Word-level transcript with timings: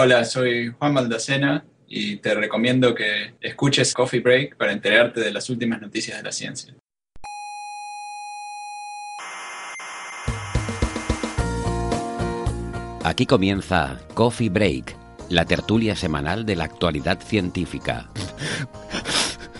Hola, 0.00 0.24
soy 0.24 0.72
Juan 0.78 0.94
Maldacena 0.94 1.64
y 1.88 2.18
te 2.18 2.32
recomiendo 2.32 2.94
que 2.94 3.34
escuches 3.40 3.92
Coffee 3.92 4.20
Break 4.20 4.56
para 4.56 4.70
enterarte 4.70 5.18
de 5.18 5.32
las 5.32 5.50
últimas 5.50 5.80
noticias 5.80 6.16
de 6.18 6.22
la 6.22 6.30
ciencia. 6.30 6.72
Aquí 13.02 13.26
comienza 13.26 13.98
Coffee 14.14 14.50
Break, 14.50 14.94
la 15.30 15.44
tertulia 15.44 15.96
semanal 15.96 16.46
de 16.46 16.54
la 16.54 16.62
actualidad 16.62 17.18
científica. 17.20 18.08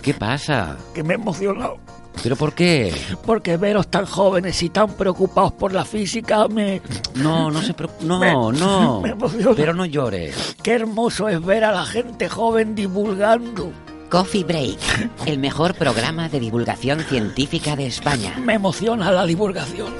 ¿Qué 0.01 0.13
pasa? 0.13 0.77
Que 0.95 1.03
me 1.03 1.15
he 1.15 1.17
emocionado. 1.17 1.81
¿Pero 2.21 2.35
por 2.35 2.53
qué? 2.53 2.93
Porque 3.25 3.55
veros 3.57 3.87
tan 3.87 4.05
jóvenes 4.05 4.61
y 4.61 4.69
tan 4.69 4.89
preocupados 4.93 5.53
por 5.53 5.71
la 5.73 5.85
física 5.85 6.47
me... 6.47 6.81
No, 7.15 7.49
no 7.49 7.61
se 7.61 7.73
preocupe. 7.73 8.05
No, 8.05 8.19
Me- 8.19 8.33
no. 8.59 9.01
me 9.03 9.09
emociona. 9.11 9.53
Pero 9.55 9.73
no 9.73 9.85
llores. 9.85 10.55
Qué 10.61 10.73
hermoso 10.73 11.29
es 11.29 11.43
ver 11.43 11.63
a 11.63 11.71
la 11.71 11.85
gente 11.85 12.27
joven 12.29 12.75
divulgando. 12.75 13.71
Coffee 14.09 14.43
Break, 14.43 14.79
el 15.27 15.37
mejor 15.37 15.75
programa 15.75 16.29
de 16.29 16.39
divulgación 16.39 17.01
científica 17.01 17.75
de 17.75 17.85
España. 17.85 18.35
Me 18.43 18.55
emociona 18.55 19.11
la 19.11 19.25
divulgación. 19.25 19.93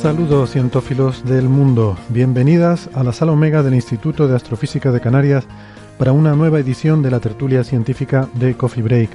Saludos 0.00 0.50
cientófilos 0.52 1.24
del 1.24 1.48
mundo, 1.48 1.96
bienvenidas 2.10 2.88
a 2.94 3.02
la 3.02 3.12
sala 3.12 3.32
Omega 3.32 3.62
del 3.62 3.74
Instituto 3.74 4.28
de 4.28 4.36
Astrofísica 4.36 4.92
de 4.92 5.00
Canarias 5.00 5.44
para 5.98 6.12
una 6.12 6.34
nueva 6.34 6.58
edición 6.58 7.02
de 7.02 7.10
la 7.10 7.20
tertulia 7.20 7.64
científica 7.64 8.28
de 8.34 8.56
Coffee 8.56 8.82
Break. 8.82 9.10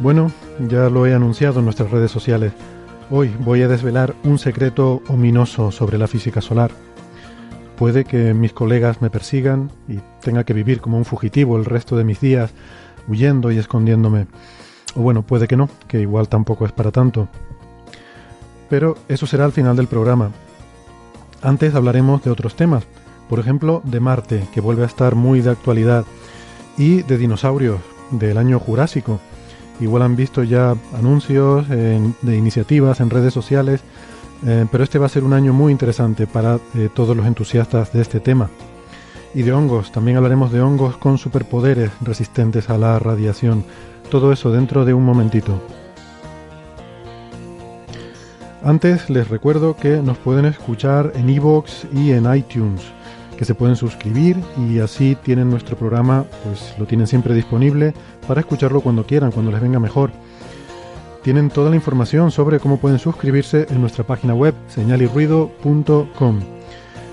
Bueno, 0.00 0.30
ya 0.68 0.90
lo 0.90 1.06
he 1.06 1.14
anunciado 1.14 1.58
en 1.58 1.64
nuestras 1.64 1.90
redes 1.90 2.10
sociales. 2.10 2.52
Hoy 3.10 3.34
voy 3.40 3.62
a 3.62 3.68
desvelar 3.68 4.14
un 4.24 4.38
secreto 4.38 5.02
ominoso 5.08 5.70
sobre 5.70 5.98
la 5.98 6.08
física 6.08 6.40
solar. 6.40 6.70
Puede 7.76 8.04
que 8.04 8.34
mis 8.34 8.52
colegas 8.52 9.00
me 9.00 9.10
persigan 9.10 9.70
y 9.88 9.98
tenga 10.20 10.44
que 10.44 10.54
vivir 10.54 10.80
como 10.80 10.98
un 10.98 11.04
fugitivo 11.04 11.56
el 11.56 11.64
resto 11.64 11.96
de 11.96 12.04
mis 12.04 12.20
días, 12.20 12.52
huyendo 13.08 13.50
y 13.52 13.58
escondiéndome. 13.58 14.26
O 14.94 15.00
bueno, 15.00 15.22
puede 15.22 15.46
que 15.46 15.56
no, 15.56 15.68
que 15.88 16.00
igual 16.00 16.28
tampoco 16.28 16.66
es 16.66 16.72
para 16.72 16.90
tanto 16.90 17.28
pero 18.68 18.96
eso 19.08 19.26
será 19.26 19.44
al 19.44 19.52
final 19.52 19.76
del 19.76 19.86
programa. 19.86 20.30
Antes 21.42 21.74
hablaremos 21.74 22.22
de 22.24 22.30
otros 22.30 22.56
temas, 22.56 22.84
por 23.28 23.38
ejemplo 23.38 23.82
de 23.84 24.00
Marte, 24.00 24.46
que 24.52 24.60
vuelve 24.60 24.82
a 24.82 24.86
estar 24.86 25.14
muy 25.14 25.40
de 25.40 25.50
actualidad, 25.50 26.04
y 26.76 27.02
de 27.02 27.18
dinosaurios 27.18 27.80
del 28.10 28.38
año 28.38 28.58
Jurásico. 28.58 29.20
Igual 29.80 30.02
han 30.02 30.16
visto 30.16 30.42
ya 30.42 30.74
anuncios 30.94 31.68
de 31.68 32.36
iniciativas 32.36 33.00
en 33.00 33.10
redes 33.10 33.34
sociales, 33.34 33.80
eh, 34.44 34.66
pero 34.70 34.84
este 34.84 34.98
va 34.98 35.06
a 35.06 35.10
ser 35.10 35.24
un 35.24 35.32
año 35.32 35.52
muy 35.52 35.72
interesante 35.72 36.26
para 36.26 36.58
eh, 36.74 36.88
todos 36.94 37.16
los 37.16 37.26
entusiastas 37.26 37.92
de 37.92 38.02
este 38.02 38.20
tema. 38.20 38.50
Y 39.34 39.42
de 39.42 39.52
hongos, 39.52 39.92
también 39.92 40.16
hablaremos 40.16 40.50
de 40.50 40.60
hongos 40.60 40.96
con 40.96 41.18
superpoderes 41.18 41.90
resistentes 42.00 42.70
a 42.70 42.78
la 42.78 42.98
radiación. 42.98 43.64
Todo 44.10 44.32
eso 44.32 44.50
dentro 44.50 44.84
de 44.84 44.94
un 44.94 45.04
momentito. 45.04 45.60
Antes 48.64 49.10
les 49.10 49.28
recuerdo 49.28 49.76
que 49.76 49.98
nos 49.98 50.16
pueden 50.18 50.46
escuchar 50.46 51.12
en 51.14 51.28
iVoox 51.28 51.84
y 51.92 52.12
en 52.12 52.34
iTunes, 52.34 52.82
que 53.36 53.44
se 53.44 53.54
pueden 53.54 53.76
suscribir 53.76 54.36
y 54.58 54.80
así 54.80 55.16
tienen 55.22 55.50
nuestro 55.50 55.76
programa, 55.76 56.24
pues 56.44 56.74
lo 56.78 56.86
tienen 56.86 57.06
siempre 57.06 57.34
disponible 57.34 57.94
para 58.26 58.40
escucharlo 58.40 58.80
cuando 58.80 59.06
quieran, 59.06 59.30
cuando 59.30 59.50
les 59.50 59.60
venga 59.60 59.78
mejor. 59.78 60.10
Tienen 61.22 61.50
toda 61.50 61.70
la 61.70 61.76
información 61.76 62.30
sobre 62.30 62.60
cómo 62.60 62.78
pueden 62.78 62.98
suscribirse 62.98 63.66
en 63.70 63.80
nuestra 63.80 64.04
página 64.04 64.34
web 64.34 64.54
señalirruido.com. 64.68 66.40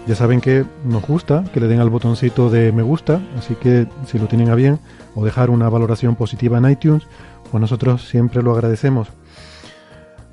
Ya 0.05 0.15
saben 0.15 0.41
que 0.41 0.65
nos 0.83 1.01
gusta 1.07 1.45
que 1.53 1.59
le 1.59 1.67
den 1.67 1.79
al 1.79 1.89
botoncito 1.89 2.49
de 2.49 2.71
me 2.71 2.83
gusta, 2.83 3.21
así 3.37 3.55
que 3.55 3.87
si 4.05 4.19
lo 4.19 4.27
tienen 4.27 4.49
a 4.49 4.55
bien 4.55 4.79
o 5.15 5.23
dejar 5.23 5.49
una 5.49 5.69
valoración 5.69 6.15
positiva 6.15 6.57
en 6.57 6.69
iTunes, 6.69 7.03
pues 7.49 7.61
nosotros 7.61 8.07
siempre 8.07 8.43
lo 8.43 8.51
agradecemos. 8.51 9.07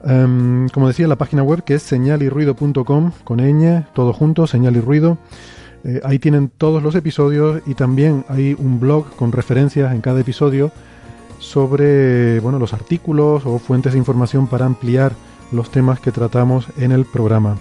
Em, 0.04 0.68
como 0.70 0.88
decía, 0.88 1.06
la 1.06 1.16
página 1.16 1.42
web 1.42 1.62
que 1.62 1.74
es 1.74 1.82
señalirruido.com 1.82 3.12
con 3.22 3.38
ñ, 3.38 3.84
todo 3.92 4.12
junto, 4.12 4.46
señal 4.46 4.76
y 4.76 4.80
ruido. 4.80 5.18
Eh, 5.84 6.00
ahí 6.04 6.18
tienen 6.18 6.48
todos 6.48 6.82
los 6.82 6.94
episodios 6.94 7.62
y 7.66 7.74
también 7.74 8.24
hay 8.28 8.54
un 8.58 8.80
blog 8.80 9.14
con 9.16 9.32
referencias 9.32 9.94
en 9.94 10.00
cada 10.00 10.20
episodio 10.20 10.70
sobre 11.38 12.38
bueno, 12.41 12.58
los 12.58 12.74
artículos 12.74 13.46
o 13.46 13.58
fuentes 13.58 13.92
de 13.92 13.98
información 13.98 14.46
para 14.46 14.66
ampliar 14.66 15.12
los 15.52 15.70
temas 15.70 15.98
que 16.00 16.12
tratamos 16.12 16.66
en 16.78 16.92
el 16.92 17.04
programa. 17.06 17.56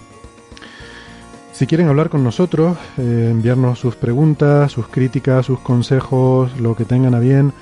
Si 1.52 1.66
quieren 1.66 1.88
hablar 1.88 2.08
con 2.08 2.24
nosotros, 2.24 2.78
eh, 2.96 3.28
enviarnos 3.30 3.78
sus 3.78 3.94
preguntas, 3.96 4.72
sus 4.72 4.88
críticas, 4.88 5.46
sus 5.46 5.60
consejos, 5.60 6.58
lo 6.58 6.74
que 6.74 6.84
tengan 6.84 7.14
a 7.14 7.20
bien, 7.20 7.52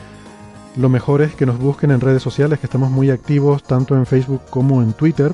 lo 0.77 0.89
mejor 0.89 1.23
es 1.23 1.35
que 1.35 1.47
nos 1.47 1.59
busquen 1.59 1.91
en 1.91 2.01
redes 2.01 2.23
sociales, 2.23 2.61
que 2.61 2.67
estamos 2.67 2.91
muy 2.91 3.11
activos 3.11 3.65
tanto 3.65 3.97
en 3.97 4.07
Facebook 4.07 4.43
como 4.51 4.83
en 4.83 4.93
Twitter. 4.93 5.33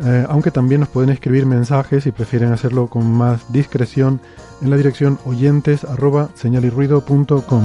Eh, 0.00 0.26
aunque 0.28 0.50
también 0.50 0.80
nos 0.80 0.88
pueden 0.88 1.10
escribir 1.10 1.46
mensajes 1.46 2.04
si 2.04 2.10
prefieren 2.10 2.52
hacerlo 2.52 2.88
con 2.88 3.10
más 3.10 3.52
discreción 3.52 4.20
en 4.60 4.70
la 4.70 4.76
dirección 4.76 5.18
oyentes 5.24 5.84
arroba 5.84 6.30
señalirruido.com. 6.34 7.64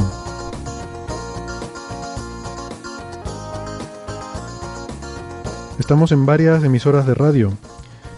Estamos 5.80 6.12
en 6.12 6.26
varias 6.26 6.64
emisoras 6.64 7.08
de 7.08 7.16
radio. 7.16 7.52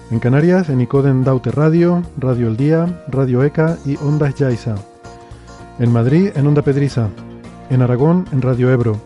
En 0.09 0.19
Canarias, 0.19 0.67
en 0.67 0.81
Icoden 0.81 1.23
Daute 1.23 1.51
Radio, 1.51 2.03
Radio 2.17 2.49
El 2.49 2.57
Día, 2.57 3.01
Radio 3.07 3.43
ECA 3.43 3.78
y 3.85 3.95
Ondas 3.97 4.35
Yaiza. 4.35 4.75
En 5.79 5.93
Madrid, 5.93 6.31
en 6.35 6.47
Onda 6.47 6.63
Pedriza. 6.63 7.07
En 7.69 7.81
Aragón, 7.81 8.25
en 8.33 8.41
Radio 8.41 8.72
Ebro. 8.72 8.99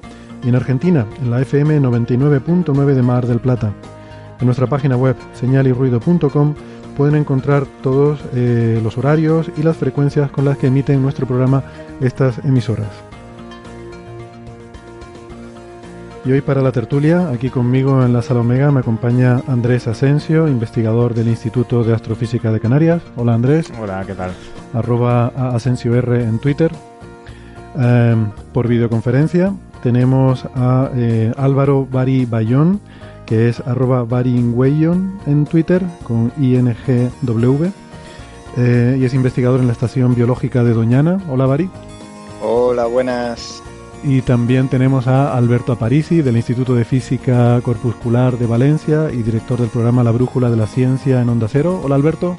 Y 0.44 0.50
en 0.50 0.56
Argentina, 0.56 1.06
en 1.22 1.30
la 1.30 1.42
FM 1.42 1.80
99.9 1.80 2.96
de 2.96 3.02
Mar 3.04 3.28
del 3.28 3.40
Plata. 3.40 3.72
En 4.40 4.46
nuestra 4.46 4.68
página 4.68 4.98
web 4.98 5.16
señalirruido.com 5.34 6.54
pueden 6.98 7.16
encontrar 7.16 7.66
todos 7.82 8.20
eh, 8.34 8.80
los 8.84 8.98
horarios 8.98 9.50
y 9.58 9.64
las 9.64 9.78
frecuencias 9.78 10.32
con 10.32 10.46
las 10.46 10.58
que 10.58 10.68
emiten 10.68 11.02
nuestro 11.02 11.26
programa 11.28 11.64
estas 12.02 12.44
emisoras. 12.46 12.90
Y 16.26 16.32
hoy 16.32 16.42
para 16.42 16.62
la 16.62 16.72
tertulia, 16.72 17.30
aquí 17.30 17.50
conmigo 17.52 18.04
en 18.04 18.12
la 18.12 18.24
sala 18.24 18.40
Omega 18.40 18.72
me 18.72 18.80
acompaña 18.80 19.44
Andrés 19.48 19.88
Asensio, 19.88 20.48
investigador 20.48 21.14
del 21.14 21.28
Instituto 21.28 21.84
de 21.84 21.94
Astrofísica 21.94 22.52
de 22.52 22.60
Canarias. 22.60 23.04
Hola 23.16 23.36
Andrés, 23.36 23.72
Hola, 23.80 24.04
¿qué 24.08 24.16
tal? 24.16 24.32
arroba 24.74 25.28
Asensio 25.28 25.94
R 25.96 26.24
en 26.24 26.40
Twitter. 26.40 26.72
Eh, 27.78 28.16
por 28.54 28.68
videoconferencia 28.68 29.54
tenemos 29.84 30.46
a 30.56 30.90
eh, 30.96 31.32
Álvaro 31.38 31.86
Bari 31.86 32.26
Bayón, 32.26 32.82
que 33.26 33.50
es 33.50 33.60
arroba 33.62 34.04
Baringüeyon 34.04 35.20
en 35.26 35.46
Twitter 35.46 35.82
con 36.04 36.32
INGW. 36.38 37.66
eh, 38.58 38.98
y 39.00 39.06
es 39.06 39.14
investigador 39.14 39.60
en 39.60 39.68
la 39.68 39.74
Estación 39.74 40.16
Biológica 40.16 40.64
de 40.64 40.74
Doñana. 40.74 41.20
Hola 41.30 41.46
Bari. 41.46 41.70
Hola, 42.42 42.86
buenas. 42.86 43.62
Y 44.04 44.22
también 44.22 44.68
tenemos 44.70 45.08
a 45.08 45.36
Alberto 45.36 45.72
Aparici 45.74 46.22
del 46.22 46.38
Instituto 46.38 46.76
de 46.76 46.86
Física 46.86 47.60
Corpuscular 47.64 48.38
de 48.38 48.46
Valencia 48.46 49.10
y 49.12 49.24
director 49.24 49.60
del 49.60 49.70
programa 49.70 50.04
La 50.04 50.12
Brújula 50.12 50.50
de 50.50 50.58
la 50.58 50.68
Ciencia 50.68 51.22
en 51.22 51.30
Onda 51.30 51.48
Cero. 51.50 51.82
Hola 51.84 51.96
Alberto. 51.96 52.38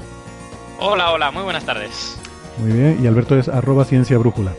Hola, 0.78 1.10
hola, 1.12 1.30
muy 1.32 1.42
buenas 1.42 1.64
tardes. 1.64 2.16
Muy 2.58 2.72
bien. 2.72 2.98
Y 3.02 3.06
Alberto 3.06 3.36
es 3.38 3.48
arroba 3.48 3.84
ciencia 3.84 4.16
brújula. 4.16 4.52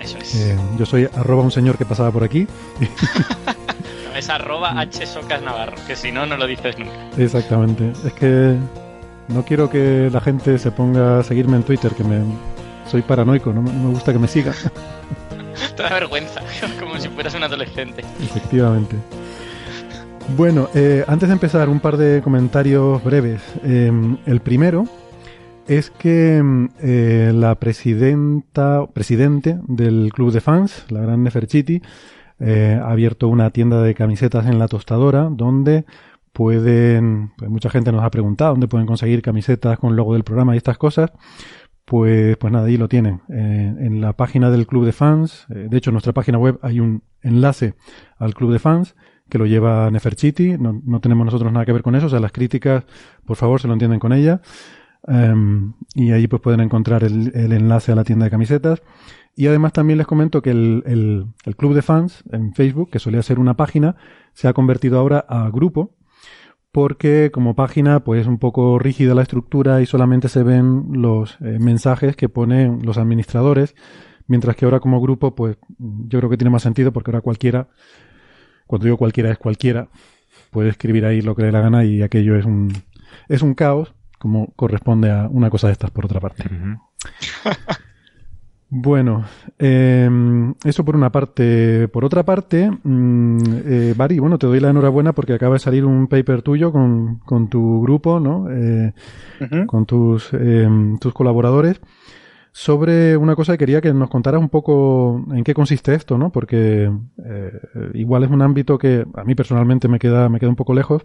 Eso 0.00 0.18
es. 0.18 0.34
Eh, 0.34 0.58
yo 0.78 0.84
soy 0.84 1.08
arroba 1.14 1.42
un 1.42 1.52
señor 1.52 1.78
que 1.78 1.84
pasaba 1.84 2.10
por 2.10 2.24
aquí. 2.24 2.46
Es 4.16 4.30
arroba 4.30 4.80
H 4.80 5.04
Socas 5.06 5.42
Navarro, 5.42 5.76
que 5.86 5.94
si 5.94 6.10
no, 6.10 6.24
no 6.24 6.38
lo 6.38 6.46
dices 6.46 6.78
nunca. 6.78 6.92
Exactamente. 7.18 7.92
Es 8.06 8.12
que 8.14 8.56
no 9.28 9.44
quiero 9.44 9.68
que 9.68 10.08
la 10.10 10.20
gente 10.22 10.58
se 10.58 10.70
ponga 10.70 11.18
a 11.18 11.22
seguirme 11.22 11.56
en 11.58 11.62
Twitter, 11.64 11.92
que 11.92 12.02
me 12.02 12.22
soy 12.86 13.02
paranoico, 13.02 13.52
no 13.52 13.60
me 13.60 13.70
no 13.72 13.88
me 13.88 13.90
gusta 13.90 14.12
que 14.12 14.18
me 14.18 14.28
siga. 14.28 14.54
Te 15.76 15.82
da 15.82 15.90
vergüenza, 15.90 16.40
como 16.80 16.98
si 16.98 17.08
fueras 17.08 17.34
un 17.34 17.42
adolescente. 17.42 18.02
Efectivamente. 18.22 18.96
Bueno, 20.34 20.68
eh, 20.74 21.04
antes 21.06 21.28
de 21.28 21.34
empezar, 21.34 21.68
un 21.68 21.80
par 21.80 21.96
de 21.98 22.22
comentarios 22.22 23.04
breves. 23.04 23.42
Eh, 23.64 23.92
el 24.26 24.40
primero 24.40 24.86
es 25.68 25.90
que 25.90 26.42
eh, 26.80 27.32
la 27.34 27.54
presidenta, 27.56 28.86
presidente 28.92 29.58
del 29.66 30.10
club 30.12 30.32
de 30.32 30.40
fans, 30.40 30.84
la 30.88 31.00
gran 31.00 31.22
Neferchiti, 31.22 31.82
eh, 32.40 32.80
ha 32.82 32.90
abierto 32.90 33.28
una 33.28 33.50
tienda 33.50 33.82
de 33.82 33.94
camisetas 33.94 34.46
en 34.46 34.58
la 34.58 34.68
tostadora 34.68 35.28
donde 35.30 35.84
pueden, 36.32 37.32
pues 37.36 37.50
mucha 37.50 37.70
gente 37.70 37.92
nos 37.92 38.04
ha 38.04 38.10
preguntado 38.10 38.50
dónde 38.52 38.68
pueden 38.68 38.86
conseguir 38.86 39.22
camisetas 39.22 39.78
con 39.78 39.96
logo 39.96 40.12
del 40.14 40.24
programa 40.24 40.54
y 40.54 40.58
estas 40.58 40.78
cosas. 40.78 41.12
Pues, 41.84 42.36
pues 42.36 42.52
nada, 42.52 42.66
ahí 42.66 42.76
lo 42.76 42.88
tienen. 42.88 43.22
Eh, 43.28 43.74
en 43.78 44.00
la 44.00 44.12
página 44.12 44.50
del 44.50 44.66
club 44.66 44.84
de 44.84 44.92
fans, 44.92 45.46
eh, 45.50 45.68
de 45.70 45.76
hecho 45.76 45.90
en 45.90 45.94
nuestra 45.94 46.12
página 46.12 46.36
web 46.36 46.58
hay 46.62 46.80
un 46.80 47.02
enlace 47.22 47.74
al 48.18 48.34
club 48.34 48.52
de 48.52 48.58
fans 48.58 48.96
que 49.28 49.38
lo 49.38 49.46
lleva 49.46 49.90
Neferchiti, 49.90 50.56
no, 50.58 50.80
no 50.84 51.00
tenemos 51.00 51.24
nosotros 51.24 51.52
nada 51.52 51.64
que 51.64 51.72
ver 51.72 51.82
con 51.82 51.94
eso, 51.94 52.06
o 52.06 52.08
sea, 52.08 52.20
las 52.20 52.32
críticas, 52.32 52.84
por 53.24 53.36
favor, 53.36 53.60
se 53.60 53.66
lo 53.68 53.72
entienden 53.72 53.98
con 54.00 54.12
ella. 54.12 54.40
Um, 55.06 55.74
y 55.94 56.10
ahí 56.10 56.26
pues 56.26 56.42
pueden 56.42 56.60
encontrar 56.60 57.04
el, 57.04 57.32
enlace 57.34 57.92
a 57.92 57.94
la 57.94 58.04
tienda 58.04 58.24
de 58.24 58.30
camisetas. 58.30 58.82
Y 59.38 59.46
además 59.48 59.74
también 59.74 59.98
les 59.98 60.06
comento 60.06 60.40
que 60.40 60.50
el, 60.50 60.82
el, 60.86 61.26
el, 61.44 61.56
club 61.56 61.74
de 61.74 61.82
fans 61.82 62.24
en 62.32 62.54
Facebook, 62.54 62.90
que 62.90 62.98
solía 62.98 63.22
ser 63.22 63.38
una 63.38 63.54
página, 63.54 63.94
se 64.32 64.48
ha 64.48 64.54
convertido 64.54 64.98
ahora 64.98 65.18
a 65.28 65.50
grupo, 65.50 65.94
porque 66.72 67.30
como 67.32 67.54
página 67.54 68.00
pues 68.00 68.22
es 68.22 68.26
un 68.26 68.38
poco 68.38 68.78
rígida 68.78 69.14
la 69.14 69.22
estructura 69.22 69.82
y 69.82 69.86
solamente 69.86 70.30
se 70.30 70.42
ven 70.42 70.86
los 70.92 71.36
eh, 71.40 71.58
mensajes 71.60 72.16
que 72.16 72.30
ponen 72.30 72.80
los 72.82 72.96
administradores, 72.96 73.74
mientras 74.26 74.56
que 74.56 74.64
ahora 74.64 74.80
como 74.80 75.02
grupo 75.02 75.34
pues 75.34 75.58
yo 75.78 76.18
creo 76.18 76.30
que 76.30 76.38
tiene 76.38 76.50
más 76.50 76.62
sentido 76.62 76.92
porque 76.92 77.10
ahora 77.10 77.20
cualquiera, 77.20 77.68
cuando 78.66 78.84
digo 78.84 78.96
cualquiera 78.96 79.30
es 79.30 79.38
cualquiera, 79.38 79.88
puede 80.50 80.70
escribir 80.70 81.04
ahí 81.04 81.20
lo 81.20 81.34
que 81.34 81.42
le 81.42 81.46
dé 81.46 81.52
la 81.52 81.60
gana 81.60 81.84
y 81.84 82.02
aquello 82.02 82.36
es 82.36 82.46
un, 82.46 82.72
es 83.28 83.42
un 83.42 83.54
caos 83.54 83.94
como 84.18 84.52
corresponde 84.56 85.10
a 85.10 85.28
una 85.30 85.50
cosa 85.50 85.66
de 85.66 85.74
estas 85.74 85.90
por 85.90 86.06
otra 86.06 86.20
parte. 86.20 86.42
Uh 86.42 86.54
-huh. 86.54 87.76
Bueno, 88.68 89.24
eh, 89.58 90.08
eso 90.64 90.84
por 90.84 90.96
una 90.96 91.10
parte. 91.10 91.88
Por 91.88 92.04
otra 92.04 92.24
parte, 92.24 92.70
mmm, 92.82 93.38
eh, 93.64 93.94
Bari, 93.96 94.18
bueno, 94.18 94.38
te 94.38 94.46
doy 94.46 94.60
la 94.60 94.70
enhorabuena 94.70 95.12
porque 95.12 95.34
acaba 95.34 95.54
de 95.54 95.60
salir 95.60 95.84
un 95.84 96.08
paper 96.08 96.42
tuyo 96.42 96.72
con, 96.72 97.18
con 97.20 97.48
tu 97.48 97.82
grupo, 97.82 98.20
¿no? 98.20 98.50
Eh, 98.50 98.92
uh 99.40 99.44
-huh. 99.44 99.66
Con 99.66 99.86
tus, 99.86 100.30
tus 101.00 101.12
colaboradores 101.12 101.80
sobre 102.58 103.18
una 103.18 103.36
cosa 103.36 103.52
que 103.52 103.58
quería 103.58 103.82
que 103.82 103.92
nos 103.92 104.08
contaras 104.08 104.40
un 104.40 104.48
poco 104.48 105.22
en 105.30 105.44
qué 105.44 105.52
consiste 105.52 105.94
esto, 105.94 106.16
¿no? 106.16 106.32
Porque 106.32 106.90
eh, 107.22 107.52
igual 107.92 108.24
es 108.24 108.30
un 108.30 108.40
ámbito 108.40 108.78
que 108.78 109.04
a 109.14 109.24
mí 109.24 109.34
personalmente 109.34 109.88
me 109.88 109.98
queda, 109.98 110.30
me 110.30 110.40
queda 110.40 110.48
un 110.48 110.56
poco 110.56 110.72
lejos 110.72 111.04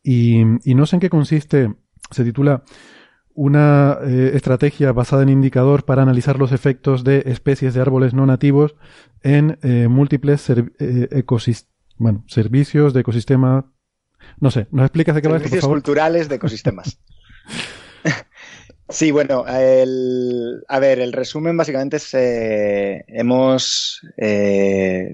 y, 0.00 0.42
y 0.62 0.76
no 0.76 0.86
sé 0.86 0.94
en 0.94 1.00
qué 1.00 1.10
consiste 1.10 1.74
se 2.12 2.22
titula 2.22 2.62
Una 3.36 3.98
eh, 4.02 4.30
estrategia 4.32 4.92
basada 4.92 5.22
en 5.22 5.28
indicador 5.28 5.84
para 5.84 6.00
analizar 6.00 6.38
los 6.38 6.52
efectos 6.52 7.04
de 7.04 7.22
especies 7.26 7.74
de 7.74 7.82
árboles 7.82 8.14
no 8.14 8.24
nativos 8.24 8.76
en 9.22 9.58
eh, 9.62 9.88
múltiples 9.88 10.48
eh, 10.48 10.64
ecosist 11.10 11.68
bueno, 11.98 12.24
servicios 12.28 12.94
de 12.94 13.00
ecosistema. 13.00 13.70
No 14.40 14.50
sé, 14.50 14.68
¿nos 14.70 14.86
explicas 14.86 15.14
de 15.14 15.20
qué 15.20 15.28
va 15.28 15.36
esto, 15.36 15.50
por 15.50 15.60
favor? 15.60 15.76
culturales 15.76 16.30
de 16.30 16.36
ecosistemas. 16.36 16.98
sí, 18.88 19.10
bueno, 19.10 19.44
el, 19.46 20.64
a 20.66 20.78
ver, 20.78 20.98
el 21.00 21.12
resumen 21.12 21.58
básicamente 21.58 21.98
es 21.98 22.14
eh, 22.14 23.04
hemos 23.08 24.00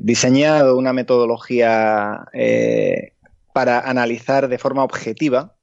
diseñado 0.01 0.79
una 0.79 0.93
metodología 0.93 2.25
para 3.53 3.81
analizar 3.81 4.47
de 4.47 4.59
forma 4.59 4.85
objetiva 4.85 5.57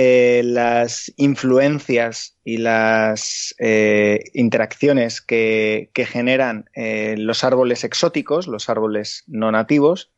eh, 0.00 0.42
las 0.44 1.12
influencias 1.16 2.36
y 2.44 2.58
las 2.58 3.52
eh, 3.58 4.20
interacciones 4.32 5.20
que, 5.20 5.90
generan 5.92 6.70
eh, 6.76 7.16
los 7.18 7.42
árboles 7.42 7.82
exóticos, 7.82 8.46
los 8.46 8.68
árboles 8.68 9.24
no 9.26 9.50
nativos, 9.50 10.12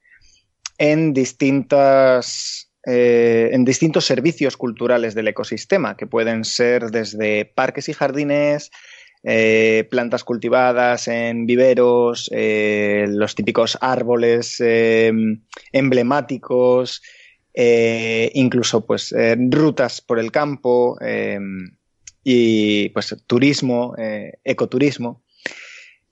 en 0.77 1.15
distintas 1.15 2.67
en 2.83 3.65
distintos 3.65 4.05
servicios 4.05 4.59
culturales 4.59 5.15
del 5.15 5.29
ecosistema, 5.29 5.97
que 5.97 6.07
pueden 6.07 6.45
ser 6.45 6.91
desde 6.91 7.47
parques 7.47 7.89
y 7.89 7.95
jardines, 7.95 8.71
plantas 9.91 10.25
cultivadas 10.25 11.07
en 11.09 11.45
viveros, 11.45 12.31
los 12.33 13.35
típicos 13.35 13.77
árboles 13.83 14.63
emblemáticos, 15.73 17.03
eh, 17.55 18.31
incluso 18.35 18.87
pues 18.87 19.13
eh, 19.13 19.37
rutas 19.39 20.01
por 20.01 20.19
el 20.19 20.31
campo 20.31 20.99
eh, 21.01 21.39
y 22.23 22.89
pues 22.91 23.17
turismo, 23.27 23.95
eh, 23.99 24.39
ecoturismo. 24.45 25.23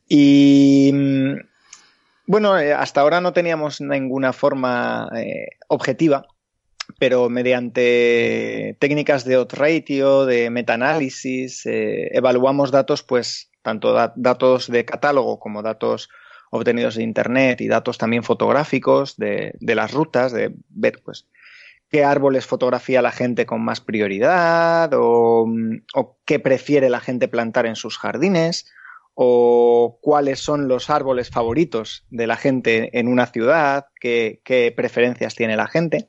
Y 0.08 0.92
bueno, 2.26 2.54
hasta 2.54 3.02
ahora 3.02 3.20
no 3.20 3.32
teníamos 3.32 3.80
ninguna 3.80 4.32
forma 4.32 5.08
objetiva, 5.68 6.26
pero 6.98 7.28
mediante 7.28 8.76
técnicas 8.78 9.26
de 9.26 9.44
ratio, 9.50 10.24
de 10.24 10.48
metaanálisis, 10.48 11.62
evaluamos 11.66 12.70
datos, 12.70 13.02
pues 13.02 13.50
tanto 13.60 13.92
da 13.92 14.14
datos 14.16 14.70
de 14.70 14.86
catálogo 14.86 15.38
como 15.38 15.62
datos 15.62 16.08
obtenidos 16.50 16.96
de 16.96 17.02
Internet 17.02 17.60
y 17.60 17.68
datos 17.68 17.98
también 17.98 18.22
fotográficos 18.22 19.16
de, 19.16 19.54
las 19.60 19.92
rutas, 19.92 20.32
de 20.32 20.54
ver 20.68 21.00
pues 21.04 21.28
qué 21.88 22.04
árboles 22.04 22.46
fotografía 22.46 23.02
la 23.02 23.12
gente 23.12 23.46
con 23.46 23.62
más 23.62 23.80
prioridad 23.80 24.90
o, 24.94 25.46
qué 26.24 26.38
prefiere 26.38 26.90
la 26.90 27.00
gente 27.00 27.28
plantar 27.28 27.66
en 27.66 27.76
sus 27.76 27.98
jardines 27.98 28.70
o 29.14 29.98
cuáles 30.00 30.38
son 30.40 30.68
los 30.68 30.90
árboles 30.90 31.30
favoritos 31.30 32.06
de 32.10 32.26
la 32.26 32.36
gente 32.36 32.98
en 32.98 33.08
una 33.08 33.26
ciudad, 33.26 33.86
qué, 34.00 34.40
qué 34.44 34.72
preferencias 34.76 35.34
tiene 35.34 35.56
la 35.56 35.66
gente. 35.66 36.08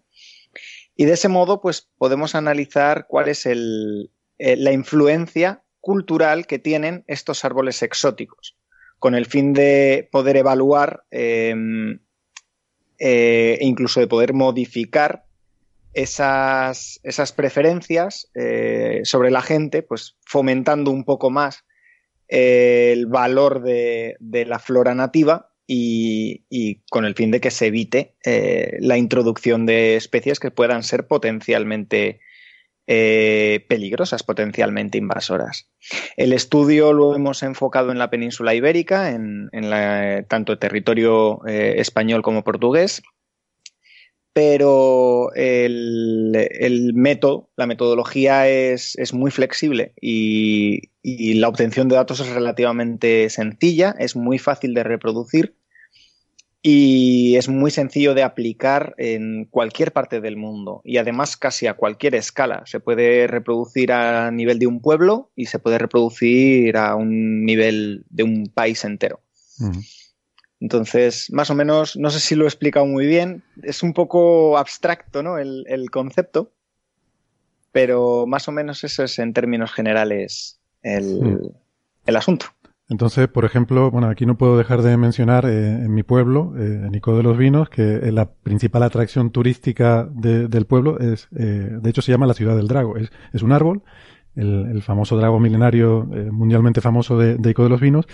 Y 0.95 1.05
de 1.05 1.13
ese 1.13 1.29
modo, 1.29 1.59
pues 1.61 1.89
podemos 1.97 2.35
analizar 2.35 3.07
cuál 3.07 3.29
es 3.29 3.45
el, 3.45 4.11
eh, 4.37 4.57
la 4.57 4.73
influencia 4.73 5.63
cultural 5.79 6.45
que 6.45 6.59
tienen 6.59 7.03
estos 7.07 7.45
árboles 7.45 7.81
exóticos 7.81 8.58
con 8.99 9.15
el 9.15 9.25
fin 9.25 9.53
de 9.53 10.07
poder 10.11 10.37
evaluar 10.37 11.03
eh, 11.09 11.55
eh, 12.99 13.57
incluso 13.61 14.01
de 14.01 14.07
poder 14.07 14.33
modificar 14.33 15.25
esas, 15.93 16.99
esas 17.03 17.31
preferencias 17.31 18.29
eh, 18.35 19.01
sobre 19.03 19.31
la 19.31 19.41
gente, 19.41 19.81
pues 19.81 20.17
fomentando 20.25 20.91
un 20.91 21.05
poco 21.05 21.29
más 21.29 21.65
el 22.27 23.07
valor 23.07 23.63
de, 23.63 24.15
de 24.19 24.45
la 24.45 24.59
flora 24.59 24.93
nativa 24.93 25.49
y, 25.65 26.45
y, 26.49 26.81
con 26.91 27.05
el 27.05 27.15
fin 27.15 27.31
de 27.31 27.39
que 27.39 27.51
se 27.51 27.67
evite 27.67 28.15
eh, 28.25 28.77
la 28.79 28.97
introducción 28.97 29.65
de 29.65 29.95
especies 29.95 30.39
que 30.39 30.51
puedan 30.51 30.83
ser 30.83 31.07
potencialmente 31.07 32.19
eh, 32.91 33.67
peligrosas, 33.69 34.23
potencialmente 34.23 34.97
invasoras. 34.97 35.69
El 36.17 36.33
estudio 36.33 36.91
lo 36.91 37.15
hemos 37.15 37.43
enfocado 37.43 37.91
en 37.91 37.99
la 37.99 38.09
península 38.09 38.55
ibérica, 38.55 39.11
en, 39.11 39.47
en 39.51 40.25
tanto 40.25 40.57
territorio 40.57 41.45
eh, 41.47 41.75
español 41.77 42.23
como 42.23 42.43
portugués, 42.43 43.03
pero 44.33 45.31
el, 45.35 46.91
método, 46.95 47.51
la 47.55 47.67
metodología 47.67 48.47
es, 48.47 49.13
muy 49.13 49.29
flexible 49.29 49.93
y, 50.01 50.89
la 51.03 51.47
obtención 51.47 51.89
de 51.89 51.95
datos 51.95 52.21
es 52.21 52.29
relativamente 52.29 53.29
sencilla, 53.29 53.93
es 53.99 54.15
muy 54.15 54.39
fácil 54.39 54.73
de 54.73 54.83
reproducir 54.83 55.58
y 56.61 57.37
es 57.37 57.47
muy 57.47 57.71
sencillo 57.71 58.13
de 58.13 58.23
aplicar 58.23 58.93
en 58.97 59.45
cualquier 59.45 59.93
parte 59.93 60.19
del 60.19 60.35
mundo 60.35 60.81
y 60.83 60.97
además 60.97 61.37
casi 61.37 61.67
a 61.67 61.75
cualquier 61.75 62.15
escala. 62.15 62.63
Se 62.65 62.81
puede 62.81 63.27
reproducir 63.27 63.93
a 63.93 64.29
nivel 64.31 64.59
de 64.59 64.67
un 64.67 64.81
pueblo 64.81 65.31
y 65.35 65.45
se 65.45 65.59
puede 65.59 65.77
reproducir 65.77 66.75
a 66.75 66.95
un 66.95 67.45
nivel 67.45 68.03
de 68.09 68.23
un 68.23 68.47
país 68.47 68.83
entero. 68.83 69.21
Uh 69.59 69.67
-huh. 69.69 69.85
Entonces, 70.59 71.31
más 71.31 71.49
o 71.49 71.55
menos, 71.55 71.95
no 71.95 72.09
sé 72.09 72.19
si 72.19 72.35
lo 72.35 72.43
he 72.43 72.47
explicado 72.47 72.85
muy 72.85 73.05
bien, 73.05 73.43
es 73.63 73.81
un 73.81 73.93
poco 73.93 74.57
abstracto 74.57 75.23
¿no? 75.23 75.37
el, 75.37 75.63
el 75.69 75.89
concepto, 75.89 76.51
pero 77.71 78.25
más 78.27 78.49
o 78.49 78.51
menos 78.51 78.83
eso 78.83 79.03
es 79.05 79.19
en 79.19 79.31
términos 79.33 79.71
generales 79.71 80.59
el, 80.81 81.53
el 82.05 82.15
asunto. 82.17 82.47
Entonces, 82.89 83.27
por 83.27 83.45
ejemplo, 83.45 83.91
bueno, 83.91 84.07
aquí 84.07 84.25
no 84.25 84.35
puedo 84.35 84.57
dejar 84.57 84.81
de 84.81 84.97
mencionar 84.97 85.45
eh, 85.45 85.83
en 85.85 85.93
mi 85.93 86.01
pueblo, 86.01 86.53
eh, 86.57 86.81
en 86.85 86.91
Nico 86.91 87.15
de 87.15 87.21
los 87.21 87.37
Vinos, 87.37 87.69
que 87.69 88.11
la 88.11 88.31
principal 88.31 88.81
atracción 88.81 89.29
turística 89.29 90.09
de, 90.11 90.47
del 90.47 90.65
pueblo 90.65 90.99
es, 90.99 91.27
eh, 91.37 91.77
de 91.79 91.89
hecho 91.89 92.01
se 92.01 92.11
llama 92.11 92.25
la 92.25 92.33
ciudad 92.33 92.55
del 92.55 92.67
drago. 92.67 92.95
Es, 92.97 93.43
un 93.43 93.51
árbol, 93.51 93.83
el, 94.35 94.71
el, 94.71 94.81
famoso 94.81 95.17
drago 95.17 95.39
milenario 95.39 96.09
eh, 96.13 96.31
mundialmente 96.31 96.81
famoso 96.81 97.15
de, 97.19 97.37
de 97.37 97.51
Ico 97.51 97.63
de 97.63 97.69
los 97.69 97.79
Vinos, 97.79 98.07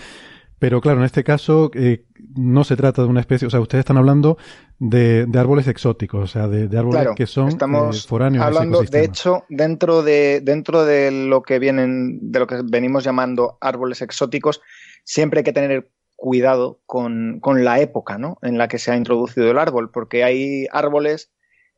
Pero 0.58 0.80
claro, 0.80 1.00
en 1.00 1.04
este 1.04 1.22
caso 1.22 1.70
eh, 1.74 2.04
no 2.34 2.64
se 2.64 2.76
trata 2.76 3.02
de 3.02 3.08
una 3.08 3.20
especie, 3.20 3.46
o 3.46 3.50
sea, 3.50 3.60
ustedes 3.60 3.80
están 3.80 3.98
hablando 3.98 4.38
de, 4.78 5.26
de 5.26 5.38
árboles 5.38 5.68
exóticos, 5.68 6.22
o 6.22 6.26
sea, 6.26 6.48
de, 6.48 6.68
de 6.68 6.78
árboles 6.78 7.00
Claro, 7.00 7.14
que 7.14 7.26
son 7.26 7.48
estamos 7.48 8.04
eh, 8.04 8.08
foráneos 8.08 8.44
a 8.44 8.48
ese 8.48 8.58
hablando, 8.58 8.82
de 8.82 9.04
hecho, 9.04 9.44
dentro 9.50 10.02
de, 10.02 10.40
dentro 10.42 10.84
de 10.84 11.10
lo 11.10 11.42
que 11.42 11.58
vienen, 11.58 12.18
de 12.32 12.38
lo 12.38 12.46
que 12.46 12.62
venimos 12.64 13.04
llamando 13.04 13.58
árboles 13.60 14.00
exóticos, 14.00 14.62
siempre 15.04 15.40
hay 15.40 15.44
que 15.44 15.52
tener 15.52 15.90
cuidado 16.16 16.80
con, 16.86 17.40
con 17.40 17.62
la 17.64 17.80
época 17.80 18.16
¿no? 18.16 18.38
en 18.42 18.56
la 18.56 18.68
que 18.68 18.78
se 18.78 18.90
ha 18.90 18.96
introducido 18.96 19.50
el 19.50 19.58
árbol, 19.58 19.90
porque 19.90 20.24
hay 20.24 20.66
árboles 20.72 21.30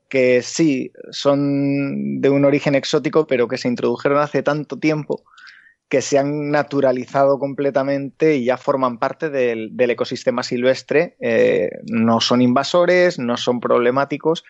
que 0.09 0.41
sí 0.43 0.93
son 1.11 2.21
de 2.21 2.31
un 2.31 2.45
origen 2.45 2.75
exótico, 2.75 3.27
pero 3.27 3.49
que 3.49 3.59
se 3.59 3.69
introdujeron 3.69 4.19
hace 4.19 4.43
tanto 4.43 4.79
tiempo 4.79 5.25
que 5.89 6.03
se 6.03 6.19
han 6.19 6.51
naturalizado 6.51 7.39
completamente 7.39 8.37
y 8.37 8.45
ya 8.45 8.57
forman 8.59 8.99
parte 8.99 9.31
del, 9.31 9.77
del 9.77 9.91
ecosistema 9.91 10.43
silvestre. 10.43 11.17
Eh, 11.21 11.71
no 11.91 12.21
son 12.21 12.43
invasores, 12.43 13.19
no 13.19 13.37
son 13.37 13.59
problemáticos. 13.61 14.45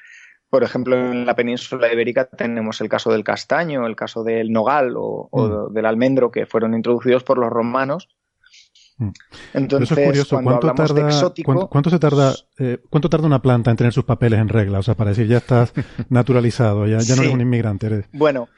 Por 0.51 0.65
ejemplo, 0.65 0.97
en 0.97 1.27
la 1.27 1.37
península 1.37 1.93
ibérica 1.93 2.25
tenemos 2.25 2.81
el 2.81 2.89
caso 2.89 3.13
del 3.13 3.23
castaño, 3.23 3.87
el 3.87 3.95
caso 3.95 4.25
del 4.25 4.51
nogal 4.51 4.97
o, 4.97 5.29
o 5.31 5.49
Mm. 5.69 5.75
del 5.75 5.87
almendro 5.87 6.31
que 6.31 6.47
fueron 6.47 6.75
introducidos 6.75 7.23
por 7.23 7.39
los 7.39 7.51
romanos. 7.51 8.09
Mm. 8.97 9.11
Entonces, 9.55 9.91
eso 9.93 10.01
es 10.01 10.07
curioso. 10.07 10.37
cuando 10.37 10.51
¿Cuánto 10.51 10.69
hablamos 10.71 10.89
tarda, 10.89 11.03
de 11.07 11.09
exótico, 11.15 11.47
cuánto, 11.47 11.69
cuánto 11.69 11.91
se 11.91 11.99
tarda, 12.01 12.35
eh, 12.59 12.79
¿Cuánto 12.91 13.09
tarda 13.09 13.27
una 13.27 13.43
planta 13.43 13.71
en 13.71 13.77
tener 13.77 13.93
sus 13.93 14.05
papeles 14.05 14.41
en 14.41 14.49
regla? 14.49 14.81
O 14.81 14.83
sea, 14.83 14.95
para 14.97 15.11
decir, 15.11 15.29
ya 15.29 15.37
estás 15.37 15.73
naturalizado, 16.09 16.87
ya, 16.87 16.99
ya 16.99 17.15
no 17.15 17.23
eres 17.23 17.35
un 17.35 17.41
inmigrante. 17.43 17.87
Eres... 17.87 18.07
Bueno, 18.13 18.49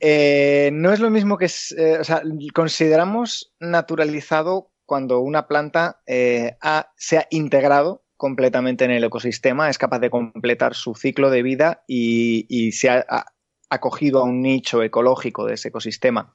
eh, 0.00 0.70
no 0.72 0.92
es 0.92 1.00
lo 1.00 1.10
mismo 1.10 1.38
que 1.38 1.46
eh, 1.76 1.98
o 2.00 2.04
sea, 2.04 2.22
consideramos 2.54 3.52
naturalizado 3.60 4.70
cuando 4.86 5.20
una 5.20 5.46
planta 5.48 6.00
eh, 6.06 6.56
ha- 6.62 6.92
se 6.96 7.18
ha 7.18 7.26
integrado 7.30 8.02
completamente 8.16 8.84
en 8.84 8.90
el 8.90 9.04
ecosistema, 9.04 9.68
es 9.70 9.78
capaz 9.78 9.98
de 10.00 10.10
completar 10.10 10.74
su 10.74 10.94
ciclo 10.94 11.30
de 11.30 11.42
vida 11.42 11.84
y, 11.86 12.46
y 12.48 12.72
se 12.72 12.90
ha, 12.90 13.04
ha 13.08 13.26
acogido 13.70 14.20
a 14.20 14.24
un 14.24 14.42
nicho 14.42 14.82
ecológico 14.82 15.46
de 15.46 15.54
ese 15.54 15.68
ecosistema, 15.68 16.32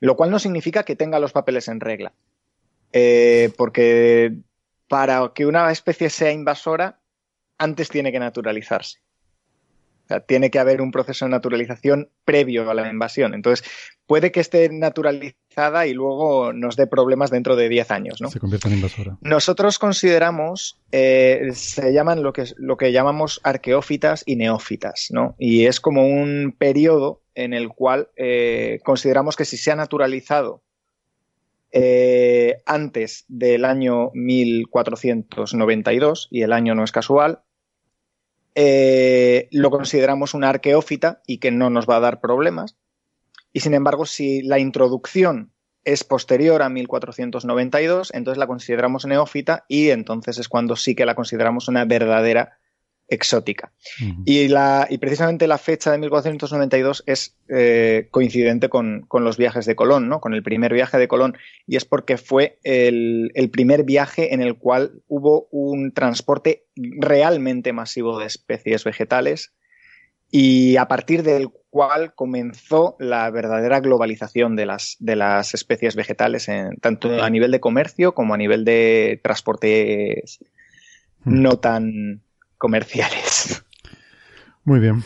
lo 0.00 0.16
cual 0.16 0.30
no 0.30 0.38
significa 0.38 0.84
que 0.84 0.96
tenga 0.96 1.18
los 1.18 1.32
papeles 1.32 1.68
en 1.68 1.80
regla, 1.80 2.12
Eh, 2.92 3.50
porque 3.56 4.36
para 4.88 5.32
que 5.34 5.46
una 5.46 5.70
especie 5.72 6.10
sea 6.10 6.30
invasora, 6.30 7.00
antes 7.58 7.88
tiene 7.88 8.12
que 8.12 8.20
naturalizarse. 8.20 9.00
O 10.04 10.06
sea, 10.06 10.20
tiene 10.20 10.50
que 10.50 10.58
haber 10.58 10.82
un 10.82 10.90
proceso 10.90 11.24
de 11.24 11.30
naturalización 11.30 12.10
previo 12.26 12.70
a 12.70 12.74
la 12.74 12.90
invasión. 12.90 13.32
Entonces, 13.32 13.66
puede 14.06 14.32
que 14.32 14.40
esté 14.40 14.68
naturalizada 14.68 15.86
y 15.86 15.94
luego 15.94 16.52
nos 16.52 16.76
dé 16.76 16.86
problemas 16.86 17.30
dentro 17.30 17.56
de 17.56 17.70
10 17.70 17.90
años, 17.90 18.20
¿no? 18.20 18.28
Se 18.28 18.38
convierte 18.38 18.68
en 18.68 18.74
invasora. 18.74 19.16
Nosotros 19.22 19.78
consideramos, 19.78 20.78
eh, 20.92 21.48
se 21.54 21.94
llaman 21.94 22.22
lo 22.22 22.34
que, 22.34 22.44
lo 22.58 22.76
que 22.76 22.92
llamamos 22.92 23.40
arqueófitas 23.44 24.24
y 24.26 24.36
neófitas, 24.36 25.08
¿no? 25.10 25.36
Y 25.38 25.64
es 25.64 25.80
como 25.80 26.06
un 26.06 26.54
periodo 26.56 27.22
en 27.34 27.54
el 27.54 27.68
cual 27.68 28.10
eh, 28.16 28.80
consideramos 28.84 29.36
que 29.36 29.46
si 29.46 29.56
se 29.56 29.70
ha 29.70 29.76
naturalizado 29.76 30.62
eh, 31.72 32.58
antes 32.66 33.24
del 33.28 33.64
año 33.64 34.10
1492, 34.12 36.28
y 36.30 36.42
el 36.42 36.52
año 36.52 36.74
no 36.74 36.84
es 36.84 36.92
casual, 36.92 37.40
eh, 38.54 39.48
lo 39.50 39.70
consideramos 39.70 40.34
una 40.34 40.48
arqueófita 40.48 41.22
y 41.26 41.38
que 41.38 41.50
no 41.50 41.70
nos 41.70 41.88
va 41.88 41.96
a 41.96 42.00
dar 42.00 42.20
problemas. 42.20 42.76
Y 43.52 43.60
sin 43.60 43.74
embargo, 43.74 44.06
si 44.06 44.42
la 44.42 44.58
introducción 44.58 45.52
es 45.84 46.02
posterior 46.02 46.62
a 46.62 46.68
1492, 46.68 48.10
entonces 48.14 48.38
la 48.38 48.46
consideramos 48.46 49.06
neófita 49.06 49.64
y 49.68 49.90
entonces 49.90 50.38
es 50.38 50.48
cuando 50.48 50.76
sí 50.76 50.94
que 50.94 51.06
la 51.06 51.14
consideramos 51.14 51.68
una 51.68 51.84
verdadera 51.84 52.58
exótica. 53.08 53.72
Y, 54.24 54.48
la, 54.48 54.86
y 54.88 54.98
precisamente 54.98 55.46
la 55.46 55.58
fecha 55.58 55.92
de 55.92 55.98
1492 55.98 57.04
es 57.06 57.36
eh, 57.48 58.08
coincidente 58.10 58.68
con, 58.68 59.02
con 59.06 59.24
los 59.24 59.36
viajes 59.36 59.66
de 59.66 59.76
Colón, 59.76 60.08
¿no? 60.08 60.20
con 60.20 60.34
el 60.34 60.42
primer 60.42 60.72
viaje 60.72 60.98
de 60.98 61.08
Colón, 61.08 61.36
y 61.66 61.76
es 61.76 61.84
porque 61.84 62.16
fue 62.16 62.58
el, 62.62 63.30
el 63.34 63.50
primer 63.50 63.84
viaje 63.84 64.34
en 64.34 64.40
el 64.40 64.56
cual 64.56 65.02
hubo 65.06 65.48
un 65.50 65.92
transporte 65.92 66.64
realmente 66.76 67.72
masivo 67.72 68.18
de 68.18 68.26
especies 68.26 68.84
vegetales 68.84 69.52
y 70.30 70.76
a 70.76 70.88
partir 70.88 71.22
del 71.22 71.50
cual 71.70 72.14
comenzó 72.14 72.96
la 72.98 73.30
verdadera 73.30 73.80
globalización 73.80 74.56
de 74.56 74.66
las, 74.66 74.96
de 74.98 75.16
las 75.16 75.54
especies 75.54 75.94
vegetales, 75.94 76.48
en, 76.48 76.76
tanto 76.76 77.22
a 77.22 77.30
nivel 77.30 77.50
de 77.50 77.60
comercio 77.60 78.14
como 78.14 78.34
a 78.34 78.38
nivel 78.38 78.64
de 78.64 79.20
transportes 79.22 80.40
Mm. 81.24 81.42
no 81.42 81.58
tan 81.58 82.20
comerciales. 82.64 83.62
Muy 84.64 84.80
bien. 84.80 85.04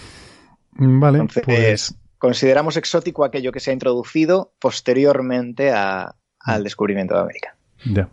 Mm, 0.76 1.00
Vale, 1.00 1.18
Entonces, 1.18 1.42
pues 1.44 1.94
consideramos 2.18 2.76
exótico 2.76 3.24
aquello 3.24 3.50
que 3.50 3.58
se 3.60 3.70
ha 3.70 3.74
introducido 3.74 4.52
posteriormente 4.60 5.72
a- 5.72 6.14
al 6.40 6.62
descubrimiento 6.62 7.14
de 7.14 7.20
América. 7.20 7.56
ya. 7.84 8.08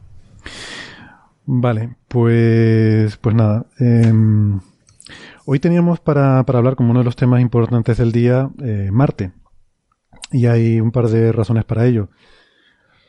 Vale, 1.46 1.96
pues, 2.08 3.18
pues 3.18 3.36
nada. 3.36 3.66
em, 3.80 4.60
hoy 5.46 5.60
teníamos 5.60 6.00
para, 6.00 6.44
para 6.44 6.58
hablar 6.58 6.75
como 6.75 6.90
uno 6.90 7.00
de 7.02 7.06
los 7.06 7.16
temas 7.16 7.40
importantes 7.42 7.98
del 7.98 8.12
día 8.12 8.50
eh, 8.64 8.90
Marte. 8.92 9.32
Y 10.32 10.48
hay 10.48 10.80
un 10.82 10.92
par 10.92 11.08
de 11.10 11.32
razones 11.32 11.64
para 11.66 11.86
ello. 11.86 12.10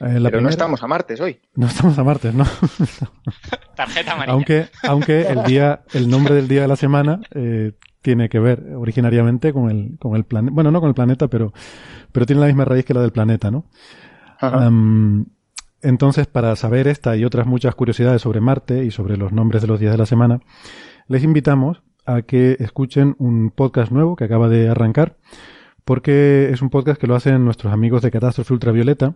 Eh, 0.01 0.21
la 0.21 0.31
Pero 0.31 0.43
no 0.43 0.49
estamos 0.49 0.83
a 0.83 0.87
martes 0.87 1.21
hoy. 1.21 1.41
no 1.55 1.67
estamos 1.67 1.99
a 1.99 2.05
Marte, 2.05 2.33
¿no? 2.33 2.45
Tarjeta 3.77 4.13
amarilla. 4.13 4.35
aunque, 4.35 4.69
aunque 4.83 5.23
el 5.23 5.43
día, 5.45 5.83
el 5.93 6.09
nombre 6.09 6.35
del 6.35 6.49
día 6.49 6.63
de 6.63 6.69
la 6.69 6.77
semana 6.77 7.21
eh, 7.35 7.73
tiene 8.03 8.29
que 8.29 8.39
ver 8.39 8.75
originariamente 8.77 9.53
con 9.53 9.71
el, 9.71 9.99
con 9.99 10.17
el 10.17 10.25
planeta. 10.25 10.55
Bueno, 10.55 10.71
no 10.71 10.81
con 10.81 10.89
el 10.89 10.95
planeta, 10.95 11.29
pero, 11.29 11.53
pero 12.13 12.27
tiene 12.27 12.41
la 12.41 12.47
misma 12.47 12.65
raíz 12.65 12.85
que 12.85 12.95
la 12.95 13.01
del 13.01 13.13
planeta, 13.13 13.51
¿no? 13.51 13.67
Entonces, 15.83 16.27
para 16.27 16.57
saber 16.57 16.89
esta 16.89 17.17
y 17.17 17.25
otras 17.25 17.47
muchas 17.47 17.75
curiosidades 17.75 18.23
sobre 18.23 18.41
Marte 18.41 18.85
y 18.85 18.91
sobre 18.91 19.17
los 19.17 19.33
nombres 19.33 19.63
de 19.63 19.69
los 19.69 19.79
días 19.79 19.93
de 19.93 19.99
la 19.99 20.07
semana, 20.07 20.41
les 21.09 21.23
invitamos 21.23 21.83
a 22.07 22.23
que 22.23 22.57
escuchen 22.61 23.15
un 23.19 23.51
podcast 23.51 23.93
nuevo 23.93 24.17
que 24.17 24.25
acaba 24.25 24.49
de 24.49 24.69
arrancar, 24.69 25.17
porque 25.85 26.51
es 26.51 26.63
un 26.63 26.71
podcast 26.71 27.01
que 27.01 27.07
lo 27.07 27.15
hacen 27.15 27.45
nuestros 27.45 27.73
amigos 27.73 28.03
de 28.03 28.11
Catástrofe 28.11 28.53
Ultravioleta. 28.53 29.15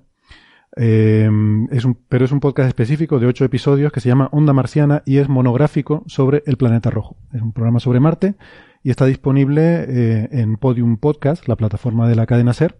Eh, 0.77 1.29
es 1.71 1.85
un, 1.85 1.99
pero 2.09 2.25
es 2.25 2.33
un 2.33 2.41
podcast 2.41 2.69
específico 2.69 3.19
de 3.19 3.27
ocho 3.27 3.45
episodios 3.45 3.93
que 3.93 4.00
se 4.00 4.09
llama 4.09 4.29
Onda 4.33 4.53
Marciana 4.53 5.03
y 5.05 5.19
es 5.19 5.29
monográfico 5.29 6.05
sobre 6.07 6.43
el 6.47 6.57
planeta 6.57 6.91
rojo. 6.91 7.17
Es 7.33 7.43
un 7.43 7.53
programa 7.53 7.81
sobre 7.81 8.00
Marte 8.00 8.37
y 8.83 8.91
está 8.91 9.07
disponible 9.07 9.85
eh, 9.89 10.29
en 10.33 10.57
Podium 10.57 10.97
Podcast, 10.97 11.49
la 11.49 11.57
plataforma 11.57 12.09
de 12.09 12.17
la 12.17 12.27
cadena 12.27 12.53
Ser. 12.53 12.79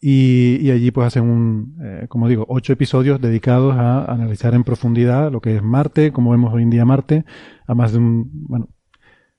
Y, 0.00 0.58
y 0.60 0.70
allí 0.70 0.90
pues 0.90 1.06
hacen 1.06 1.24
un, 1.24 1.78
eh, 1.82 2.06
como 2.08 2.28
digo, 2.28 2.44
ocho 2.48 2.74
episodios 2.74 3.20
dedicados 3.20 3.74
a 3.74 4.04
analizar 4.04 4.52
en 4.54 4.62
profundidad 4.62 5.32
lo 5.32 5.40
que 5.40 5.56
es 5.56 5.62
Marte, 5.62 6.12
cómo 6.12 6.32
vemos 6.32 6.52
hoy 6.52 6.62
en 6.62 6.70
día 6.70 6.84
Marte, 6.84 7.24
además 7.66 7.92
de 7.92 7.98
un, 7.98 8.30
bueno, 8.48 8.68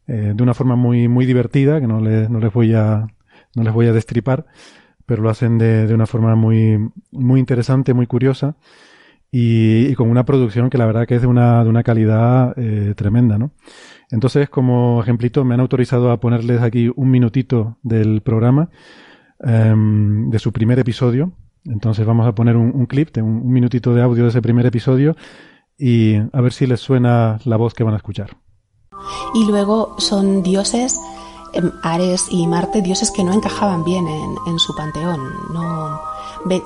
eh, 0.07 0.34
de 0.36 0.43
una 0.43 0.55
forma 0.55 0.75
muy, 0.75 1.07
muy 1.07 1.27
divertida, 1.27 1.79
que 1.79 1.88
no 1.88 2.00
les, 2.00 2.29
no 2.31 2.39
les 2.39 2.51
voy 2.51 2.74
a, 2.74 3.05
no 3.55 3.63
les 3.63 3.74
voy 3.74 3.88
a 3.88 3.93
destripar, 3.93 4.48
pero 5.05 5.24
lo 5.24 5.29
hacen 5.29 5.57
de, 5.57 5.88
de 5.88 5.93
una 5.93 6.05
forma 6.05 6.35
muy, 6.35 6.77
muy 7.12 7.39
interesante, 7.39 7.93
muy 7.93 8.07
curiosa 8.07 8.55
y, 9.38 9.93
con 9.95 10.09
una 10.09 10.24
producción 10.24 10.69
que 10.69 10.77
la 10.77 10.85
verdad 10.85 11.05
que 11.05 11.15
es 11.15 11.21
de 11.21 11.27
una, 11.27 11.62
de 11.62 11.69
una 11.69 11.83
calidad 11.83 12.53
eh, 12.57 12.93
tremenda, 12.95 13.38
¿no? 13.38 13.51
Entonces, 14.09 14.50
como 14.50 15.01
ejemplito, 15.01 15.43
me 15.43 15.55
han 15.55 15.59
autorizado 15.59 16.12
a 16.12 16.21
ponerles 16.21 16.62
aquí 16.62 16.89
un 16.95 17.09
minutito 17.12 17.77
del 17.83 18.21
programa, 18.21 18.69
em, 19.39 20.29
de 20.29 20.39
su 20.39 20.53
primer 20.53 20.79
episodio. 20.79 21.33
Entonces 21.65 22.05
vamos 22.05 22.27
a 22.27 22.33
poner 22.33 22.55
un, 22.55 22.85
clip 22.85 23.12
de 23.12 23.21
un, 23.21 23.41
un 23.41 23.51
minutito 23.51 23.93
de 23.93 24.03
audio 24.03 24.24
de 24.24 24.29
ese 24.29 24.41
primer 24.41 24.67
episodio 24.67 25.17
y 25.77 26.15
a 26.31 26.39
ver 26.39 26.53
si 26.53 26.65
les 26.65 26.79
suena 26.79 27.39
la 27.43 27.57
voz 27.57 27.74
que 27.74 27.83
van 27.83 27.95
a 27.95 27.97
escuchar. 27.97 28.38
Y 29.33 29.45
luego 29.47 29.95
son 29.97 30.43
dioses, 30.43 30.97
Ares 31.81 32.27
y 32.29 32.47
Marte, 32.47 32.81
dioses 32.81 33.12
que 33.12 33.24
no 33.24 33.33
encajaban 33.33 33.83
bien 33.83 34.05
en, 34.07 34.59
su 34.59 34.75
panteón. 34.75 35.21
No, 35.53 36.00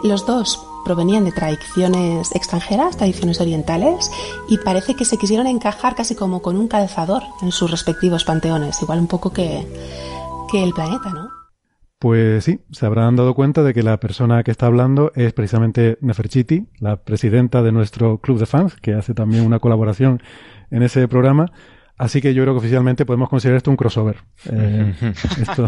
los 0.03 0.25
dos 0.25 0.65
provenían 0.85 1.25
de 1.25 1.31
tradiciones 1.31 2.33
extranjeras, 2.35 2.97
tradiciones 2.97 3.41
orientales, 3.41 4.11
y 4.47 4.57
parece 4.57 4.95
que 4.95 5.05
se 5.05 5.17
quisieron 5.17 5.47
encajar 5.47 5.95
casi 5.95 6.15
como 6.15 6.41
con 6.41 6.57
un 6.57 6.67
calzador 6.67 7.23
en 7.41 7.51
sus 7.51 7.69
respectivos 7.69 8.23
panteones, 8.23 8.81
igual 8.81 8.99
un 8.99 9.07
poco 9.07 9.31
que, 9.31 9.67
que 10.51 10.63
el 10.63 10.73
planeta, 10.73 11.09
¿no? 11.09 11.29
Pues 11.99 12.45
sí, 12.45 12.61
se 12.71 12.85
habrán 12.85 13.17
dado 13.17 13.35
cuenta 13.35 13.61
de 13.61 13.73
que 13.73 13.83
la 13.83 13.99
persona 13.99 14.41
que 14.43 14.51
está 14.51 14.67
hablando 14.67 15.11
es 15.15 15.33
precisamente 15.33 15.97
Neferchiti, 15.99 16.69
la 16.79 16.95
presidenta 16.95 17.61
de 17.61 17.73
nuestro 17.73 18.19
club 18.19 18.39
de 18.39 18.45
fans, 18.45 18.77
que 18.77 18.93
hace 18.93 19.13
también 19.13 19.45
una 19.45 19.59
colaboración 19.59 20.21
en 20.71 20.83
ese 20.83 21.09
programa. 21.09 21.51
Así 21.99 22.21
que 22.21 22.33
yo 22.33 22.41
creo 22.43 22.55
que 22.55 22.59
oficialmente 22.59 23.05
podemos 23.05 23.29
considerar 23.29 23.57
esto 23.57 23.69
un 23.69 23.77
crossover. 23.77 24.15
Eh, 24.49 24.93
esto 25.41 25.67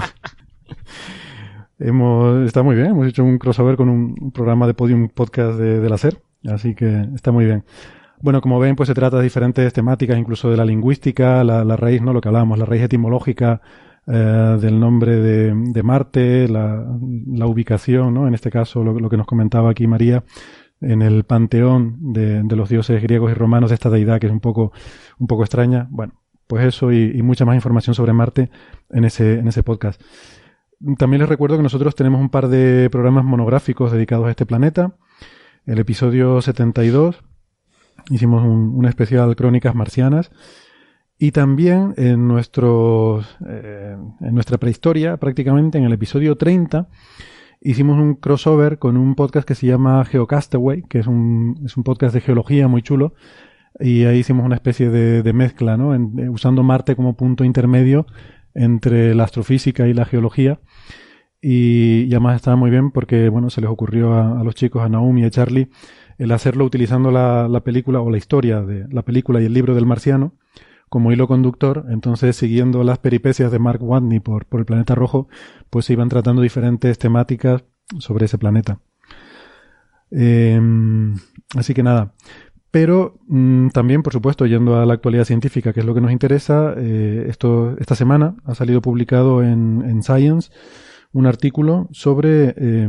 hemos, 1.78 2.48
está 2.48 2.64
muy 2.64 2.76
bien, 2.76 2.88
hemos 2.88 3.06
hecho 3.06 3.24
un 3.24 3.38
crossover 3.38 3.76
con 3.76 3.90
un, 3.90 4.16
un 4.20 4.32
programa 4.32 4.66
de 4.66 4.74
Podium 4.74 5.10
Podcast 5.10 5.60
de, 5.60 5.80
de 5.80 5.90
la 5.90 5.98
SER. 5.98 6.20
Así 6.48 6.74
que 6.74 7.08
está 7.14 7.32
muy 7.32 7.46
bien. 7.46 7.66
Bueno, 8.22 8.40
como 8.40 8.60
ven, 8.60 8.76
pues 8.76 8.88
se 8.88 8.94
trata 8.94 9.18
de 9.18 9.24
diferentes 9.24 9.74
temáticas, 9.74 10.18
incluso 10.18 10.50
de 10.50 10.56
la 10.56 10.64
lingüística, 10.64 11.44
la, 11.44 11.66
la 11.66 11.76
raíz, 11.76 12.02
¿no? 12.02 12.14
Lo 12.14 12.22
que 12.22 12.30
hablábamos, 12.30 12.58
la 12.58 12.66
raíz 12.66 12.84
etimológica 12.84 13.62
eh, 14.08 14.58
del 14.62 14.80
nombre 14.80 15.18
de, 15.18 15.54
de 15.54 15.84
Marte, 15.84 16.48
la, 16.48 16.86
la, 17.28 17.46
ubicación, 17.48 18.14
¿no? 18.14 18.28
En 18.28 18.36
este 18.36 18.52
caso, 18.52 18.84
lo, 18.84 18.98
lo, 19.00 19.10
que 19.10 19.18
nos 19.18 19.28
comentaba 19.28 19.72
aquí 19.72 19.86
María, 19.86 20.24
en 20.80 21.02
el 21.02 21.24
panteón 21.26 22.14
de, 22.14 22.44
de, 22.44 22.56
los 22.56 22.70
dioses 22.70 23.02
griegos 23.02 23.32
y 23.32 23.34
romanos 23.34 23.72
de 23.72 23.76
esta 23.76 23.90
deidad 23.90 24.20
que 24.20 24.28
es 24.28 24.32
un 24.32 24.40
poco, 24.40 24.72
un 25.20 25.28
poco 25.28 25.44
extraña. 25.44 25.88
Bueno, 25.90 26.14
pues 26.52 26.66
eso 26.66 26.92
y, 26.92 27.22
mucha 27.22 27.46
más 27.46 27.56
información 27.56 27.96
sobre 27.96 28.12
Marte 28.12 28.50
en 28.90 29.06
ese, 29.06 29.40
en 29.40 29.48
ese 29.48 29.64
podcast. 29.64 30.02
También 30.98 31.22
les 31.22 31.30
recuerdo 31.30 31.56
que 31.56 31.64
nosotros 31.64 31.96
tenemos 31.96 32.20
un 32.20 32.28
par 32.28 32.50
de 32.50 32.90
programas 32.90 33.24
monográficos 33.24 33.90
dedicados 33.90 34.28
a 34.28 34.32
este 34.32 34.46
planeta. 34.46 34.98
El 35.66 35.80
episodio 35.80 36.42
72 36.42 37.24
hicimos 38.10 38.44
un, 38.44 38.86
especial 38.86 39.34
Crónicas 39.38 39.76
Marcianas. 39.76 40.30
Y 41.18 41.32
también 41.32 41.94
en, 41.96 42.28
nuestro, 42.28 43.24
eh, 43.48 43.96
en 44.20 44.34
nuestra 44.34 44.58
prehistoria, 44.58 45.16
prácticamente 45.16 45.78
en 45.78 45.86
el 45.86 45.94
episodio 45.94 46.36
30, 46.36 46.90
hicimos 47.62 47.98
un 47.98 48.16
crossover 48.16 48.78
con 48.78 48.98
un 48.98 49.16
podcast 49.16 49.48
que 49.48 49.56
se 49.56 49.68
llama 49.68 50.04
Geocastaway, 50.04 50.84
que 50.84 51.00
es 51.00 51.08
un, 51.08 51.62
es 51.64 51.78
un 51.78 51.86
podcast 51.86 52.14
de 52.14 52.20
geología 52.20 52.68
muy 52.68 52.82
chulo. 52.82 53.14
Y 53.80 54.06
ahí 54.06 54.20
hicimos 54.20 54.46
una 54.46 54.56
especie 54.56 54.90
de, 54.90 55.24
de 55.24 55.34
mezcla, 55.34 55.78
¿no? 55.78 55.96
En, 55.96 56.20
eh, 56.20 56.30
usando 56.30 56.64
Marte 56.64 56.96
como 56.96 57.16
punto 57.16 57.44
intermedio 57.44 58.06
entre 58.54 59.16
la 59.16 59.24
astrofísica 59.24 59.88
y 59.88 59.94
la 59.94 60.06
geología. 60.06 60.60
Y, 61.42 62.08
además 62.12 62.36
estaba 62.36 62.56
muy 62.56 62.70
bien 62.70 62.92
porque, 62.92 63.30
bueno, 63.30 63.50
se 63.50 63.62
les 63.62 63.70
ocurrió 63.70 64.14
a, 64.14 64.44
los 64.44 64.56
chicos, 64.56 64.84
a 64.84 64.90
Naomi 64.90 65.22
y 65.22 65.26
a 65.26 65.32
Charlie, 65.32 65.70
el 66.18 66.32
hacerlo 66.32 66.66
utilizando 66.66 67.10
la, 67.10 67.48
la, 67.48 67.64
película 67.64 68.00
o 68.00 68.12
la 68.12 68.18
historia 68.18 68.62
de 68.62 68.88
la 68.90 69.02
película 69.02 69.42
y 69.42 69.46
el 69.46 69.54
libro 69.54 69.74
del 69.74 69.88
marciano 69.88 70.36
como 70.90 71.12
hilo 71.12 71.28
conductor. 71.28 71.86
Entonces, 71.90 72.36
siguiendo 72.36 72.84
las 72.84 73.00
peripecias 73.00 73.52
de 73.52 73.60
Mark 73.60 73.82
Watney 73.82 74.20
por, 74.20 74.46
por 74.46 74.60
el 74.60 74.66
planeta 74.66 74.94
rojo, 74.94 75.30
pues 75.70 75.86
se 75.86 75.94
iban 75.94 76.10
tratando 76.10 76.42
diferentes 76.42 77.00
temáticas 77.00 77.64
sobre 77.98 78.26
ese 78.26 78.38
planeta. 78.38 78.80
Eh, 80.12 80.60
así 81.56 81.74
que 81.74 81.82
nada. 81.82 82.14
Pero 82.72 83.20
mmm, 83.28 83.68
también, 83.70 84.02
por 84.02 84.14
supuesto, 84.14 84.46
yendo 84.46 84.80
a 84.80 84.86
la 84.86 84.94
actualidad 84.94 85.26
científica, 85.26 85.74
que 85.74 85.82
es 85.82 85.86
lo 85.86 85.94
que 85.94 86.02
nos 86.02 86.12
interesa, 86.12 86.74
eh, 86.78 87.26
esto, 87.28 87.76
esta 87.80 87.96
semana 87.96 88.36
ha 88.46 88.56
salido 88.56 88.82
publicado 88.82 89.44
en, 89.44 89.84
en 89.86 90.02
Science 90.02 90.52
un 91.12 91.28
artículo 91.28 91.90
sobre 91.92 92.56
eh, 92.58 92.88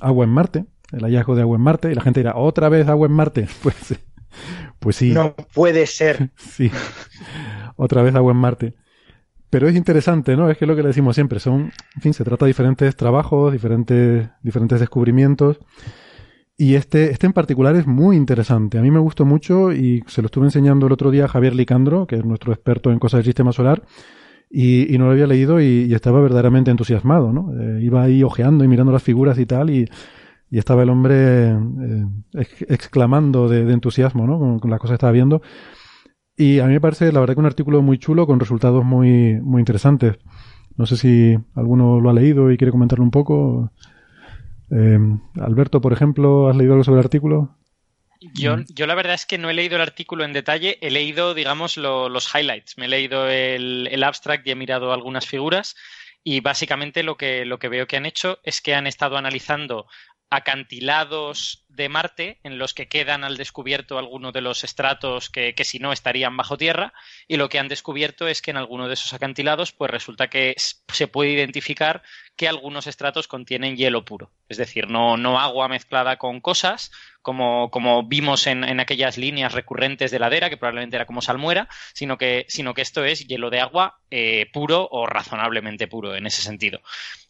agua 0.00 0.24
en 0.24 0.30
Marte, 0.30 0.64
el 0.92 1.02
hallazgo 1.02 1.34
de 1.34 1.42
agua 1.42 1.56
en 1.56 1.62
Marte, 1.62 1.92
y 1.92 1.94
la 1.94 2.00
gente 2.00 2.20
dirá, 2.20 2.36
¿otra 2.36 2.70
vez 2.70 2.88
agua 2.88 3.06
en 3.06 3.12
Marte? 3.12 3.48
Pues, 3.62 3.76
pues 4.78 4.96
sí. 4.96 5.12
No 5.12 5.34
puede 5.52 5.86
ser. 5.86 6.30
sí, 6.36 6.70
otra 7.76 8.02
vez 8.02 8.14
agua 8.14 8.32
en 8.32 8.38
Marte. 8.38 8.74
Pero 9.50 9.68
es 9.68 9.76
interesante, 9.76 10.34
¿no? 10.38 10.48
Es 10.48 10.56
que 10.56 10.64
es 10.64 10.68
lo 10.68 10.74
que 10.74 10.80
le 10.80 10.88
decimos 10.88 11.14
siempre, 11.14 11.38
son, 11.38 11.70
en 11.96 12.02
fin, 12.02 12.14
se 12.14 12.24
trata 12.24 12.46
de 12.46 12.48
diferentes 12.48 12.96
trabajos, 12.96 13.52
diferentes, 13.52 14.26
diferentes 14.42 14.80
descubrimientos. 14.80 15.58
Y 16.56 16.74
este, 16.74 17.10
este 17.10 17.26
en 17.26 17.32
particular 17.32 17.74
es 17.76 17.86
muy 17.86 18.16
interesante. 18.16 18.78
A 18.78 18.82
mí 18.82 18.90
me 18.90 18.98
gustó 18.98 19.24
mucho 19.24 19.72
y 19.72 20.04
se 20.06 20.22
lo 20.22 20.26
estuve 20.26 20.44
enseñando 20.44 20.86
el 20.86 20.92
otro 20.92 21.10
día 21.10 21.24
a 21.24 21.28
Javier 21.28 21.54
Licandro, 21.54 22.06
que 22.06 22.16
es 22.16 22.24
nuestro 22.24 22.52
experto 22.52 22.92
en 22.92 22.98
cosas 22.98 23.18
del 23.18 23.24
sistema 23.24 23.52
solar, 23.52 23.82
y, 24.50 24.94
y 24.94 24.98
no 24.98 25.06
lo 25.06 25.12
había 25.12 25.26
leído 25.26 25.60
y, 25.60 25.92
estaba 25.94 26.20
verdaderamente 26.20 26.70
entusiasmado, 26.70 27.32
¿no? 27.32 27.50
Eh, 27.58 27.82
iba 27.82 28.02
ahí 28.02 28.22
ojeando 28.22 28.64
y 28.64 28.68
mirando 28.68 28.92
las 28.92 29.02
figuras 29.02 29.38
y 29.38 29.46
tal, 29.46 29.70
y, 29.70 29.88
y 30.50 30.58
estaba 30.58 30.82
el 30.82 30.90
hombre 30.90 31.48
eh, 31.50 32.06
exclamando 32.68 33.48
de, 33.48 33.64
de, 33.64 33.72
entusiasmo, 33.72 34.26
¿no? 34.26 34.38
Con, 34.38 34.58
con 34.58 34.70
las 34.70 34.78
cosas 34.78 34.92
que 34.92 34.96
estaba 34.96 35.12
viendo. 35.12 35.40
Y 36.36 36.60
a 36.60 36.66
mí 36.66 36.74
me 36.74 36.80
parece, 36.80 37.12
la 37.12 37.20
verdad, 37.20 37.34
que 37.34 37.40
un 37.40 37.46
artículo 37.46 37.82
muy 37.82 37.98
chulo 37.98 38.26
con 38.26 38.40
resultados 38.40 38.84
muy, 38.84 39.40
muy 39.40 39.60
interesantes. 39.60 40.18
No 40.76 40.86
sé 40.86 40.96
si 40.96 41.36
alguno 41.54 42.00
lo 42.00 42.10
ha 42.10 42.14
leído 42.14 42.50
y 42.50 42.56
quiere 42.56 42.72
comentarlo 42.72 43.04
un 43.04 43.10
poco. 43.10 43.70
Eh, 44.72 44.98
Alberto, 45.40 45.80
por 45.80 45.92
ejemplo, 45.92 46.48
¿has 46.48 46.56
leído 46.56 46.72
algo 46.72 46.84
sobre 46.84 47.00
el 47.00 47.04
artículo? 47.04 47.56
Yo, 48.34 48.56
yo, 48.74 48.86
la 48.86 48.94
verdad 48.94 49.14
es 49.14 49.26
que 49.26 49.36
no 49.36 49.50
he 49.50 49.54
leído 49.54 49.76
el 49.76 49.82
artículo 49.82 50.24
en 50.24 50.32
detalle, 50.32 50.78
he 50.80 50.90
leído, 50.90 51.34
digamos, 51.34 51.76
lo, 51.76 52.08
los 52.08 52.32
highlights. 52.32 52.78
Me 52.78 52.86
he 52.86 52.88
leído 52.88 53.28
el, 53.28 53.88
el, 53.90 54.04
abstract 54.04 54.46
y 54.46 54.52
he 54.52 54.54
mirado 54.54 54.92
algunas 54.92 55.26
figuras. 55.26 55.74
Y 56.24 56.40
básicamente 56.40 57.02
lo 57.02 57.16
que, 57.16 57.44
lo 57.44 57.58
que 57.58 57.68
veo 57.68 57.88
que 57.88 57.96
han 57.96 58.06
hecho 58.06 58.38
es 58.44 58.60
que 58.60 58.76
han 58.76 58.86
estado 58.86 59.16
analizando 59.16 59.88
acantilados 60.32 61.66
de 61.68 61.90
Marte 61.90 62.38
en 62.42 62.56
los 62.58 62.72
que 62.72 62.88
quedan 62.88 63.22
al 63.22 63.36
descubierto 63.36 63.98
algunos 63.98 64.32
de 64.32 64.40
los 64.40 64.64
estratos 64.64 65.28
que, 65.28 65.54
que, 65.54 65.64
si 65.66 65.78
no 65.78 65.92
estarían 65.92 66.38
bajo 66.38 66.56
tierra 66.56 66.94
y 67.28 67.36
lo 67.36 67.50
que 67.50 67.58
han 67.58 67.68
descubierto 67.68 68.26
es 68.26 68.40
que 68.40 68.50
en 68.50 68.56
alguno 68.56 68.88
de 68.88 68.94
esos 68.94 69.12
acantilados 69.12 69.72
pues 69.72 69.90
resulta 69.90 70.28
que 70.28 70.54
se 70.56 71.06
puede 71.06 71.32
identificar 71.32 72.02
que 72.34 72.48
algunos 72.48 72.86
estratos 72.86 73.28
contienen 73.28 73.76
hielo 73.76 74.06
puro, 74.06 74.30
es 74.48 74.56
decir, 74.56 74.88
no, 74.88 75.18
no 75.18 75.38
agua 75.38 75.68
mezclada 75.68 76.16
con 76.16 76.40
cosas 76.40 76.92
como, 77.20 77.70
como 77.70 78.02
vimos 78.02 78.46
en, 78.46 78.64
en, 78.64 78.80
aquellas 78.80 79.18
líneas 79.18 79.52
recurrentes 79.52 80.10
de 80.10 80.18
ladera, 80.18 80.48
que 80.48 80.56
probablemente 80.56 80.96
era 80.96 81.06
como 81.06 81.20
salmuera, 81.20 81.68
sino 81.92 82.16
que, 82.16 82.46
sino 82.48 82.72
que 82.72 82.80
esto 82.80 83.04
es 83.04 83.26
hielo 83.26 83.50
de 83.50 83.60
agua 83.60 83.98
eh, 84.10 84.48
puro 84.50 84.88
o 84.90 85.06
razonablemente 85.06 85.88
puro 85.88 86.14
en 86.14 86.26
ese 86.26 86.40
sentido. 86.40 86.80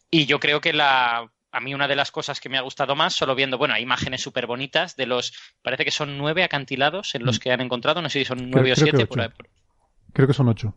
Y 0.09 0.25
yo 0.25 0.39
creo 0.39 0.61
que 0.61 0.71
la, 0.71 1.29
a 1.53 1.59
mí 1.59 1.73
una 1.73 1.87
de 1.87 1.95
las 1.95 2.11
cosas 2.11 2.41
que 2.41 2.49
me 2.49 2.57
ha 2.57 2.61
gustado 2.61 2.95
más, 2.95 3.13
solo 3.13 3.35
viendo, 3.35 3.59
bueno, 3.59 3.75
hay 3.75 3.83
imágenes 3.83 4.21
súper 4.21 4.47
bonitas 4.47 4.95
de 4.95 5.05
los, 5.05 5.33
parece 5.61 5.85
que 5.85 5.91
son 5.91 6.17
nueve 6.17 6.43
acantilados 6.43 7.13
en 7.13 7.25
los 7.25 7.39
que 7.39 7.51
han 7.51 7.61
encontrado, 7.61 8.01
no 8.01 8.09
sé 8.09 8.19
si 8.19 8.25
son 8.25 8.49
nueve 8.49 8.71
creo, 8.71 8.73
o 8.73 8.75
siete. 8.75 9.07
Creo, 9.07 9.29
por, 9.29 9.49
creo 10.11 10.27
que 10.27 10.33
son 10.33 10.49
ocho. 10.49 10.75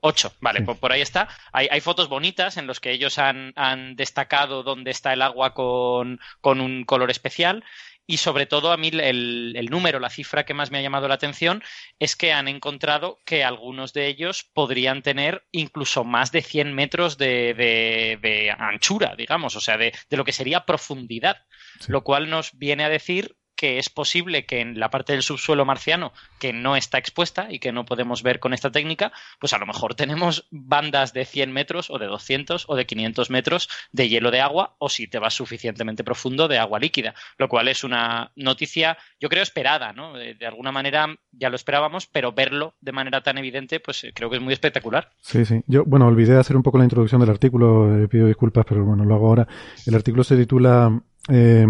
Ocho, 0.00 0.32
vale, 0.40 0.60
sí. 0.60 0.64
por, 0.66 0.76
por, 0.76 0.92
ahí 0.92 1.00
está. 1.00 1.28
Hay, 1.50 1.66
hay, 1.70 1.80
fotos 1.80 2.08
bonitas 2.08 2.58
en 2.58 2.66
los 2.66 2.78
que 2.78 2.92
ellos 2.92 3.18
han, 3.18 3.52
han 3.56 3.96
destacado 3.96 4.62
dónde 4.62 4.90
está 4.90 5.12
el 5.14 5.22
agua 5.22 5.54
con, 5.54 6.20
con, 6.40 6.60
un 6.60 6.84
color 6.84 7.10
especial 7.10 7.64
y 8.10 8.16
sobre 8.16 8.46
todo 8.46 8.72
a 8.72 8.78
mí 8.78 8.88
el, 8.88 9.54
el, 9.54 9.66
número, 9.66 10.00
la 10.00 10.08
cifra 10.08 10.46
que 10.46 10.54
más 10.54 10.70
me 10.70 10.78
ha 10.78 10.82
llamado 10.82 11.08
la 11.08 11.14
atención 11.14 11.62
es 11.98 12.16
que 12.16 12.32
han 12.32 12.48
encontrado 12.48 13.18
que 13.26 13.44
algunos 13.44 13.92
de 13.92 14.06
ellos 14.06 14.48
podrían 14.54 15.02
tener 15.02 15.46
incluso 15.52 16.04
más 16.04 16.32
de 16.32 16.40
100 16.40 16.74
metros 16.74 17.18
de, 17.18 17.52
de, 17.52 18.18
de 18.22 18.50
anchura, 18.50 19.14
digamos, 19.14 19.56
o 19.56 19.60
sea, 19.60 19.76
de, 19.76 19.92
de, 20.08 20.16
lo 20.16 20.24
que 20.24 20.32
sería 20.32 20.64
profundidad, 20.64 21.36
sí. 21.80 21.92
lo 21.92 22.02
cual 22.02 22.30
nos 22.30 22.56
viene 22.56 22.82
a 22.84 22.88
decir 22.88 23.36
que 23.58 23.78
es 23.78 23.90
posible 23.90 24.46
que 24.46 24.60
en 24.60 24.78
la 24.78 24.88
parte 24.88 25.14
del 25.14 25.24
subsuelo 25.24 25.64
marciano 25.64 26.12
que 26.38 26.52
no 26.52 26.76
está 26.76 26.96
expuesta 26.96 27.48
y 27.50 27.58
que 27.58 27.72
no 27.72 27.84
podemos 27.84 28.22
ver 28.22 28.38
con 28.38 28.54
esta 28.54 28.70
técnica, 28.70 29.10
pues 29.40 29.52
a 29.52 29.58
lo 29.58 29.66
mejor 29.66 29.96
tenemos 29.96 30.46
bandas 30.52 31.12
de 31.12 31.24
100 31.24 31.52
metros 31.52 31.90
o 31.90 31.98
de 31.98 32.06
200 32.06 32.66
o 32.68 32.76
de 32.76 32.86
500 32.86 33.30
metros 33.30 33.68
de 33.90 34.08
hielo 34.08 34.30
de 34.30 34.40
agua 34.40 34.76
o 34.78 34.88
si 34.88 35.08
te 35.08 35.18
vas 35.18 35.34
suficientemente 35.34 36.04
profundo 36.04 36.46
de 36.46 36.56
agua 36.56 36.78
líquida, 36.78 37.16
lo 37.36 37.48
cual 37.48 37.66
es 37.66 37.82
una 37.82 38.30
noticia, 38.36 38.96
yo 39.18 39.28
creo, 39.28 39.42
esperada, 39.42 39.92
¿no? 39.92 40.12
De, 40.12 40.36
alguna 40.46 40.70
manera 40.70 41.18
ya 41.32 41.50
lo 41.50 41.56
esperábamos, 41.56 42.06
pero 42.06 42.30
verlo 42.30 42.76
de 42.80 42.92
manera 42.92 43.24
tan 43.24 43.38
evidente, 43.38 43.80
pues 43.80 44.06
creo 44.14 44.30
que 44.30 44.36
es 44.36 44.42
muy 44.42 44.52
espectacular. 44.52 45.10
Sí, 45.20 45.44
sí. 45.44 45.62
Yo, 45.66 45.84
bueno, 45.84 46.06
olvidé 46.06 46.38
hacer 46.38 46.56
un 46.56 46.62
poco 46.62 46.78
la 46.78 46.84
introducción 46.84 47.20
del 47.20 47.30
artículo, 47.30 48.04
eh, 48.04 48.06
pido 48.06 48.28
disculpas, 48.28 48.64
pero 48.68 48.84
bueno, 48.84 49.04
lo 49.04 49.16
hago 49.16 49.26
ahora. 49.26 49.48
El 49.84 49.96
artículo 49.96 50.22
se 50.22 50.36
titula... 50.36 51.02
Eh, 51.28 51.66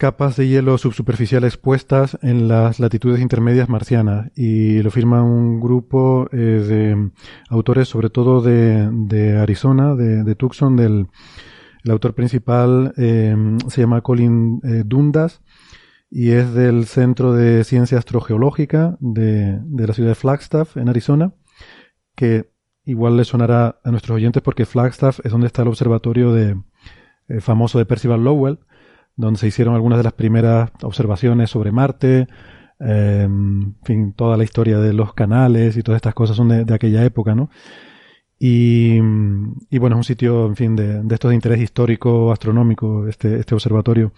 capas 0.00 0.34
de 0.36 0.48
hielo 0.48 0.78
subsuperficial 0.78 1.44
expuestas 1.44 2.18
en 2.22 2.48
las 2.48 2.80
latitudes 2.80 3.20
intermedias 3.20 3.68
marcianas. 3.68 4.32
Y 4.34 4.80
lo 4.82 4.90
firma 4.90 5.22
un 5.22 5.60
grupo 5.60 6.26
eh, 6.32 6.36
de 6.36 7.10
autores 7.50 7.86
sobre 7.88 8.08
todo 8.08 8.40
de, 8.40 8.88
de 8.90 9.36
Arizona, 9.36 9.94
de, 9.94 10.34
Tucson, 10.34 10.74
del 10.76 11.08
el 11.84 11.90
autor 11.90 12.14
principal 12.14 12.94
eh, 12.96 13.36
se 13.68 13.80
llama 13.82 14.00
Colin 14.00 14.60
eh, 14.64 14.84
Dundas 14.86 15.42
y 16.10 16.30
es 16.30 16.54
del 16.54 16.86
Centro 16.86 17.34
de 17.34 17.62
Ciencia 17.64 17.98
Astrogeológica 17.98 18.96
de, 19.00 19.60
de 19.62 19.86
la 19.86 19.92
ciudad 19.92 20.10
de 20.10 20.14
Flagstaff 20.14 20.78
en 20.78 20.88
Arizona, 20.88 21.34
que 22.16 22.50
igual 22.84 23.18
le 23.18 23.24
sonará 23.24 23.80
a 23.84 23.90
nuestros 23.90 24.16
oyentes 24.16 24.42
porque 24.42 24.64
Flagstaff 24.64 25.20
es 25.24 25.32
donde 25.32 25.46
está 25.46 25.60
el 25.60 25.68
observatorio 25.68 26.32
de, 26.32 26.58
famoso 27.40 27.78
de 27.78 27.86
Percival 27.86 28.24
Lowell, 28.24 28.60
donde 29.20 29.38
se 29.38 29.46
hicieron 29.46 29.74
algunas 29.74 29.98
de 29.98 30.04
las 30.04 30.12
primeras 30.12 30.70
observaciones 30.82 31.50
sobre 31.50 31.72
Marte, 31.72 32.26
eh, 32.80 33.22
en 33.24 33.76
fin, 33.84 34.12
toda 34.14 34.36
la 34.36 34.44
historia 34.44 34.78
de 34.78 34.92
los 34.92 35.14
canales 35.14 35.76
y 35.76 35.82
todas 35.82 35.96
estas 35.98 36.14
cosas 36.14 36.36
son 36.36 36.48
de, 36.48 36.74
aquella 36.74 37.04
época, 37.04 37.34
¿no? 37.34 37.50
Y, 38.38 38.98
y, 39.68 39.78
bueno, 39.78 39.96
es 39.96 39.98
un 39.98 40.04
sitio, 40.04 40.46
en 40.46 40.56
fin, 40.56 40.74
de, 40.74 41.02
de 41.02 41.14
estos 41.14 41.28
de 41.28 41.34
interés 41.34 41.60
histórico, 41.60 42.32
astronómico, 42.32 43.06
este, 43.06 43.38
este 43.38 43.54
observatorio. 43.54 44.12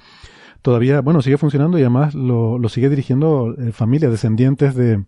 Todavía, 0.62 1.01
bueno, 1.01 1.23
sigue 1.23 1.38
funcionando 1.38 1.77
y 1.77 1.81
además 1.81 2.15
lo, 2.15 2.57
lo 2.57 2.69
sigue 2.69 2.88
dirigiendo 2.88 3.53
eh, 3.59 3.73
familias 3.73 4.12
descendientes 4.12 4.77
de, 4.77 5.05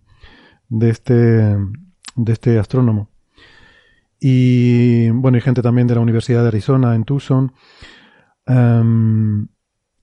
de 0.68 0.90
este, 0.90 1.14
de 1.14 2.32
este 2.32 2.58
astrónomo. 2.58 3.08
Y 4.18 5.10
bueno, 5.10 5.36
hay 5.36 5.42
gente 5.42 5.62
también 5.62 5.86
de 5.86 5.94
la 5.94 6.00
Universidad 6.00 6.42
de 6.42 6.48
Arizona 6.48 6.94
en 6.96 7.04
Tucson. 7.04 7.52
Um, 8.46 9.48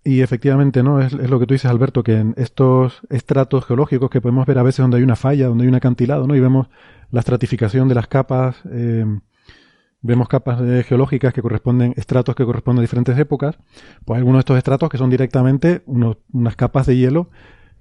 Y 0.04 0.22
efectivamente, 0.22 0.82
¿no? 0.82 1.00
Es, 1.00 1.14
es, 1.14 1.30
lo 1.30 1.40
que 1.40 1.46
tú 1.46 1.54
dices, 1.54 1.70
Alberto, 1.70 2.04
que 2.04 2.18
en 2.18 2.34
estos 2.38 3.02
estratos 3.10 3.66
geológicos 3.66 4.10
que 4.10 4.20
podemos 4.20 4.48
ver 4.48 4.58
a 4.58 4.64
veces 4.64 4.80
donde 4.80 4.98
hay 4.98 5.04
una 5.04 5.16
falla, 5.16 5.48
donde 5.48 5.64
hay 5.64 5.68
un 5.68 5.76
acantilado, 5.76 6.26
¿no? 6.26 6.36
Y 6.36 6.40
vemos 6.40 6.68
la 7.12 7.20
estratificación 7.20 7.88
de 7.88 7.96
las 7.96 8.08
capas, 8.08 8.56
eh, 8.72 9.06
vemos 10.02 10.28
capas 10.28 10.60
eh, 10.62 10.84
geológicas 10.88 11.34
que 11.34 11.44
corresponden, 11.44 11.94
estratos 11.98 12.36
que 12.36 12.46
corresponden 12.46 12.80
a 12.80 12.82
diferentes 12.82 13.18
épocas, 13.20 13.60
pues 14.04 14.18
algunos 14.18 14.38
de 14.38 14.42
estos 14.42 14.58
estratos 14.58 14.90
que 14.90 14.98
son 14.98 15.12
directamente 15.12 15.84
unos, 15.86 16.18
unas 16.34 16.56
capas 16.56 16.88
de 16.88 16.98
hielo 16.98 17.30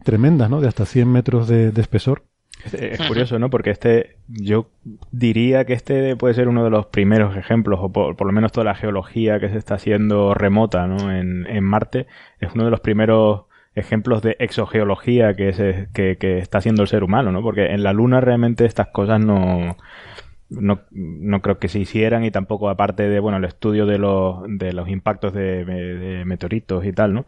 tremendas, 0.04 0.50
¿no? 0.50 0.60
De 0.60 0.68
hasta 0.68 0.84
100 0.84 1.10
metros 1.10 1.48
de, 1.48 1.72
de 1.72 1.80
espesor. 1.80 2.24
Es 2.72 3.00
curioso, 3.06 3.38
¿no? 3.38 3.50
Porque 3.50 3.70
este, 3.70 4.16
yo 4.28 4.68
diría 5.10 5.64
que 5.64 5.72
este 5.72 6.16
puede 6.16 6.34
ser 6.34 6.48
uno 6.48 6.64
de 6.64 6.70
los 6.70 6.86
primeros 6.86 7.36
ejemplos, 7.36 7.80
o 7.82 7.92
por, 7.92 8.16
por 8.16 8.26
lo 8.26 8.32
menos 8.32 8.52
toda 8.52 8.64
la 8.64 8.74
geología 8.74 9.40
que 9.40 9.48
se 9.48 9.58
está 9.58 9.74
haciendo 9.74 10.34
remota, 10.34 10.86
¿no? 10.86 11.12
En, 11.12 11.46
en 11.46 11.64
Marte, 11.64 12.06
es 12.40 12.54
uno 12.54 12.64
de 12.64 12.70
los 12.70 12.80
primeros 12.80 13.44
ejemplos 13.74 14.22
de 14.22 14.36
exogeología 14.38 15.34
que, 15.34 15.52
se, 15.52 15.88
que, 15.92 16.16
que, 16.18 16.38
está 16.38 16.58
haciendo 16.58 16.82
el 16.82 16.88
ser 16.88 17.04
humano, 17.04 17.32
¿no? 17.32 17.42
Porque 17.42 17.66
en 17.66 17.82
la 17.82 17.92
Luna 17.92 18.20
realmente 18.20 18.64
estas 18.64 18.88
cosas 18.88 19.20
no, 19.20 19.76
no, 20.48 20.80
no 20.90 21.42
creo 21.42 21.58
que 21.58 21.68
se 21.68 21.78
hicieran 21.78 22.24
y 22.24 22.30
tampoco 22.30 22.68
aparte 22.68 23.08
de, 23.08 23.20
bueno, 23.20 23.38
el 23.38 23.44
estudio 23.44 23.86
de 23.86 23.98
los, 23.98 24.42
de 24.48 24.72
los 24.72 24.88
impactos 24.88 25.32
de, 25.32 25.64
de 25.64 26.24
meteoritos 26.24 26.84
y 26.84 26.92
tal, 26.92 27.14
¿no? 27.14 27.26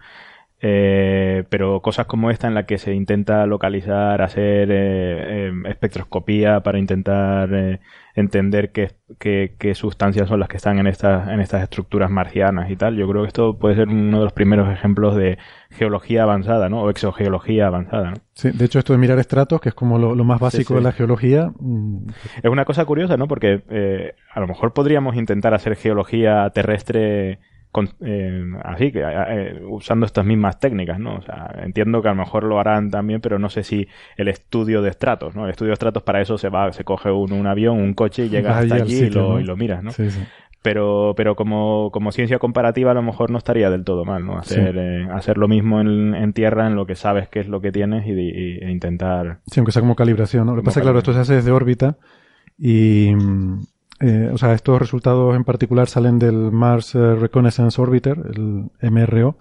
Eh, 0.64 1.42
pero 1.48 1.83
cosas 1.83 2.07
como 2.07 2.31
esta 2.31 2.46
en 2.46 2.55
la 2.55 2.66
que 2.66 2.79
se 2.79 2.94
intenta 2.94 3.44
localizar, 3.46 4.22
hacer 4.22 4.70
eh, 4.70 5.48
eh, 5.48 5.53
espectroscopía 5.66 6.61
para 6.61 6.79
intentar 6.79 7.53
eh, 7.53 7.81
entender 8.14 8.70
qué, 8.70 8.92
qué, 9.18 9.57
qué, 9.59 9.75
sustancias 9.75 10.29
son 10.29 10.38
las 10.38 10.48
que 10.48 10.59
están 10.59 10.79
en 10.79 10.87
estas, 10.87 11.29
en 11.29 11.40
estas 11.40 11.64
estructuras 11.64 12.12
marcianas 12.12 12.70
y 12.70 12.77
tal, 12.77 12.94
yo 12.96 13.09
creo 13.09 13.22
que 13.22 13.29
esto 13.29 13.59
puede 13.59 13.75
ser 13.75 13.88
uno 13.88 14.18
de 14.18 14.25
los 14.25 14.33
primeros 14.33 14.72
ejemplos 14.72 15.16
de 15.16 15.37
geología 15.70 16.22
avanzada, 16.22 16.68
¿no? 16.68 16.83
O 16.83 16.90
exogeología 16.90 17.66
avanzada, 17.66 18.11
¿no? 18.11 18.16
Sí, 18.35 18.51
de 18.53 18.64
hecho 18.64 18.79
esto 18.79 18.92
de 18.92 19.01
mirar 19.01 19.18
estratos, 19.18 19.61
que 19.61 19.70
es 19.70 19.75
como 19.75 19.98
lo, 19.98 20.14
lo 20.14 20.22
más 20.22 20.38
básico 20.38 20.62
sí, 20.62 20.68
sí. 20.68 20.75
de 20.75 20.81
la 20.83 20.92
geología. 20.92 21.53
Mm. 21.59 22.07
Es 22.40 22.51
una 22.51 22.64
cosa 22.64 22.85
curiosa, 22.85 23.16
¿no? 23.16 23.27
Porque 23.27 23.64
eh, 23.68 24.14
a 24.33 24.38
lo 24.38 24.46
mejor 24.46 24.72
podríamos 24.75 25.16
intentar 25.16 25.55
hacer 25.55 25.75
geología 25.75 26.48
terrestre 26.51 27.40
con, 27.72 27.88
eh, 28.00 28.44
así 28.62 28.92
que 28.92 29.02
eh, 29.02 29.61
usando 29.66 30.04
estas 30.04 30.26
mismas 30.26 30.61
técnicas, 30.61 31.00
¿no? 31.00 31.16
O 31.16 31.22
sea, 31.22 31.50
entiendo 31.64 32.02
que 32.02 32.08
a 32.08 32.12
lo 32.12 32.18
mejor 32.18 32.44
lo 32.44 32.61
harán 32.61 32.90
también, 32.90 33.22
pero 33.22 33.38
no 33.38 33.48
sé 33.48 33.62
si 33.62 33.88
el 34.18 34.28
estudio 34.28 34.82
de 34.82 34.90
estratos, 34.90 35.35
¿no? 35.35 35.46
El 35.46 35.50
estudio 35.52 35.70
de 35.70 35.74
estratos 35.74 36.02
para 36.02 36.20
eso 36.20 36.37
se 36.37 36.50
va, 36.50 36.70
se 36.72 36.85
coge 36.85 37.11
un, 37.11 37.32
un 37.32 37.46
avión, 37.46 37.78
un 37.78 37.94
coche 37.94 38.26
y 38.26 38.28
llegas 38.28 38.62
hasta 38.62 38.74
allí 38.74 38.96
sitio, 38.96 39.06
y, 39.06 39.11
lo, 39.11 39.28
¿no? 39.30 39.40
y, 39.40 39.44
lo, 39.44 39.56
miras, 39.56 39.82
¿no? 39.82 39.90
Sí, 39.90 40.11
sí. 40.11 40.20
Pero, 40.61 41.14
pero 41.16 41.35
como, 41.35 41.90
como 41.90 42.12
ciencia 42.12 42.38
comparativa 42.38 42.90
a 42.90 42.94
lo 42.94 43.02
mejor 43.02 43.30
no 43.30 43.38
estaría 43.38 43.70
del 43.70 43.85
todo 43.85 44.04
mal, 44.04 44.24
¿no? 44.24 44.38
Hacer, 44.38 44.74
sí. 44.74 44.78
eh, 44.78 45.08
hacer 45.11 45.38
lo 45.38 45.48
mismo 45.48 45.80
en, 45.80 46.14
en, 46.14 46.35
tierra, 46.35 46.66
en 46.66 46.76
lo 46.76 46.85
que 46.85 46.94
sabes 46.94 47.28
qué 47.30 47.40
es 47.40 47.48
lo 47.48 47.62
que 47.62 47.72
tienes 47.72 48.06
y, 48.06 48.12
y 48.12 48.58
e 48.58 48.70
intentar. 48.70 49.38
Sí, 49.46 49.61
aunque 49.61 49.72
sea 49.72 49.80
como 49.80 49.96
calibración, 49.96 50.46
¿no? 50.46 50.54
Lo 50.54 50.61
que 50.61 50.66
pasa, 50.66 50.82
claro, 50.82 50.98
esto 50.98 51.14
se 51.14 51.20
hace 51.20 51.35
desde 51.37 51.50
órbita 51.50 51.96
y, 52.58 53.12
eh, 54.02 54.30
o 54.32 54.36
sea, 54.36 54.52
estos 54.52 54.80
resultados 54.80 55.36
en 55.36 55.44
particular 55.44 55.88
salen 55.88 56.18
del 56.18 56.50
Mars 56.50 56.96
eh, 56.96 57.14
Reconnaissance 57.14 57.80
Orbiter, 57.80 58.18
el 58.34 58.70
MRO, 58.90 59.38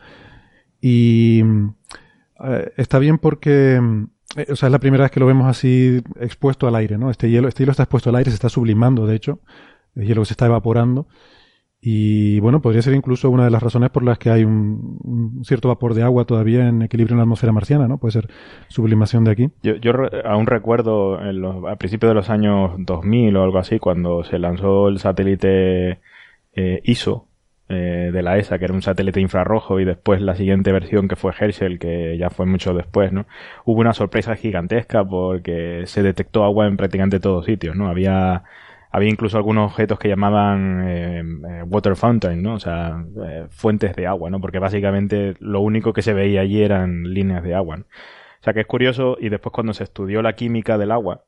y 0.79 1.41
eh, 2.43 2.71
está 2.77 2.99
bien 2.99 3.17
porque, 3.17 3.81
eh, 4.35 4.47
o 4.51 4.55
sea, 4.55 4.67
es 4.67 4.71
la 4.71 4.79
primera 4.79 5.03
vez 5.03 5.11
que 5.11 5.19
lo 5.19 5.25
vemos 5.25 5.47
así 5.47 6.03
expuesto 6.19 6.67
al 6.67 6.75
aire, 6.75 6.99
¿no? 6.99 7.09
Este 7.09 7.31
hielo, 7.31 7.47
este 7.47 7.63
hielo 7.63 7.71
está 7.71 7.83
expuesto 7.83 8.11
al 8.11 8.17
aire, 8.17 8.29
se 8.29 8.35
está 8.35 8.49
sublimando, 8.49 9.07
de 9.07 9.15
hecho, 9.15 9.39
el 9.95 10.05
hielo 10.05 10.21
que 10.21 10.27
se 10.27 10.33
está 10.33 10.45
evaporando, 10.45 11.07
y 11.83 12.39
bueno, 12.41 12.61
podría 12.61 12.83
ser 12.83 12.93
incluso 12.93 13.31
una 13.31 13.45
de 13.45 13.49
las 13.49 13.63
razones 13.63 13.89
por 13.89 14.03
las 14.03 14.19
que 14.19 14.29
hay 14.29 14.43
un, 14.43 15.41
cierto 15.43 15.67
vapor 15.67 15.95
de 15.95 16.03
agua 16.03 16.25
todavía 16.25 16.67
en 16.67 16.83
equilibrio 16.83 17.15
en 17.15 17.17
la 17.17 17.23
atmósfera 17.23 17.51
marciana, 17.51 17.87
¿no? 17.87 17.97
Puede 17.97 18.11
ser 18.11 18.29
sublimación 18.67 19.23
de 19.23 19.31
aquí. 19.31 19.49
Yo, 19.63 19.75
yo 19.77 19.91
aún 20.23 20.45
recuerdo 20.45 21.19
en 21.19 21.41
los, 21.41 21.65
a 21.65 21.77
principios 21.77 22.11
de 22.11 22.15
los 22.15 22.29
años 22.29 22.73
2000 22.77 23.35
o 23.35 23.43
algo 23.43 23.57
así, 23.57 23.79
cuando 23.79 24.23
se 24.23 24.37
lanzó 24.37 24.89
el 24.89 24.99
satélite 24.99 25.99
eh, 26.53 26.81
ISO 26.83 27.27
eh, 27.67 28.11
de 28.13 28.21
la 28.21 28.37
ESA, 28.37 28.59
que 28.59 28.65
era 28.65 28.75
un 28.75 28.83
satélite 28.83 29.19
infrarrojo, 29.19 29.79
y 29.79 29.85
después 29.85 30.21
la 30.21 30.35
siguiente 30.35 30.71
versión 30.71 31.07
que 31.07 31.15
fue 31.15 31.31
Herschel, 31.31 31.79
que 31.79 32.15
ya 32.15 32.29
fue 32.29 32.45
mucho 32.45 32.75
después, 32.75 33.11
¿no? 33.11 33.25
Hubo 33.65 33.79
una 33.79 33.93
sorpresa 33.93 34.35
gigantesca 34.35 35.03
porque 35.03 35.83
se 35.87 36.03
detectó 36.03 36.43
agua 36.43 36.67
en 36.67 36.77
prácticamente 36.77 37.19
todos 37.19 37.45
sitios, 37.45 37.75
¿no? 37.75 37.87
Había 37.87 38.43
había 38.91 39.09
incluso 39.09 39.37
algunos 39.37 39.71
objetos 39.71 39.99
que 39.99 40.09
llamaban 40.09 40.83
eh, 40.87 41.19
eh, 41.19 41.63
water 41.63 41.95
fountain, 41.95 42.41
¿no? 42.41 42.55
O 42.55 42.59
sea, 42.59 43.03
eh, 43.25 43.47
fuentes 43.49 43.95
de 43.95 44.07
agua, 44.07 44.29
¿no? 44.29 44.39
Porque 44.41 44.59
básicamente 44.59 45.35
lo 45.39 45.61
único 45.61 45.93
que 45.93 46.01
se 46.01 46.13
veía 46.13 46.41
allí 46.41 46.61
eran 46.61 47.03
líneas 47.03 47.43
de 47.43 47.55
agua. 47.55 47.77
¿no? 47.77 47.85
O 48.41 48.43
sea 48.43 48.53
que 48.53 48.61
es 48.61 48.67
curioso 48.67 49.17
y 49.19 49.29
después 49.29 49.53
cuando 49.53 49.73
se 49.73 49.83
estudió 49.83 50.23
la 50.23 50.33
química 50.33 50.79
del 50.79 50.91
agua, 50.91 51.25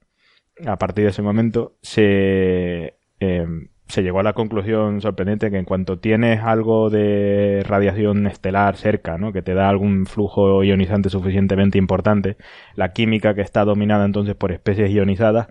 a 0.66 0.78
partir 0.78 1.04
de 1.04 1.12
ese 1.12 1.22
momento 1.22 1.76
se, 1.84 2.98
eh, 3.20 3.48
se 3.88 4.02
llegó 4.02 4.20
a 4.20 4.24
la 4.24 4.34
conclusión 4.34 5.00
sorprendente 5.00 5.52
que 5.52 5.58
en 5.58 5.66
cuanto 5.66 6.00
tienes 6.00 6.42
algo 6.42 6.90
de 6.90 7.64
radiación 7.68 8.26
estelar 8.26 8.78
cerca, 8.78 9.20
¿no? 9.20 9.32
que 9.32 9.44
te 9.44 9.54
da 9.54 9.70
algún 9.70 10.08
flujo 10.08 10.64
ionizante 10.64 11.10
suficientemente 11.10 11.78
importante, 11.78 12.38
la 12.76 12.94
química 12.94 13.36
que 13.36 13.42
está 13.42 13.64
dominada 13.64 14.06
entonces 14.06 14.34
por 14.36 14.52
especies 14.52 14.90
ionizadas 14.90 15.50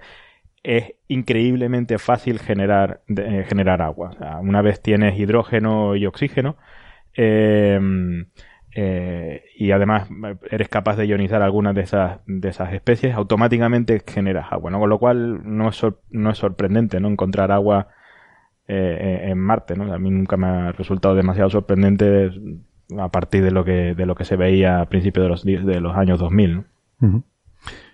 es 0.63 0.95
increíblemente 1.09 1.99
fácil 1.99 2.39
generar, 2.39 3.03
eh, 3.09 3.45
generar 3.49 3.83
agua. 3.83 4.17
Una 4.41 4.63
vez 4.63 4.81
tienes 4.81 5.19
hidrógeno 5.19 5.97
y 5.97 6.07
oxígeno, 6.07 6.57
eh, 7.17 7.81
eh, 8.75 9.45
y 9.57 9.71
además 9.73 10.09
eres 10.51 10.69
capaz 10.69 10.97
de 10.97 11.07
ionizar 11.07 11.43
algunas 11.43 11.75
de 11.75 11.83
esas, 11.83 12.21
de 12.27 12.49
esas 12.49 12.73
especies, 12.73 13.15
automáticamente 13.15 14.03
generas 14.07 14.51
agua, 14.51 14.71
¿no? 14.71 14.81
Con 14.81 14.89
lo 14.89 14.99
cual 14.99 15.41
no 15.45 15.69
es, 15.69 15.83
no 16.11 16.31
es 16.31 16.39
sorprendente 16.39 16.99
no 16.99 17.09
encontrar 17.09 17.53
agua 17.53 17.89
eh, 18.67 19.25
en 19.25 19.39
Marte, 19.39 19.77
¿no? 19.77 19.93
A 19.93 19.99
mí 19.99 20.11
nunca 20.11 20.39
me 20.39 20.47
ha 20.47 20.73
resultado 20.73 21.15
demasiado 21.15 21.51
sorprendente 21.51 22.31
a 22.99 23.09
partir 23.11 23.45
de 23.45 23.51
lo 23.51 23.65
que, 23.65 23.95
de 23.95 24.07
lo 24.07 24.15
que 24.15 24.25
se 24.25 24.37
veía 24.37 24.81
a 24.81 24.87
principios 24.87 25.25
de 25.25 25.29
los, 25.29 25.67
de 25.67 25.81
los 25.81 25.97
años 25.97 26.19
2000, 26.19 26.57
¿no? 27.01 27.25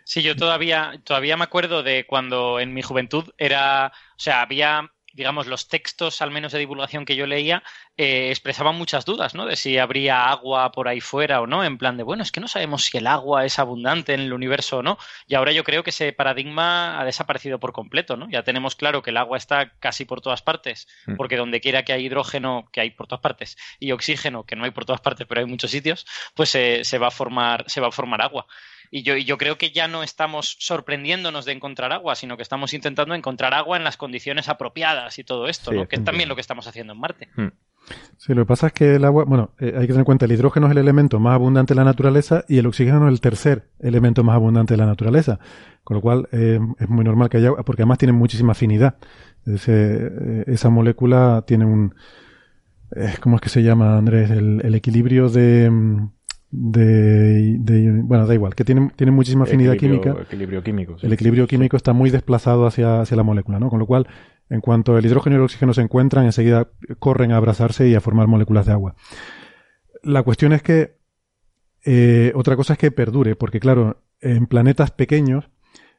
Sí, 0.09 0.23
yo 0.23 0.35
todavía, 0.37 1.03
todavía 1.05 1.37
me 1.37 1.45
acuerdo 1.45 1.83
de 1.83 2.07
cuando 2.07 2.61
en 2.61 2.73
mi 2.73 2.81
juventud 2.81 3.31
era, 3.37 3.93
o 4.17 4.19
sea, 4.19 4.41
había 4.41 4.91
digamos, 5.13 5.49
los 5.49 5.69
textos, 5.69 6.23
al 6.23 6.31
menos 6.31 6.53
de 6.53 6.61
divulgación 6.61 7.05
que 7.05 7.17
yo 7.17 7.27
leía, 7.27 7.63
eh, 7.97 8.31
expresaban 8.31 8.77
muchas 8.77 9.05
dudas, 9.05 9.35
¿no? 9.35 9.47
De 9.47 9.57
si 9.57 9.77
habría 9.77 10.31
agua 10.31 10.71
por 10.71 10.87
ahí 10.87 11.01
fuera 11.01 11.41
o 11.41 11.47
no, 11.49 11.65
en 11.65 11.77
plan 11.77 11.97
de, 11.97 12.05
bueno, 12.05 12.23
es 12.23 12.31
que 12.31 12.41
no 12.41 12.47
sabemos 12.47 12.85
si 12.85 12.99
el 12.99 13.07
agua 13.09 13.45
es 13.45 13.59
abundante 13.59 14.15
en 14.15 14.21
el 14.21 14.33
universo 14.33 14.79
o 14.79 14.83
no. 14.83 14.97
Y 15.27 15.35
ahora 15.35 15.51
yo 15.51 15.65
creo 15.65 15.83
que 15.83 15.91
ese 15.91 16.13
paradigma 16.13 17.01
ha 17.01 17.05
desaparecido 17.05 17.59
por 17.59 17.73
completo, 17.73 18.17
¿no? 18.17 18.31
Ya 18.31 18.45
tenemos 18.45 18.77
claro 18.77 19.03
que 19.03 19.11
el 19.11 19.17
agua 19.17 19.37
está 19.37 19.73
casi 19.81 20.05
por 20.05 20.21
todas 20.21 20.41
partes, 20.41 20.87
porque 21.17 21.37
donde 21.37 21.61
quiera 21.61 21.85
que 21.85 21.93
hay 21.93 22.07
hidrógeno, 22.07 22.69
que 22.73 22.81
hay 22.81 22.91
por 22.93 23.09
todas 23.09 23.21
partes, 23.21 23.57
y 23.81 23.91
oxígeno, 23.91 24.45
que 24.45 24.55
no 24.55 24.65
hay 24.65 24.71
por 24.71 24.85
todas 24.85 25.01
partes, 25.01 25.27
pero 25.29 25.41
hay 25.41 25.47
muchos 25.47 25.73
sitios, 25.73 26.07
pues 26.35 26.55
eh, 26.55 26.83
se 26.85 26.99
va 26.99 27.09
a 27.09 27.11
formar, 27.11 27.65
se 27.67 27.81
va 27.81 27.89
a 27.89 27.93
formar 27.93 28.23
agua. 28.23 28.47
Y 28.91 29.03
yo, 29.03 29.17
yo 29.17 29.39
creo 29.39 29.59
que 29.59 29.71
ya 29.71 29.89
no 29.89 30.03
estamos 30.03 30.57
sorprendiéndonos 30.59 31.45
de 31.45 31.53
encontrar 31.53 31.93
agua, 31.93 32.15
sino 32.15 32.37
que 32.37 32.43
estamos 32.43 32.73
intentando 32.75 33.15
encontrar 33.15 33.55
agua 33.55 33.77
en 33.77 33.85
las 33.85 33.97
condiciones 33.97 34.49
apropiadas 34.49 35.19
y 35.19 35.25
todo 35.25 35.49
esto, 35.49 35.71
sí, 35.71 35.77
¿no? 35.77 35.89
que 35.89 35.97
es 35.97 36.05
también 36.05 36.29
lo 36.29 36.35
que 36.35 36.41
estamos 36.41 36.67
haciendo 36.67 36.93
en 36.93 37.01
Marte. 37.01 37.29
Hmm. 37.37 37.49
Sí, 38.17 38.35
lo 38.35 38.43
que 38.43 38.47
pasa 38.47 38.67
es 38.69 38.73
que 38.73 38.97
el 38.97 39.05
agua, 39.05 39.25
bueno, 39.25 39.53
eh, 39.59 39.73
hay 39.75 39.83
que 39.83 39.89
tener 39.89 40.01
en 40.01 40.05
cuenta, 40.05 40.27
el 40.27 40.33
hidrógeno 40.33 40.67
es 40.67 40.73
el 40.73 40.79
elemento 40.79 41.19
más 41.21 41.35
abundante 41.35 41.75
de 41.75 41.77
la 41.77 41.85
naturaleza 41.85 42.45
y 42.49 42.59
el 42.59 42.67
oxígeno 42.67 43.07
es 43.07 43.13
el 43.13 43.21
tercer 43.21 43.69
elemento 43.79 44.25
más 44.25 44.35
abundante 44.35 44.75
de 44.75 44.79
la 44.79 44.87
naturaleza. 44.87 45.39
Con 45.85 45.97
lo 45.97 46.01
cual 46.03 46.29
eh, 46.33 46.59
es 46.79 46.89
muy 46.89 47.05
normal 47.05 47.31
que 47.31 47.39
haya 47.39 47.49
agua, 47.49 47.65
porque 47.65 47.83
además 47.83 47.99
tiene 47.99 48.13
muchísima 48.13 48.53
afinidad. 48.53 48.97
Ese, 49.47 49.73
eh, 49.73 50.45
esa 50.47 50.69
molécula 50.69 51.45
tiene 51.47 51.65
un... 51.65 51.95
¿Cómo 53.21 53.37
es 53.37 53.43
que 53.43 53.51
se 53.51 53.63
llama, 53.63 53.99
Andrés? 53.99 54.31
El, 54.31 54.63
el 54.65 54.75
equilibrio 54.75 55.29
de 55.29 55.71
mm, 55.71 56.11
de, 56.51 57.59
de, 57.59 58.03
bueno 58.03 58.27
da 58.27 58.33
igual 58.33 58.55
que 58.55 58.65
tiene, 58.65 58.91
tiene 58.97 59.13
muchísima 59.13 59.45
afinidad 59.45 59.75
equilibrio, 59.75 60.01
química. 60.03 60.23
equilibrio 60.23 60.63
químico 60.63 60.99
sí, 60.99 61.07
el 61.07 61.13
equilibrio 61.13 61.45
sí, 61.45 61.51
químico 61.51 61.77
sí. 61.77 61.79
está 61.79 61.93
muy 61.93 62.09
desplazado 62.09 62.67
hacia, 62.67 63.03
hacia 63.03 63.17
la 63.19 63.23
molécula 63.23 63.61
no 63.61 63.69
con 63.69 63.79
lo 63.79 63.87
cual 63.87 64.07
en 64.51 64.61
cuanto 64.61 64.97
el 64.97 65.05
hidrógeno 65.05 65.37
y 65.37 65.39
el 65.39 65.45
oxígeno 65.45 65.75
se 65.75 65.83
encuentran 65.83 66.25
enseguida 66.25 66.69
corren 66.99 67.33
a 67.33 67.37
abrazarse 67.37 67.89
y 67.89 67.95
a 67.95 68.01
formar 68.01 68.29
moléculas 68.29 68.67
de 68.67 68.73
agua. 68.73 68.95
La 70.03 70.23
cuestión 70.23 70.53
es 70.53 70.63
que 70.63 70.97
eh, 71.85 72.33
otra 72.35 72.57
cosa 72.57 72.75
es 72.75 72.79
que 72.79 72.91
perdure 72.91 73.37
porque 73.37 73.61
claro 73.61 74.03
en 74.21 74.47
planetas 74.47 74.91
pequeños 74.91 75.51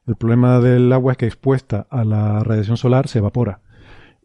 el 0.08 0.16
problema 0.16 0.60
del 0.60 0.92
agua 0.92 1.12
es 1.12 1.18
que 1.18 1.28
expuesta 1.28 1.86
a 1.90 2.04
la 2.04 2.44
radiación 2.44 2.78
solar 2.78 3.08
se 3.08 3.20
evapora. 3.20 3.62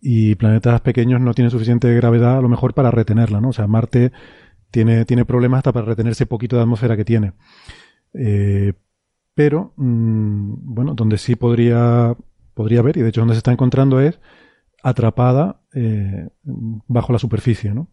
Y 0.00 0.34
planetas 0.34 0.80
pequeños 0.80 1.20
no 1.20 1.34
tienen 1.34 1.50
suficiente 1.50 1.94
gravedad 1.94 2.38
a 2.38 2.40
lo 2.40 2.48
mejor 2.48 2.74
para 2.74 2.90
retenerla 2.90 3.40
no 3.40 3.50
o 3.50 3.52
sea 3.52 3.66
Marte 3.66 4.12
tiene, 4.74 5.04
tiene 5.04 5.24
problemas 5.24 5.58
hasta 5.58 5.72
para 5.72 5.86
retener 5.86 6.10
ese 6.10 6.26
poquito 6.26 6.56
de 6.56 6.62
atmósfera 6.62 6.96
que 6.96 7.04
tiene. 7.04 7.32
Eh, 8.12 8.72
pero, 9.34 9.72
mmm, 9.76 10.54
bueno, 10.74 10.94
donde 10.94 11.16
sí 11.16 11.36
podría, 11.36 12.16
podría 12.54 12.80
haber, 12.80 12.96
y 12.96 13.02
de 13.02 13.08
hecho 13.10 13.20
donde 13.20 13.34
se 13.34 13.38
está 13.38 13.52
encontrando 13.52 14.00
es 14.00 14.18
atrapada 14.82 15.60
eh, 15.74 16.28
bajo 16.42 17.12
la 17.12 17.18
superficie, 17.20 17.72
¿no? 17.72 17.88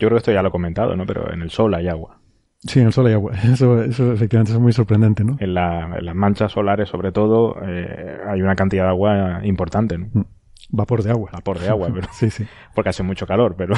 Yo 0.00 0.08
creo 0.08 0.10
que 0.10 0.16
esto 0.18 0.32
ya 0.32 0.42
lo 0.42 0.48
he 0.48 0.52
comentado, 0.52 0.96
¿no? 0.96 1.06
Pero 1.06 1.32
en 1.32 1.42
el 1.42 1.50
sol 1.50 1.72
hay 1.74 1.86
agua. 1.86 2.18
Sí, 2.58 2.80
en 2.80 2.86
el 2.86 2.92
sol 2.92 3.06
hay 3.06 3.12
agua. 3.14 3.32
Eso, 3.44 3.82
eso 3.82 4.12
efectivamente 4.12 4.52
es 4.52 4.58
muy 4.58 4.72
sorprendente, 4.72 5.22
¿no? 5.24 5.36
En, 5.40 5.54
la- 5.54 5.96
en 5.98 6.04
las 6.04 6.14
manchas 6.14 6.52
solares, 6.52 6.88
sobre 6.88 7.12
todo, 7.12 7.56
eh, 7.64 8.18
hay 8.28 8.42
una 8.42 8.54
cantidad 8.56 8.84
de 8.84 8.88
agua 8.90 9.40
importante, 9.44 9.96
¿no? 9.98 10.06
Mm. 10.12 10.24
Vapor 10.72 11.02
de 11.02 11.10
agua. 11.10 11.30
Vapor 11.32 11.58
de 11.58 11.68
agua, 11.68 11.90
pero, 11.92 12.06
Sí, 12.12 12.30
sí. 12.30 12.46
porque 12.74 12.90
hace 12.90 13.02
mucho 13.02 13.26
calor, 13.26 13.54
pero 13.56 13.74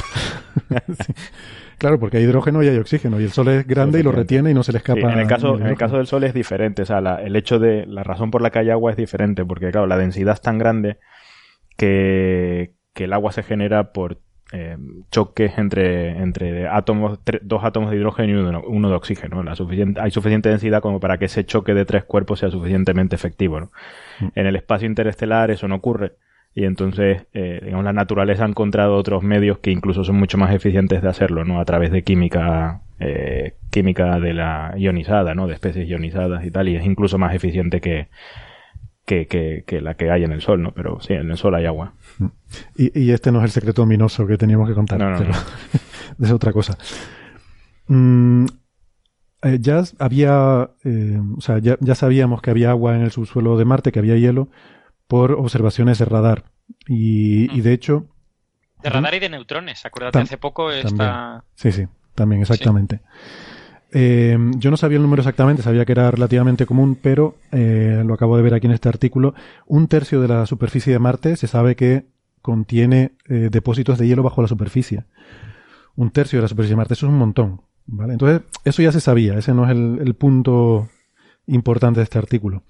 Claro, 1.77 1.99
porque 1.99 2.17
hay 2.17 2.23
hidrógeno 2.23 2.61
y 2.63 2.67
hay 2.67 2.77
oxígeno, 2.77 3.19
y 3.19 3.23
el 3.23 3.31
sol 3.31 3.47
es 3.49 3.67
grande 3.67 3.99
y 3.99 4.03
lo 4.03 4.11
retiene 4.11 4.51
y 4.51 4.53
no 4.53 4.63
se 4.63 4.71
le 4.71 4.77
escapa. 4.77 4.99
Sí, 5.01 5.05
en 5.07 5.19
el 5.19 5.27
caso, 5.27 5.57
en 5.57 5.67
el 5.67 5.75
caso 5.77 5.97
del 5.97 6.07
Sol 6.07 6.23
es 6.23 6.33
diferente. 6.33 6.83
O 6.83 6.85
sea, 6.85 7.01
la- 7.01 7.21
el 7.21 7.35
hecho 7.35 7.59
de 7.59 7.85
la 7.87 8.03
razón 8.03 8.31
por 8.31 8.41
la 8.41 8.51
que 8.51 8.59
hay 8.59 8.69
agua 8.69 8.91
es 8.91 8.97
diferente, 8.97 9.43
porque 9.43 9.71
claro, 9.71 9.87
la 9.87 9.97
densidad 9.97 10.33
es 10.35 10.41
tan 10.41 10.57
grande 10.59 10.97
que, 11.77 12.73
que 12.93 13.05
el 13.05 13.13
agua 13.13 13.31
se 13.31 13.43
genera 13.43 13.91
por 13.91 14.19
eh, 14.51 14.77
choques 15.09 15.57
entre, 15.57 16.09
entre 16.21 16.67
átomos, 16.67 17.19
tre- 17.25 17.39
dos 17.41 17.63
átomos 17.63 17.89
de 17.89 17.97
hidrógeno 17.97 18.29
y 18.29 18.33
uno, 18.35 18.61
uno 18.67 18.89
de 18.89 18.95
oxígeno. 18.95 19.41
La 19.43 19.55
suficiente, 19.55 19.99
hay 19.99 20.11
suficiente 20.11 20.49
densidad 20.49 20.81
como 20.81 20.99
para 20.99 21.17
que 21.17 21.25
ese 21.25 21.43
choque 21.43 21.73
de 21.73 21.85
tres 21.85 22.03
cuerpos 22.03 22.39
sea 22.39 22.51
suficientemente 22.51 23.15
efectivo. 23.15 23.59
¿no? 23.59 23.71
Mm. 24.19 24.27
En 24.35 24.45
el 24.45 24.55
espacio 24.55 24.87
interestelar 24.87 25.49
eso 25.49 25.67
no 25.67 25.75
ocurre. 25.75 26.13
Y 26.55 26.65
entonces, 26.65 27.25
eh, 27.33 27.61
digamos, 27.63 27.83
la 27.83 27.93
naturaleza 27.93 28.45
ha 28.45 28.47
encontrado 28.47 28.95
otros 28.95 29.23
medios 29.23 29.57
que 29.59 29.71
incluso 29.71 30.03
son 30.03 30.17
mucho 30.17 30.37
más 30.37 30.53
eficientes 30.53 31.01
de 31.01 31.09
hacerlo, 31.09 31.43
¿no? 31.45 31.59
A 31.59 31.65
través 31.65 31.91
de 31.91 32.03
química, 32.03 32.81
eh, 32.99 33.55
química 33.71 34.19
de 34.19 34.33
la 34.33 34.73
ionizada, 34.77 35.33
¿no? 35.33 35.47
De 35.47 35.55
especies 35.55 35.89
ionizadas 35.89 36.45
y 36.45 36.51
tal, 36.51 36.69
y 36.69 36.75
es 36.75 36.85
incluso 36.85 37.17
más 37.17 37.33
eficiente 37.33 37.81
que, 37.81 38.09
que, 39.05 39.25
que, 39.25 39.63
que 39.65 39.81
la 39.81 39.95
que 39.95 40.11
hay 40.11 40.23
en 40.23 40.31
el 40.31 40.41
Sol, 40.41 40.61
¿no? 40.61 40.73
Pero 40.73 40.99
sí, 41.01 41.13
en 41.13 41.31
el 41.31 41.37
Sol 41.37 41.55
hay 41.55 41.65
agua. 41.65 41.93
Y, 42.77 42.99
y 42.99 43.11
este 43.11 43.31
no 43.31 43.39
es 43.39 43.45
el 43.45 43.51
secreto 43.51 43.83
ominoso 43.83 44.27
que 44.27 44.37
teníamos 44.37 44.69
que 44.69 44.75
contar. 44.75 44.99
No, 44.99 45.09
no, 45.09 45.17
pero 45.17 45.31
no. 45.31 45.37
es 46.25 46.31
otra 46.31 46.53
cosa. 46.53 46.77
Mm, 47.87 48.45
eh, 49.43 49.57
ya 49.59 49.83
había, 49.99 50.69
eh, 50.85 51.19
o 51.37 51.41
sea, 51.41 51.57
ya, 51.59 51.77
ya 51.81 51.95
sabíamos 51.95 52.41
que 52.41 52.51
había 52.51 52.69
agua 52.69 52.95
en 52.95 53.01
el 53.01 53.11
subsuelo 53.11 53.57
de 53.57 53.65
Marte, 53.65 53.91
que 53.91 53.99
había 53.99 54.15
hielo, 54.15 54.49
por 55.13 55.33
observaciones 55.33 55.99
de 55.99 56.05
radar. 56.05 56.45
Y, 56.87 57.55
y 57.55 57.61
de 57.61 57.71
hecho, 57.71 58.07
De 58.81 58.89
radar 58.89 59.13
y 59.13 59.19
de 59.19 59.29
neutrones. 59.29 59.85
Acuérdate, 59.85 60.17
hace 60.17 60.39
poco 60.39 60.71
está... 60.71 61.43
Sí, 61.53 61.71
sí, 61.71 61.85
también, 62.15 62.41
exactamente. 62.41 63.01
Eh, 63.91 64.35
yo 64.57 64.71
no 64.71 64.77
sabía 64.77 64.95
el 64.95 65.03
número 65.03 65.21
exactamente, 65.21 65.61
sabía 65.61 65.85
que 65.85 65.91
era 65.91 66.09
relativamente 66.09 66.65
común, 66.65 66.97
pero 66.99 67.35
eh, 67.51 68.01
lo 68.03 68.15
acabo 68.15 68.37
de 68.37 68.41
ver 68.41 68.55
aquí 68.55 68.65
en 68.65 68.73
este 68.73 68.89
artículo. 68.89 69.35
Un 69.67 69.87
tercio 69.87 70.19
de 70.19 70.29
la 70.29 70.47
superficie 70.47 70.91
de 70.91 70.97
Marte 70.97 71.35
se 71.35 71.45
sabe 71.45 71.75
que 71.75 72.07
contiene 72.41 73.11
eh, 73.29 73.49
depósitos 73.51 73.99
de 73.99 74.07
hielo 74.07 74.23
bajo 74.23 74.41
la 74.41 74.47
superficie. 74.47 75.03
Un 75.95 76.09
tercio 76.09 76.39
de 76.39 76.41
la 76.41 76.47
superficie 76.47 76.73
de 76.73 76.77
Marte, 76.77 76.95
eso 76.95 77.05
es 77.05 77.11
un 77.11 77.19
montón. 77.19 77.61
¿vale? 77.85 78.13
Entonces, 78.13 78.41
eso 78.65 78.81
ya 78.81 78.91
se 78.91 78.99
sabía, 78.99 79.37
ese 79.37 79.53
no 79.53 79.65
es 79.65 79.69
el, 79.69 79.99
el 80.01 80.15
punto 80.15 80.89
importante 81.45 81.99
de 81.99 82.05
este 82.05 82.17
artículo. 82.17 82.63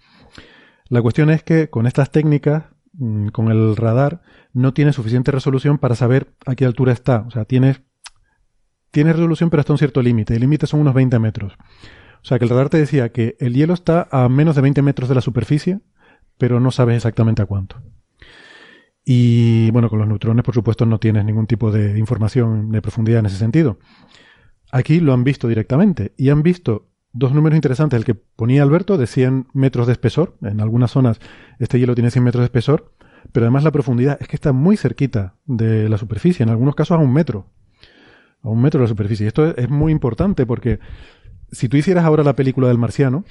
La 0.93 1.01
cuestión 1.01 1.31
es 1.31 1.41
que 1.41 1.71
con 1.71 1.87
estas 1.87 2.11
técnicas, 2.11 2.65
mm, 2.93 3.29
con 3.29 3.49
el 3.49 3.75
radar, 3.75 4.21
no 4.53 4.75
tiene 4.75 4.93
suficiente 4.93 5.31
resolución 5.31 5.79
para 5.79 5.95
saber 5.95 6.35
a 6.45 6.53
qué 6.53 6.65
altura 6.65 6.93
está. 6.93 7.25
O 7.27 7.31
sea, 7.31 7.45
tienes 7.45 7.81
tiene 8.91 9.11
resolución 9.11 9.49
pero 9.49 9.61
hasta 9.61 9.73
un 9.73 9.79
cierto 9.79 10.03
límite. 10.03 10.35
El 10.35 10.41
límite 10.41 10.67
son 10.67 10.81
unos 10.81 10.93
20 10.93 11.17
metros. 11.17 11.53
O 12.21 12.25
sea 12.25 12.37
que 12.37 12.45
el 12.45 12.51
radar 12.51 12.69
te 12.69 12.77
decía 12.77 13.11
que 13.11 13.35
el 13.39 13.55
hielo 13.55 13.73
está 13.73 14.07
a 14.11 14.29
menos 14.29 14.55
de 14.55 14.61
20 14.61 14.83
metros 14.83 15.09
de 15.09 15.15
la 15.15 15.21
superficie, 15.21 15.79
pero 16.37 16.59
no 16.59 16.69
sabes 16.69 16.97
exactamente 16.97 17.41
a 17.41 17.47
cuánto. 17.47 17.81
Y 19.03 19.71
bueno, 19.71 19.89
con 19.89 19.97
los 19.97 20.07
neutrones, 20.07 20.45
por 20.45 20.53
supuesto, 20.53 20.85
no 20.85 20.99
tienes 20.99 21.25
ningún 21.25 21.47
tipo 21.47 21.71
de 21.71 21.97
información 21.97 22.71
de 22.71 22.83
profundidad 22.83 23.21
en 23.21 23.25
ese 23.25 23.37
sentido. 23.37 23.79
Aquí 24.71 24.99
lo 24.99 25.13
han 25.13 25.23
visto 25.23 25.47
directamente 25.47 26.13
y 26.17 26.29
han 26.29 26.43
visto 26.43 26.92
dos 27.13 27.33
números 27.33 27.55
interesantes. 27.55 27.97
El 27.97 28.05
que 28.05 28.15
ponía 28.15 28.63
Alberto 28.63 28.97
de 28.97 29.07
100 29.07 29.47
metros 29.53 29.87
de 29.87 29.93
espesor. 29.93 30.35
En 30.41 30.61
algunas 30.61 30.91
zonas 30.91 31.19
este 31.59 31.79
hielo 31.79 31.95
tiene 31.95 32.11
100 32.11 32.23
metros 32.23 32.41
de 32.41 32.45
espesor, 32.45 32.91
pero 33.31 33.45
además 33.45 33.63
la 33.63 33.71
profundidad 33.71 34.17
es 34.19 34.27
que 34.27 34.35
está 34.35 34.51
muy 34.51 34.77
cerquita 34.77 35.35
de 35.45 35.87
la 35.89 35.97
superficie, 35.97 36.43
en 36.43 36.49
algunos 36.49 36.75
casos 36.75 36.97
a 36.97 37.01
un 37.01 37.13
metro 37.13 37.47
a 38.43 38.49
un 38.49 38.61
metro 38.61 38.79
de 38.79 38.83
la 38.83 38.89
superficie. 38.89 39.25
Y 39.25 39.27
esto 39.27 39.47
es, 39.47 39.57
es 39.57 39.69
muy 39.69 39.91
importante 39.91 40.45
porque 40.45 40.79
si 41.51 41.69
tú 41.69 41.77
hicieras 41.77 42.03
ahora 42.03 42.23
la 42.23 42.35
película 42.35 42.67
del 42.67 42.77
marciano, 42.77 43.23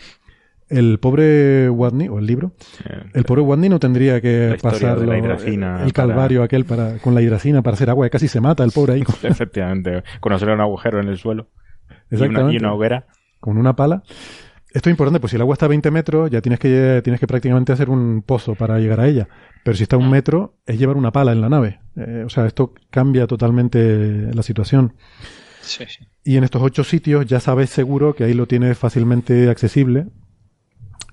el 0.69 0.99
pobre 0.99 1.69
Watney, 1.69 2.09
o 2.09 2.19
el 2.19 2.27
libro, 2.27 2.53
Eh, 2.89 3.03
el 3.13 3.25
pobre 3.25 3.43
Watney 3.43 3.69
no 3.69 3.79
tendría 3.79 4.21
que 4.21 4.57
pasar 4.63 4.99
hidracina 4.99 5.85
el 5.85 5.93
calvario 5.93 6.43
aquel 6.43 6.65
para, 6.65 6.97
con 6.99 7.15
la 7.15 7.21
hidracina 7.21 7.63
para 7.63 7.75
hacer 7.75 7.91
agua, 7.91 8.07
que 8.07 8.11
casi 8.11 8.29
se 8.29 8.41
mata 8.41 8.65
el 8.65 8.71
pobre 8.71 8.95
ahí. 8.95 9.03
Efectivamente, 9.23 10.03
conocer 10.21 10.49
un 10.49 10.61
agujero 10.61 11.01
en 11.01 11.09
el 11.09 11.19
suelo 11.19 11.49
y 12.11 12.17
una, 12.17 12.53
y 12.53 12.57
una 12.57 12.73
hoguera. 12.73 13.07
Con 13.43 13.59
una 13.59 13.77
pala. 13.77 14.05
Esto 14.73 14.89
es 14.89 14.95
importante, 14.95 15.21
pues 15.21 15.33
si 15.33 15.37
el 15.37 15.43
agua 15.43 15.53
está 15.53 15.67
a 15.67 15.69
20 15.69 15.91
metros, 15.91 16.31
ya 16.31 16.41
tienes 16.41 16.59
que, 16.59 17.03
tienes 17.05 17.21
que 17.21 17.27
prácticamente 17.27 17.73
hacer 17.73 17.91
un 17.91 18.23
pozo 18.23 18.55
para 18.55 18.79
llegar 18.79 19.01
a 19.01 19.09
ella. 19.09 19.29
Pero 19.65 19.77
si 19.77 19.83
está 19.83 19.97
a 19.97 19.99
un 19.99 20.09
metro, 20.09 20.55
es 20.65 20.79
llevar 20.79 20.97
una 20.97 21.13
pala 21.13 21.33
en 21.33 21.43
la 21.43 21.51
nave. 21.51 21.81
Eh, 21.97 22.23
o 22.25 22.31
sea, 22.31 22.47
esto 22.47 22.73
cambia 22.91 23.27
totalmente 23.27 24.33
la 24.33 24.43
situación. 24.43 24.95
Sí, 25.61 25.85
sí. 25.87 26.07
Y 26.25 26.37
en 26.39 26.45
estos 26.45 26.63
ocho 26.63 26.85
sitios 26.85 27.27
ya 27.27 27.39
sabes 27.41 27.69
seguro 27.69 28.15
que 28.15 28.25
ahí 28.25 28.33
lo 28.33 28.47
tienes 28.47 28.79
fácilmente 28.79 29.51
accesible, 29.51 30.07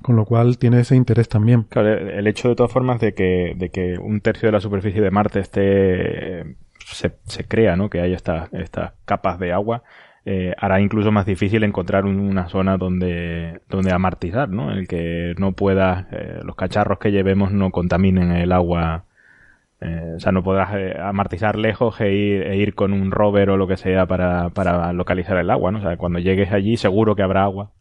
con 0.01 0.15
lo 0.15 0.23
cual 0.23 0.57
tiene 0.57 0.79
ese 0.79 0.95
interés 0.95 1.27
también. 1.27 1.63
Claro, 1.63 1.89
el 1.89 2.27
hecho 2.27 2.47
de 2.47 2.55
todas 2.55 2.71
formas 2.71 3.01
de 3.01 3.13
que, 3.13 3.55
de 3.57 3.69
que 3.71 3.97
un 3.99 4.21
tercio 4.21 4.47
de 4.47 4.53
la 4.53 4.61
superficie 4.61 5.01
de 5.01 5.11
Marte 5.11 5.41
esté 5.41 6.55
se, 6.85 7.17
se 7.25 7.43
crea, 7.43 7.75
¿no? 7.75 7.89
Que 7.89 7.99
hay 7.99 8.13
estas 8.13 8.51
estas 8.53 8.93
capas 9.05 9.37
de 9.37 9.51
agua, 9.51 9.83
eh, 10.25 10.53
hará 10.57 10.81
incluso 10.81 11.11
más 11.11 11.25
difícil 11.25 11.63
encontrar 11.63 12.05
un- 12.05 12.19
una 12.19 12.49
zona 12.49 12.77
donde, 12.77 13.61
donde 13.69 13.91
amartizar, 13.91 14.49
¿no? 14.49 14.71
En 14.71 14.79
el 14.79 14.87
que 14.87 15.33
no 15.37 15.53
puedas, 15.53 16.05
eh, 16.11 16.39
los 16.43 16.55
cacharros 16.55 16.99
que 16.99 17.11
llevemos 17.11 17.51
no 17.51 17.71
contaminen 17.71 18.31
el 18.31 18.51
agua. 18.51 19.05
eh, 19.81 20.13
o 20.17 20.19
sea, 20.19 20.31
no 20.33 20.43
podrás 20.43 20.71
amartizar 21.01 21.57
lejos 21.57 22.01
e 22.01 22.13
ir, 22.13 22.41
e 22.43 22.57
ir 22.57 22.75
con 22.75 22.91
un 22.93 23.11
rover 23.11 23.49
o 23.49 23.57
lo 23.57 23.65
que 23.67 23.77
sea 23.77 24.05
para, 24.07 24.49
para 24.49 24.91
localizar 24.93 25.37
el 25.37 25.49
agua, 25.49 25.71
¿no? 25.71 25.79
O 25.79 25.81
sea, 25.81 25.95
cuando 25.97 26.19
llegues 26.19 26.51
allí 26.51 26.75
seguro 26.77 27.15
que 27.15 27.23
habrá 27.23 27.43
agua. 27.43 27.71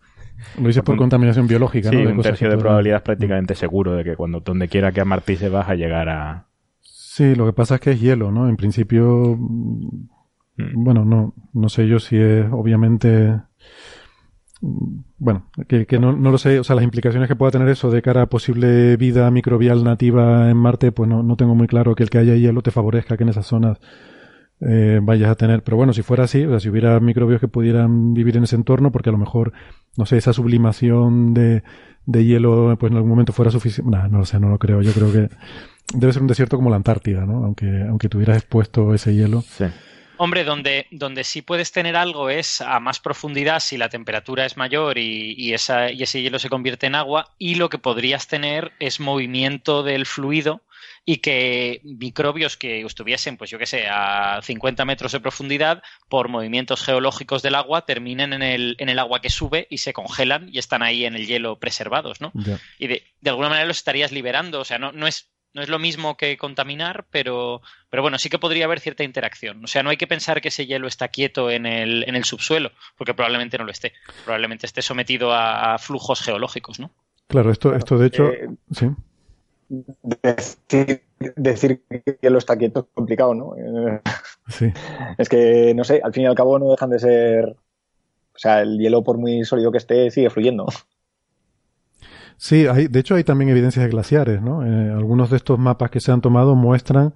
Lo 0.61 0.69
dices 0.69 0.85
por 0.85 0.93
Un- 0.95 0.99
contaminación 1.01 1.49
biológica, 1.49 1.91
Sí, 1.91 1.97
¿no? 1.97 2.03
De 2.07 2.13
un 2.13 2.23
tercio 2.23 2.49
de 2.49 2.57
probabilidad 2.57 2.99
es 2.99 3.03
prácticamente 3.03 3.57
seguro 3.57 3.95
de 3.97 4.05
que 4.05 4.15
cuando 4.15 4.39
donde 4.41 4.69
quiera 4.69 4.93
que 4.93 5.01
amartice 5.01 5.49
vas 5.49 5.69
a 5.69 5.75
llegar 5.75 6.09
a... 6.09 6.45
Sí, 6.81 7.35
lo 7.35 7.47
que 7.47 7.53
pasa 7.53 7.75
es 7.77 7.81
que 7.81 7.91
es 7.91 8.01
hielo, 8.01 8.31
¿no? 8.31 8.49
En 8.49 8.57
principio, 8.57 9.37
mm, 10.59 10.85
bueno, 10.85 11.05
no, 11.05 11.35
no 11.55 11.69
sé 11.69 11.89
yo 11.89 11.99
si 11.99 12.17
es 12.17 12.47
obviamente, 12.53 13.41
mm, 14.61 15.01
bueno, 15.19 15.47
que, 15.67 15.87
que 15.87 15.99
no, 15.99 16.13
no 16.13 16.31
lo 16.31 16.39
sé, 16.39 16.59
o 16.61 16.65
sea, 16.65 16.77
las 16.77 16.85
implicaciones 16.85 17.29
que 17.29 17.37
pueda 17.37 17.53
tener 17.53 17.69
eso 17.69 17.91
de 17.91 18.03
cara 18.03 18.23
a 18.23 18.27
posible 18.27 18.97
vida 18.97 19.31
microbial 19.31 19.85
nativa 19.85 20.51
en 20.51 20.57
Marte, 20.57 20.93
pues 20.93 21.09
no, 21.09 21.23
no 21.23 21.37
tengo 21.37 21.55
muy 21.55 21.67
claro 21.67 21.95
que 21.95 22.03
el 22.03 22.11
que 22.11 22.19
haya 22.19 22.35
hielo 22.35 22.63
te 22.63 22.71
favorezca 22.71 23.17
que 23.17 23.23
en 23.23 23.31
esas 23.31 23.47
zonas 23.47 23.79
eh, 24.61 24.99
vayas 25.03 25.31
a 25.31 25.35
tener. 25.37 25.63
Pero 25.63 25.77
bueno, 25.77 25.93
si 25.93 26.03
fuera 26.03 26.25
así, 26.25 26.45
o 26.45 26.51
sea, 26.51 26.61
si 26.61 26.69
hubiera 26.69 26.99
microbios 27.01 27.41
que 27.41 27.49
pudieran 27.49 28.15
vivir 28.15 28.37
en 28.37 28.45
ese 28.45 28.57
entorno, 28.57 28.91
porque 28.91 29.11
a 29.11 29.13
lo 29.13 29.19
mejor, 29.19 29.53
no 29.97 30.07
sé, 30.07 30.17
esa 30.17 30.33
sublimación 30.33 31.35
de, 31.35 31.63
de 32.07 32.25
hielo, 32.25 32.77
pues 32.79 32.91
en 32.91 32.97
algún 32.97 33.11
momento 33.11 33.33
fuera 33.33 33.51
suficiente. 33.51 33.91
Nah, 33.91 34.09
no 34.09 34.19
lo 34.19 34.25
sé, 34.25 34.41
no 34.41 34.49
lo 34.49 34.59
creo. 34.59 34.83
Yo 34.83 34.93
creo 34.93 35.13
que 35.13 35.29
debe 35.95 36.13
ser 36.13 36.23
un 36.23 36.29
desierto 36.29 36.57
como 36.57 36.71
la 36.71 36.77
Antártida, 36.77 37.25
¿no? 37.25 37.45
Aunque, 37.45 37.83
aunque 37.89 38.09
tuvieras 38.09 38.39
expuesto 38.39 38.95
ese 38.95 39.15
hielo. 39.15 39.43
Sí. 39.43 39.67
Hombre, 40.19 40.45
donde, 40.45 40.87
donde 40.91 41.25
sí 41.25 41.43
puedes 41.43 41.73
tener 41.73 41.97
algo 41.97 42.29
es 42.29 42.61
a 42.61 42.81
más 42.81 43.01
profundidad 43.01 43.61
si 43.61 43.77
la 43.77 43.89
temperatura 43.89 44.45
es 44.45 44.57
mayor 44.57 44.99
y, 44.99 45.35
y 45.39 45.55
esa, 45.55 45.91
y 45.91 46.03
ese 46.03 46.21
hielo 46.21 46.39
se 46.39 46.51
convierte 46.51 46.87
en 46.87 46.95
agua 46.95 47.35
y 47.39 47.55
lo 47.55 47.69
que 47.69 47.79
podrías 47.79 48.27
tener 48.27 48.73
es 48.81 49.01
movimiento 49.01 49.83
del 49.83 50.07
fluido 50.07 50.63
y 51.05 51.19
que 51.19 51.81
microbios 51.85 52.59
que 52.59 52.83
estuviesen, 52.83 53.39
pues 53.39 53.49
yo 53.49 53.59
qué 53.59 53.65
sé, 53.65 53.87
a 53.89 54.41
50 54.43 54.85
metros 54.85 55.13
de 55.13 55.21
profundidad, 55.21 55.83
por 56.11 56.29
movimientos 56.29 56.83
geológicos 56.83 57.41
del 57.41 57.55
agua, 57.55 57.87
terminen 57.87 58.35
en 58.35 58.43
el, 58.43 58.77
en 58.79 58.91
el 58.91 58.99
agua 58.99 59.21
que 59.21 59.31
sube 59.31 59.67
y 59.71 59.79
se 59.79 59.95
congelan 59.95 60.51
y 60.53 60.59
están 60.59 60.83
ahí 60.83 61.07
en 61.07 61.15
el 61.15 61.27
hielo 61.27 61.59
preservados, 61.59 62.21
¿no? 62.21 62.31
Y 62.79 62.89
de, 62.89 63.05
de 63.23 63.31
alguna 63.31 63.49
manera 63.49 63.67
los 63.67 63.79
estarías 63.79 64.13
liberando, 64.13 64.61
o 64.61 64.65
sea, 64.67 64.79
no, 64.79 64.93
no 64.93 65.07
es 65.07 65.31
no 65.55 65.63
es 65.63 65.69
lo 65.69 65.79
mismo 65.79 66.17
que 66.17 66.37
contaminar, 66.37 67.07
pero, 67.11 67.63
pero 67.91 68.03
bueno, 68.03 68.19
sí 68.19 68.29
que 68.29 68.39
podría 68.39 68.67
haber 68.67 68.81
cierta 68.81 69.05
interacción. 69.05 69.65
O 69.65 69.67
sea, 69.67 69.83
no 69.83 69.91
hay 69.91 69.97
que 69.97 70.07
pensar 70.07 70.41
que 70.41 70.49
ese 70.49 70.67
hielo 70.67 70.87
está 70.89 71.09
quieto 71.09 71.51
en 71.51 71.67
el, 71.67 72.05
en 72.09 72.15
el 72.15 72.25
subsuelo, 72.25 72.71
porque 72.97 73.15
probablemente 73.15 73.59
no 73.59 73.65
lo 73.65 73.73
esté. 73.73 73.93
Probablemente 74.25 74.67
esté 74.67 74.83
sometido 74.83 75.33
a, 75.33 75.75
a 75.75 75.79
flujos 75.79 76.21
geológicos, 76.21 76.79
¿no? 76.79 76.91
Claro, 77.27 77.51
esto, 77.51 77.75
esto 77.75 77.99
de 77.99 78.07
hecho, 78.07 78.29
Eh, 78.31 78.49
sí. 78.73 78.87
Decir, 79.69 81.03
decir 81.37 81.83
que 82.21 82.31
lo 82.31 82.39
está 82.39 82.57
quieto 82.57 82.81
es 82.81 82.87
complicado, 82.95 83.35
¿no? 83.35 83.55
Sí, 84.49 84.73
Es 85.19 85.29
que, 85.29 85.75
no 85.75 85.85
sé, 85.85 86.01
al 86.03 86.15
fin 86.15 86.23
y 86.23 86.27
al 86.27 86.35
cabo 86.35 86.59
no 86.59 86.71
dejan 86.71 86.89
de 86.89 86.99
ser. 86.99 87.45
O 88.35 88.39
sea, 88.39 88.63
el 88.63 88.79
hielo, 88.79 89.05
por 89.05 89.19
muy 89.19 89.45
sólido 89.45 89.71
que 89.71 89.77
esté, 89.77 90.11
sigue 90.11 90.31
fluyendo. 90.31 90.65
Sí 92.39 92.67
hay, 92.67 92.89
de 92.89 93.01
hecho 93.01 93.17
hay 93.17 93.25
también 93.25 93.51
evidencias 93.51 93.85
de 93.85 93.91
glaciares, 93.91 94.41
¿no? 94.41 94.65
Eh, 94.65 94.91
algunos 94.91 95.29
de 95.29 95.37
estos 95.37 95.59
mapas 95.59 95.91
que 95.91 96.01
se 96.01 96.11
han 96.11 96.23
tomado 96.23 96.55
muestran 96.55 97.13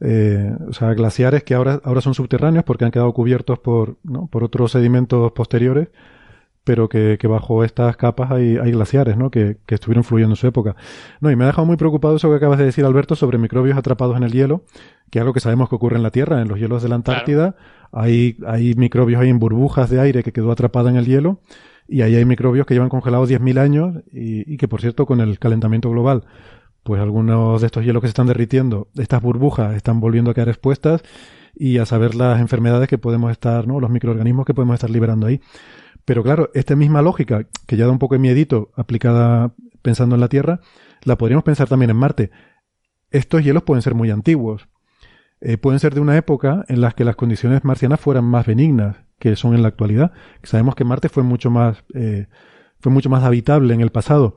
eh, 0.00 0.50
o 0.66 0.72
sea, 0.72 0.94
glaciares 0.94 1.44
que 1.44 1.54
ahora, 1.54 1.80
ahora 1.84 2.00
son 2.00 2.14
subterráneos 2.14 2.64
porque 2.64 2.86
han 2.86 2.90
quedado 2.90 3.12
cubiertos 3.12 3.58
por, 3.58 3.98
¿no? 4.02 4.28
por 4.28 4.44
otros 4.44 4.72
sedimentos 4.72 5.32
posteriores, 5.32 5.88
pero 6.64 6.88
que, 6.88 7.18
que 7.20 7.26
bajo 7.26 7.64
estas 7.64 7.96
capas 7.96 8.30
hay, 8.30 8.56
hay 8.56 8.72
glaciares, 8.72 9.16
¿no? 9.16 9.30
Que, 9.30 9.58
que, 9.66 9.74
estuvieron 9.74 10.04
fluyendo 10.04 10.32
en 10.32 10.36
su 10.36 10.46
época. 10.46 10.76
No, 11.20 11.30
y 11.30 11.36
me 11.36 11.44
ha 11.44 11.48
dejado 11.48 11.66
muy 11.66 11.76
preocupado 11.76 12.16
eso 12.16 12.30
que 12.30 12.36
acabas 12.36 12.58
de 12.58 12.64
decir, 12.64 12.84
Alberto, 12.84 13.14
sobre 13.14 13.38
microbios 13.38 13.76
atrapados 13.76 14.16
en 14.16 14.22
el 14.22 14.32
hielo, 14.32 14.64
que 15.10 15.18
es 15.18 15.20
algo 15.20 15.34
que 15.34 15.40
sabemos 15.40 15.68
que 15.68 15.74
ocurre 15.74 15.96
en 15.96 16.02
la 16.02 16.10
Tierra, 16.10 16.40
en 16.40 16.48
los 16.48 16.58
hielos 16.58 16.82
de 16.82 16.88
la 16.88 16.94
Antártida. 16.94 17.56
Hay, 17.92 18.38
hay 18.46 18.74
microbios 18.74 19.20
ahí 19.20 19.28
en 19.28 19.38
burbujas 19.38 19.90
de 19.90 20.00
aire 20.00 20.22
que 20.22 20.32
quedó 20.32 20.52
atrapada 20.52 20.90
en 20.90 20.96
el 20.96 21.06
hielo, 21.06 21.40
y 21.90 22.02
ahí 22.02 22.14
hay 22.14 22.24
microbios 22.24 22.66
que 22.66 22.74
llevan 22.74 22.88
congelados 22.88 23.28
10.000 23.28 23.58
años 23.58 23.96
y, 24.12 24.56
que, 24.56 24.68
por 24.68 24.80
cierto, 24.80 25.06
con 25.06 25.20
el 25.20 25.38
calentamiento 25.38 25.90
global 25.90 26.24
pues 26.82 26.98
algunos 26.98 27.60
de 27.60 27.66
estos 27.66 27.84
hielos 27.84 28.00
que 28.00 28.06
se 28.06 28.12
están 28.12 28.26
derritiendo, 28.26 28.88
estas 28.96 29.20
burbujas 29.20 29.76
están 29.76 30.00
volviendo 30.00 30.30
a 30.30 30.34
quedar 30.34 30.48
expuestas 30.48 31.02
y 31.54 31.76
a 31.76 31.84
saber 31.84 32.14
las 32.14 32.40
enfermedades 32.40 32.88
que 32.88 32.96
podemos 32.96 33.30
estar, 33.30 33.66
¿no? 33.66 33.80
Los 33.80 33.90
microorganismos 33.90 34.46
que 34.46 34.54
podemos 34.54 34.74
estar 34.74 34.88
liberando 34.88 35.26
ahí. 35.26 35.42
Pero 36.06 36.22
claro, 36.22 36.48
esta 36.54 36.76
misma 36.76 37.02
lógica, 37.02 37.46
que 37.66 37.76
ya 37.76 37.84
da 37.84 37.92
un 37.92 37.98
poco 37.98 38.14
de 38.14 38.20
miedito 38.20 38.70
aplicada 38.76 39.52
pensando 39.82 40.14
en 40.14 40.22
la 40.22 40.28
Tierra, 40.28 40.60
la 41.02 41.18
podríamos 41.18 41.44
pensar 41.44 41.68
también 41.68 41.90
en 41.90 41.96
Marte. 41.96 42.30
Estos 43.10 43.44
hielos 43.44 43.64
pueden 43.64 43.82
ser 43.82 43.94
muy 43.94 44.10
antiguos. 44.10 44.68
Eh, 45.42 45.58
pueden 45.58 45.80
ser 45.80 45.92
de 45.92 46.00
una 46.00 46.16
época 46.16 46.64
en 46.68 46.80
las 46.80 46.94
que 46.94 47.04
las 47.04 47.16
condiciones 47.16 47.62
marcianas 47.62 48.00
fueran 48.00 48.24
más 48.24 48.46
benignas 48.46 48.96
que 49.20 49.36
son 49.36 49.54
en 49.54 49.62
la 49.62 49.68
actualidad. 49.68 50.10
Sabemos 50.42 50.74
que 50.74 50.82
Marte 50.82 51.08
fue 51.08 51.22
mucho 51.22 51.50
más, 51.50 51.84
eh, 51.94 52.26
fue 52.80 52.90
mucho 52.90 53.08
más 53.08 53.22
habitable 53.22 53.74
en 53.74 53.80
el 53.80 53.90
pasado. 53.90 54.34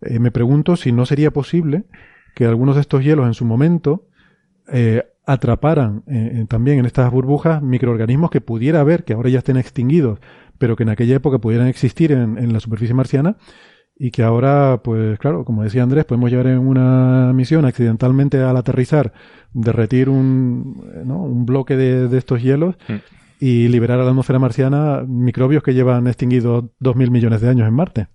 Eh, 0.00 0.18
me 0.18 0.32
pregunto 0.32 0.74
si 0.76 0.90
no 0.90 1.06
sería 1.06 1.30
posible 1.30 1.84
que 2.34 2.46
algunos 2.46 2.74
de 2.74 2.80
estos 2.80 3.04
hielos 3.04 3.26
en 3.26 3.34
su 3.34 3.44
momento 3.44 4.08
eh, 4.68 5.04
atraparan 5.26 6.02
eh, 6.06 6.44
también 6.48 6.78
en 6.78 6.86
estas 6.86 7.10
burbujas 7.10 7.62
microorganismos 7.62 8.30
que 8.30 8.40
pudiera 8.40 8.80
haber, 8.80 9.04
que 9.04 9.14
ahora 9.14 9.30
ya 9.30 9.38
estén 9.38 9.56
extinguidos, 9.56 10.18
pero 10.58 10.76
que 10.76 10.82
en 10.82 10.90
aquella 10.90 11.16
época 11.16 11.38
pudieran 11.38 11.68
existir 11.68 12.12
en, 12.12 12.36
en, 12.38 12.52
la 12.52 12.60
superficie 12.60 12.94
marciana 12.94 13.36
y 13.96 14.10
que 14.10 14.22
ahora, 14.22 14.80
pues 14.82 15.18
claro, 15.18 15.44
como 15.44 15.62
decía 15.62 15.82
Andrés, 15.82 16.04
podemos 16.04 16.30
llevar 16.30 16.48
en 16.48 16.58
una 16.58 17.32
misión 17.32 17.64
accidentalmente 17.64 18.42
al 18.42 18.56
aterrizar, 18.56 19.12
derretir 19.52 20.08
un, 20.08 21.04
¿no? 21.06 21.22
un 21.22 21.46
bloque 21.46 21.76
de, 21.76 22.08
de 22.08 22.18
estos 22.18 22.42
hielos 22.42 22.76
mm. 22.88 22.94
Y 23.40 23.68
liberar 23.68 24.00
a 24.00 24.04
la 24.04 24.10
atmósfera 24.10 24.38
marciana 24.38 25.02
microbios 25.06 25.62
que 25.62 25.74
llevan 25.74 26.06
extinguidos 26.06 26.64
dos 26.78 26.96
mil 26.96 27.10
millones 27.10 27.40
de 27.40 27.48
años 27.48 27.68
en 27.68 27.74
Marte. 27.74 28.08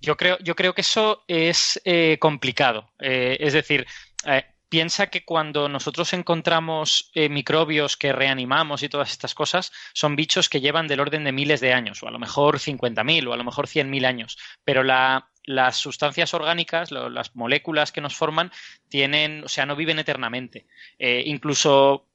Yo 0.00 0.16
creo, 0.16 0.38
yo 0.38 0.54
creo 0.54 0.74
que 0.74 0.82
eso 0.82 1.24
es 1.26 1.80
eh, 1.84 2.18
complicado. 2.20 2.90
Eh, 3.00 3.38
es 3.40 3.54
decir, 3.54 3.86
eh, 4.24 4.44
piensa 4.68 5.08
que 5.08 5.24
cuando 5.24 5.68
nosotros 5.68 6.12
encontramos 6.12 7.10
microbios 7.14 7.96
que 7.96 8.12
reanimamos 8.12 8.82
y 8.82 8.88
todas 8.88 9.10
estas 9.10 9.34
cosas, 9.34 9.72
son 9.94 10.16
bichos 10.16 10.48
que 10.48 10.60
llevan 10.60 10.86
del 10.86 11.00
orden 11.00 11.24
de 11.24 11.32
miles 11.32 11.60
de 11.60 11.72
años, 11.72 12.02
o 12.02 12.08
a 12.08 12.10
lo 12.10 12.18
mejor 12.18 12.58
50.000 12.58 13.28
o 13.28 13.32
a 13.32 13.36
lo 13.36 13.44
mejor 13.44 13.66
100.000 13.66 14.04
años. 14.04 14.38
Pero 14.64 14.82
la, 14.82 15.28
las 15.44 15.76
sustancias 15.76 16.34
orgánicas, 16.34 16.90
las 16.90 17.34
moléculas 17.34 17.92
que 17.92 18.00
nos 18.00 18.16
forman, 18.16 18.50
tienen, 18.88 19.44
o 19.44 19.48
sea, 19.48 19.66
no 19.66 19.76
viven 19.76 19.98
eternamente. 19.98 20.66
incluso 20.98 22.05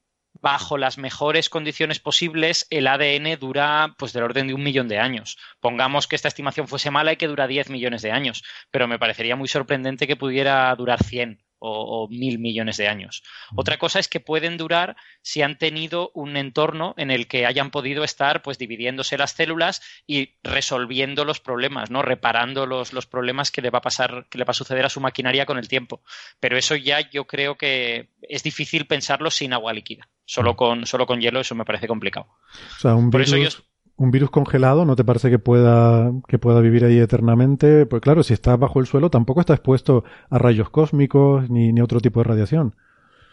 bajo 0.42 0.78
las 0.78 0.98
mejores 0.98 1.50
condiciones 1.50 2.00
posibles, 2.00 2.68
el 2.70 2.88
ADN 2.88 3.40
dura 3.40 3.96
pues 3.98 4.14
del 4.14 4.24
orden 4.24 4.48
de 4.48 4.54
un 4.54 4.64
millón 4.64 4.88
de 4.88 5.00
años. 5.00 5.38
Pongamos 5.60 6.08
que 6.08 6.16
esta 6.16 6.28
estimación 6.28 6.68
fuese 6.68 6.92
mala 6.92 7.14
y 7.14 7.18
que 7.18 7.28
dura 7.28 7.48
10 7.48 7.70
millones 7.70 8.02
de 8.02 8.12
años, 8.12 8.44
pero 8.72 8.88
me 8.88 9.00
parecería 9.00 9.36
muy 9.36 9.48
sorprendente 9.48 10.08
que 10.08 10.16
pudiera 10.16 10.76
durar 10.76 11.04
100 11.04 11.40
o, 11.62 12.04
o, 12.04 12.08
mil 12.10 12.40
millones 12.40 12.78
de 12.78 12.88
años. 12.88 13.24
Otra 13.56 13.78
cosa 13.78 14.00
es 14.00 14.08
que 14.08 14.20
pueden 14.20 14.58
durar 14.58 14.98
si 15.22 15.44
han 15.44 15.58
tenido 15.58 16.12
un 16.16 16.36
entorno 16.36 16.96
en 16.98 17.12
el 17.12 17.28
que 17.28 17.46
hayan 17.46 17.70
podido 17.70 18.04
estar 18.04 18.42
pues 18.42 18.58
dividiéndose 18.58 19.18
las 19.18 19.32
células 19.32 19.82
y 20.08 20.34
resolviendo 20.44 21.24
los 21.24 21.40
problemas, 21.40 21.92
¿no? 21.92 22.02
Reparando 22.02 22.66
los, 22.66 22.94
los 22.94 23.06
problemas 23.06 23.52
que 23.52 23.62
le 23.62 23.70
va 23.70 23.80
a 23.80 23.84
pasar, 23.84 24.26
que 24.30 24.40
le 24.40 24.44
va 24.44 24.52
a 24.52 24.56
suceder 24.56 24.86
a 24.86 24.90
su 24.90 25.00
maquinaria 25.00 25.46
con 25.46 25.60
el 25.60 25.68
tiempo. 25.68 26.02
Pero 26.40 26.58
eso 26.58 26.76
ya 26.76 27.10
yo 27.10 27.28
creo 27.28 27.58
que 27.58 28.10
es 28.24 28.44
difícil 28.44 28.88
pensarlo 28.88 29.30
sin 29.30 29.54
agua 29.54 29.74
líquida. 29.74 30.10
Solo 30.26 30.56
con, 30.56 30.86
solo 30.86 31.06
con 31.06 31.20
hielo 31.22 31.42
eso 31.42 31.56
me 31.56 31.66
parece 31.66 31.88
complicado. 31.88 32.28
O 32.78 32.80
sea, 32.80 32.96
un 32.96 33.12
virus, 33.12 33.32
Por 33.32 33.42
eso 33.42 33.58
yo... 33.58 33.64
un 34.02 34.10
virus 34.10 34.32
congelado 34.32 34.84
no 34.84 34.96
te 34.96 35.04
parece 35.04 35.30
que 35.30 35.38
pueda, 35.38 36.12
que 36.28 36.40
pueda 36.40 36.60
vivir 36.60 36.84
ahí 36.86 36.98
eternamente. 36.98 37.86
Pues 37.86 38.02
claro, 38.02 38.24
si 38.24 38.34
está 38.34 38.58
bajo 38.58 38.80
el 38.80 38.88
suelo 38.88 39.12
tampoco 39.12 39.42
está 39.42 39.54
expuesto 39.54 40.04
a 40.30 40.40
rayos 40.40 40.72
cósmicos 40.72 41.50
ni, 41.52 41.72
ni 41.72 41.82
otro 41.82 42.00
tipo 42.00 42.20
de 42.20 42.24
radiación. 42.24 42.76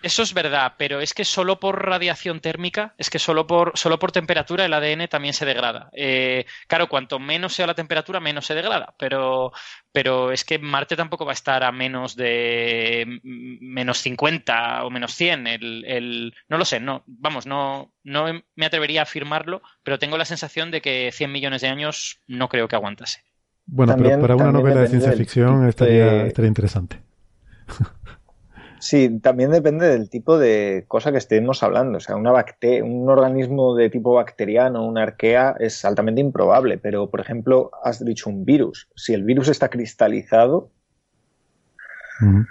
Eso 0.01 0.23
es 0.23 0.33
verdad, 0.33 0.75
pero 0.79 1.01
es 1.01 1.13
que 1.13 1.25
solo 1.25 1.59
por 1.59 1.85
radiación 1.85 2.41
térmica, 2.41 2.95
es 2.99 3.11
que 3.11 3.19
solo 3.19 3.49
por, 3.49 3.73
solo 3.75 3.99
por 3.99 4.13
temperatura 4.13 4.65
el 4.65 4.73
ADN 4.73 5.09
también 5.09 5.35
se 5.35 5.45
degrada. 5.45 5.91
Eh, 5.93 6.47
claro, 6.69 6.89
cuanto 6.89 7.19
menos 7.19 7.53
sea 7.55 7.67
la 7.67 7.75
temperatura, 7.75 8.21
menos 8.21 8.47
se 8.47 8.55
degrada, 8.55 8.95
pero, 8.97 9.53
pero 9.91 10.31
es 10.31 10.45
que 10.45 10.61
Marte 10.61 10.95
tampoco 10.95 11.25
va 11.25 11.33
a 11.33 11.35
estar 11.35 11.65
a 11.65 11.73
menos 11.73 12.15
de 12.15 13.21
menos 13.25 13.99
50 13.99 14.85
o 14.85 14.91
menos 14.91 15.15
100. 15.15 15.47
El, 15.49 15.85
el, 15.85 16.35
no 16.49 16.59
lo 16.59 16.65
sé, 16.65 16.79
no, 16.79 17.03
vamos, 17.07 17.47
no, 17.47 17.93
no 18.05 18.27
me 18.55 18.67
atrevería 18.67 19.01
a 19.01 19.03
afirmarlo, 19.03 19.63
pero 19.83 19.99
tengo 19.99 20.17
la 20.17 20.25
sensación 20.25 20.71
de 20.71 20.81
que 20.81 21.11
100 21.13 21.33
millones 21.33 21.63
de 21.63 21.69
años 21.69 22.21
no 22.29 22.49
creo 22.49 22.69
que 22.69 22.77
aguantase. 22.77 23.25
Bueno, 23.67 23.95
también, 23.95 24.21
pero 24.21 24.37
para 24.37 24.51
una 24.51 24.59
novela 24.61 24.81
de 24.83 24.89
ciencia 24.89 25.13
ficción 25.13 25.69
estaría, 25.69 26.25
estaría 26.25 26.49
interesante. 26.49 27.01
Sí, 28.81 29.19
también 29.21 29.51
depende 29.51 29.89
del 29.89 30.09
tipo 30.09 30.39
de 30.39 30.85
cosa 30.89 31.11
que 31.11 31.19
estemos 31.19 31.63
hablando. 31.63 31.99
O 31.99 32.01
sea, 32.01 32.17
una 32.17 32.33
bacte 32.33 32.83
un 32.83 33.09
organismo 33.09 33.75
de 33.75 33.91
tipo 33.91 34.15
bacteriano, 34.15 34.87
una 34.87 35.03
arquea, 35.03 35.57
es 35.59 35.85
altamente 35.85 36.21
improbable. 36.21 36.79
Pero, 36.79 37.11
por 37.11 37.21
ejemplo, 37.21 37.71
has 37.83 38.05
dicho 38.05 38.31
un 38.31 38.45
virus. 38.45 38.89
Si 38.95 39.15
el 39.15 39.25
virus 39.25 39.49
está 39.49 39.69
cristalizado. 39.69 40.71
Mm 42.21 42.45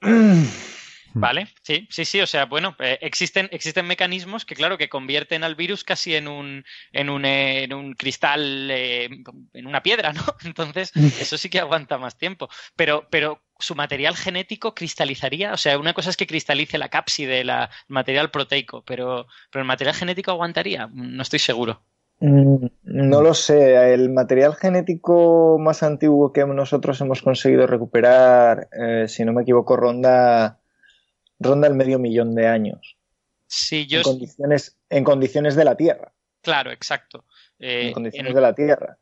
-hmm. 0.00 0.44
Vale, 1.14 1.46
sí, 1.62 1.86
sí, 1.90 2.04
sí. 2.04 2.20
O 2.20 2.26
sea, 2.26 2.46
bueno, 2.46 2.74
eh, 2.80 2.98
existen, 3.00 3.48
existen 3.52 3.86
mecanismos 3.86 4.44
que, 4.44 4.56
claro, 4.56 4.76
que 4.76 4.88
convierten 4.88 5.44
al 5.44 5.54
virus 5.54 5.84
casi 5.84 6.16
en 6.16 6.26
un, 6.26 6.64
en 6.92 7.08
un, 7.08 7.24
en 7.24 7.72
un 7.72 7.94
cristal, 7.94 8.68
eh, 8.70 9.08
en 9.52 9.66
una 9.66 9.82
piedra, 9.82 10.12
¿no? 10.12 10.22
Entonces, 10.44 10.90
eso 11.20 11.38
sí 11.38 11.48
que 11.48 11.60
aguanta 11.60 11.98
más 11.98 12.18
tiempo. 12.18 12.48
Pero, 12.74 13.06
pero 13.10 13.43
su 13.58 13.74
material 13.74 14.16
genético 14.16 14.74
cristalizaría. 14.74 15.52
O 15.52 15.56
sea, 15.56 15.78
una 15.78 15.94
cosa 15.94 16.10
es 16.10 16.16
que 16.16 16.26
cristalice 16.26 16.78
la 16.78 16.88
cápside, 16.88 17.40
el 17.40 17.50
material 17.88 18.30
proteico, 18.30 18.82
pero, 18.84 19.26
pero 19.50 19.62
el 19.62 19.68
material 19.68 19.94
genético 19.94 20.30
aguantaría. 20.30 20.88
No 20.92 21.22
estoy 21.22 21.38
seguro. 21.38 21.80
No 22.20 23.22
lo 23.22 23.34
sé. 23.34 23.92
El 23.92 24.10
material 24.10 24.54
genético 24.54 25.58
más 25.58 25.82
antiguo 25.82 26.32
que 26.32 26.44
nosotros 26.46 27.00
hemos 27.00 27.22
conseguido 27.22 27.66
recuperar, 27.66 28.68
eh, 28.72 29.06
si 29.08 29.24
no 29.24 29.32
me 29.32 29.42
equivoco, 29.42 29.76
ronda 29.76 30.60
ronda 31.38 31.68
el 31.68 31.74
medio 31.74 31.98
millón 31.98 32.34
de 32.34 32.46
años. 32.46 32.96
Sí, 33.46 33.86
yo... 33.86 33.98
En 33.98 34.04
condiciones, 34.04 34.76
en 34.88 35.04
condiciones 35.04 35.54
de 35.54 35.64
la 35.64 35.76
Tierra. 35.76 36.12
Claro, 36.40 36.70
exacto. 36.70 37.24
Eh, 37.58 37.88
en 37.88 37.92
condiciones 37.92 38.30
en... 38.30 38.34
de 38.34 38.40
la 38.40 38.54
Tierra. 38.54 38.98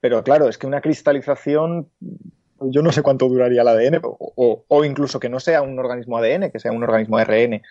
Pero 0.00 0.22
claro, 0.22 0.48
es 0.48 0.58
que 0.58 0.66
una 0.66 0.80
cristalización, 0.80 1.90
yo 2.60 2.82
no 2.82 2.92
sé 2.92 3.02
cuánto 3.02 3.28
duraría 3.28 3.62
el 3.62 3.68
ADN, 3.68 4.00
o, 4.02 4.16
o, 4.18 4.64
o 4.68 4.84
incluso 4.84 5.20
que 5.20 5.28
no 5.28 5.40
sea 5.40 5.62
un 5.62 5.78
organismo 5.78 6.18
ADN, 6.18 6.50
que 6.50 6.60
sea 6.60 6.72
un 6.72 6.82
organismo 6.82 7.18
ARN. 7.18 7.62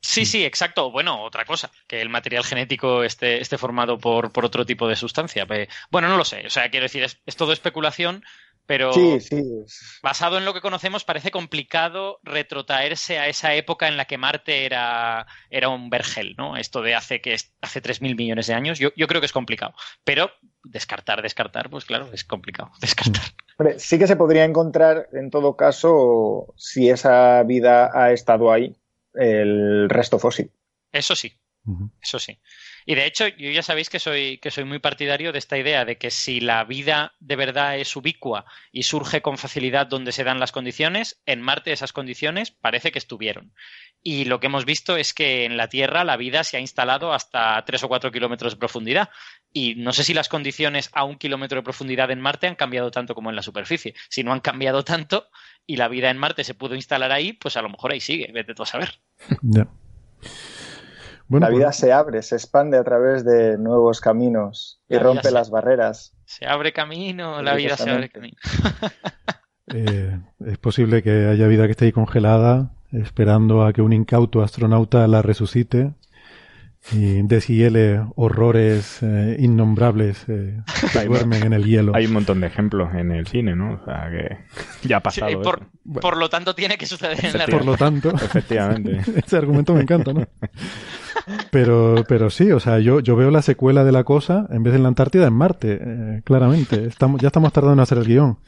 Sí, 0.00 0.24
sí, 0.24 0.44
exacto. 0.44 0.90
Bueno, 0.90 1.22
otra 1.22 1.44
cosa, 1.44 1.70
que 1.86 2.00
el 2.00 2.08
material 2.08 2.44
genético 2.44 3.02
esté, 3.02 3.40
esté 3.40 3.58
formado 3.58 3.98
por, 3.98 4.32
por, 4.32 4.44
otro 4.44 4.64
tipo 4.64 4.88
de 4.88 4.96
sustancia. 4.96 5.46
Bueno, 5.90 6.08
no 6.08 6.16
lo 6.16 6.24
sé. 6.24 6.46
O 6.46 6.50
sea, 6.50 6.70
quiero 6.70 6.84
decir, 6.84 7.04
es 7.04 7.36
todo 7.36 7.52
especulación, 7.52 8.22
pero 8.68 8.92
sí, 8.92 9.18
sí. 9.20 9.42
basado 10.02 10.36
en 10.36 10.44
lo 10.44 10.52
que 10.52 10.60
conocemos 10.60 11.02
parece 11.02 11.30
complicado 11.30 12.20
retrotraerse 12.22 13.18
a 13.18 13.26
esa 13.26 13.54
época 13.54 13.88
en 13.88 13.96
la 13.96 14.04
que 14.04 14.18
Marte 14.18 14.66
era, 14.66 15.26
era 15.48 15.70
un 15.70 15.88
vergel, 15.88 16.34
¿no? 16.36 16.54
Esto 16.54 16.82
de 16.82 16.94
hace 16.94 17.22
que 17.22 17.34
hace 17.62 17.82
3.000 17.82 18.14
millones 18.14 18.46
de 18.46 18.52
años, 18.52 18.78
yo, 18.78 18.90
yo, 18.94 19.06
creo 19.06 19.22
que 19.22 19.26
es 19.26 19.32
complicado. 19.32 19.72
Pero 20.04 20.30
descartar, 20.62 21.22
descartar, 21.22 21.70
pues 21.70 21.86
claro, 21.86 22.10
es 22.12 22.24
complicado, 22.24 22.70
descartar. 22.82 23.24
Hombre, 23.56 23.78
sí 23.78 23.98
que 23.98 24.06
se 24.06 24.16
podría 24.16 24.44
encontrar, 24.44 25.08
en 25.14 25.30
todo 25.30 25.56
caso, 25.56 26.52
si 26.58 26.90
esa 26.90 27.42
vida 27.44 27.90
ha 27.94 28.12
estado 28.12 28.52
ahí, 28.52 28.76
el 29.14 29.88
resto 29.88 30.18
fósil. 30.18 30.52
Eso 30.92 31.16
sí, 31.16 31.32
uh 31.64 31.72
-huh. 31.72 31.90
eso 32.02 32.18
sí. 32.18 32.38
Y 32.88 32.94
de 32.94 33.04
hecho, 33.04 33.28
yo 33.28 33.50
ya 33.50 33.62
sabéis 33.62 33.90
que 33.90 33.98
soy, 33.98 34.38
que 34.38 34.50
soy 34.50 34.64
muy 34.64 34.78
partidario 34.78 35.30
de 35.30 35.38
esta 35.38 35.58
idea 35.58 35.84
de 35.84 35.98
que 35.98 36.10
si 36.10 36.40
la 36.40 36.64
vida 36.64 37.12
de 37.20 37.36
verdad 37.36 37.76
es 37.76 37.94
ubicua 37.94 38.46
y 38.72 38.84
surge 38.84 39.20
con 39.20 39.36
facilidad 39.36 39.88
donde 39.88 40.10
se 40.10 40.24
dan 40.24 40.40
las 40.40 40.52
condiciones, 40.52 41.20
en 41.26 41.42
Marte 41.42 41.70
esas 41.70 41.92
condiciones 41.92 42.50
parece 42.50 42.90
que 42.90 42.98
estuvieron. 42.98 43.52
Y 44.02 44.24
lo 44.24 44.40
que 44.40 44.46
hemos 44.46 44.64
visto 44.64 44.96
es 44.96 45.12
que 45.12 45.44
en 45.44 45.58
la 45.58 45.68
Tierra 45.68 46.02
la 46.02 46.16
vida 46.16 46.44
se 46.44 46.56
ha 46.56 46.60
instalado 46.60 47.12
hasta 47.12 47.62
3 47.62 47.82
o 47.82 47.88
4 47.88 48.10
kilómetros 48.10 48.54
de 48.54 48.58
profundidad. 48.58 49.10
Y 49.52 49.74
no 49.74 49.92
sé 49.92 50.02
si 50.02 50.14
las 50.14 50.30
condiciones 50.30 50.88
a 50.94 51.04
un 51.04 51.18
kilómetro 51.18 51.56
de 51.56 51.64
profundidad 51.64 52.10
en 52.10 52.22
Marte 52.22 52.46
han 52.46 52.54
cambiado 52.54 52.90
tanto 52.90 53.14
como 53.14 53.28
en 53.28 53.36
la 53.36 53.42
superficie. 53.42 53.94
Si 54.08 54.24
no 54.24 54.32
han 54.32 54.40
cambiado 54.40 54.82
tanto 54.82 55.28
y 55.66 55.76
la 55.76 55.88
vida 55.88 56.08
en 56.08 56.16
Marte 56.16 56.42
se 56.42 56.54
pudo 56.54 56.74
instalar 56.74 57.12
ahí, 57.12 57.34
pues 57.34 57.58
a 57.58 57.60
lo 57.60 57.68
mejor 57.68 57.92
ahí 57.92 58.00
sigue, 58.00 58.32
vete 58.32 58.54
tú 58.54 58.62
a 58.62 58.66
saber. 58.66 58.98
La 61.28 61.46
pues 61.48 61.58
vida 61.58 61.72
se 61.72 61.92
abre, 61.92 62.22
se 62.22 62.36
expande 62.36 62.78
a 62.78 62.84
través 62.84 63.24
de 63.24 63.58
nuevos 63.58 64.00
caminos 64.00 64.80
y 64.88 64.94
La 64.94 65.00
rompe 65.00 65.24
se- 65.24 65.30
las 65.32 65.50
barreras. 65.50 66.14
Se 66.24 66.46
abre 66.46 66.72
camino, 66.72 67.42
la 67.42 67.54
vida 67.54 67.76
se 67.76 67.90
abre 67.90 68.08
camino. 68.08 68.36
Eh, 69.74 70.18
es 70.46 70.56
posible 70.56 71.02
que 71.02 71.26
haya 71.26 71.46
vida 71.46 71.66
que 71.66 71.72
esté 71.72 71.84
ahí 71.84 71.92
congelada, 71.92 72.70
esperando 72.90 73.64
a 73.66 73.74
que 73.74 73.82
un 73.82 73.92
incauto 73.92 74.40
astronauta 74.42 75.06
la 75.08 75.20
resucite 75.20 75.92
y 76.92 77.22
deshiele 77.22 78.00
horrores 78.16 78.98
eh, 79.02 79.36
innombrables 79.38 80.24
eh, 80.28 80.58
que 80.92 81.04
duermen 81.04 81.42
en 81.44 81.52
el 81.52 81.64
hielo. 81.64 81.94
Hay 81.94 82.06
un 82.06 82.12
montón 82.14 82.40
de 82.40 82.46
ejemplos 82.46 82.94
en 82.94 83.12
el 83.12 83.26
cine, 83.26 83.54
¿no? 83.54 83.74
O 83.74 83.84
sea, 83.84 84.08
que 84.10 84.38
ya 84.88 84.96
ha 84.98 85.10
Sí, 85.10 85.20
pasado. 85.20 85.30
y 85.32 85.36
por, 85.36 85.58
eso. 85.90 86.00
por 86.00 86.16
lo 86.16 86.28
tanto, 86.30 86.54
tiene 86.54 86.78
que 86.78 86.86
suceder 86.86 87.22
en 87.24 87.36
la 87.38 87.46
Por 87.46 87.64
lo 87.64 87.76
tanto, 87.76 88.10
Efectivamente. 88.14 89.00
ese 89.26 89.36
argumento 89.36 89.74
me 89.74 89.82
encanta, 89.82 90.12
¿no? 90.12 90.26
Pero, 91.50 92.04
pero 92.08 92.30
sí, 92.30 92.50
o 92.52 92.60
sea, 92.60 92.78
yo, 92.78 93.00
yo 93.00 93.16
veo 93.16 93.30
la 93.30 93.42
secuela 93.42 93.84
de 93.84 93.92
la 93.92 94.04
cosa 94.04 94.46
en 94.50 94.62
vez 94.62 94.72
de 94.72 94.78
en 94.78 94.82
la 94.84 94.88
Antártida 94.88 95.26
en 95.26 95.34
Marte, 95.34 95.78
eh, 95.80 96.22
claramente. 96.24 96.86
Estamos, 96.86 97.20
ya 97.20 97.28
estamos 97.28 97.52
tardando 97.52 97.74
en 97.74 97.80
hacer 97.80 97.98
el 97.98 98.04
guion. 98.06 98.38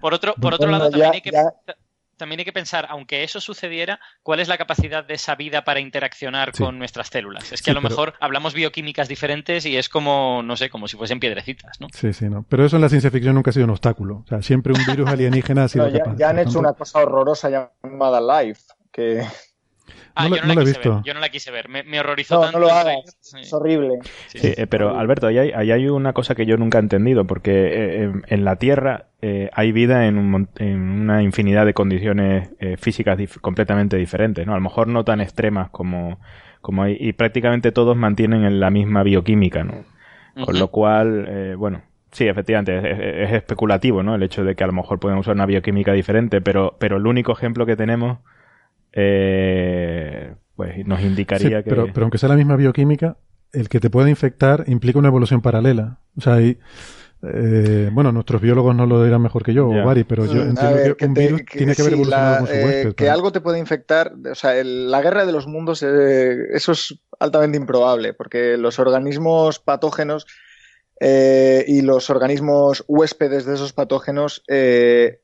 Por 0.00 0.14
otro, 0.14 0.34
por 0.40 0.54
otro 0.54 0.68
Bueno, 0.68 0.78
lado, 0.78 0.90
ya- 0.90 1.10
también 1.10 1.12
hay, 1.14 1.20
que, 1.20 1.30
ya- 1.30 1.74
también 2.18 2.40
hay 2.40 2.44
que 2.44 2.52
pensar, 2.52 2.86
aunque 2.90 3.24
eso 3.24 3.40
sucediera, 3.40 3.98
¿cuál 4.22 4.40
es 4.40 4.48
la 4.48 4.58
capacidad 4.58 5.04
de 5.04 5.14
esa 5.14 5.34
vida 5.36 5.64
para 5.64 5.80
interaccionar 5.80 6.50
Sí. 6.54 6.62
con 6.62 6.78
nuestras 6.78 7.08
células? 7.08 7.44
Es 7.52 7.62
que 7.62 7.66
Sí, 7.66 7.70
a 7.70 7.74
lo 7.74 7.80
pero- 7.80 7.88
mejor 7.90 8.14
hablamos 8.20 8.52
bioquímicas 8.52 9.08
diferentes 9.08 9.64
y 9.64 9.76
es 9.76 9.88
como, 9.88 10.42
no 10.42 10.56
sé, 10.56 10.68
como 10.68 10.88
si 10.88 10.96
fuesen 10.98 11.20
piedrecitas, 11.20 11.80
¿no? 11.80 11.86
Sí, 11.94 12.12
sí, 12.12 12.26
no. 12.28 12.44
Pero 12.48 12.66
eso 12.66 12.76
en 12.76 12.82
la 12.82 12.88
ciencia 12.90 13.10
ficción 13.10 13.34
nunca 13.34 13.50
ha 13.50 13.52
sido 13.54 13.64
un 13.64 13.70
obstáculo. 13.70 14.18
O 14.18 14.26
sea, 14.26 14.42
siempre 14.42 14.72
un 14.74 14.84
virus 14.84 15.08
alienígena 15.08 15.64
ha 15.64 15.68
sido 15.68 15.88
ya, 15.88 16.00
capaz. 16.00 16.16
ya 16.18 16.28
han 16.30 16.38
hecho 16.40 16.44
tanto, 16.54 16.58
una 16.60 16.72
cosa 16.74 16.98
horrorosa 17.00 17.48
llamada 17.82 18.42
Life, 18.42 18.62
que 18.92 19.24
Ah, 20.18 20.28
No 20.28 20.36
yo 20.36 20.42
no, 20.42 20.48
no 20.48 20.54
la 20.54 20.60
he 20.62 20.64
quise 20.64 20.78
visto. 20.78 20.90
ver, 20.90 21.04
yo 21.04 21.14
no 21.14 21.20
la 21.20 21.28
quise 21.28 21.50
ver, 21.50 21.68
me, 21.68 21.82
me 21.84 22.00
horrorizó 22.00 22.34
no, 22.34 22.40
tanto 22.40 22.58
no 22.58 22.66
lo 22.66 22.72
hagas, 22.72 23.16
es 23.40 23.52
horrible. 23.52 23.98
sí, 24.26 24.38
Sí, 24.38 24.40
sí. 24.40 24.54
eh, 24.56 24.66
pero 24.66 24.98
Alberto, 24.98 25.26
ahí 25.28 25.38
hay, 25.38 25.50
ahí 25.52 25.70
hay 25.70 25.88
una 25.88 26.12
cosa 26.12 26.34
que 26.34 26.44
yo 26.46 26.56
nunca 26.56 26.78
he 26.78 26.80
entendido, 26.80 27.26
porque 27.26 27.50
eh, 28.04 28.12
en- 28.26 28.44
la 28.44 28.56
Tierra 28.56 29.06
eh, 29.22 29.50
hay 29.52 29.72
vida 29.72 30.06
en, 30.06 30.18
un 30.18 30.30
mon- 30.30 30.48
en 30.58 30.80
una 30.80 31.22
infinidad 31.22 31.66
de 31.66 31.74
condiciones 31.74 32.50
eh, 32.60 32.76
físicas 32.76 33.18
dif- 33.18 33.40
completamente 33.40 33.96
diferentes, 33.96 34.46
¿no? 34.46 34.52
A 34.52 34.56
lo 34.56 34.62
mejor 34.62 34.88
no 34.88 35.04
tan 35.04 35.20
extremas 35.20 35.70
como, 35.70 36.18
como 36.60 36.82
hay, 36.82 36.96
y 37.00 37.12
prácticamente 37.12 37.72
todos 37.72 37.96
mantienen 37.96 38.60
la 38.60 38.70
misma 38.70 39.02
bioquímica, 39.02 39.64
¿no? 39.64 39.84
Con 40.40 40.58
lo 40.58 40.68
cual, 40.68 41.26
eh, 41.28 41.54
bueno, 41.56 41.82
sí, 42.12 42.28
efectivamente, 42.28 43.24
es 43.24 43.32
especulativo, 43.32 44.02
¿no? 44.04 44.14
El 44.14 44.22
hecho 44.22 44.44
de 44.44 44.54
que 44.54 44.62
a 44.64 44.68
lo 44.68 44.72
mejor 44.72 45.00
pueden 45.00 45.18
usar 45.18 45.34
una 45.34 45.46
bioquímica 45.46 45.92
diferente, 45.92 46.40
pero, 46.40 46.76
pero 46.78 46.96
el 46.96 47.06
único 47.06 47.32
ejemplo 47.32 47.66
que 47.66 47.76
tenemos, 47.76 48.18
eh, 48.92 50.34
pues 50.56 50.86
nos 50.86 51.00
Sí, 51.00 51.06
indicaría 51.06 51.62
que... 51.62 51.70
pero, 51.70 51.86
pero 51.92 52.04
aunque 52.04 52.18
sea 52.18 52.28
la 52.28 52.36
misma 52.36 52.56
bioquímica, 52.56 53.16
el 53.52 53.68
que 53.68 53.80
te 53.80 53.90
pueda 53.90 54.10
infectar 54.10 54.64
implica 54.66 54.98
una 54.98 55.08
evolución 55.08 55.40
paralela. 55.40 56.00
O 56.16 56.20
sea, 56.20 56.34
hay, 56.34 56.58
eh, 57.22 57.90
bueno, 57.92 58.12
nuestros 58.12 58.40
biólogos 58.42 58.74
no 58.76 58.86
lo 58.86 59.02
dirán 59.04 59.22
mejor 59.22 59.42
que 59.44 59.54
yo, 59.54 59.68
o 59.68 59.82
Bari, 59.84 60.04
pero 60.04 60.26
yo 60.26 60.42
Mm, 60.44 60.50
entiendo 60.50 60.76
ver, 60.76 60.96
que 60.96 61.06
un 61.06 61.14
te- 61.14 61.20
virus 61.22 61.42
tiene 61.46 61.74
que 61.74 61.82
haber 61.82 61.92
sí, 61.94 61.98
evolucionado 61.98 62.32
la- 62.32 62.38
con 62.38 62.46
su 62.48 62.52
eh, 62.54 62.64
huésped. 62.64 62.94
que 62.94 63.06
¿no? 63.06 63.12
algo 63.12 63.32
te 63.32 63.40
puede 63.40 63.58
infectar, 63.58 64.12
o 64.30 64.34
sea, 64.34 64.56
el- 64.58 64.90
la 64.90 65.00
guerra 65.00 65.24
de 65.26 65.32
los 65.32 65.46
mundos, 65.46 65.82
eh, 65.82 66.36
eso 66.52 66.72
es 66.72 67.00
altamente 67.20 67.56
improbable, 67.56 68.12
porque 68.14 68.56
los 68.56 68.78
organismos 68.78 69.58
patógenos 69.60 70.26
eh, 71.00 71.64
y 71.68 71.82
los 71.82 72.10
organismos 72.10 72.84
huéspedes 72.88 73.46
de 73.46 73.54
esos 73.54 73.72
patógenos 73.72 74.42
eh, 74.48 75.20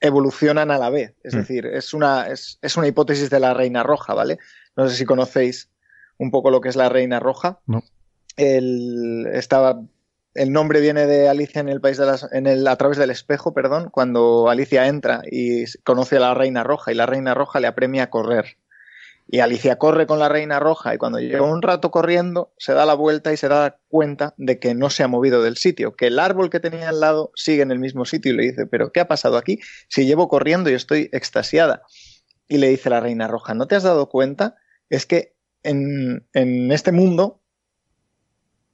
evolucionan 0.00 0.70
a 0.70 0.78
la 0.78 0.90
vez. 0.90 1.14
Es 1.22 1.34
Mm. 1.34 1.38
decir, 1.38 1.66
es 1.66 1.92
una, 1.94 2.28
es, 2.28 2.58
es 2.62 2.76
una 2.76 2.86
hipótesis 2.86 3.30
de 3.30 3.40
la 3.40 3.54
reina 3.54 3.82
roja, 3.82 4.14
¿vale? 4.14 4.38
No 4.76 4.88
sé 4.88 4.96
si 4.96 5.04
conocéis 5.04 5.68
un 6.18 6.30
poco 6.30 6.50
lo 6.50 6.60
que 6.60 6.68
es 6.68 6.76
la 6.76 6.88
reina 6.88 7.20
roja. 7.20 7.60
No. 7.66 7.82
El, 8.36 9.26
estaba, 9.32 9.82
el 10.34 10.52
nombre 10.52 10.80
viene 10.80 11.06
de 11.06 11.28
Alicia 11.28 11.60
en 11.60 11.68
el 11.68 11.80
país 11.80 11.98
de 11.98 12.06
las, 12.06 12.30
en 12.32 12.46
el, 12.46 12.66
a 12.66 12.76
través 12.76 12.96
del 12.98 13.10
espejo, 13.10 13.52
perdón, 13.52 13.90
cuando 13.90 14.48
Alicia 14.48 14.86
entra 14.86 15.22
y 15.30 15.64
conoce 15.84 16.16
a 16.16 16.20
la 16.20 16.34
reina 16.34 16.62
roja 16.64 16.92
y 16.92 16.94
la 16.94 17.06
reina 17.06 17.34
roja 17.34 17.60
le 17.60 17.66
apremia 17.66 18.04
a 18.04 18.10
correr. 18.10 18.56
Y 19.32 19.38
Alicia 19.38 19.78
corre 19.78 20.08
con 20.08 20.18
la 20.18 20.28
reina 20.28 20.58
roja 20.58 20.92
y 20.92 20.98
cuando 20.98 21.20
lleva 21.20 21.46
un 21.46 21.62
rato 21.62 21.92
corriendo 21.92 22.52
se 22.58 22.74
da 22.74 22.84
la 22.84 22.94
vuelta 22.94 23.32
y 23.32 23.36
se 23.36 23.46
da 23.46 23.78
cuenta 23.86 24.34
de 24.38 24.58
que 24.58 24.74
no 24.74 24.90
se 24.90 25.04
ha 25.04 25.08
movido 25.08 25.40
del 25.40 25.56
sitio, 25.56 25.94
que 25.94 26.08
el 26.08 26.18
árbol 26.18 26.50
que 26.50 26.58
tenía 26.58 26.88
al 26.88 26.98
lado 26.98 27.30
sigue 27.36 27.62
en 27.62 27.70
el 27.70 27.78
mismo 27.78 28.04
sitio 28.04 28.32
y 28.32 28.36
le 28.36 28.42
dice, 28.42 28.66
pero 28.66 28.90
¿qué 28.90 28.98
ha 28.98 29.06
pasado 29.06 29.36
aquí? 29.36 29.60
Si 29.88 30.04
llevo 30.04 30.26
corriendo 30.26 30.68
y 30.68 30.74
estoy 30.74 31.10
extasiada. 31.12 31.82
Y 32.48 32.58
le 32.58 32.70
dice 32.70 32.90
la 32.90 32.98
reina 32.98 33.28
roja, 33.28 33.54
¿no 33.54 33.68
te 33.68 33.76
has 33.76 33.84
dado 33.84 34.08
cuenta? 34.08 34.56
Es 34.88 35.06
que 35.06 35.36
en, 35.62 36.26
en 36.32 36.72
este 36.72 36.90
mundo 36.90 37.40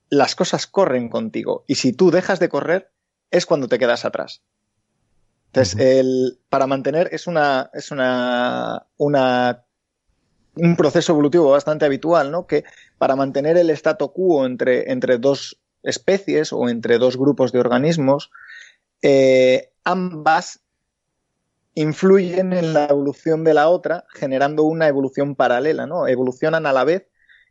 las 0.08 0.34
cosas 0.34 0.66
corren 0.66 1.10
contigo 1.10 1.64
y 1.66 1.74
si 1.74 1.92
tú 1.92 2.10
dejas 2.10 2.40
de 2.40 2.48
correr 2.48 2.90
es 3.30 3.44
cuando 3.44 3.68
te 3.68 3.78
quedas 3.78 4.06
atrás. 4.06 4.42
Entonces, 5.48 5.78
el, 5.78 6.38
para 6.48 6.66
mantener 6.66 7.10
es 7.12 7.26
una, 7.26 7.70
es 7.74 7.90
una, 7.90 8.86
una, 8.96 9.65
un 10.56 10.76
proceso 10.76 11.12
evolutivo 11.12 11.50
bastante 11.50 11.84
habitual, 11.84 12.30
¿no? 12.30 12.46
Que 12.46 12.64
para 12.98 13.16
mantener 13.16 13.56
el 13.56 13.70
statu 13.70 14.12
quo 14.12 14.46
entre, 14.46 14.90
entre 14.90 15.18
dos 15.18 15.58
especies 15.82 16.52
o 16.52 16.68
entre 16.68 16.98
dos 16.98 17.16
grupos 17.16 17.52
de 17.52 17.60
organismos, 17.60 18.30
eh, 19.02 19.70
ambas 19.84 20.60
influyen 21.74 22.52
en 22.54 22.72
la 22.72 22.86
evolución 22.86 23.44
de 23.44 23.54
la 23.54 23.68
otra, 23.68 24.04
generando 24.14 24.62
una 24.64 24.88
evolución 24.88 25.34
paralela, 25.34 25.86
¿no? 25.86 26.08
Evolucionan 26.08 26.64
a 26.66 26.72
la 26.72 26.84
vez 26.84 27.06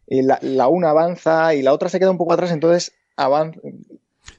y 0.08 0.24
la, 0.24 0.40
la 0.42 0.68
una 0.68 0.90
avanza 0.90 1.54
y 1.54 1.62
la 1.62 1.74
otra 1.74 1.90
se 1.90 2.00
queda 2.00 2.12
un 2.12 2.18
poco 2.18 2.34
atrás, 2.34 2.52
entonces 2.52 2.92
avanza. 3.16 3.60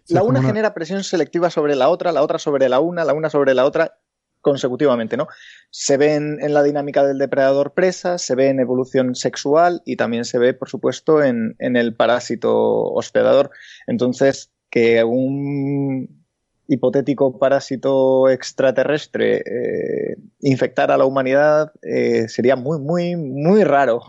La 0.09 0.23
una- 0.25 0.43
genera 0.43 0.75
presión 0.75 1.05
selectiva 1.05 1.51
sobre 1.51 1.77
la 1.77 1.89
otra, 1.89 2.11
la 2.13 2.23
otra 2.23 2.39
sobre 2.39 2.69
la 2.69 2.81
una, 2.81 3.05
la 3.05 3.15
una 3.15 3.31
sobre 3.31 3.55
la 3.55 3.65
otra 3.65 3.99
consecutivamente, 4.47 5.17
¿no? 5.17 5.27
Se 5.71 5.97
ve 5.97 6.15
en, 6.15 6.39
en 6.41 6.55
la 6.55 6.63
dinámica 6.63 7.05
del 7.05 7.19
depredador 7.19 7.75
presa, 7.75 8.17
se 8.17 8.37
ve 8.37 8.49
en 8.49 8.61
evolución 8.61 9.17
sexual 9.17 9.83
y 9.85 9.97
también 9.97 10.25
se 10.25 10.39
ve, 10.39 10.55
por 10.55 10.69
supuesto, 10.69 11.21
en, 11.21 11.57
en 11.59 11.75
el 11.75 11.97
parásito 11.97 12.55
hospedador. 12.93 13.51
Entonces, 13.89 14.53
que 14.71 15.03
un 15.03 16.25
hipotético 16.69 17.41
parásito 17.41 18.29
extraterrestre 18.29 19.39
eh, 19.39 20.17
infectara 20.43 20.95
a 20.95 20.99
la 20.99 21.07
humanidad 21.07 21.73
eh, 21.83 22.29
sería 22.29 22.55
muy, 22.55 22.79
muy, 22.79 23.17
muy 23.17 23.65
raro. 23.65 24.03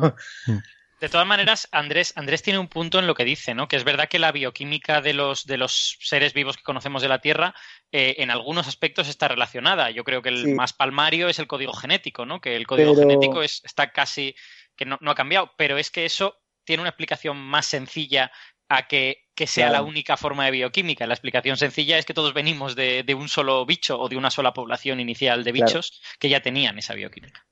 De 1.00 1.10
todas 1.10 1.28
maneras, 1.28 1.68
Andrés, 1.72 2.14
Andrés 2.16 2.42
tiene 2.42 2.58
un 2.58 2.68
punto 2.68 2.98
en 2.98 3.06
lo 3.06 3.14
que 3.14 3.24
dice, 3.24 3.54
¿no? 3.54 3.68
Que 3.68 3.76
es 3.76 3.84
verdad 3.84 4.10
que 4.10 4.18
la 4.18 4.32
bioquímica 4.32 5.00
de 5.00 5.14
los, 5.14 5.46
de 5.46 5.58
los 5.58 5.98
seres 6.02 6.34
vivos 6.34 6.58
que 6.58 6.64
conocemos 6.64 7.04
de 7.04 7.08
la 7.08 7.22
Tierra 7.22 7.54
eh, 7.92 8.16
en 8.20 8.32
algunos 8.32 8.68
aspectos 8.68 9.08
está 9.08 9.28
relacionada. 9.28 9.92
Yo 9.92 10.04
creo 10.04 10.22
que 10.22 10.30
el 10.30 10.44
Sí. 10.46 10.54
más 10.54 10.74
palmario 10.74 11.30
es 11.30 11.40
el 11.40 11.48
código 11.48 11.74
genético, 11.74 12.26
¿no? 12.26 12.42
Que 12.42 12.56
el 12.56 12.68
código 12.68 12.94
Pero- 12.94 13.08
genético 13.08 13.42
es, 13.44 13.62
está 13.64 13.92
casi 13.92 14.36
que 14.76 14.86
no, 14.86 14.98
no 15.02 15.12
ha 15.12 15.16
cambiado, 15.16 15.52
pero 15.58 15.78
es 15.78 15.90
que 15.90 16.06
eso 16.06 16.38
tiene 16.66 16.82
una 16.82 16.90
explicación 16.90 17.38
más 17.38 17.66
sencilla 17.66 18.32
a 18.70 18.88
que, 18.88 19.24
que 19.34 19.48
sea 19.48 19.70
Claro. 19.70 19.84
la 19.86 19.90
única 19.90 20.18
forma 20.18 20.44
de 20.46 20.52
bioquímica. 20.52 21.08
La 21.08 21.14
explicación 21.14 21.56
sencilla 21.56 21.98
es 21.98 22.06
que 22.06 22.14
todos 22.14 22.34
venimos 22.34 22.76
de, 22.76 23.04
de 23.04 23.14
un 23.14 23.30
solo 23.30 23.66
bicho 23.66 23.98
o 23.98 24.10
de 24.10 24.18
una 24.18 24.30
sola 24.32 24.52
población 24.54 25.00
inicial 25.00 25.46
de 25.46 25.54
Claro. 25.54 25.66
bichos 25.68 26.02
que 26.20 26.28
ya 26.28 26.42
tenían 26.42 26.78
esa 26.78 26.94
bioquímica. 26.94 27.46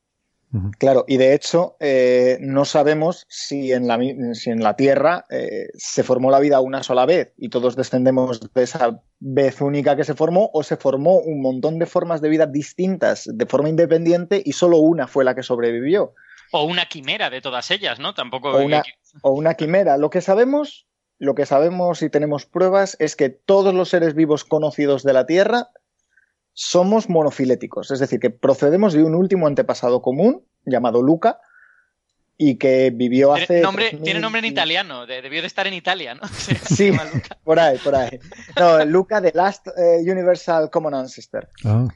Claro, 0.77 1.05
y 1.07 1.17
de 1.17 1.33
hecho 1.33 1.75
eh, 1.79 2.37
no 2.39 2.65
sabemos 2.65 3.25
si 3.29 3.73
en 3.73 3.87
la, 3.87 3.99
si 4.33 4.49
en 4.49 4.61
la 4.61 4.75
Tierra 4.75 5.25
eh, 5.29 5.67
se 5.73 6.03
formó 6.03 6.31
la 6.31 6.39
vida 6.39 6.61
una 6.61 6.83
sola 6.83 7.05
vez 7.05 7.33
y 7.37 7.49
todos 7.49 7.75
descendemos 7.75 8.39
de 8.53 8.63
esa 8.63 9.01
vez 9.19 9.61
única 9.61 9.95
que 9.95 10.03
se 10.03 10.13
formó 10.13 10.49
o 10.53 10.63
se 10.63 10.77
formó 10.77 11.17
un 11.17 11.41
montón 11.41 11.79
de 11.79 11.85
formas 11.85 12.21
de 12.21 12.29
vida 12.29 12.45
distintas 12.45 13.27
de 13.31 13.45
forma 13.45 13.69
independiente 13.69 14.41
y 14.43 14.53
solo 14.53 14.77
una 14.77 15.07
fue 15.07 15.23
la 15.23 15.35
que 15.35 15.43
sobrevivió. 15.43 16.13
O 16.51 16.63
una 16.63 16.85
quimera 16.85 17.29
de 17.29 17.41
todas 17.41 17.69
ellas, 17.71 17.99
¿no? 17.99 18.13
Tampoco 18.13 18.51
O 18.51 18.63
una, 18.63 18.83
o 19.21 19.31
una 19.31 19.55
quimera. 19.55 19.97
Lo 19.97 20.09
que 20.09 20.21
sabemos, 20.21 20.87
lo 21.17 21.35
que 21.35 21.45
sabemos 21.45 22.01
y 22.01 22.09
tenemos 22.09 22.45
pruebas 22.45 22.95
es 22.99 23.15
que 23.15 23.29
todos 23.29 23.73
los 23.73 23.89
seres 23.89 24.13
vivos 24.13 24.45
conocidos 24.45 25.03
de 25.03 25.13
la 25.13 25.25
Tierra 25.25 25.69
somos 26.57 27.09
monofiléticos, 27.09 27.91
es 27.91 27.99
decir, 27.99 28.19
que 28.19 28.29
procedemos 28.29 28.93
de 28.93 29.03
un 29.03 29.13
último 29.13 29.45
antepasado 29.45 30.01
común 30.01 30.43
llamado 30.65 31.01
Luca 31.03 31.39
y 32.37 32.55
que 32.55 32.91
vivió 32.95 33.33
hace... 33.33 33.45
Tiene 33.47 33.61
nombre, 33.61 33.83
3000 33.89 34.03
tiene 34.03 34.19
nombre 34.21 34.39
en 34.39 34.45
italiano, 34.45 35.05
de- 35.05 35.21
debió 35.21 35.41
de 35.41 35.47
estar 35.47 35.67
en 35.67 35.73
Italia, 35.73 36.15
¿no? 36.15 36.25
Se 36.33 36.55
Sí, 36.55 36.91
por 37.43 37.59
ahí, 37.59 37.77
por 37.77 37.93
ahí. 37.93 38.19
No, 38.57 38.83
Luca, 38.85 39.21
The 39.21 39.31
Last 39.35 39.67
eh, 39.77 39.99
Universal 40.09 40.69
Common 40.69 40.93
Ancestor. 40.93 41.49
Ah, 41.65 41.87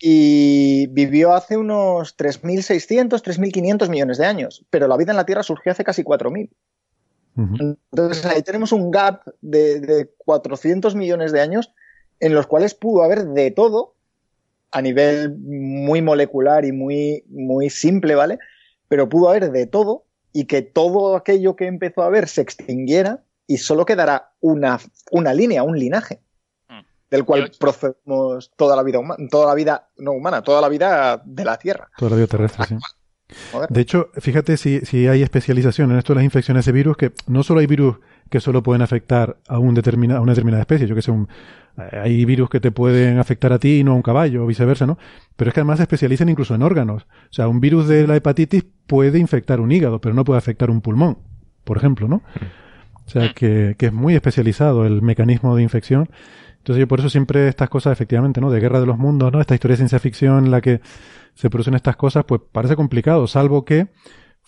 Y 0.00 0.88
vivió 0.88 1.32
hace 1.32 1.56
unos 1.56 2.16
3.600, 2.16 3.22
3.500 3.22 3.88
millones 3.88 4.18
de 4.18 4.26
años, 4.26 4.64
pero 4.70 4.88
la 4.88 4.96
vida 4.96 5.12
en 5.12 5.16
la 5.18 5.26
Tierra 5.26 5.44
surgió 5.44 5.70
hace 5.70 5.84
casi 5.84 6.02
4.000. 6.02 6.50
ujú. 7.36 7.76
Entonces 7.92 8.26
ahí 8.26 8.42
tenemos 8.42 8.72
un 8.72 8.90
gap 8.90 9.22
de, 9.40 9.78
de 9.80 10.10
400 10.18 10.96
millones 10.96 11.30
de 11.30 11.40
años 11.40 11.72
en 12.18 12.34
los 12.34 12.46
cuales 12.48 12.74
pudo 12.74 13.02
haber 13.04 13.24
de 13.26 13.50
todo 13.52 13.94
a 14.72 14.82
nivel 14.82 15.36
muy 15.38 16.00
molecular 16.02 16.64
y 16.64 16.72
muy, 16.72 17.24
muy 17.28 17.70
simple, 17.70 18.14
¿vale? 18.14 18.38
Pero 18.88 19.08
pudo 19.08 19.28
haber 19.30 19.50
de 19.50 19.66
todo 19.66 20.04
y 20.32 20.44
que 20.44 20.62
todo 20.62 21.16
aquello 21.16 21.56
que 21.56 21.66
empezó 21.66 22.02
a 22.02 22.06
haber 22.06 22.28
se 22.28 22.40
extinguiera 22.40 23.24
y 23.46 23.56
solo 23.58 23.84
quedará 23.84 24.32
una, 24.40 24.78
una 25.10 25.34
línea, 25.34 25.62
un 25.62 25.78
linaje, 25.78 26.20
Mm. 26.68 26.80
del 27.10 27.24
cual 27.24 27.50
procedemos 27.58 28.52
toda 28.56 28.76
la 28.76 28.84
vida 28.84 29.00
humana, 29.00 29.24
toda 29.28 29.46
la 29.46 29.54
vida, 29.54 29.88
no 29.98 30.12
humana, 30.12 30.42
toda 30.42 30.60
la 30.60 30.68
vida 30.68 31.20
de 31.24 31.44
la 31.44 31.58
Tierra. 31.58 31.88
Toda 31.98 32.10
la 32.12 32.16
vida 32.16 32.26
terrestre, 32.28 32.64
sí. 32.66 32.76
Joder. 33.52 33.68
De 33.70 33.80
hecho, 33.80 34.10
fíjate 34.14 34.56
si, 34.56 34.80
si 34.80 35.06
hay 35.06 35.22
especialización 35.22 35.90
en 35.92 35.98
esto 35.98 36.12
de 36.12 36.16
las 36.16 36.24
infecciones 36.24 36.64
de 36.64 36.72
virus, 36.72 36.96
que 36.96 37.12
no 37.28 37.42
solo 37.44 37.60
hay 37.60 37.66
virus 37.66 37.98
que 38.28 38.40
solo 38.40 38.62
pueden 38.62 38.82
afectar 38.82 39.36
a, 39.48 39.58
un 39.58 39.74
determina, 39.74 40.16
a 40.16 40.20
una 40.20 40.32
determinada 40.32 40.62
especie, 40.62 40.86
yo 40.88 40.94
que 40.96 41.02
sé, 41.02 41.10
un- 41.10 41.28
hay 41.76 42.24
virus 42.24 42.50
que 42.50 42.60
te 42.60 42.70
pueden 42.70 43.18
afectar 43.18 43.52
a 43.52 43.58
ti 43.58 43.80
y 43.80 43.84
no 43.84 43.92
a 43.92 43.94
un 43.94 44.02
caballo, 44.02 44.44
o 44.44 44.46
viceversa, 44.46 44.86
¿no? 44.86 44.98
Pero 45.36 45.48
es 45.48 45.54
que 45.54 45.60
además 45.60 45.78
se 45.78 45.84
especializan 45.84 46.28
incluso 46.28 46.54
en 46.54 46.62
órganos. 46.62 47.04
O 47.04 47.32
sea, 47.32 47.48
un 47.48 47.60
virus 47.60 47.88
de 47.88 48.06
la 48.06 48.16
hepatitis 48.16 48.64
puede 48.86 49.18
infectar 49.18 49.60
un 49.60 49.72
hígado, 49.72 50.00
pero 50.00 50.14
no 50.14 50.24
puede 50.24 50.38
afectar 50.38 50.70
un 50.70 50.80
pulmón, 50.80 51.18
por 51.64 51.76
ejemplo, 51.76 52.08
¿no? 52.08 52.22
O 53.06 53.10
sea, 53.10 53.32
que, 53.32 53.74
que 53.78 53.86
es 53.86 53.92
muy 53.92 54.14
especializado 54.14 54.86
el 54.86 55.02
mecanismo 55.02 55.56
de 55.56 55.62
infección. 55.62 56.08
Entonces 56.58 56.80
yo 56.80 56.88
por 56.88 57.00
eso 57.00 57.08
siempre 57.08 57.48
estas 57.48 57.70
cosas, 57.70 57.92
efectivamente, 57.92 58.40
¿no? 58.40 58.50
De 58.50 58.60
guerra 58.60 58.80
de 58.80 58.86
los 58.86 58.98
mundos, 58.98 59.32
¿no? 59.32 59.40
Esta 59.40 59.54
historia 59.54 59.72
de 59.72 59.78
ciencia 59.78 59.98
ficción 59.98 60.44
en 60.44 60.50
la 60.50 60.60
que 60.60 60.80
se 61.34 61.48
producen 61.48 61.74
estas 61.74 61.96
cosas, 61.96 62.24
pues 62.24 62.42
parece 62.52 62.76
complicado, 62.76 63.26
salvo 63.26 63.64
que 63.64 63.88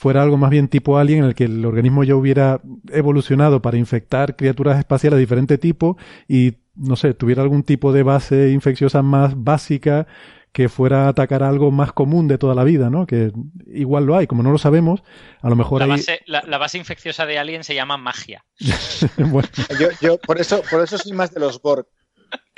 fuera 0.03 0.21
algo 0.21 0.37
más 0.37 0.51
bien 0.51 0.67
tipo 0.67 0.99
alien 0.99 1.21
en 1.21 1.25
el 1.27 1.35
que 1.37 1.45
el 1.45 1.65
organismo 1.65 2.03
ya 2.03 2.17
hubiera 2.17 2.61
evolucionado 2.91 3.63
para 3.63 3.79
infectar 3.79 4.35
criaturas 4.35 4.77
espaciales 4.77 5.17
de 5.17 5.21
diferente 5.21 5.59
tipo 5.59 5.97
y, 6.27 6.55
no 6.75 6.97
sé, 6.97 7.15
tuviera 7.15 7.43
algún 7.43 7.63
tipo 7.63 7.93
de 7.93 8.03
base 8.03 8.51
infecciosa 8.51 9.03
más 9.03 9.35
básica 9.37 10.09
que 10.51 10.69
fuera 10.69 11.05
a 11.05 11.09
atacar 11.11 11.45
algo 11.45 11.71
más 11.71 11.93
común 11.93 12.27
de 12.27 12.37
toda 12.37 12.57
la 12.57 12.65
vida, 12.65 12.91
¿no? 12.91 13.07
Que 13.07 13.31
igual 13.73 14.05
lo 14.05 14.17
hay, 14.17 14.27
como 14.27 14.43
no 14.43 14.51
lo 14.51 14.59
sabemos, 14.59 15.05
a 15.41 15.49
lo 15.49 15.55
mejor 15.55 15.79
La 15.79 15.85
hay... 15.85 15.91
base, 15.93 16.21
la, 16.27 16.43
la 16.49 16.59
base 16.59 16.79
infecciosa 16.79 17.25
de 17.25 17.39
Alien 17.39 17.63
se 17.63 17.77
llama 17.77 17.97
magia. 17.97 18.45
bueno, 19.19 19.49
Yo, 19.79 19.87
yo 20.01 20.19
por 20.19 20.41
eso, 20.41 20.63
por 20.69 20.83
eso 20.83 20.99
soy 20.99 21.13
más 21.13 21.33
de 21.33 21.39
los 21.39 21.63
Borg. 21.63 21.87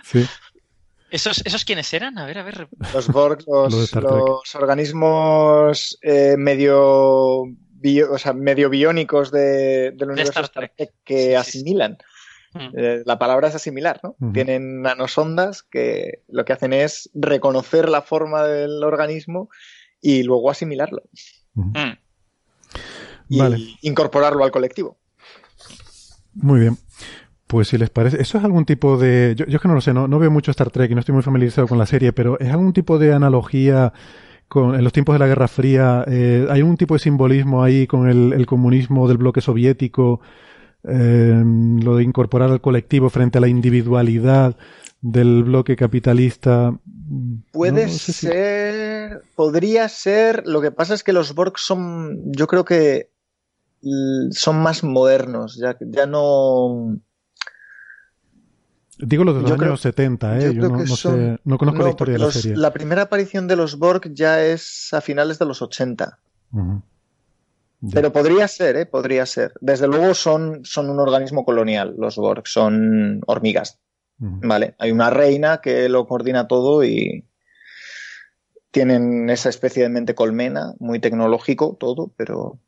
sí. 0.02 0.24
¿Esos, 1.14 1.42
¿Esos 1.46 1.64
quiénes 1.64 1.92
eran? 1.94 2.18
A 2.18 2.26
ver, 2.26 2.38
a 2.38 2.42
ver. 2.42 2.68
Los 2.92 3.06
Borg, 3.08 3.38
los, 3.46 4.54
organismos 4.54 5.96
eh, 6.02 6.34
medio, 6.36 7.44
bio- 7.70 8.12
o 8.12 8.18
sea, 8.18 8.32
medio 8.32 8.68
biónicos 8.68 9.30
de, 9.30 9.92
del 9.92 10.10
universo 10.10 10.32
Star 10.32 10.44
Star 10.44 10.68
Trek. 10.68 10.74
Trek 10.76 10.92
que 11.04 11.14
Sí, 11.14 11.22
sí, 11.22 11.30
sí. 11.30 11.36
asimilan. 11.36 11.98
Mm. 12.54 12.68
Eh, 12.78 13.02
la 13.06 13.18
palabra 13.18 13.48
es 13.48 13.54
asimilar, 13.54 14.00
¿no? 14.02 14.16
Tienen 14.32 14.82
nanosondas 14.82 15.62
que 15.62 16.22
lo 16.28 16.44
que 16.44 16.52
hacen 16.52 16.72
es 16.72 17.10
reconocer 17.14 17.88
la 17.88 18.02
forma 18.02 18.44
del 18.44 18.82
organismo 18.84 19.48
y 20.00 20.22
luego 20.24 20.50
asimilarlo 20.50 21.02
Mm. 21.54 21.92
y 23.28 23.38
Vale. 23.38 23.58
incorporarlo 23.82 24.42
al 24.44 24.50
colectivo. 24.50 24.98
Muy 26.34 26.60
bien. 26.60 26.76
Pues 27.46 27.68
si 27.68 27.78
les 27.78 27.90
parece, 27.90 28.20
¿eso 28.20 28.38
es 28.38 28.44
algún 28.44 28.64
tipo 28.64 28.96
de... 28.96 29.34
Yo, 29.36 29.44
yo 29.46 29.56
es 29.56 29.62
que 29.62 29.68
no 29.68 29.74
lo 29.74 29.80
sé, 29.80 29.92
no, 29.92 30.08
no 30.08 30.18
veo 30.18 30.30
mucho 30.30 30.50
Star 30.50 30.70
Trek 30.70 30.90
y 30.90 30.94
no 30.94 31.00
estoy 31.00 31.14
muy 31.14 31.22
familiarizado 31.22 31.68
con 31.68 31.78
la 31.78 31.86
serie, 31.86 32.12
pero 32.12 32.38
¿es 32.40 32.50
algún 32.50 32.72
tipo 32.72 32.98
de 32.98 33.12
analogía 33.12 33.92
con, 34.48 34.74
en 34.74 34.82
los 34.82 34.92
tiempos 34.92 35.14
de 35.14 35.18
la 35.18 35.26
Guerra 35.26 35.46
Fría? 35.48 36.04
eh, 36.08 36.46
¿Hay 36.50 36.60
algún 36.60 36.76
tipo 36.76 36.94
de 36.94 37.00
simbolismo 37.00 37.62
ahí 37.62 37.86
con 37.86 38.08
el, 38.08 38.32
el 38.32 38.46
comunismo 38.46 39.06
del 39.08 39.18
bloque 39.18 39.40
soviético? 39.40 40.20
eh, 40.86 41.42
lo 41.82 41.96
de 41.96 42.02
incorporar 42.04 42.50
al 42.50 42.60
colectivo 42.60 43.08
frente 43.08 43.38
a 43.38 43.40
la 43.40 43.48
individualidad 43.48 44.56
del 45.00 45.44
bloque 45.44 45.76
capitalista. 45.76 46.78
Puede 47.52 47.86
No, 47.86 47.92
no 47.92 47.98
sé 47.98 48.12
si- 48.12 48.26
ser, 48.26 49.22
podría 49.34 49.88
ser. 49.88 50.42
Lo 50.46 50.60
que 50.60 50.72
pasa 50.72 50.92
es 50.94 51.02
que 51.02 51.14
los 51.14 51.34
Borg 51.34 51.58
son, 51.58 52.32
yo 52.32 52.46
creo 52.46 52.64
que 52.66 53.10
son 54.30 54.62
más 54.62 54.82
modernos, 54.84 55.56
ya, 55.58 55.76
ya 55.80 56.06
no. 56.06 56.98
Digo 58.98 59.24
los 59.24 59.34
de 59.34 59.40
los 59.42 59.48
Yo 59.50 59.54
años 59.54 59.64
creo- 59.64 59.76
70, 59.76 60.38
¿eh? 60.38 60.54
yo 60.54 60.68
no, 60.68 60.76
no 60.78 60.86
son- 60.86 61.12
sé, 61.36 61.38
no 61.44 61.58
conozco 61.58 61.82
la 61.82 61.90
historia 61.90 62.12
de 62.14 62.18
la 62.20 62.24
los- 62.26 62.34
serie. 62.34 62.56
la 62.56 62.72
primera 62.72 63.02
aparición 63.02 63.46
de 63.48 63.56
los 63.56 63.78
Borg 63.78 64.12
ya 64.14 64.44
es 64.44 64.92
a 64.92 65.00
finales 65.00 65.38
de 65.38 65.46
los 65.46 65.62
80. 65.62 66.18
Ujú. 66.52 66.82
Ya. 67.80 67.90
Pero 67.94 68.12
podría 68.12 68.46
ser, 68.48 68.76
¿eh? 68.76 68.86
Podría 68.86 69.26
ser. 69.26 69.52
Desde 69.60 69.86
luego 69.88 70.14
son, 70.14 70.64
son 70.64 70.88
un 70.90 71.00
organismo 71.00 71.44
colonial, 71.44 71.94
los 71.98 72.16
Borg, 72.16 72.46
son 72.46 73.20
hormigas. 73.26 73.78
¿vale? 74.16 74.74
Hay 74.78 74.92
una 74.92 75.10
reina 75.10 75.60
que 75.60 75.88
lo 75.88 76.06
coordina 76.06 76.46
todo 76.46 76.84
y 76.84 77.26
tienen 78.70 79.28
esa 79.28 79.48
especie 79.48 79.82
de 79.82 79.88
mente 79.88 80.14
colmena, 80.14 80.72
muy 80.78 80.98
tecnológico 81.00 81.76
todo, 81.78 82.12
pero... 82.16 82.58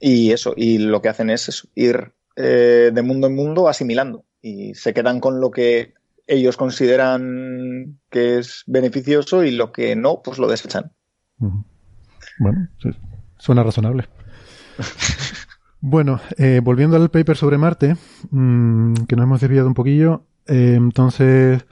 Y 0.00 0.32
eso, 0.32 0.54
y 0.56 0.78
lo 0.78 1.00
que 1.00 1.08
hacen 1.08 1.30
es 1.30 1.48
eso, 1.48 1.68
ir 1.76 2.12
eh, 2.34 2.90
de 2.92 3.02
mundo 3.02 3.28
en 3.28 3.36
mundo 3.36 3.68
asimilando 3.68 4.24
y 4.40 4.74
se 4.74 4.94
quedan 4.94 5.20
con 5.20 5.40
lo 5.40 5.50
que 5.50 5.94
ellos 6.26 6.56
consideran 6.56 7.98
que 8.10 8.38
es 8.38 8.62
beneficioso 8.66 9.44
y 9.44 9.50
lo 9.50 9.72
que 9.72 9.96
no, 9.96 10.20
pues 10.22 10.38
lo 10.38 10.46
desechan. 10.46 10.92
Bueno, 12.38 12.68
suena 13.38 13.62
razonable. 13.62 14.08
bueno, 15.80 16.20
eh, 16.36 16.60
volviendo 16.62 16.96
al 16.96 17.10
paper 17.10 17.36
sobre 17.36 17.58
Marte, 17.58 17.96
mm, 18.30 18.94
que 19.08 19.16
nos 19.16 19.24
hemos 19.24 19.40
desviado 19.40 19.66
un 19.66 19.74
poquillo, 19.74 20.24
eh, 20.46 20.74
entonces, 20.76 21.64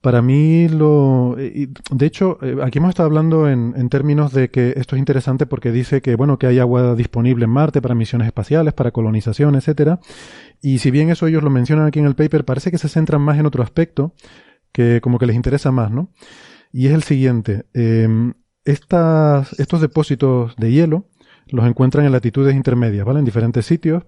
para 0.00 0.22
mí 0.22 0.68
lo... 0.68 1.36
eh, 1.38 1.68
de 1.90 2.06
hecho, 2.06 2.38
eh, 2.42 2.56
aquí 2.62 2.78
hemos 2.78 2.90
estado 2.90 3.06
hablando 3.06 3.48
en, 3.48 3.74
en 3.76 3.88
términos 3.88 4.32
de 4.32 4.50
que 4.50 4.74
esto 4.76 4.96
es 4.96 5.00
interesante 5.00 5.46
porque 5.46 5.72
dice 5.72 6.02
que, 6.02 6.14
bueno, 6.14 6.38
que 6.38 6.46
hay 6.46 6.58
agua 6.58 6.94
disponible 6.94 7.44
en 7.44 7.50
Marte 7.50 7.80
para 7.80 7.94
misiones 7.94 8.26
espaciales, 8.26 8.74
para 8.74 8.90
colonización, 8.90 9.54
etcétera. 9.54 10.00
Y 10.64 10.78
si 10.78 10.90
bien 10.90 11.10
eso 11.10 11.26
ellos 11.26 11.42
lo 11.42 11.50
mencionan 11.50 11.84
aquí 11.84 11.98
en 11.98 12.06
el 12.06 12.14
paper, 12.14 12.46
parece 12.46 12.70
que 12.70 12.78
se 12.78 12.88
centran 12.88 13.20
más 13.20 13.38
en 13.38 13.44
otro 13.44 13.62
aspecto, 13.62 14.14
que 14.72 15.02
como 15.02 15.18
que 15.18 15.26
les 15.26 15.36
interesa 15.36 15.70
más, 15.70 15.90
¿no? 15.90 16.08
Y 16.72 16.86
es 16.86 16.94
el 16.94 17.02
siguiente. 17.02 17.66
eh, 17.74 18.32
estas, 18.64 19.52
estos 19.60 19.82
depósitos 19.82 20.56
de 20.56 20.72
hielo 20.72 21.04
los 21.48 21.66
encuentran 21.66 22.06
en 22.06 22.12
latitudes 22.12 22.56
intermedias, 22.56 23.04
¿vale? 23.04 23.18
En 23.18 23.26
diferentes 23.26 23.66
sitios. 23.66 24.04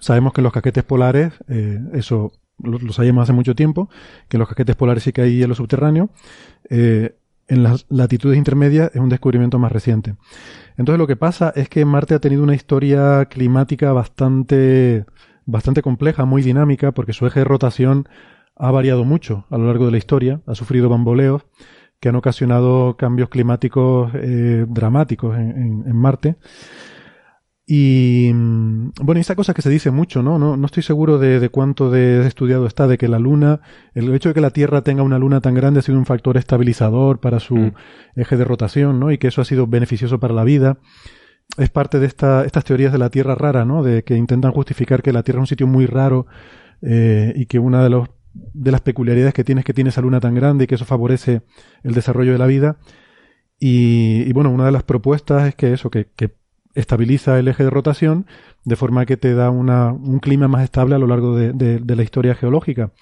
Sabemos 0.00 0.32
que 0.32 0.40
en 0.40 0.42
los 0.42 0.52
casquetes 0.52 0.82
polares, 0.82 1.32
eh, 1.46 1.78
eso 1.92 2.32
lo, 2.58 2.80
lo 2.80 3.20
hace 3.22 3.32
mucho 3.32 3.54
tiempo, 3.54 3.88
que 4.28 4.36
en 4.36 4.40
los 4.40 4.48
casquetes 4.48 4.74
polares 4.74 5.04
sí 5.04 5.12
que 5.12 5.22
hay 5.22 5.36
hielo 5.36 5.54
subterráneo. 5.54 6.10
Eh, 6.68 7.14
en 7.46 7.62
las 7.62 7.86
latitudes 7.90 8.38
intermedias 8.38 8.90
es 8.92 9.00
un 9.00 9.08
descubrimiento 9.08 9.60
más 9.60 9.70
reciente. 9.70 10.16
Entonces 10.76 10.98
lo 10.98 11.06
que 11.06 11.14
pasa 11.14 11.52
es 11.54 11.68
que 11.68 11.84
Marte 11.84 12.14
ha 12.14 12.18
tenido 12.18 12.42
una 12.42 12.56
historia 12.56 13.26
climática 13.26 13.92
bastante, 13.92 15.04
bastante 15.46 15.82
compleja, 15.82 16.24
muy 16.24 16.42
dinámica, 16.42 16.92
porque 16.92 17.12
su 17.12 17.26
eje 17.26 17.40
de 17.40 17.44
rotación 17.44 18.08
ha 18.56 18.70
variado 18.70 19.04
mucho 19.04 19.46
a 19.50 19.58
lo 19.58 19.66
largo 19.66 19.86
de 19.86 19.92
la 19.92 19.98
historia, 19.98 20.40
ha 20.46 20.54
sufrido 20.54 20.88
bamboleos 20.88 21.42
que 22.00 22.08
han 22.08 22.16
ocasionado 22.16 22.96
cambios 22.96 23.28
climáticos 23.30 24.12
eh, 24.14 24.66
dramáticos 24.68 25.36
en, 25.36 25.50
en- 25.50 25.84
en 25.86 25.96
Marte. 25.96 26.36
Y 27.66 28.30
mm, 28.34 28.90
bueno, 29.02 29.20
esa 29.22 29.34
cosa 29.34 29.54
que 29.54 29.62
se 29.62 29.70
dice 29.70 29.90
mucho, 29.90 30.22
¿no? 30.22 30.38
No, 30.38 30.56
no 30.56 30.66
estoy 30.66 30.82
seguro 30.82 31.18
de, 31.18 31.40
de 31.40 31.48
cuánto 31.48 31.90
de 31.90 32.26
estudiado 32.26 32.66
está, 32.66 32.86
de 32.86 32.98
que 32.98 33.08
la 33.08 33.18
Luna, 33.18 33.60
el 33.94 34.12
hecho 34.14 34.28
de 34.28 34.34
que 34.34 34.42
la 34.42 34.50
Tierra 34.50 34.82
tenga 34.82 35.02
una 35.02 35.18
Luna 35.18 35.40
tan 35.40 35.54
grande 35.54 35.80
ha 35.80 35.82
sido 35.82 35.96
un 35.98 36.04
factor 36.04 36.36
estabilizador 36.36 37.20
para 37.20 37.40
su 37.40 37.54
Mm. 37.56 37.72
eje 38.16 38.36
de 38.36 38.44
rotación, 38.44 39.00
¿no? 39.00 39.10
Y 39.12 39.18
que 39.18 39.28
eso 39.28 39.40
ha 39.40 39.46
sido 39.46 39.66
beneficioso 39.66 40.20
para 40.20 40.34
la 40.34 40.44
vida. 40.44 40.76
Es 41.56 41.70
parte 41.70 42.00
de 42.00 42.06
esta, 42.06 42.44
estas 42.44 42.64
teorías 42.64 42.92
de 42.92 42.98
la 42.98 43.10
Tierra 43.10 43.34
rara, 43.34 43.64
¿no? 43.64 43.82
De 43.82 44.02
que 44.02 44.16
intentan 44.16 44.52
justificar 44.52 45.02
que 45.02 45.12
la 45.12 45.22
Tierra 45.22 45.38
es 45.38 45.42
un 45.42 45.46
sitio 45.46 45.66
muy 45.66 45.86
raro 45.86 46.26
eh, 46.82 47.32
y 47.36 47.46
que 47.46 47.58
una 47.58 47.82
de, 47.82 48.70
las 48.70 48.80
peculiaridades 48.80 49.34
que 49.34 49.44
tiene 49.44 49.60
es 49.60 49.64
que 49.64 49.74
tiene 49.74 49.90
esa 49.90 50.00
luna 50.00 50.20
tan 50.20 50.34
grande 50.34 50.64
y 50.64 50.66
que 50.66 50.74
eso 50.74 50.84
favorece 50.84 51.42
el 51.82 51.94
desarrollo 51.94 52.32
de 52.32 52.38
la 52.38 52.46
vida. 52.46 52.78
Y, 53.58 54.32
bueno, 54.32 54.50
una 54.50 54.66
de 54.66 54.72
las 54.72 54.82
propuestas 54.82 55.48
es 55.48 55.54
que 55.54 55.72
eso, 55.72 55.90
que, 55.90 56.08
que 56.16 56.34
estabiliza 56.74 57.38
el 57.38 57.48
eje 57.48 57.64
de 57.64 57.70
rotación 57.70 58.26
de 58.64 58.76
forma 58.76 59.06
que 59.06 59.16
te 59.16 59.34
da 59.34 59.50
una, 59.50 59.92
un 59.92 60.18
clima 60.18 60.48
más 60.48 60.64
estable 60.64 60.94
a 60.94 60.98
lo 60.98 61.06
largo 61.06 61.36
de, 61.36 61.80
la 61.86 62.02
historia 62.02 62.34
geológica. 62.34 62.92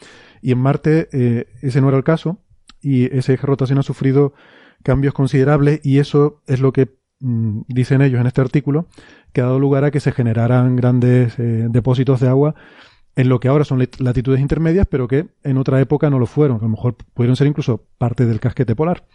Y 0.40 0.52
en 0.52 0.58
Marte 0.58 1.08
eh, 1.12 1.46
ese 1.62 1.80
no 1.80 1.88
era 1.88 1.96
el 1.96 2.04
caso 2.04 2.38
y 2.80 3.04
ese 3.16 3.34
eje 3.34 3.42
de 3.42 3.46
rotación 3.46 3.78
ha 3.78 3.82
sufrido 3.82 4.34
cambios 4.82 5.14
considerables 5.14 5.80
y 5.84 5.98
eso 5.98 6.42
es 6.46 6.60
lo 6.60 6.72
que 6.72 7.01
dicen 7.22 8.02
ellos 8.02 8.20
en 8.20 8.26
este 8.26 8.40
artículo, 8.40 8.86
que 9.32 9.40
ha 9.40 9.44
dado 9.44 9.60
lugar 9.60 9.84
a 9.84 9.90
que 9.90 10.00
se 10.00 10.12
generaran 10.12 10.76
grandes 10.76 11.38
eh, 11.38 11.66
depósitos 11.70 12.20
de 12.20 12.28
agua 12.28 12.54
en 13.14 13.28
lo 13.28 13.40
que 13.40 13.48
ahora 13.48 13.64
son 13.64 13.86
latitudes 13.98 14.40
intermedias, 14.40 14.86
pero 14.90 15.06
que 15.06 15.28
en 15.44 15.58
otra 15.58 15.80
época 15.80 16.10
no 16.10 16.18
lo 16.18 16.26
fueron, 16.26 16.58
a 16.58 16.62
lo 16.62 16.68
mejor 16.68 16.96
pudieron 17.14 17.36
ser 17.36 17.46
incluso 17.46 17.86
parte 17.98 18.26
del 18.26 18.40
casquete 18.40 18.74
polar. 18.74 19.06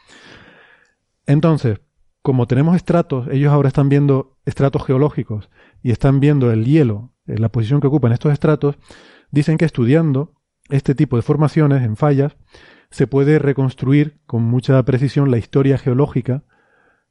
Entonces, 1.25 1.81
como 2.21 2.47
tenemos 2.47 2.75
estratos, 2.75 3.27
ellos 3.31 3.51
ahora 3.51 3.69
están 3.69 3.89
viendo 3.89 4.37
estratos 4.45 4.85
geológicos 4.85 5.49
y 5.81 5.91
están 5.91 6.19
viendo 6.19 6.51
el 6.51 6.65
hielo, 6.65 7.13
en 7.25 7.41
la 7.41 7.49
posición 7.49 7.81
que 7.81 7.87
ocupan 7.87 8.13
estos 8.13 8.31
estratos, 8.31 8.77
dicen 9.31 9.57
que 9.57 9.65
estudiando 9.65 10.33
este 10.69 10.95
tipo 10.95 11.15
de 11.15 11.21
formaciones 11.21 11.83
en 11.83 11.95
fallas, 11.95 12.37
se 12.89 13.07
puede 13.07 13.39
reconstruir 13.39 14.19
con 14.25 14.43
mucha 14.43 14.81
precisión 14.83 15.31
la 15.31 15.37
historia 15.37 15.77
geológica 15.77 16.43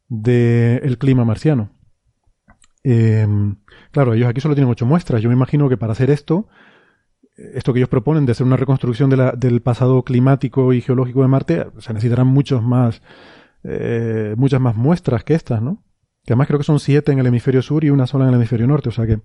del 0.09 0.99
clima 0.99 1.25
marciano. 1.25 1.71
Em, 2.83 3.57
claro, 3.91 4.15
ellos 4.15 4.29
aquí 4.29 4.41
solo 4.41 4.55
tienen 4.55 4.71
ocho 4.71 4.87
muestras. 4.87 5.21
Yo 5.23 5.29
me 5.29 5.35
imagino 5.35 5.69
que 5.69 5.77
para 5.77 5.93
hacer 5.93 6.11
esto, 6.11 6.49
esto 7.37 7.73
que 7.73 7.81
ellos 7.81 7.89
proponen 7.89 8.27
de 8.27 8.33
hacer 8.33 8.47
una 8.47 8.57
reconstrucción 8.57 9.11
del 9.11 9.63
pasado 9.63 10.03
climático 10.03 10.73
y 10.73 10.81
geológico 10.81 11.23
de 11.23 11.29
Marte, 11.29 11.67
se 11.79 11.93
necesitarán 11.93 12.29
muchos 12.29 12.63
más, 12.63 13.03
eh, 13.65 14.35
muchas 14.37 14.61
más 14.61 14.77
muestras 14.77 15.25
que 15.25 15.35
estas, 15.35 15.61
¿no? 15.61 15.83
Que 16.25 16.33
además 16.33 16.47
creo 16.49 16.59
que 16.59 16.65
son 16.65 16.81
siete 16.81 17.13
en 17.13 17.19
el 17.19 17.27
hemisferio 17.27 17.63
sur 17.63 17.85
y 17.85 17.91
una 17.91 18.07
sola 18.07 18.25
en 18.25 18.31
el 18.31 18.37
hemisferio 18.37 18.67
norte. 18.67 18.89
O 18.89 18.93
sea 18.93 19.07
que 19.07 19.21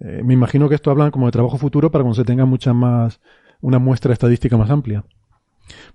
eh, 0.00 0.22
me 0.24 0.34
imagino 0.34 0.68
que 0.68 0.74
esto 0.74 0.90
hablan 0.90 1.10
como 1.10 1.26
de 1.26 1.32
trabajo 1.32 1.58
futuro 1.58 1.90
para 1.90 2.02
cuando 2.02 2.16
se 2.16 2.24
tenga 2.24 2.44
mucha 2.44 2.72
más, 2.72 3.20
una 3.60 3.78
muestra 3.78 4.12
estadística 4.12 4.56
más 4.56 4.70
amplia. 4.70 5.04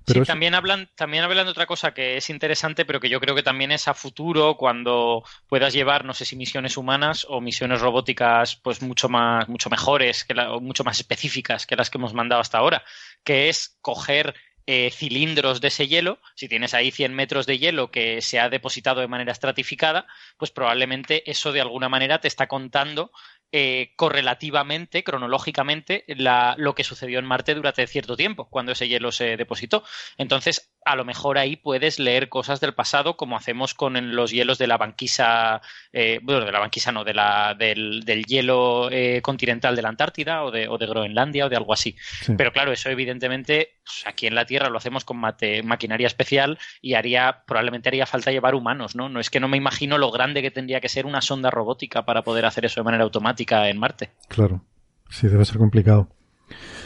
Pero 0.06 0.22
sí, 0.22 0.28
también 0.28 0.56
hablan, 0.56 0.90
también 0.96 1.24
hablan 1.24 1.46
de 1.46 1.52
otra 1.52 1.66
cosa 1.66 1.94
que 1.94 2.18
es 2.18 2.30
interesante, 2.30 2.86
pero 2.86 3.00
que 3.00 3.10
yo 3.10 3.20
creo 3.20 3.36
que 3.36 3.44
también 3.44 3.72
es 3.72 3.88
a 3.88 3.94
futuro 3.94 4.58
cuando 4.58 5.24
puedas 5.48 5.74
llevar, 5.74 6.06
no 6.06 6.14
sé 6.14 6.26
si 6.26 6.36
misiones 6.36 6.78
humanas 6.78 7.26
o 7.30 7.42
misiones 7.42 7.82
robóticas, 7.82 8.56
pues 8.56 8.82
mucho 8.82 9.10
más, 9.10 9.48
mucho 9.48 9.70
mejores, 9.70 10.24
que 10.24 10.34
o 10.40 10.60
mucho 10.60 10.84
más 10.84 11.00
específicas 11.00 11.66
que 11.66 11.76
las 11.76 11.90
que 11.90 11.98
hemos 11.98 12.14
mandado 12.14 12.42
hasta 12.42 12.58
ahora, 12.58 12.84
que 13.24 13.50
es 13.50 13.78
coger 13.82 14.36
eh, 14.72 14.92
cilindros 14.92 15.62
de 15.62 15.70
ese 15.70 15.88
hielo, 15.88 16.20
si 16.36 16.48
tienes 16.48 16.76
ahí 16.76 16.92
100 16.92 17.16
metros 17.16 17.48
de 17.48 17.58
hielo 17.58 17.90
que 17.90 18.22
se 18.22 18.40
ha 18.40 18.50
depositado 18.50 19.02
de 19.02 19.08
manera 19.08 19.32
estratificada, 19.32 20.06
pues 20.38 20.52
probablemente 20.52 21.28
eso 21.30 21.52
de 21.52 21.62
alguna 21.62 21.90
manera 21.90 22.22
te 22.22 22.28
está 22.28 22.48
contando 22.48 23.12
eh, 23.52 23.94
correlativamente, 23.96 25.04
cronológicamente, 25.04 26.06
lo 26.08 26.76
que 26.76 26.84
sucedió 26.84 27.18
en 27.18 27.26
Marte 27.26 27.56
durante 27.56 27.88
cierto 27.88 28.16
tiempo, 28.16 28.48
cuando 28.48 28.74
ese 28.74 28.88
hielo 28.88 29.12
se 29.12 29.38
depositó. 29.38 29.84
Entonces, 30.18 30.72
a 30.86 30.96
lo 30.96 31.04
mejor 31.04 31.40
ahí 31.40 31.56
puedes 31.56 31.98
leer 31.98 32.30
cosas 32.30 32.60
del 32.60 32.76
pasado, 32.76 33.18
como 33.18 33.36
hacemos 33.36 33.74
con 33.74 34.16
los 34.16 34.30
hielos 34.30 34.60
de 34.60 34.68
la 34.68 34.78
banquisa, 34.78 35.62
eh, 35.94 36.20
bueno, 36.22 36.46
de 36.46 36.52
la 36.52 36.60
banquisa 36.60 36.92
no, 36.92 37.04
de 37.04 37.14
la, 37.16 37.56
del, 37.58 38.04
hielo 38.28 38.90
eh, 38.92 39.22
continental 39.24 39.76
de 39.76 39.82
la 39.82 39.90
Antártida 39.90 40.44
o 40.44 40.52
de, 40.52 40.68
o 40.68 40.78
de, 40.78 40.86
Groenlandia 40.86 41.48
o 41.48 41.50
de 41.50 41.56
algo 41.56 41.74
así. 41.74 41.96
Pero 42.38 42.52
claro, 42.54 42.72
eso 42.72 42.90
evidentemente 42.90 43.80
pues, 43.84 44.06
aquí 44.06 44.28
en 44.28 44.36
la 44.36 44.46
Tierra 44.46 44.70
lo 44.70 44.78
hacemos 44.78 45.06
con 45.06 45.18
maquinaria 45.18 46.08
especial 46.08 46.60
y 46.82 46.94
haría, 46.94 47.44
probablemente 47.48 47.90
haría 47.90 48.06
falta 48.06 48.32
llevar 48.32 48.54
humanos, 48.54 48.96
¿no? 48.96 49.10
No 49.10 49.20
es 49.20 49.32
que 49.32 49.40
no 49.40 49.48
me 49.48 49.58
imagino 49.58 49.98
lo 49.98 50.12
grande 50.12 50.44
que 50.44 50.52
tendría 50.52 50.82
que 50.82 50.90
ser 50.90 51.08
una 51.08 51.22
sonda 51.22 51.50
robótica 51.50 52.06
para 52.06 52.22
poder 52.22 52.46
hacer 52.46 52.66
eso 52.66 52.80
de 52.80 52.86
manera 52.86 53.04
automática 53.04 53.39
en 53.48 53.78
Marte. 53.78 54.10
Claro, 54.28 54.62
sí, 55.10 55.28
debe 55.28 55.46
ser 55.46 55.58
complicado. 55.58 56.10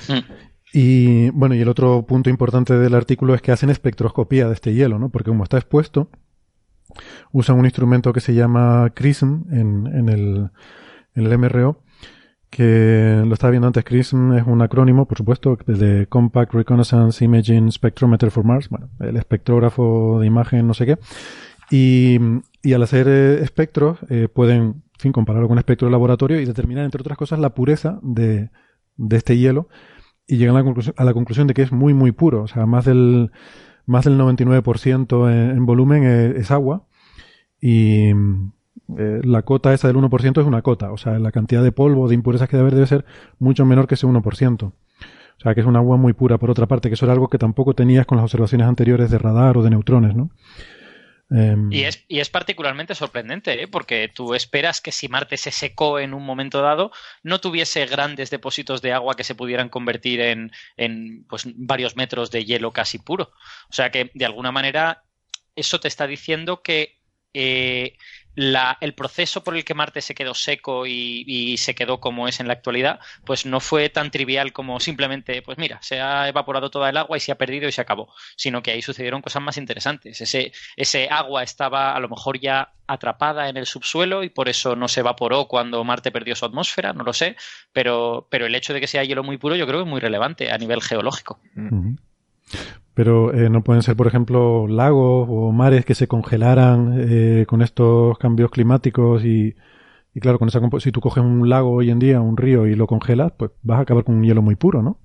Mm. 0.08 0.34
Y 0.74 1.30
bueno, 1.30 1.54
y 1.54 1.62
el 1.62 1.70
otro 1.70 2.06
punto 2.06 2.30
importante 2.30 2.74
del 2.74 2.96
artículo 2.96 3.36
es 3.36 3.42
que 3.42 3.52
hacen 3.52 3.70
espectroscopía 3.70 4.48
de 4.48 4.54
este 4.54 4.74
hielo, 4.74 4.98
¿no? 4.98 5.10
Porque 5.10 5.30
como 5.30 5.44
está 5.44 5.58
expuesto, 5.58 6.10
usan 7.32 7.60
un 7.60 7.66
instrumento 7.66 8.12
que 8.12 8.22
se 8.22 8.34
llama 8.34 8.92
CRISM 8.94 9.44
en, 9.52 9.88
en, 9.88 10.10
el, 10.10 10.50
en 11.16 11.26
el 11.26 11.38
MRO, 11.38 11.84
que 12.50 13.24
lo 13.26 13.34
estaba 13.34 13.52
viendo 13.52 13.68
antes, 13.68 13.84
CRISM 13.84 14.34
es 14.34 14.46
un 14.46 14.62
acrónimo, 14.62 15.08
por 15.08 15.18
supuesto, 15.18 15.58
de 15.66 16.06
Compact 16.08 16.54
Reconnaissance 16.54 17.24
Imaging 17.24 17.72
Spectrometer 17.72 18.30
for 18.30 18.44
Mars, 18.44 18.70
bueno, 18.70 18.90
el 19.00 19.18
espectrógrafo 19.18 20.20
de 20.20 20.28
imagen, 20.28 20.68
no 20.68 20.74
sé 20.74 20.86
qué. 20.86 20.98
Y, 21.72 22.20
y 22.62 22.74
al 22.74 22.84
hacer 22.84 23.08
eh, 23.08 23.42
espectros, 23.42 23.98
eh, 24.10 24.28
pueden, 24.32 24.83
en 24.94 25.00
fin, 25.00 25.12
compararlo 25.12 25.48
con 25.48 25.56
un 25.56 25.60
espectro 25.60 25.88
de 25.88 25.92
laboratorio 25.92 26.40
y 26.40 26.46
determinar, 26.46 26.86
entre 26.86 27.02
otras 27.02 27.18
cosas, 27.18 27.40
la 27.40 27.54
pureza 27.54 28.00
de, 28.02 28.50
de 28.98 29.18
este 29.18 29.38
hielo 29.38 29.68
y 30.28 30.38
llegan 30.38 30.56
a 30.56 30.60
la, 30.60 30.66
conclusión, 30.66 30.96
a 30.98 31.04
la 31.04 31.14
conclusión 31.14 31.48
de 31.48 31.54
que 31.54 31.62
es 31.62 31.72
muy, 31.72 31.94
muy 31.94 32.12
puro. 32.12 32.44
O 32.44 32.48
sea, 32.48 32.66
más 32.66 32.86
del, 32.86 33.32
más 33.86 34.06
del 34.06 34.18
99% 34.18 35.32
en, 35.32 35.58
en 35.58 35.66
volumen 35.66 36.04
es, 36.04 36.52
agua 36.52 36.86
y 37.60 38.12
eh, 38.98 39.22
la 39.24 39.42
cota 39.44 39.74
esa 39.74 39.88
del 39.88 39.98
1% 39.98 40.42
es 40.42 40.48
una 40.48 40.62
cota. 40.62 40.92
O 40.92 40.98
sea, 40.98 41.20
la 41.20 41.32
cantidad 41.32 41.64
de 41.64 41.72
polvo, 41.72 42.08
de 42.08 42.16
impurezas 42.16 42.48
que 42.48 42.58
debe 42.58 42.68
haber 42.68 42.76
debe 42.76 42.88
ser 42.88 43.06
mucho 43.40 43.66
menor 43.66 43.88
que 43.88 43.96
ese 43.96 44.08
1%. 44.08 44.64
O 44.64 45.42
sea, 45.42 45.56
que 45.56 45.62
es 45.62 45.68
un 45.68 45.76
agua 45.76 45.98
muy 45.98 46.14
pura, 46.14 46.38
por 46.38 46.52
otra 46.52 46.68
parte, 46.68 46.90
que 46.90 46.94
eso 46.94 47.06
era 47.06 47.14
algo 47.14 47.28
que 47.28 47.38
tampoco 47.38 47.74
tenías 47.74 48.06
con 48.06 48.18
las 48.18 48.24
observaciones 48.24 48.68
anteriores 48.68 49.10
de 49.10 49.18
radar 49.18 49.58
o 49.58 49.64
de 49.64 49.72
neutrones, 49.72 50.16
¿no? 50.16 50.30
Em, 51.30 51.72
y, 51.72 51.84
es, 51.84 52.04
y 52.08 52.20
es 52.20 52.30
particularmente 52.30 52.96
sorprendente, 52.96 53.64
¿eh? 53.64 53.68
porque 53.68 54.10
tú 54.14 54.36
esperas 54.36 54.82
que 54.82 54.92
si 54.92 55.08
Marte 55.08 55.38
se 55.38 55.52
secó 55.52 56.00
en 56.00 56.14
un 56.14 56.24
momento 56.24 56.62
dado, 56.62 56.92
no 57.24 57.40
tuviese 57.40 57.86
grandes 57.86 58.30
depósitos 58.30 58.82
de 58.82 58.94
agua 58.94 59.16
que 59.16 59.24
se 59.24 59.36
pudieran 59.36 59.70
convertir 59.70 60.22
en, 60.22 60.52
en 60.78 61.26
pues, 61.28 61.44
varios 61.56 61.96
metros 61.96 62.30
de 62.30 62.46
hielo 62.46 62.72
casi 62.72 63.00
puro. 63.00 63.32
O 63.70 63.74
sea 63.74 63.90
que, 63.90 64.12
de 64.14 64.26
alguna 64.26 64.52
manera, 64.52 65.04
eso 65.56 65.80
te 65.80 65.88
está 65.88 66.08
diciendo 66.08 66.62
que 66.62 67.00
eh, 67.34 67.98
el 68.36 68.94
proceso 68.94 69.44
por 69.44 69.56
el 69.56 69.64
que 69.64 69.74
Marte 69.74 70.02
se 70.02 70.16
quedó 70.16 70.34
seco 70.34 70.86
y, 70.88 71.56
se 71.58 71.76
quedó 71.76 72.00
como 72.00 72.28
es 72.28 72.40
en 72.40 72.48
la 72.48 72.54
actualidad, 72.54 73.00
pues 73.26 73.46
no 73.46 73.60
fue 73.60 73.90
tan 73.90 74.12
trivial 74.12 74.54
como 74.54 74.80
simplemente, 74.80 75.42
pues 75.42 75.58
mira, 75.58 75.80
se 75.82 76.02
ha 76.02 76.28
evaporado 76.28 76.70
toda 76.70 76.90
el 76.90 76.98
agua 76.98 77.18
y 77.18 77.20
se 77.20 77.32
ha 77.32 77.38
perdido 77.38 77.68
y 77.68 77.72
se 77.72 77.82
acabó, 77.82 78.14
sino 78.36 78.64
que 78.64 78.72
ahí 78.72 78.82
sucedieron 78.82 79.22
cosas 79.22 79.42
más 79.42 79.58
interesantes. 79.58 80.20
Ese, 80.22 80.52
ese 80.76 81.08
agua 81.10 81.44
estaba 81.44 81.96
a 81.96 82.00
lo 82.00 82.10
mejor 82.10 82.40
ya 82.40 82.74
atrapada 82.88 83.50
en 83.50 83.58
el 83.58 83.66
subsuelo 83.66 84.24
y 84.24 84.30
por 84.30 84.50
eso 84.50 84.76
no 84.76 84.88
se 84.88 85.00
evaporó 85.00 85.48
cuando 85.48 85.84
Marte 85.84 86.12
perdió 86.12 86.36
su 86.36 86.46
atmósfera, 86.46 86.94
no 86.94 87.04
lo 87.04 87.14
sé, 87.14 87.36
pero, 87.72 88.28
pero 88.30 88.46
el 88.46 88.56
hecho 88.56 88.74
de 88.74 88.82
que 88.82 88.88
sea 88.88 89.04
hielo 89.04 89.24
muy 89.24 89.38
puro 89.38 89.56
yo 89.56 89.66
creo 89.66 89.80
que 89.80 89.86
es 89.86 89.90
muy 89.90 90.02
relevante 90.02 90.52
a 90.52 90.58
nivel 90.58 90.82
geológico. 90.82 91.40
Pero 92.94 93.34
eh, 93.34 93.50
no 93.50 93.64
pueden 93.64 93.82
ser, 93.82 93.96
por 93.96 94.08
ejemplo, 94.08 94.68
lagos 94.68 95.28
o 95.30 95.52
mares 95.52 95.86
que 95.86 95.96
se 95.96 96.08
congelaran 96.08 96.96
eh, 97.00 97.46
con 97.48 97.62
estos 97.62 98.18
cambios 98.20 98.52
climáticos 98.52 99.26
y, 99.26 99.56
y 100.14 100.20
claro, 100.20 100.38
con 100.38 100.48
esa 100.48 100.62
si 100.80 100.92
tú 100.92 101.02
coges 101.02 101.24
un 101.24 101.50
lago 101.50 101.72
hoy 101.72 101.90
en 101.90 102.00
día, 102.00 102.22
un 102.22 102.38
río 102.38 102.68
y 102.68 102.76
lo 102.76 102.86
congelas, 102.86 103.34
pues 103.38 103.52
vas 103.64 103.80
a 103.80 103.82
acabar 103.82 104.04
con 104.04 104.16
un 104.16 104.24
hielo 104.24 104.42
muy 104.44 104.56
puro, 104.56 104.84
¿no? 104.84 105.00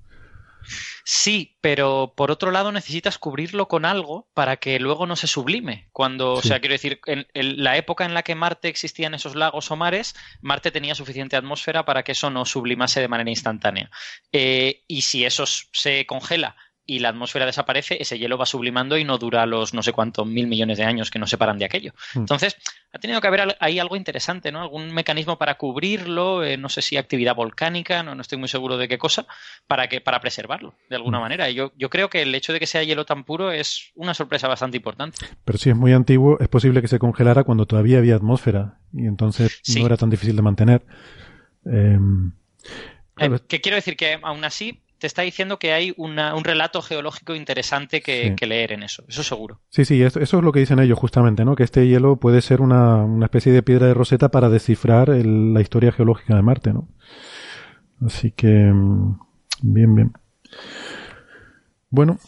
Sí, 1.03 1.57
pero 1.61 2.13
por 2.15 2.31
otro 2.31 2.51
lado 2.51 2.71
necesitas 2.71 3.17
cubrirlo 3.17 3.67
con 3.67 3.85
algo 3.85 4.29
para 4.33 4.57
que 4.57 4.79
luego 4.79 5.07
no 5.07 5.15
se 5.15 5.27
sublime. 5.27 5.89
Cuando, 5.91 6.33
o 6.33 6.41
sea, 6.41 6.59
quiero 6.59 6.73
decir, 6.73 6.99
en, 7.05 7.25
la 7.33 7.77
época 7.77 8.05
en 8.05 8.13
la 8.13 8.23
que 8.23 8.35
Marte 8.35 8.67
existían 8.67 9.13
esos 9.13 9.35
lagos 9.35 9.71
o 9.71 9.75
mares, 9.75 10.15
Marte 10.41 10.71
tenía 10.71 10.95
suficiente 10.95 11.35
atmósfera 11.35 11.85
para 11.85 12.03
que 12.03 12.11
eso 12.11 12.29
no 12.29 12.45
sublimase 12.45 12.99
de 12.99 13.07
manera 13.07 13.29
instantánea. 13.29 13.89
Eh, 14.31 14.83
y 14.87 15.01
si 15.01 15.25
eso 15.25 15.45
se 15.45 16.05
congela 16.05 16.55
y 16.89 16.97
la 16.97 17.09
atmósfera 17.09 17.45
desaparece, 17.45 18.01
ese 18.01 18.17
hielo 18.17 18.35
va 18.35 18.47
sublimando 18.47 18.97
y 18.97 19.03
no 19.03 19.19
dura 19.19 19.45
los 19.45 19.75
no 19.75 19.83
sé 19.83 19.93
cuántos 19.93 20.25
mil 20.25 20.47
millones 20.47 20.79
de 20.79 20.85
años 20.85 21.11
que 21.11 21.19
nos 21.19 21.29
separan 21.29 21.59
de 21.59 21.65
aquello. 21.65 21.93
Hmm. 22.15 22.21
Entonces, 22.21 22.57
ha 22.91 22.97
tenido 22.97 23.21
que 23.21 23.27
haber 23.27 23.55
ahí 23.59 23.77
algo 23.77 23.95
interesante, 23.95 24.51
¿no? 24.51 24.59
Algún 24.59 24.91
mecanismo 24.91 25.37
para 25.37 25.53
cubrirlo, 25.55 26.43
eh, 26.43 26.57
no 26.57 26.67
sé 26.67 26.81
si 26.81 26.97
actividad 26.97 27.35
volcánica, 27.35 28.01
no, 28.01 28.15
no, 28.15 28.21
estoy 28.21 28.39
muy 28.39 28.47
seguro 28.47 28.75
de 28.77 28.87
qué 28.87 28.97
cosa, 28.97 29.27
para 29.67 29.87
que, 29.87 30.01
para 30.01 30.19
preservarlo, 30.19 30.73
de 30.89 30.95
alguna 30.95 31.19
hmm. 31.19 31.21
manera. 31.21 31.49
Y 31.51 31.53
yo, 31.53 31.73
yo 31.77 31.91
creo 31.91 32.09
que 32.09 32.23
el 32.23 32.33
hecho 32.33 32.53
de 32.53 32.59
que 32.59 32.65
sea 32.65 32.81
hielo 32.81 33.05
tan 33.05 33.23
puro 33.23 33.51
es 33.51 33.91
una 33.93 34.15
sorpresa 34.15 34.47
bastante 34.47 34.77
importante. 34.77 35.19
Pero 35.45 35.59
si 35.59 35.69
es 35.69 35.75
muy 35.75 35.93
antiguo, 35.93 36.39
es 36.39 36.47
posible 36.47 36.81
que 36.81 36.87
se 36.87 36.97
congelara 36.97 37.43
cuando 37.43 37.67
todavía 37.67 37.99
había 37.99 38.15
atmósfera, 38.15 38.79
y 38.93 39.05
entonces 39.05 39.61
no 39.77 39.85
era 39.85 39.95
tan 39.95 40.09
difícil 40.09 40.35
de 40.35 40.41
mantener. 40.41 40.83
Em, 41.65 42.31
eh, 43.19 43.39
¿Qué 43.47 43.61
quiero 43.61 43.75
decir? 43.75 43.95
Que 43.95 44.17
aún 44.23 44.43
así 44.43 44.81
te 44.99 45.07
está 45.07 45.21
diciendo 45.21 45.57
que 45.59 45.73
hay 45.73 45.93
un 45.97 46.43
relato 46.43 46.81
geológico 46.81 47.33
interesante 47.33 48.01
que, 48.01 48.35
leer 48.45 48.73
en 48.73 48.83
eso, 48.83 49.03
eso 49.07 49.23
seguro. 49.23 49.61
Sí, 49.69 49.85
sí, 49.85 50.01
eso, 50.01 50.19
es 50.19 50.33
lo 50.33 50.51
que 50.51 50.59
dicen 50.59 50.79
ellos 50.79 50.99
justamente, 50.99 51.45
¿no? 51.45 51.55
Que 51.55 51.63
este 51.63 51.87
hielo 51.87 52.17
puede 52.17 52.41
ser 52.41 52.61
una, 52.61 53.05
especie 53.23 53.51
de 53.51 53.63
piedra 53.63 53.87
de 53.87 53.93
roseta 53.93 54.29
para 54.29 54.49
descifrar 54.49 55.09
la 55.09 55.61
historia 55.61 55.91
geológica 55.91 56.35
de 56.35 56.41
Marte, 56.41 56.73
¿no? 56.73 56.87
Así 58.05 58.31
que, 58.31 58.47
mm, 58.47 59.19
bien, 59.61 59.95
bien. 59.95 60.13
Bueno, 61.89 62.19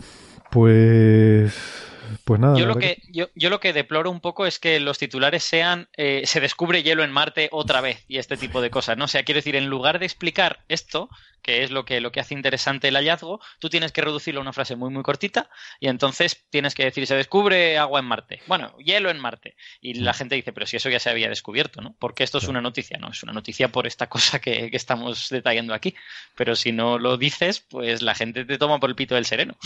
pues 0.50 1.91
Pues 2.26 2.40
nada. 2.40 2.58
Yo 2.58 2.66
lo, 2.66 2.76
que, 2.76 3.02
yo, 3.10 3.30
yo 3.36 3.50
lo 3.50 3.60
que 3.60 3.74
deploro 3.74 4.12
un 4.12 4.22
poco 4.22 4.46
es 4.46 4.60
que 4.60 4.80
los 4.80 4.98
titulares 4.98 5.44
sean 5.44 5.90
eh, 5.98 6.24
se 6.26 6.40
descubre 6.40 6.84
hielo 6.84 7.04
en 7.04 7.12
Marte 7.12 7.50
otra 7.52 7.82
vez 7.82 8.04
y 8.08 8.18
este 8.18 8.38
tipo 8.38 8.62
de 8.62 8.70
cosas, 8.70 8.98
¿no? 8.98 9.06
O 9.06 9.08
sea, 9.08 9.24
quiero 9.24 9.40
decir, 9.40 9.56
en 9.56 9.68
lugar 9.68 10.00
de 10.00 10.06
explicar 10.06 10.60
esto, 10.68 11.10
que 11.42 11.64
es 11.64 11.72
lo 11.72 11.86
que, 11.86 12.02
lo 12.02 12.12
que 12.12 12.20
hace 12.20 12.34
interesante 12.34 12.88
el 12.88 12.96
hallazgo, 12.96 13.40
tú 13.60 13.70
tienes 13.70 13.92
que 13.92 14.02
reducirlo 14.02 14.42
a 14.42 14.44
una 14.44 14.54
frase 14.54 14.76
muy, 14.76 14.90
muy 14.92 15.04
cortita 15.04 15.50
y 15.80 15.88
entonces 15.88 16.46
tienes 16.50 16.76
que 16.76 16.84
decir, 16.84 17.08
se 17.08 17.16
descubre 17.16 17.78
agua 17.78 18.00
en 18.00 18.06
Marte. 18.06 18.42
Bueno, 18.48 18.76
hielo 18.78 19.10
en 19.10 19.20
Marte. 19.20 19.56
Y 19.82 19.96
la 19.96 20.14
gente 20.14 20.36
dice, 20.36 20.54
pero 20.54 20.66
si 20.66 20.78
eso 20.78 20.90
ya 20.90 21.00
se 21.00 21.10
había 21.10 21.30
descubierto, 21.30 21.82
¿no? 21.82 21.96
Porque 22.00 22.24
esto 22.24 22.38
es 22.38 22.48
una 22.48 22.62
noticia, 22.62 22.98
¿no? 22.98 23.10
Es 23.10 23.24
una 23.24 23.34
noticia 23.34 23.70
por 23.70 23.88
esta 23.88 24.08
cosa 24.10 24.40
que, 24.40 24.70
que 24.70 24.78
estamos 24.78 25.30
detallando 25.30 25.74
aquí. 25.74 25.96
Pero 26.36 26.56
si 26.56 26.72
no 26.72 27.00
lo 27.00 27.18
dices, 27.18 27.60
pues 27.62 28.02
la 28.02 28.16
gente 28.16 28.46
te 28.46 28.58
toma 28.58 28.80
por 28.80 28.90
el 28.90 28.96
pito 28.96 29.16
del 29.16 29.26
sereno. 29.26 29.58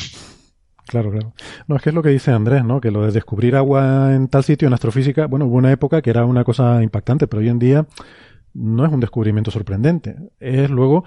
Claro, 0.88 1.12
claro. 1.12 1.34
No, 1.68 1.76
es 1.76 1.82
que 1.82 1.90
es 1.90 1.96
lo 1.96 2.04
que 2.04 2.10
dice 2.10 2.32
Andrés, 2.32 2.64
¿no? 2.64 2.80
Que 2.80 2.92
lo 2.92 3.04
de 3.06 3.12
descubrir 3.12 3.56
agua 3.56 4.14
en 4.14 4.28
tal 4.28 4.44
sitio 4.44 4.68
en 4.68 4.74
astrofísica, 4.74 5.26
bueno, 5.28 5.46
hubo 5.46 5.56
una 5.58 5.72
época 5.72 6.02
que 6.02 6.10
era 6.12 6.26
una 6.26 6.44
cosa 6.44 6.82
impactante, 6.84 7.28
pero 7.28 7.42
hoy 7.42 7.50
en 7.50 7.60
día 7.60 7.88
no 8.54 8.86
es 8.86 8.92
un 8.92 9.00
descubrimiento 9.00 9.50
sorprendente. 9.52 10.16
Es 10.40 10.70
luego, 10.70 11.04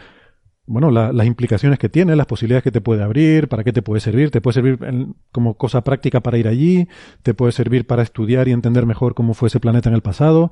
bueno, 0.66 0.90
la- 0.90 1.12
las 1.12 1.26
implicaciones 1.26 1.78
que 1.78 1.88
tiene, 1.88 2.14
las 2.16 2.26
posibilidades 2.26 2.64
que 2.64 2.72
te 2.72 2.80
puede 2.80 3.02
abrir, 3.02 3.48
para 3.48 3.62
qué 3.64 3.72
te 3.72 3.80
puede 3.80 4.00
servir. 4.00 4.30
Te 4.30 4.40
puede 4.40 4.54
servir 4.54 4.78
en- 4.82 5.14
como 5.32 5.54
cosa 5.56 5.82
práctica 5.84 6.20
para 6.20 6.36
ir 6.38 6.48
allí, 6.48 6.88
te 7.22 7.32
puede 7.32 7.52
servir 7.52 7.86
para 7.86 8.02
estudiar 8.02 8.48
y 8.48 8.52
entender 8.52 8.84
mejor 8.84 9.14
cómo 9.14 9.32
fue 9.32 9.46
ese 9.46 9.60
planeta 9.60 9.88
en 9.88 9.94
el 9.94 10.02
pasado, 10.02 10.50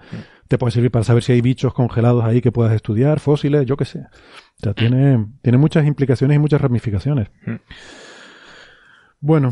te 0.49 0.57
puede 0.57 0.71
servir 0.71 0.91
para 0.93 1.05
saber 1.05 1.23
si 1.25 1.33
hay 1.33 1.41
bichos 1.41 1.75
congelados 1.75 2.25
ahí 2.25 2.41
que 2.41 2.53
puedas 2.53 2.73
estudiar, 2.73 3.19
fósiles, 3.21 3.67
yo 3.67 3.77
qué 3.77 3.85
sé. 3.85 3.99
O 3.99 4.63
sea, 4.63 4.73
tiene, 4.73 5.27
tiene 5.43 5.59
muchas 5.59 5.85
implicaciones 5.85 6.37
y 6.37 6.39
muchas 6.39 6.61
ramificaciones. 6.61 7.29
Bueno, 9.27 9.51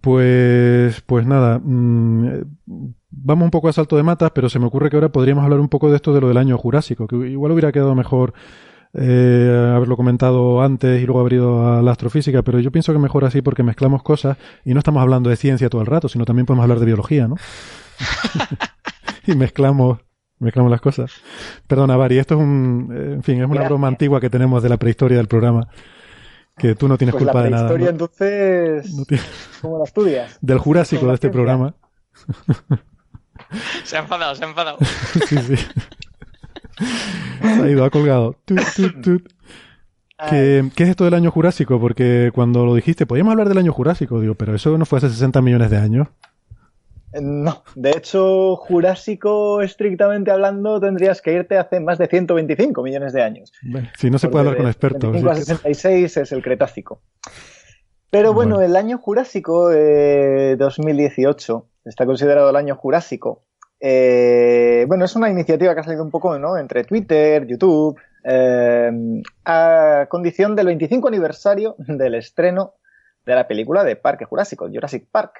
pues, 0.00 1.02
pues 1.02 1.26
nada, 1.26 1.60
mm, 1.62 2.24
eh, 2.28 2.44
vamos 3.10 3.44
un 3.44 3.50
poco 3.50 3.68
a 3.68 3.72
salto 3.74 3.94
de 3.98 4.02
matas, 4.02 4.30
pero 4.34 4.48
se 4.48 4.58
me 4.58 4.64
ocurre 4.64 4.88
que 4.88 4.96
ahora 4.96 5.10
podríamos 5.10 5.44
hablar 5.44 5.60
un 5.60 5.68
poco 5.68 5.90
de 5.90 5.96
esto 5.96 6.14
de 6.14 6.22
lo 6.22 6.28
del 6.28 6.38
año 6.38 6.56
jurásico, 6.56 7.06
que 7.06 7.16
igual 7.16 7.52
hubiera 7.52 7.72
quedado 7.72 7.94
mejor 7.94 8.32
eh, 8.94 9.72
haberlo 9.76 9.98
comentado 9.98 10.62
antes 10.62 11.02
y 11.02 11.04
luego 11.04 11.20
haber 11.20 11.34
ido 11.34 11.70
a 11.70 11.82
la 11.82 11.90
astrofísica, 11.90 12.40
pero 12.40 12.58
yo 12.58 12.72
pienso 12.72 12.94
que 12.94 12.98
mejor 12.98 13.26
así 13.26 13.42
porque 13.42 13.62
mezclamos 13.62 14.02
cosas 14.02 14.38
y 14.64 14.72
no 14.72 14.78
estamos 14.78 15.02
hablando 15.02 15.28
de 15.28 15.36
ciencia 15.36 15.68
todo 15.68 15.82
el 15.82 15.88
rato, 15.88 16.08
sino 16.08 16.24
también 16.24 16.46
podemos 16.46 16.62
hablar 16.62 16.78
de 16.80 16.86
biología, 16.86 17.28
¿no? 17.28 17.36
y 19.26 19.34
mezclamos 19.34 19.98
mezclamos 20.38 20.70
las 20.70 20.80
cosas. 20.80 21.12
Perdona, 21.66 21.98
Vari, 21.98 22.16
esto 22.16 22.34
es 22.34 22.40
un, 22.40 22.88
eh, 22.94 23.12
en 23.14 23.22
fin, 23.22 23.36
es 23.36 23.44
una 23.44 23.56
Gracias. 23.56 23.68
broma 23.68 23.88
antigua 23.88 24.22
que 24.22 24.30
tenemos 24.30 24.62
de 24.62 24.70
la 24.70 24.78
prehistoria 24.78 25.18
del 25.18 25.28
programa, 25.28 25.68
que 26.56 26.74
tú 26.74 26.88
no 26.88 26.96
tienes 26.96 27.12
Pues 27.14 27.24
culpa 27.24 27.38
la 27.40 27.44
de 27.44 27.50
nada. 27.50 27.68
prehistoria, 27.68 27.86
¿no? 27.86 27.90
entonces, 27.92 28.94
No 28.94 29.04
tiene- 29.04 29.22
¿cómo 29.60 29.78
la 29.78 29.84
estudias? 29.84 30.38
del 30.40 30.58
Jurásico 30.58 31.02
de 31.02 31.08
la 31.08 31.14
este 31.14 31.28
ciencia. 31.28 31.32
programa. 31.32 31.74
Se 33.84 33.96
ha 33.96 34.00
enfadado, 34.00 34.34
se 34.34 34.44
ha 34.44 34.48
enfadado. 34.48 34.78
sí, 35.28 35.36
sí. 35.38 35.56
Se 37.42 37.62
ha 37.62 37.68
ido, 37.70 37.84
ha 37.84 37.90
colgado. 37.90 38.36
Tut, 38.44 38.60
tut, 38.74 39.00
tut. 39.02 39.32
¿Qué, 40.30 40.70
qué 40.74 40.84
es 40.84 40.88
esto 40.90 41.04
del 41.04 41.12
año 41.14 41.30
Jurásico? 41.30 41.78
Porque 41.78 42.30
cuando 42.34 42.64
lo 42.64 42.74
dijiste, 42.74 43.04
podíamos 43.06 43.32
hablar 43.32 43.48
del 43.48 43.58
año 43.58 43.72
Jurásico, 43.72 44.18
digo, 44.20 44.34
pero 44.34 44.54
eso 44.54 44.76
no 44.78 44.86
fue 44.86 44.98
hace 44.98 45.10
60 45.10 45.42
millones 45.42 45.70
de 45.70 45.76
años. 45.76 46.08
Eh, 47.16 47.20
No, 47.22 47.62
de 47.74 47.90
hecho, 47.90 48.56
Jurásico, 48.56 49.62
estrictamente 49.62 50.30
hablando, 50.30 50.80
tendrías 50.80 51.20
que 51.22 51.32
irte 51.32 51.56
hace 51.58 51.80
más 51.80 51.98
de 51.98 52.06
125 52.06 52.82
millones 52.82 53.12
de 53.12 53.22
años. 53.22 53.52
Bueno, 53.62 53.88
si 53.98 54.10
no 54.10 54.18
se 54.18 54.28
puede 54.28 54.40
hablar 54.44 54.56
con 54.58 54.66
expertos. 54.66 55.12
25 55.12 55.28
a 55.30 55.32
así 55.32 55.40
que- 55.42 55.46
66 55.56 56.16
es 56.18 56.32
el 56.32 56.42
Cretácico. 56.42 57.00
Pero 58.10 58.32
bueno, 58.32 58.56
Bueno. 58.56 58.70
el 58.70 58.76
año 58.76 58.98
Jurásico 58.98 59.70
eh, 59.72 60.56
2018 60.58 61.66
está 61.84 62.06
considerado 62.06 62.50
el 62.50 62.56
año 62.56 62.76
Jurásico. 62.76 63.42
Eh, 63.80 64.84
bueno, 64.88 65.04
es 65.04 65.14
una 65.16 65.28
iniciativa 65.28 65.74
que 65.74 65.80
ha 65.80 65.84
salido 65.84 66.02
un 66.04 66.10
poco 66.10 66.38
¿no? 66.38 66.56
entre 66.56 66.84
Twitter, 66.84 67.46
YouTube, 67.46 67.98
eh, 68.24 68.90
a 69.44 70.06
condición 70.08 70.56
del 70.56 70.66
25 70.66 71.08
aniversario 71.08 71.74
del 71.78 72.14
estreno 72.14 72.74
de 73.26 73.34
la 73.34 73.46
película 73.46 73.84
de 73.84 73.96
Parque 73.96 74.24
Jurásico, 74.24 74.68
Jurassic 74.72 75.06
Park 75.10 75.34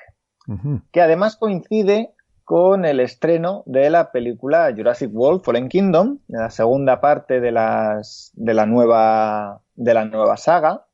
Que 0.93 1.01
además 1.01 1.37
coincide 1.37 2.15
con 2.47 2.85
el 2.85 3.01
estreno 3.01 3.65
de 3.67 3.91
la 3.91 4.13
película 4.13 4.73
Jurassic 4.75 5.11
World 5.13 5.43
Fallen 5.43 5.69
Kingdom, 5.69 6.21
la 6.29 6.49
segunda 6.51 7.01
parte 7.01 7.41
de, 7.41 7.51
de, 7.51 8.55
la, 8.55 8.67
nueva, 8.67 9.63
de 9.75 9.95
la 9.95 10.05
nueva 10.05 10.37
saga, 10.37 10.85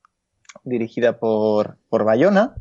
dirigida 0.64 1.18
por, 1.18 1.76
por 1.90 2.05
Bayona. 2.05 2.55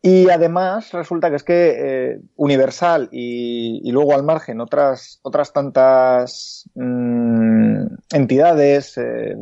Y 0.00 0.30
además 0.30 0.92
resulta 0.92 1.28
que 1.30 1.36
es 1.36 1.42
que 1.42 1.74
eh, 1.76 2.20
Universal 2.36 3.08
y, 3.10 3.80
y 3.82 3.90
luego 3.90 4.14
al 4.14 4.22
margen 4.22 4.60
otras, 4.60 5.18
otras 5.22 5.52
tantas 5.52 6.70
mm, 6.76 7.86
entidades 8.12 8.96
eh, 8.96 9.36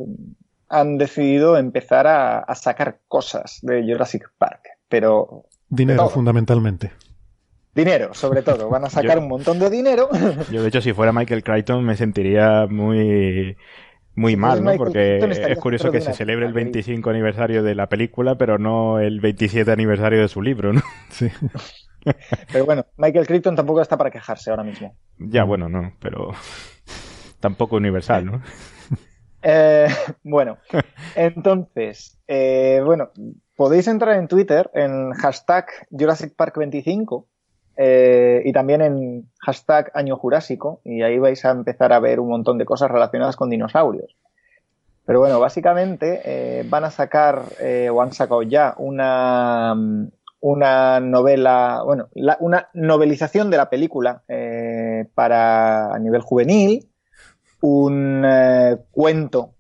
han 0.71 0.97
decidido 0.97 1.59
empezar 1.59 2.07
a, 2.07 2.39
a 2.39 2.55
sacar 2.55 3.01
cosas 3.07 3.59
de 3.61 3.83
Jurassic 3.83 4.31
Park. 4.39 4.63
Pero 4.89 5.45
Dinero, 5.71 6.09
fundamentalmente. 6.09 6.93
Dinero, 7.75 8.13
sobre 8.15 8.43
todo. 8.43 8.69
Van 8.69 8.85
a 8.85 8.91
sacar 8.91 9.17
Yo- 9.17 9.23
un 9.23 9.29
montón 9.29 9.59
de 9.59 9.71
dinero. 9.71 10.09
Yo, 10.53 10.63
de 10.63 10.69
hecho, 10.69 10.81
si 10.81 10.93
fuera 10.93 11.13
Michael 11.13 11.43
Crichton, 11.45 11.85
me 11.85 11.97
sentiría 11.97 12.67
muy, 12.69 13.57
muy 14.17 14.37
mal, 14.37 14.59
¿no? 14.63 14.71
Michael 14.73 14.79
Porque 14.79 15.19
es 15.53 15.59
curioso 15.59 15.91
que 15.93 16.01
se 16.01 16.13
celebre 16.13 16.47
el 16.47 16.53
película. 16.53 16.73
25 16.73 17.11
aniversario 17.11 17.63
de 17.63 17.75
la 17.75 17.89
película, 17.89 18.37
pero 18.37 18.59
no 18.59 18.99
el 18.99 19.21
27 19.21 19.71
aniversario 19.71 20.21
de 20.21 20.29
su 20.29 20.43
libro, 20.43 20.73
¿no? 20.73 20.83
Sí. 21.11 21.29
Pero 22.51 22.65
bueno, 22.65 22.87
Michael 22.97 23.27
Crichton 23.27 23.55
tampoco 23.55 23.83
está 23.83 23.99
para 23.99 24.11
quejarse 24.11 24.51
ahora 24.51 24.65
mismo. 24.65 24.97
Ya, 25.19 25.45
bueno, 25.45 25.69
no, 25.69 25.93
pero 26.01 26.33
tampoco 27.41 27.77
universal, 27.77 28.25
¿no? 28.25 28.43
Eh, 29.43 29.87
bueno, 30.23 30.59
entonces, 31.15 32.19
eh, 32.27 32.81
bueno, 32.85 33.11
podéis 33.61 33.89
entrar 33.89 34.17
en 34.17 34.27
Twitter 34.27 34.71
en 34.73 35.13
hashtag 35.13 35.67
Jurassic 35.91 36.35
Park 36.35 36.57
25 36.57 37.27
eh, 37.77 38.41
y 38.43 38.55
también 38.55 38.81
en 38.81 39.29
hashtag 39.39 39.91
Año 39.93 40.17
Jurásico 40.17 40.81
y 40.83 41.03
ahí 41.03 41.19
vais 41.19 41.45
a 41.45 41.51
empezar 41.51 41.93
a 41.93 42.01
ver 42.01 42.21
un 42.21 42.31
montón 42.31 42.57
de 42.57 42.65
cosas 42.65 42.91
relacionadas 42.91 43.37
con 43.37 43.51
dinosaurios. 43.51 44.17
Pero 45.05 45.21
bueno, 45.21 45.39
básicamente 45.41 46.23
eh, 46.25 46.65
van 46.71 46.85
a 46.85 46.91
sacar 46.91 47.43
eh, 47.61 47.91
o 47.93 48.01
han 48.01 48.15
sacado 48.15 48.43
ya 48.45 48.73
una, 48.79 49.75
una 50.41 51.01
novela, 51.01 51.83
bueno, 51.85 52.09
una 52.39 52.71
novelización 52.73 53.51
de 53.51 53.59
la 53.59 53.69
película 53.69 54.23
para 55.15 55.93
a 55.95 55.99
nivel 55.99 56.23
juvenil, 56.23 56.89
un 57.61 58.25
cuento 58.91 59.51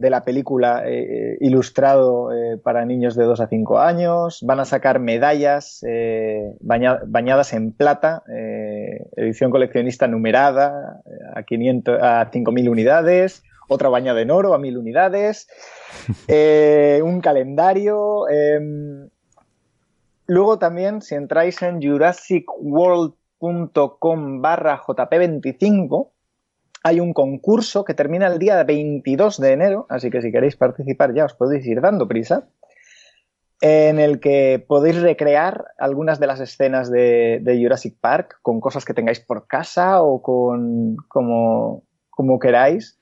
de 0.00 0.10
la 0.10 0.24
película 0.24 0.82
eh, 0.86 1.36
ilustrado 1.40 2.32
eh, 2.32 2.56
para 2.56 2.86
niños 2.86 3.14
de 3.14 3.24
2 3.24 3.38
a 3.40 3.46
5 3.48 3.78
años, 3.78 4.40
van 4.42 4.58
a 4.58 4.64
sacar 4.64 4.98
medallas 4.98 5.84
eh, 5.86 6.54
baña- 6.60 7.00
bañadas 7.06 7.52
en 7.52 7.72
plata, 7.72 8.22
eh, 8.34 9.06
edición 9.16 9.50
coleccionista 9.50 10.08
numerada 10.08 11.02
eh, 11.04 11.10
a 11.36 11.42
500 11.42 12.02
a 12.02 12.30
5000 12.32 12.68
unidades, 12.70 13.42
otra 13.68 13.90
bañada 13.90 14.22
en 14.22 14.30
oro 14.30 14.54
a 14.54 14.58
1000 14.58 14.78
unidades, 14.78 15.46
eh, 16.28 17.02
un 17.04 17.20
calendario, 17.20 18.26
em, 18.28 19.10
Luego 20.26 20.58
también, 20.60 21.02
si 21.02 21.16
entráis 21.16 21.60
en 21.60 21.82
jurassicworld.com 21.82 24.40
barra 24.40 24.78
jp25, 24.78 26.08
hay 26.82 27.00
un 27.00 27.12
concurso 27.12 27.84
que 27.84 27.94
termina 27.94 28.26
el 28.26 28.38
día 28.38 28.62
22 28.64 29.40
de 29.40 29.52
enero, 29.52 29.86
así 29.88 30.10
que 30.10 30.22
si 30.22 30.32
queréis 30.32 30.56
participar 30.56 31.14
ya 31.14 31.26
os 31.26 31.34
podéis 31.34 31.66
ir 31.66 31.80
dando 31.80 32.08
prisa, 32.08 32.48
en 33.60 33.98
el 33.98 34.20
que 34.20 34.64
podéis 34.66 35.00
recrear 35.02 35.66
algunas 35.78 36.18
de 36.18 36.26
las 36.26 36.40
escenas 36.40 36.90
de, 36.90 37.58
Jurassic 37.62 37.96
Park 38.00 38.38
con 38.42 38.60
cosas 38.60 38.84
que 38.84 38.94
tengáis 38.94 39.20
por 39.20 39.46
casa 39.46 40.02
o 40.02 40.22
con 40.22 40.96
como, 41.08 41.84
queráis. 42.40 42.98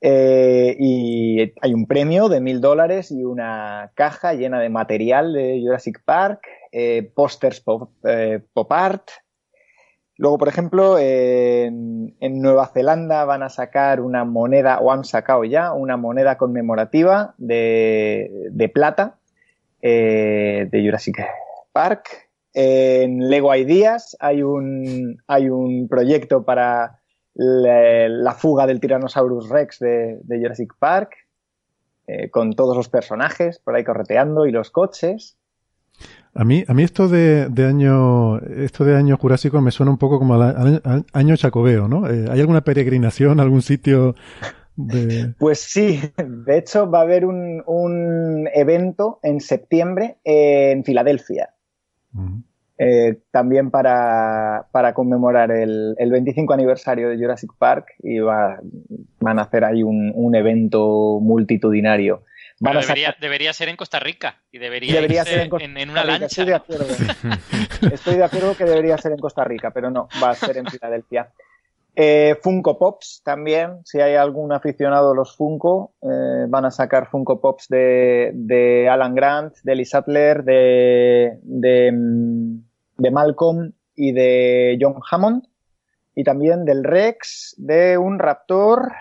Eh, 0.00 0.76
y 0.78 1.52
hay 1.60 1.74
un 1.74 1.86
premio 1.86 2.28
de 2.28 2.40
mil 2.40 2.60
dólares 2.60 3.10
y 3.10 3.24
una 3.24 3.90
caja 3.96 4.34
llena 4.34 4.60
de 4.60 4.68
material 4.68 5.32
de 5.32 5.60
Jurassic 5.60 6.04
Park, 6.04 6.46
eh, 6.70 7.10
pósters 7.14 7.64
eh, 8.04 8.40
pop 8.52 8.72
art. 8.72 9.10
Luego, 10.18 10.36
por 10.36 10.48
ejemplo, 10.48 10.98
en, 10.98 12.12
Nueva 12.20 12.66
Zelanda 12.66 13.24
van 13.24 13.44
a 13.44 13.48
sacar 13.48 14.00
una 14.00 14.24
moneda, 14.24 14.80
o 14.80 14.90
han 14.90 15.04
sacado 15.04 15.44
ya, 15.44 15.72
una 15.72 15.96
moneda 15.96 16.36
conmemorativa 16.36 17.34
de, 17.38 18.48
de 18.50 18.68
plata 18.68 19.18
eh, 19.80 20.68
de 20.70 20.84
Jurassic 20.84 21.24
Park. 21.72 22.28
En 22.52 23.30
Lego 23.30 23.54
Ideas 23.54 24.16
hay 24.18 24.42
un, 24.42 25.22
hay 25.28 25.50
un 25.50 25.86
proyecto 25.88 26.44
para 26.44 26.98
la, 27.34 28.08
la 28.08 28.32
fuga 28.34 28.66
del 28.66 28.80
Tyrannosaurus 28.80 29.48
Rex 29.48 29.78
de, 29.78 30.18
de 30.24 30.38
Jurassic 30.40 30.74
Park, 30.80 31.14
eh, 32.08 32.28
con 32.30 32.54
todos 32.54 32.76
los 32.76 32.88
personajes 32.88 33.60
por 33.60 33.76
ahí 33.76 33.84
correteando 33.84 34.46
y 34.46 34.50
los 34.50 34.72
coches. 34.72 35.37
A 36.34 36.44
mí, 36.44 36.64
a 36.68 36.74
mí 36.74 36.82
esto 36.84 37.08
de, 37.08 37.48
de 37.48 37.64
año, 37.66 38.38
esto 38.38 38.84
de 38.84 38.94
año 38.96 39.16
jurásico 39.16 39.60
me 39.60 39.70
suena 39.72 39.90
un 39.90 39.98
poco 39.98 40.18
como 40.18 40.34
al, 40.34 40.80
al 40.84 41.04
año 41.12 41.36
chacobeo, 41.36 41.88
¿no? 41.88 42.08
Eh, 42.08 42.26
¿Hay 42.30 42.40
alguna 42.40 42.60
peregrinación, 42.60 43.40
algún 43.40 43.62
sitio 43.62 44.14
de... 44.76 45.34
Pues 45.38 45.58
sí, 45.60 46.00
de 46.16 46.58
hecho 46.58 46.88
va 46.88 47.00
a 47.00 47.02
haber 47.02 47.24
un, 47.24 47.62
un 47.66 48.48
evento 48.54 49.18
en 49.22 49.40
septiembre 49.40 50.18
en 50.22 50.84
Filadelfia. 50.84 51.50
Eh, 52.80 53.18
también 53.32 53.72
para, 53.72 54.66
para 54.70 54.94
conmemorar 54.94 55.50
el, 55.50 55.96
el 55.98 56.10
25 56.12 56.52
aniversario 56.52 57.08
de 57.08 57.16
Jurassic 57.18 57.50
Park 57.58 57.86
y 58.00 58.20
va- 58.20 58.60
van 59.18 59.40
a 59.40 59.42
hacer 59.42 59.64
ahí 59.64 59.82
un, 59.82 60.12
un 60.14 60.34
evento 60.36 61.18
multitudinario. 61.20 62.22
Van 62.60 62.76
a 62.76 62.82
sacar- 62.82 62.96
debería, 62.96 63.16
debería 63.20 63.52
ser 63.52 63.68
en 63.68 63.76
Costa 63.76 64.00
Rica 64.00 64.40
y 64.50 64.58
debería, 64.58 64.94
Debería 64.94 65.24
ser 65.24 65.40
en 65.40 65.48
Costa 65.48 65.64
en, 65.66 65.76
en 65.76 65.90
una 65.90 66.04
lancha. 66.04 66.26
Estoy 66.26 66.46
de 66.46 66.54
acuerdo. 66.54 66.86
Estoy 67.92 68.16
de 68.16 68.24
acuerdo 68.24 68.56
que 68.56 68.64
debería 68.64 68.98
ser 68.98 69.12
en 69.12 69.18
Costa 69.18 69.44
Rica, 69.44 69.70
pero 69.70 69.90
no, 69.90 70.08
va 70.22 70.30
a 70.30 70.34
ser 70.34 70.56
en 70.56 70.66
Filadelfia. 70.66 71.30
Eh, 72.00 72.36
Funko 72.42 72.78
Pops 72.78 73.22
también, 73.24 73.80
si 73.84 74.00
hay 74.00 74.14
algún 74.14 74.52
aficionado 74.52 75.10
a 75.10 75.14
los 75.16 75.36
Funko, 75.36 75.94
eh, 76.02 76.46
van 76.48 76.64
a 76.64 76.70
sacar 76.70 77.08
Funko 77.10 77.40
Pops 77.40 77.66
de, 77.68 78.30
de 78.34 78.88
Alan 78.88 79.14
Grant, 79.16 79.56
de 79.64 79.74
Lee 79.74 79.84
Sattler, 79.84 80.44
de, 80.44 81.38
de, 81.42 81.90
mm, 81.92 82.60
de 82.98 83.10
Malcolm 83.10 83.72
y 83.96 84.12
de 84.12 84.78
John 84.80 84.94
Hammond, 85.10 85.42
y 86.14 86.22
también 86.22 86.64
del 86.64 86.84
Rex, 86.84 87.56
de 87.58 87.98
un 87.98 88.20
Raptor 88.20 88.92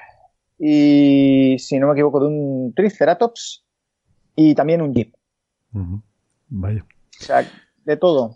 y, 0.60 1.58
si 1.60 1.80
no 1.80 1.88
me 1.88 1.94
equivoco, 1.94 2.20
de 2.20 2.28
un 2.28 2.74
Triceratops 2.76 3.66
y 4.36 4.56
también 4.56 4.82
un 4.82 4.94
Jeep. 4.94 5.14
Ujú. 5.74 6.02
Vaya. 6.50 6.86
O 7.20 7.24
sea, 7.24 7.46
de 7.86 7.98
todo. 7.98 8.36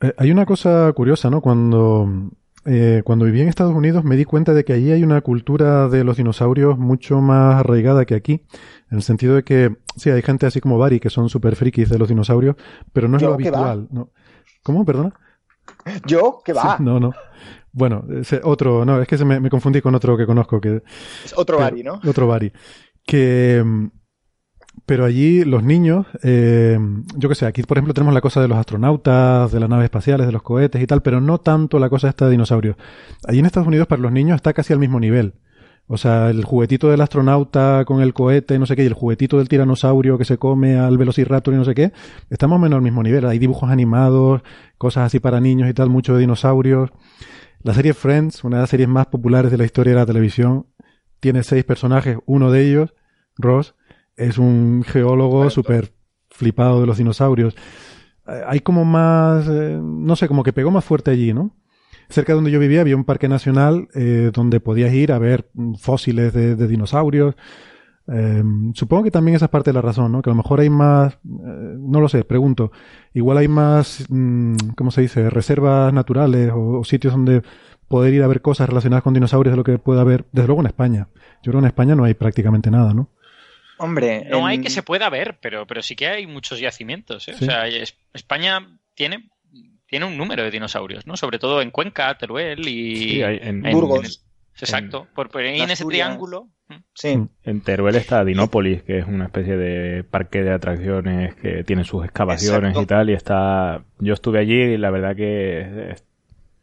Eh, 0.00 0.14
hay 0.16 0.30
una 0.30 0.46
cosa 0.46 0.92
curiosa, 0.94 1.30
¿no? 1.30 1.40
Cuando, 1.40 2.30
eh, 2.64 3.02
cuando 3.04 3.24
viví 3.24 3.40
en 3.40 3.48
Estados 3.48 3.74
Unidos 3.74 4.04
me 4.04 4.16
di 4.16 4.24
cuenta 4.24 4.54
de 4.54 4.64
que 4.64 4.72
allí 4.72 4.92
hay 4.92 5.02
una 5.02 5.20
cultura 5.20 5.88
de 5.88 6.04
los 6.04 6.16
dinosaurios 6.16 6.78
mucho 6.78 7.20
más 7.20 7.56
arraigada 7.56 8.04
que 8.04 8.14
aquí, 8.14 8.44
en 8.90 8.98
el 8.98 9.02
sentido 9.02 9.34
de 9.34 9.44
que, 9.44 9.76
sí, 9.96 10.10
hay 10.10 10.22
gente 10.22 10.46
así 10.46 10.60
como 10.60 10.78
Bari 10.78 11.00
que 11.00 11.10
son 11.10 11.28
súper 11.28 11.56
frikis 11.56 11.88
de 11.88 11.98
los 11.98 12.08
dinosaurios, 12.08 12.56
pero 12.92 13.08
no 13.08 13.16
es 13.16 13.22
Yo, 13.22 13.30
lo 13.30 13.36
¿qué 13.36 13.48
habitual. 13.48 13.88
¿no? 13.90 14.10
¿Cómo? 14.62 14.84
¿Perdona? 14.84 15.12
Yo, 16.06 16.40
que 16.44 16.52
va. 16.52 16.76
Sí, 16.76 16.82
no, 16.82 17.00
no. 17.00 17.12
Bueno, 17.78 18.04
otro, 18.42 18.84
no, 18.84 19.00
es 19.00 19.08
que 19.08 19.16
se 19.16 19.24
me, 19.24 19.38
me 19.40 19.48
confundí 19.50 19.80
con 19.80 19.94
otro 19.94 20.16
que 20.16 20.26
conozco, 20.26 20.60
que 20.60 20.82
Es 21.24 21.32
otro 21.36 21.56
pero- 21.56 21.70
Bari, 21.70 21.82
¿no? 21.82 22.00
Otro 22.06 22.26
Bari. 22.26 22.52
Que, 23.06 23.62
mm, 23.64 23.86
pero 24.84 25.04
allí 25.04 25.44
los 25.44 25.62
niños, 25.62 26.06
eh, 26.22 26.78
yo 27.16 27.28
que 27.28 27.34
sé, 27.34 27.46
aquí 27.46 27.62
por 27.62 27.78
ejemplo 27.78 27.94
tenemos 27.94 28.14
la 28.14 28.20
cosa 28.20 28.40
de 28.40 28.48
los 28.48 28.58
astronautas, 28.58 29.50
de 29.52 29.60
las 29.60 29.68
naves 29.68 29.84
espaciales, 29.84 30.26
de 30.26 30.32
los 30.32 30.42
cohetes 30.42 30.82
y 30.82 30.86
tal, 30.86 31.02
pero 31.02 31.20
no 31.20 31.38
tanto 31.38 31.78
la 31.78 31.88
cosa 31.88 32.08
esta 32.08 32.24
de 32.26 32.32
dinosaurios. 32.32 32.76
Allí 33.26 33.38
en 33.38 33.46
Estados 33.46 33.68
Unidos 33.68 33.86
para 33.86 34.02
los 34.02 34.12
niños 34.12 34.36
está 34.36 34.52
casi 34.52 34.72
al 34.72 34.78
mismo 34.78 34.98
nivel. 35.00 35.34
O 35.90 35.96
sea, 35.96 36.28
el 36.28 36.44
juguetito 36.44 36.90
del 36.90 37.00
astronauta 37.00 37.84
con 37.86 38.02
el 38.02 38.12
cohete, 38.12 38.58
no 38.58 38.66
sé 38.66 38.76
qué, 38.76 38.82
y 38.82 38.86
el 38.86 38.92
juguetito 38.92 39.38
del 39.38 39.48
tiranosaurio 39.48 40.18
que 40.18 40.26
se 40.26 40.36
come 40.36 40.78
al 40.78 40.98
velociraptor 40.98 41.54
y 41.54 41.56
no 41.56 41.64
sé 41.64 41.74
qué, 41.74 41.92
está 42.28 42.46
más 42.46 42.56
o 42.56 42.58
menos 42.60 42.76
al 42.76 42.82
mismo 42.82 43.02
nivel. 43.02 43.24
Hay 43.24 43.38
dibujos 43.38 43.70
animados, 43.70 44.42
cosas 44.76 45.06
así 45.06 45.18
para 45.18 45.40
niños 45.40 45.68
y 45.70 45.72
tal, 45.72 45.88
mucho 45.88 46.12
de 46.12 46.20
dinosaurios. 46.20 46.90
La 47.62 47.74
serie 47.74 47.92
Friends, 47.94 48.44
una 48.44 48.58
de 48.58 48.62
las 48.62 48.70
series 48.70 48.88
más 48.88 49.06
populares 49.06 49.50
de 49.50 49.58
la 49.58 49.64
historia 49.64 49.92
de 49.92 49.98
la 49.98 50.06
televisión, 50.06 50.66
tiene 51.20 51.42
seis 51.42 51.64
personajes. 51.64 52.16
Uno 52.26 52.50
de 52.50 52.68
ellos, 52.68 52.94
Ross, 53.36 53.74
es 54.16 54.38
un 54.38 54.84
geólogo 54.86 55.50
súper 55.50 55.92
flipado 56.30 56.80
de 56.80 56.86
los 56.86 56.98
dinosaurios. 56.98 57.54
Eh, 58.26 58.42
Hay 58.46 58.60
como 58.60 58.84
más, 58.84 59.46
eh, 59.48 59.78
no 59.82 60.14
sé, 60.16 60.28
como 60.28 60.42
que 60.44 60.52
pegó 60.52 60.70
más 60.70 60.84
fuerte 60.84 61.10
allí, 61.10 61.32
¿no? 61.32 61.56
Cerca 62.08 62.32
de 62.32 62.36
donde 62.36 62.50
yo 62.50 62.60
vivía 62.60 62.80
había 62.80 62.96
un 62.96 63.04
parque 63.04 63.28
nacional 63.28 63.88
eh, 63.94 64.30
donde 64.32 64.60
podías 64.60 64.92
ir 64.94 65.12
a 65.12 65.18
ver 65.18 65.50
mm, 65.54 65.74
fósiles 65.74 66.32
de, 66.32 66.54
de 66.56 66.66
dinosaurios. 66.68 67.34
Eh, 68.10 68.42
supongo 68.74 69.04
que 69.04 69.10
también 69.10 69.36
esa 69.36 69.44
es 69.46 69.50
parte 69.50 69.70
de 69.70 69.74
la 69.74 69.82
razón, 69.82 70.10
¿no? 70.12 70.22
Que 70.22 70.30
a 70.30 70.32
lo 70.32 70.36
mejor 70.36 70.60
hay 70.60 70.70
más, 70.70 71.14
eh, 71.14 71.18
no 71.26 72.00
lo 72.00 72.08
sé, 72.08 72.24
pregunto, 72.24 72.72
igual 73.12 73.36
hay 73.38 73.48
más, 73.48 74.06
mm, 74.08 74.56
¿cómo 74.76 74.90
se 74.90 75.02
dice?, 75.02 75.28
reservas 75.30 75.92
naturales 75.92 76.50
o, 76.54 76.78
o 76.80 76.84
sitios 76.84 77.12
donde 77.12 77.42
poder 77.86 78.14
ir 78.14 78.22
a 78.22 78.26
ver 78.26 78.40
cosas 78.42 78.68
relacionadas 78.68 79.02
con 79.02 79.14
dinosaurios 79.14 79.52
de 79.52 79.56
lo 79.56 79.64
que 79.64 79.78
pueda 79.78 80.00
haber, 80.02 80.24
desde 80.32 80.46
luego 80.46 80.60
en 80.62 80.66
España. 80.68 81.08
Yo 81.42 81.52
creo 81.52 81.60
que 81.60 81.66
en 81.66 81.66
España 81.66 81.94
no 81.94 82.04
hay 82.04 82.14
prácticamente 82.14 82.70
nada, 82.70 82.94
¿no? 82.94 83.10
Hombre, 83.78 84.26
No 84.30 84.38
en- 84.38 84.44
hay 84.46 84.60
que 84.60 84.70
se 84.70 84.82
pueda 84.82 85.08
ver, 85.10 85.38
pero, 85.40 85.66
pero 85.66 85.82
sí 85.82 85.94
que 85.94 86.08
hay 86.08 86.26
muchos 86.26 86.58
yacimientos. 86.60 87.28
¿eh? 87.28 87.34
Sí. 87.38 87.44
O 87.44 87.46
sea, 87.46 87.66
es- 87.68 87.96
España 88.12 88.78
tiene, 88.94 89.28
tiene 89.86 90.04
un 90.06 90.16
número 90.16 90.42
de 90.42 90.50
dinosaurios, 90.50 91.06
¿no? 91.06 91.16
Sobre 91.16 91.38
todo 91.38 91.62
en 91.62 91.70
Cuenca, 91.70 92.16
Teruel 92.18 92.66
y... 92.68 92.96
Sí, 92.96 93.22
hay 93.22 93.38
en- 93.42 93.64
en- 93.64 93.72
Burgos. 93.72 94.24
En 94.64 94.66
exacto. 94.66 95.06
Por, 95.14 95.30
por 95.30 95.40
ahí 95.42 95.58
en 95.60 95.70
ese 95.70 95.82
Asturias. 95.84 96.06
triángulo. 96.08 96.48
mm, 96.68 96.74
Sí. 96.94 97.18
En 97.44 97.60
Teruel 97.62 97.96
está 97.96 98.24
Dinópolis, 98.24 98.82
que 98.82 98.98
es 98.98 99.06
una 99.06 99.26
especie 99.26 99.56
de 99.56 100.04
parque 100.04 100.42
de 100.42 100.52
atracciones 100.52 101.34
que 101.36 101.64
tiene 101.64 101.84
sus 101.84 102.04
excavaciones 102.04 102.70
Exacto. 102.70 102.82
y 102.82 102.86
tal, 102.86 103.10
y 103.10 103.14
está... 103.14 103.84
Yo 103.98 104.14
estuve 104.14 104.38
allí 104.40 104.60
y 104.60 104.76
la 104.76 104.90
verdad 104.90 105.14
que... 105.16 105.90
es- 105.92 106.04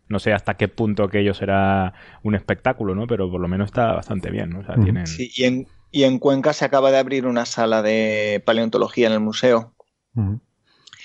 No 0.08 0.20
sé 0.20 0.34
hasta 0.34 0.54
qué 0.56 0.68
punto 0.68 1.04
aquello 1.04 1.34
será 1.34 1.93
un 2.24 2.36
espectáculo, 2.36 2.93
¿no? 2.93 3.08
Pero 3.08 3.30
por 3.32 3.41
lo 3.41 3.48
menos 3.48 3.68
está 3.70 3.93
bastante 3.93 4.30
bien, 4.30 4.50
¿no? 4.52 4.60
O 4.60 4.64
sea, 4.64 4.76
Ujú. 4.76 4.84
tienen... 4.84 5.08
Sí, 5.08 5.32
y 5.36 5.46
en, 5.46 5.68
y 5.91 6.04
en 6.04 6.20
Cuenca 6.20 6.54
se 6.54 6.66
acaba 6.66 6.91
de 6.91 6.98
abrir 7.00 7.26
una 7.26 7.46
sala 7.46 7.82
de 7.82 8.43
paleontología 8.46 9.08
en 9.08 9.14
el 9.14 9.20
museo. 9.22 9.74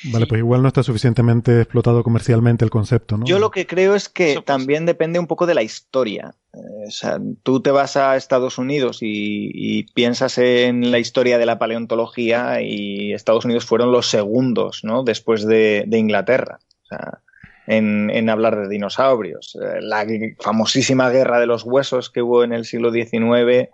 Vale, 0.05 0.27
pues 0.27 0.39
igual 0.39 0.63
no 0.63 0.69
está 0.69 0.83
suficientemente 0.83 1.61
explotado 1.61 2.03
comercialmente 2.03 2.65
el 2.65 2.71
concepto, 2.71 3.17
¿no? 3.19 3.27
Yo 3.27 3.39
lo 3.39 3.51
que 3.51 3.67
creo 3.67 3.95
es 3.95 4.09
que 4.09 4.33
Eso, 4.33 4.41
pues. 4.41 4.47
también 4.47 4.87
depende 4.87 5.19
un 5.19 5.27
poco 5.27 5.47
de 5.47 5.55
la 5.55 5.63
historia. 5.63 6.35
Eh, 6.55 6.87
o 6.89 6.91
sea, 6.91 7.19
tú 7.43 7.61
te 7.61 7.71
vas 7.71 7.97
a 7.97 8.17
Estados 8.17 8.59
Unidos 8.59 8.99
y, 9.03 9.51
y 9.53 9.83
piensas 9.93 10.39
en 10.39 10.91
la 10.91 10.99
historia 10.99 11.39
de 11.39 11.47
la 11.47 11.59
paleontología 11.59 12.63
y 12.63 13.13
Estados 13.13 13.45
Unidos 13.45 13.67
fueron 13.67 13.93
los 13.93 14.07
segundos, 14.07 14.81
¿no? 14.85 15.03
Después 15.03 15.47
de, 15.47 15.85
de 15.87 15.99
Inglaterra. 15.99 16.61
O 16.83 16.87
sea, 16.87 17.21
en, 17.67 18.11
en 18.11 18.29
hablar 18.31 18.57
de 18.61 18.69
dinosaurios. 18.69 19.57
Eh, 19.63 19.81
La 19.81 20.07
famosísima 20.41 21.09
guerra 21.11 21.39
de 21.39 21.47
los 21.47 21.63
huesos 21.65 22.11
que 22.11 22.23
hubo 22.23 22.43
en 22.43 22.53
el 22.53 22.65
siglo 22.65 22.91
XIX 22.91 23.69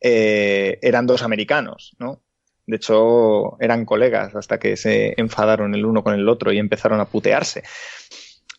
eh, 0.00 0.78
eran 0.82 1.06
dos 1.06 1.22
americanos, 1.22 1.96
¿no? 1.98 2.20
De 2.68 2.76
hecho, 2.76 3.58
eran 3.60 3.86
colegas 3.86 4.36
hasta 4.36 4.58
que 4.58 4.76
se 4.76 5.14
enfadaron 5.16 5.74
el 5.74 5.86
uno 5.86 6.04
con 6.04 6.12
el 6.12 6.28
otro 6.28 6.52
y 6.52 6.58
empezaron 6.58 7.00
a 7.00 7.06
putearse. 7.06 7.62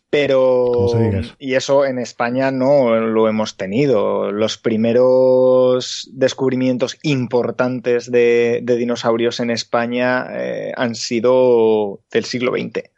Pero, 0.10 0.88
y 1.38 1.54
eso 1.54 1.86
en 1.86 2.00
España 2.00 2.50
no 2.50 2.96
lo 2.96 3.28
hemos 3.28 3.56
tenido. 3.56 4.32
Los 4.32 4.58
primeros 4.58 6.10
descubrimientos 6.12 6.98
importantes 7.04 8.12
de, 8.12 8.62
de 8.64 8.76
dinosaurios 8.78 9.40
en 9.40 9.52
España 9.52 10.26
eh, 10.32 10.74
han 10.76 10.96
sido 10.96 12.00
del 12.12 12.26
siglo 12.26 12.54
XX. 12.54 12.90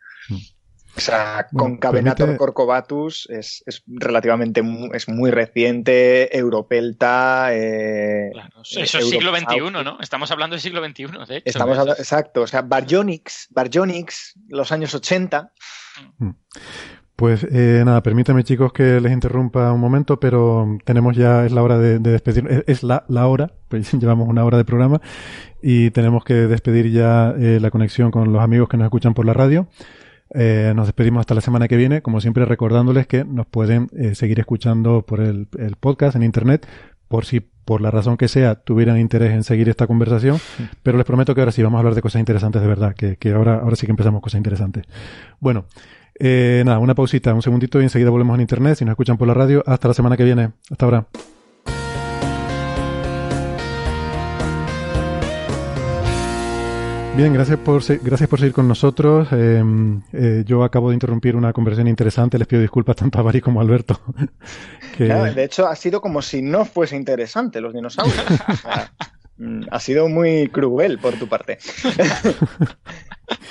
Mm. 0.94 0.98
O 0.98 1.00
sea, 1.02 1.48
Bueno, 1.52 1.70
Concavenator 1.70 2.28
permite- 2.28 2.38
corcovatus 2.38 3.28
es, 3.30 3.64
es 3.66 3.84
relativamente 3.88 4.62
mu- 4.62 4.92
es 4.94 5.08
muy 5.08 5.32
reciente, 5.32 6.36
Europelta. 6.38 7.50
eh, 7.54 8.30
Claro, 8.34 8.62
Eso 8.62 9.00
es 9.00 9.10
siglo. 9.10 9.34
XXI, 9.36 9.72
¿no? 9.84 9.98
Estamos 10.02 10.32
hablando 10.32 10.56
del 10.56 10.62
siglo 10.62 10.84
XXI, 10.86 11.04
de 11.28 11.38
hecho. 11.38 11.44
Estamos 11.46 11.78
hablando, 11.78 12.00
exacto, 12.00 12.42
o 12.42 12.48
sea, 12.48 12.62
Baryonyx, 12.62 13.48
Baryonyx, 13.52 14.34
los 14.50 14.72
años 14.72 14.94
80. 14.94 15.52
Pues 17.16 17.44
eh, 17.52 17.84
nada, 17.86 18.02
permítame 18.02 18.44
chicos 18.44 18.74
que 18.74 19.00
les 19.00 19.12
interrumpa 19.12 19.72
un 19.72 19.80
momento, 19.80 20.20
pero 20.20 20.78
tenemos 20.86 21.16
ya, 21.16 21.46
es 21.46 21.52
la 21.52 21.62
hora 21.62 21.78
de, 21.78 22.00
de 22.00 22.12
despedir, 22.12 22.48
es, 22.50 22.64
es 22.68 22.84
la, 22.84 23.06
la 23.10 23.28
hora, 23.28 23.52
pues 23.70 23.92
llevamos 23.94 24.28
una 24.28 24.44
hora 24.44 24.58
de 24.58 24.66
programa 24.66 25.00
y 25.62 25.92
tenemos 25.92 26.24
que 26.24 26.34
despedir 26.34 26.92
ya 26.92 27.34
eh, 27.38 27.60
la 27.62 27.70
conexión 27.70 28.10
con 28.12 28.34
los 28.34 28.42
amigos 28.42 28.68
que 28.70 28.78
nos 28.78 28.86
escuchan 28.86 29.14
por 29.14 29.26
la 29.26 29.34
radio. 29.34 29.68
Eh, 30.34 30.74
nos 30.76 30.88
despedimos 30.88 31.22
hasta 31.22 31.36
la 31.36 31.42
semana 31.42 31.68
que 31.68 31.78
viene, 31.78 32.02
como 32.02 32.22
siempre 32.22 32.46
recordándoles 32.46 33.08
que 33.08 33.26
nos 33.26 33.46
pueden 33.48 33.90
eh, 33.96 34.16
seguir 34.16 34.40
escuchando 34.40 35.04
por 35.04 35.20
el, 35.20 35.48
el 35.58 35.76
podcast 35.76 36.16
en 36.16 36.24
internet, 36.24 36.68
por 37.08 37.26
si 37.26 37.42
por 37.42 37.82
la 37.82 37.92
razón 37.92 38.18
que 38.18 38.28
sea 38.28 38.56
tuvieran 38.56 39.00
interés 39.00 39.32
en 39.32 39.44
seguir 39.44 39.70
esta 39.70 39.88
conversación, 39.88 40.40
pero 40.84 40.98
les 40.98 41.06
prometo 41.06 41.36
que 41.36 41.42
ahora 41.42 41.52
sí 41.52 41.62
vamos 41.62 41.78
a 41.78 41.80
hablar 41.80 41.96
de 41.96 42.02
cosas 42.02 42.20
interesantes 42.20 42.62
de 42.62 42.68
verdad, 42.68 42.96
que, 42.96 43.18
que 43.18 43.34
ahora, 43.34 43.56
ahora 43.56 43.76
sí 43.76 43.86
que 43.86 43.92
empezamos 43.92 44.22
cosas 44.22 44.40
interesantes. 44.40 44.86
Bueno, 45.40 45.66
eh, 46.20 46.64
nada, 46.66 46.80
una 46.80 46.96
pausita, 46.96 47.34
un 47.34 47.42
segundito 47.42 47.80
y 47.80 47.84
enseguida 47.84 48.10
volvemos 48.10 48.36
en 48.36 48.42
internet. 48.42 48.78
Si 48.78 48.86
nos 48.86 48.94
escuchan 48.94 49.18
por 49.18 49.28
la 49.28 49.34
radio, 49.34 49.64
hasta 49.66 49.88
la 49.88 49.94
semana 49.94 50.18
que 50.18 50.24
viene. 50.24 50.52
Hasta 50.70 50.86
ahora. 50.86 51.08
Bien, 57.16 57.34
gracias 57.34 57.60
por, 57.60 57.84
gracias 58.04 58.30
por 58.30 58.40
seguir 58.40 58.54
con 58.54 58.68
nosotros. 58.68 59.28
Eh, 59.32 59.62
eh, 60.14 60.44
yo 60.46 60.64
acabo 60.64 60.90
de 60.90 60.96
interrumpir 60.96 61.36
una 61.36 61.52
conversación 61.54 61.88
interesante. 61.88 62.38
Les 62.40 62.48
pido 62.48 62.62
disculpas 62.62 62.96
tanto 62.96 63.20
a 63.20 63.22
Bari 63.22 63.42
como 63.42 63.60
a 63.60 63.64
Alberto. 63.64 64.00
que- 64.98 65.06
Claro, 65.06 65.34
de 65.34 65.44
hecho, 65.44 65.68
ha 65.68 65.76
sido 65.76 66.00
como 66.02 66.22
si 66.22 66.42
no 66.42 66.64
fuese 66.66 66.96
interesante 66.96 67.60
los 67.62 67.74
dinosaurios. 67.74 68.16
Mm, 69.44 69.64
Ha 69.72 69.80
sido 69.80 70.08
muy 70.08 70.50
cruel 70.50 71.00
por 71.00 71.16
tu 71.18 71.28
parte. 71.28 71.58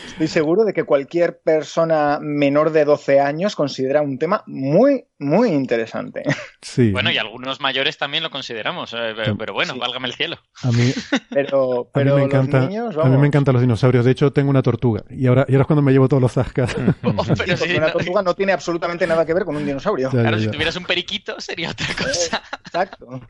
Estoy 0.06 0.28
seguro 0.28 0.64
de 0.64 0.74
que 0.74 0.84
cualquier 0.84 1.40
persona 1.40 2.18
menor 2.20 2.70
de 2.70 2.84
12 2.84 3.18
años 3.18 3.56
considera 3.56 4.02
un 4.02 4.18
tema 4.18 4.44
muy, 4.46 5.06
muy 5.18 5.48
interesante. 5.50 6.22
Sí. 6.60 6.90
Bueno, 6.92 7.10
y 7.10 7.16
algunos 7.16 7.60
mayores 7.62 7.96
también 7.96 8.22
lo 8.22 8.30
consideramos, 8.30 8.92
eh, 8.92 9.14
pero, 9.16 9.38
pero 9.38 9.54
bueno, 9.54 9.72
Sí. 9.72 9.78
válgame 9.80 10.08
el 10.08 10.14
cielo. 10.14 10.36
A 10.62 10.70
mí, 10.72 10.92
Pero, 11.30 11.72
a 11.72 11.78
mí 11.84 11.88
pero 11.94 12.14
me 12.16 12.20
los 12.20 12.28
encanta, 12.28 12.60
niños, 12.66 12.96
a 12.98 13.04
mí 13.08 13.16
me 13.16 13.26
encantan 13.26 13.54
los 13.54 13.62
dinosaurios. 13.62 14.04
De 14.04 14.10
hecho, 14.10 14.30
tengo 14.32 14.50
una 14.50 14.60
tortuga 14.62 15.02
y 15.08 15.26
ahora, 15.26 15.46
y 15.48 15.52
ahora 15.52 15.62
es 15.62 15.66
cuando 15.66 15.80
me 15.82 15.92
llevo 15.92 16.08
todos 16.08 16.20
los 16.22 16.32
zascas. 16.32 16.76
Oh, 16.76 16.82
pero 17.02 17.14
porque 17.36 17.56
sí, 17.56 17.76
una 17.76 17.86
no- 17.86 17.92
tortuga 17.94 18.22
no 18.22 18.34
tiene 18.34 18.52
absolutamente 18.52 19.06
nada 19.06 19.24
que 19.24 19.32
ver 19.32 19.44
con 19.46 19.56
un 19.56 19.64
dinosaurio. 19.64 20.10
Ya, 20.12 20.20
claro, 20.20 20.36
ya, 20.36 20.44
si 20.44 20.50
tuvieras 20.50 20.76
un 20.76 20.84
periquito 20.84 21.40
sería 21.40 21.70
otra 21.70 21.86
Eh, 21.86 21.94
cosa. 21.96 22.42
Exacto. 22.66 23.20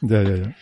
ya, 0.00 0.22
ya, 0.24 0.36
ya. 0.36 0.56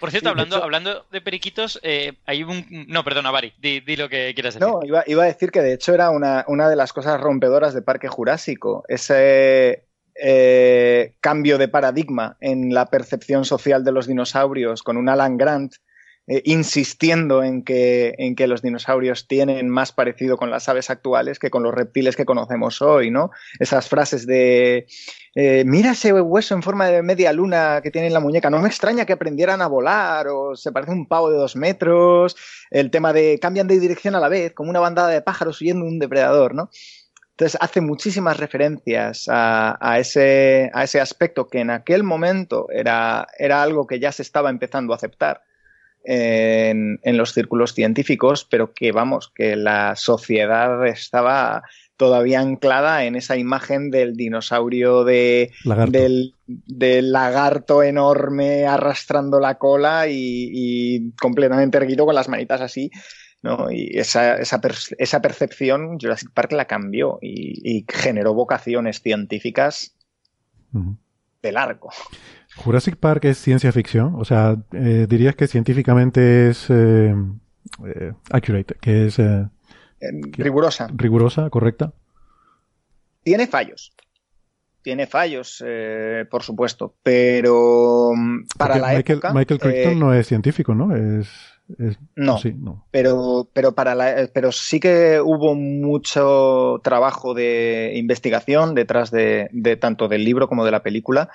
Por 0.00 0.10
cierto, 0.10 0.28
Sí, 0.28 0.30
hablando, 0.30 0.56
hecho- 0.56 0.64
hablando 0.64 1.06
de 1.10 1.20
periquitos, 1.20 1.80
eh, 1.82 2.12
hay 2.26 2.42
un... 2.42 2.64
No, 2.88 3.04
perdona, 3.04 3.30
Bari, 3.30 3.52
di, 3.60 3.80
di 3.80 3.96
lo 3.96 4.08
que 4.08 4.32
quieras 4.34 4.54
decir. 4.54 4.66
No, 4.68 4.80
iba, 4.84 5.02
iba 5.06 5.22
a 5.22 5.26
decir 5.26 5.50
que 5.50 5.60
de 5.62 5.72
hecho 5.74 5.94
era 5.94 6.10
una, 6.10 6.44
una 6.48 6.68
de 6.68 6.76
las 6.76 6.92
cosas 6.92 7.20
rompedoras 7.20 7.74
de 7.74 7.82
Parque 7.82 8.08
Jurásico, 8.08 8.84
ese 8.88 9.84
eh, 10.16 11.14
cambio 11.20 11.58
de 11.58 11.68
paradigma 11.68 12.36
en 12.40 12.72
la 12.72 12.86
percepción 12.86 13.44
social 13.44 13.84
de 13.84 13.92
los 13.92 14.06
dinosaurios 14.06 14.82
con 14.82 14.96
un 14.96 15.08
Alan 15.08 15.36
Grant 15.36 15.74
eh, 16.26 16.40
insistiendo 16.44 17.42
en 17.42 17.64
que, 17.64 18.14
en 18.18 18.34
que 18.34 18.46
los 18.46 18.62
dinosaurios 18.62 19.26
tienen 19.28 19.68
más 19.68 19.92
parecido 19.92 20.36
con 20.38 20.50
las 20.50 20.68
aves 20.70 20.88
actuales 20.88 21.38
que 21.38 21.50
con 21.50 21.62
los 21.62 21.74
reptiles 21.74 22.16
que 22.16 22.24
conocemos 22.24 22.80
hoy, 22.80 23.10
¿no? 23.10 23.30
Esas 23.58 23.88
frases 23.88 24.26
de 24.26 24.86
eh, 25.34 25.64
mira 25.66 25.92
ese 25.92 26.12
hueso 26.12 26.54
en 26.54 26.62
forma 26.62 26.86
de 26.86 27.02
media 27.02 27.32
luna 27.32 27.80
que 27.82 27.90
tiene 27.90 28.06
en 28.06 28.14
la 28.14 28.20
muñeca, 28.20 28.50
no 28.50 28.60
me 28.60 28.68
extraña 28.68 29.04
que 29.04 29.12
aprendieran 29.12 29.62
a 29.62 29.66
volar 29.66 30.28
o 30.28 30.54
se 30.54 30.70
parece 30.70 30.92
un 30.92 31.06
pavo 31.06 31.30
de 31.30 31.38
dos 31.38 31.56
metros, 31.56 32.36
el 32.70 32.90
tema 32.90 33.12
de 33.12 33.38
cambian 33.40 33.66
de 33.66 33.80
dirección 33.80 34.14
a 34.14 34.20
la 34.20 34.28
vez, 34.28 34.52
como 34.52 34.70
una 34.70 34.80
bandada 34.80 35.08
de 35.08 35.22
pájaros 35.22 35.60
huyendo 35.60 35.84
un 35.84 35.98
depredador, 35.98 36.54
¿no? 36.54 36.70
Entonces 37.30 37.58
hace 37.60 37.80
muchísimas 37.80 38.36
referencias 38.36 39.26
a, 39.28 39.76
a 39.80 39.98
ese, 39.98 40.70
a 40.72 40.84
ese 40.84 41.00
aspecto 41.00 41.48
que 41.48 41.60
en 41.60 41.70
aquel 41.70 42.04
momento 42.04 42.68
era, 42.70 43.26
era 43.36 43.60
algo 43.60 43.88
que 43.88 43.98
ya 43.98 44.12
se 44.12 44.22
estaba 44.22 44.50
empezando 44.50 44.92
a 44.92 44.96
aceptar 44.96 45.42
en, 46.04 47.00
en 47.02 47.16
los 47.16 47.32
círculos 47.32 47.74
científicos, 47.74 48.46
pero 48.48 48.72
que 48.72 48.92
vamos, 48.92 49.32
que 49.34 49.56
la 49.56 49.96
sociedad 49.96 50.86
estaba 50.86 51.62
todavía 51.96 52.40
anclada 52.40 53.04
en 53.04 53.14
esa 53.16 53.36
imagen 53.36 53.90
del 53.90 54.16
dinosaurio 54.16 55.04
de, 55.04 55.52
Lagarto. 55.64 55.92
del, 55.98 56.34
del 56.46 57.12
lagarto 57.12 57.82
enorme 57.82 58.66
arrastrando 58.66 59.38
la 59.38 59.56
cola 59.58 60.08
y, 60.08 60.50
y 60.52 61.12
completamente 61.12 61.78
erguido 61.78 62.04
con 62.04 62.14
las 62.16 62.28
manitas 62.28 62.60
así. 62.60 62.90
¿no? 63.42 63.70
Y 63.70 63.90
esa, 63.98 64.36
esa, 64.36 64.60
per- 64.60 64.74
esa 64.98 65.20
percepción 65.20 65.98
Jurassic 66.00 66.30
Park 66.32 66.52
la 66.52 66.64
cambió 66.64 67.18
y, 67.20 67.60
y 67.76 67.84
generó 67.88 68.34
vocaciones 68.34 69.00
científicas 69.02 69.94
de 71.42 71.52
largo. 71.52 71.90
Jurassic 72.56 72.96
Park 72.96 73.24
es 73.24 73.38
ciencia 73.38 73.72
ficción, 73.72 74.14
o 74.16 74.24
sea, 74.24 74.56
eh, 74.72 75.06
dirías 75.08 75.34
que 75.34 75.46
científicamente 75.48 76.48
es 76.50 76.66
eh, 76.70 77.14
eh, 77.86 78.12
accurate, 78.30 78.76
que 78.80 79.06
es 79.06 79.18
eh, 79.18 79.48
Rigurosa. 80.32 80.88
rigurosa, 80.94 81.50
correcta. 81.50 81.92
Tiene 83.22 83.46
fallos. 83.46 83.92
Tiene 84.82 85.06
fallos, 85.06 85.64
eh, 85.66 86.26
por 86.30 86.42
supuesto, 86.42 86.94
pero 87.02 88.12
mm, 88.14 88.46
para 88.58 88.74
Porque 88.74 88.80
la 88.80 88.96
Michael, 88.98 89.18
época... 89.18 89.32
Michael 89.32 89.60
Crichton 89.60 89.98
no 89.98 90.12
es 90.12 90.26
científico, 90.26 90.74
¿no? 90.74 90.94
Es, 90.94 91.28
es- 91.78 91.98
No. 92.16 92.36
sí, 92.36 92.52
no. 92.52 92.86
pero, 92.90 93.48
pero, 93.54 93.74
para 93.74 93.94
la, 93.94 94.28
pero 94.34 94.52
sí 94.52 94.80
que 94.80 95.20
hubo 95.24 95.54
mucho 95.54 96.80
trabajo 96.84 97.32
de 97.32 97.92
investigación 97.94 98.74
detrás 98.74 99.10
de, 99.10 99.48
de 99.52 99.76
tanto 99.76 100.06
del 100.06 100.22
libro 100.22 100.48
como 100.48 100.66
de 100.66 100.70
la 100.70 100.82
película. 100.82 101.30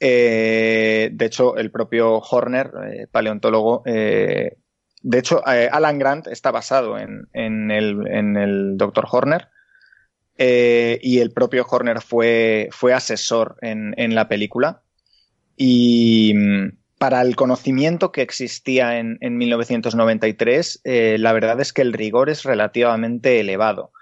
Eh, 0.00 1.10
de 1.12 1.24
hecho, 1.24 1.56
el 1.56 1.70
propio 1.70 2.18
Horner, 2.18 2.70
eh, 2.90 3.06
paleontólogo, 3.10 3.82
eh, 3.84 4.56
de 5.00 5.18
hecho, 5.18 5.42
Alan 5.46 5.98
Grant 5.98 6.26
está 6.26 6.50
basado 6.50 6.98
en, 6.98 7.70
el, 7.70 8.76
Dr. 8.76 9.06
Horner. 9.10 9.48
y 10.36 11.18
el 11.20 11.32
propio 11.32 11.64
Horner 11.68 12.00
fue, 12.00 12.68
asesor 12.92 13.56
en, 13.62 13.94
en 13.96 14.14
la 14.16 14.28
película. 14.28 14.82
Y 15.56 16.34
mm, 16.34 16.78
para 16.98 17.22
el 17.22 17.36
conocimiento 17.36 18.10
que 18.10 18.22
existía 18.22 18.98
en, 18.98 19.18
en 19.20 19.36
1993, 19.38 20.80
eh, 20.82 21.16
la 21.18 21.32
verdad 21.32 21.60
es 21.60 21.72
que 21.72 21.82
el 21.82 21.92
rigor 21.92 22.28
es 22.28 22.42
relativamente 22.42 23.40
elevado. 23.40 23.92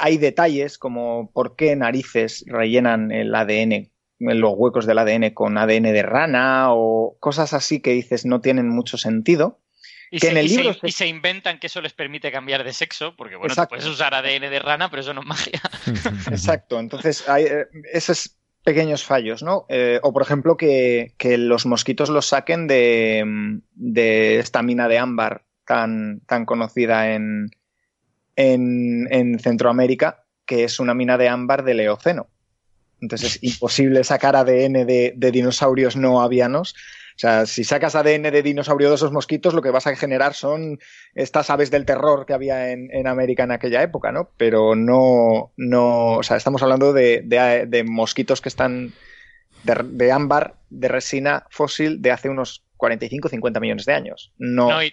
Hay 0.00 0.18
detalles 0.18 0.78
como 0.78 1.30
por 1.32 1.54
qué 1.54 1.76
narices 1.76 2.44
rellenan 2.48 3.12
el 3.12 3.32
ADN, 3.32 3.88
los 4.18 4.52
huecos 4.56 4.86
del 4.86 4.98
ADN 4.98 5.30
con 5.34 5.58
ADN 5.58 5.92
de 5.92 6.02
rana 6.02 6.66
o 6.72 7.16
cosas 7.20 7.52
así 7.52 7.80
que 7.80 7.92
dices 7.92 8.24
no 8.24 8.40
tienen 8.40 8.68
mucho 8.68 8.96
sentido. 8.98 9.60
Y 10.10 10.20
que 10.20 10.26
se, 10.26 10.32
en 10.32 10.36
el 10.38 10.46
y 10.46 10.48
se- 10.50 10.56
libro 10.62 10.74
se- 10.74 10.88
y 10.88 10.92
se 10.92 11.06
inventan 11.08 11.58
que 11.58 11.66
eso 11.66 11.80
les 11.82 11.92
permite 11.92 12.30
cambiar 12.30 12.62
de 12.64 12.72
sexo, 12.72 13.14
porque 13.16 13.36
bueno, 13.36 13.54
tú 13.54 13.62
puedes 13.68 13.86
usar 13.86 14.14
ADN 14.14 14.48
de 14.50 14.58
rana, 14.60 14.88
pero 14.88 15.00
eso 15.02 15.12
no 15.12 15.20
es 15.22 15.26
magia. 15.26 15.60
Exacto, 16.30 16.78
entonces 16.78 17.28
hay 17.28 17.44
eh, 17.44 17.66
esos 17.92 18.36
pequeños 18.64 19.04
fallos, 19.04 19.42
¿no? 19.42 19.66
Eh, 19.68 19.98
o 20.02 20.12
por 20.12 20.22
ejemplo 20.22 20.56
que, 20.56 21.12
que 21.18 21.38
los 21.38 21.66
mosquitos 21.66 22.08
los 22.08 22.26
saquen 22.26 22.66
de, 22.68 23.60
de 23.74 24.38
esta 24.38 24.62
mina 24.62 24.88
de 24.88 24.98
ámbar 24.98 25.44
tan, 25.64 26.20
tan 26.26 26.46
conocida 26.46 27.12
en, 27.12 27.50
en, 28.36 29.08
en 29.12 29.38
Centroamérica, 29.38 30.24
que 30.46 30.64
es 30.64 30.78
una 30.80 30.94
mina 30.94 31.18
de 31.18 31.28
ámbar 31.28 31.64
del 31.64 31.80
Eoceno. 31.80 32.28
Entonces 33.00 33.36
es 33.36 33.42
imposible 33.42 34.02
sacar 34.04 34.36
ADN 34.36 34.84
de, 34.84 35.12
de 35.16 35.30
dinosaurios 35.30 35.96
no 35.96 36.22
avianos. 36.22 36.74
O 37.16 37.18
sea, 37.18 37.46
si 37.46 37.64
sacas 37.64 37.94
ADN 37.94 38.30
de 38.30 38.42
dinosaurio 38.42 38.90
de 38.90 38.96
esos 38.96 39.10
mosquitos, 39.12 39.54
lo 39.54 39.62
que 39.62 39.70
vas 39.70 39.86
a 39.86 39.96
generar 39.96 40.34
son 40.34 40.78
estas 41.14 41.48
aves 41.48 41.70
del 41.70 41.86
terror 41.86 42.26
que 42.26 42.34
había 42.34 42.72
en, 42.72 42.90
en 42.92 43.06
América 43.06 43.44
en 43.44 43.52
aquella 43.52 43.82
época, 43.82 44.12
¿no? 44.12 44.28
Pero 44.36 44.74
no, 44.74 45.52
no, 45.56 46.16
o 46.18 46.22
sea, 46.22 46.36
estamos 46.36 46.62
hablando 46.62 46.92
de, 46.92 47.22
de- 47.24 47.64
de 47.66 47.84
mosquitos 47.84 48.42
que 48.42 48.50
están 48.50 48.92
de, 49.62 49.74
de 49.84 50.12
ámbar, 50.12 50.56
de 50.68 50.88
resina 50.88 51.46
fósil 51.50 52.02
de 52.02 52.10
hace 52.10 52.28
unos 52.28 52.64
45 52.76 53.28
50 53.30 53.60
millones 53.60 53.86
de 53.86 53.94
años, 53.94 54.32
no, 54.36 54.68
No, 54.70 54.82
y- 54.82 54.92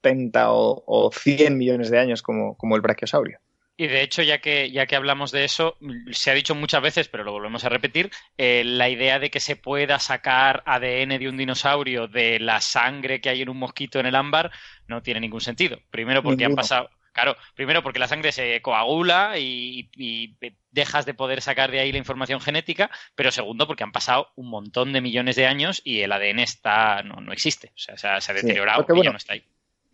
70 0.00 0.52
o, 0.52 0.82
o 0.86 1.10
100 1.12 1.58
millones 1.58 1.90
de 1.90 1.98
años 1.98 2.22
como, 2.22 2.56
como 2.56 2.76
el 2.76 2.80
brachiosaurio. 2.82 3.40
Y 3.80 3.86
de 3.86 4.02
hecho, 4.02 4.22
ya 4.22 4.38
que, 4.40 4.72
ya 4.72 4.86
que 4.86 4.96
hablamos 4.96 5.30
de 5.30 5.44
eso, 5.44 5.78
se 6.10 6.32
ha 6.32 6.34
dicho 6.34 6.56
muchas 6.56 6.82
veces, 6.82 7.08
pero 7.08 7.22
lo 7.22 7.30
volvemos 7.30 7.64
a 7.64 7.68
repetir, 7.68 8.10
eh, 8.36 8.64
la 8.64 8.88
idea 8.88 9.20
de 9.20 9.30
que 9.30 9.38
se 9.38 9.54
pueda 9.54 10.00
sacar 10.00 10.64
ADN 10.66 11.16
de 11.20 11.28
un 11.28 11.36
dinosaurio 11.36 12.08
de 12.08 12.40
la 12.40 12.60
sangre 12.60 13.20
que 13.20 13.28
hay 13.28 13.40
en 13.42 13.48
un 13.48 13.56
mosquito 13.58 14.00
en 14.00 14.06
el 14.06 14.16
ámbar 14.16 14.50
no 14.88 15.00
tiene 15.00 15.20
ningún 15.20 15.40
sentido. 15.40 15.78
Primero 15.90 16.24
porque 16.24 16.44
han 16.44 16.56
pasado, 16.56 16.90
claro, 17.12 17.36
primero 17.54 17.84
porque 17.84 18.00
la 18.00 18.08
sangre 18.08 18.32
se 18.32 18.60
coagula 18.62 19.38
y, 19.38 19.88
y 19.94 20.36
dejas 20.72 21.06
de 21.06 21.14
poder 21.14 21.40
sacar 21.40 21.70
de 21.70 21.78
ahí 21.78 21.92
la 21.92 21.98
información 21.98 22.40
genética, 22.40 22.90
pero 23.14 23.30
segundo 23.30 23.68
porque 23.68 23.84
han 23.84 23.92
pasado 23.92 24.32
un 24.34 24.50
montón 24.50 24.92
de 24.92 25.00
millones 25.00 25.36
de 25.36 25.46
años 25.46 25.80
y 25.84 26.00
el 26.00 26.10
ADN 26.10 26.40
está 26.40 27.04
no, 27.04 27.20
no 27.20 27.32
existe, 27.32 27.68
o 27.68 27.78
sea, 27.78 27.96
se 27.96 28.08
ha, 28.08 28.20
se 28.20 28.32
ha 28.32 28.34
Sí, 28.42 28.42
deteriorado 28.42 28.84
porque, 28.84 28.94
y 28.94 29.02
ya 29.02 29.10
bueno, 29.10 29.12
no 29.12 29.18
está 29.18 29.34
ahí. 29.34 29.44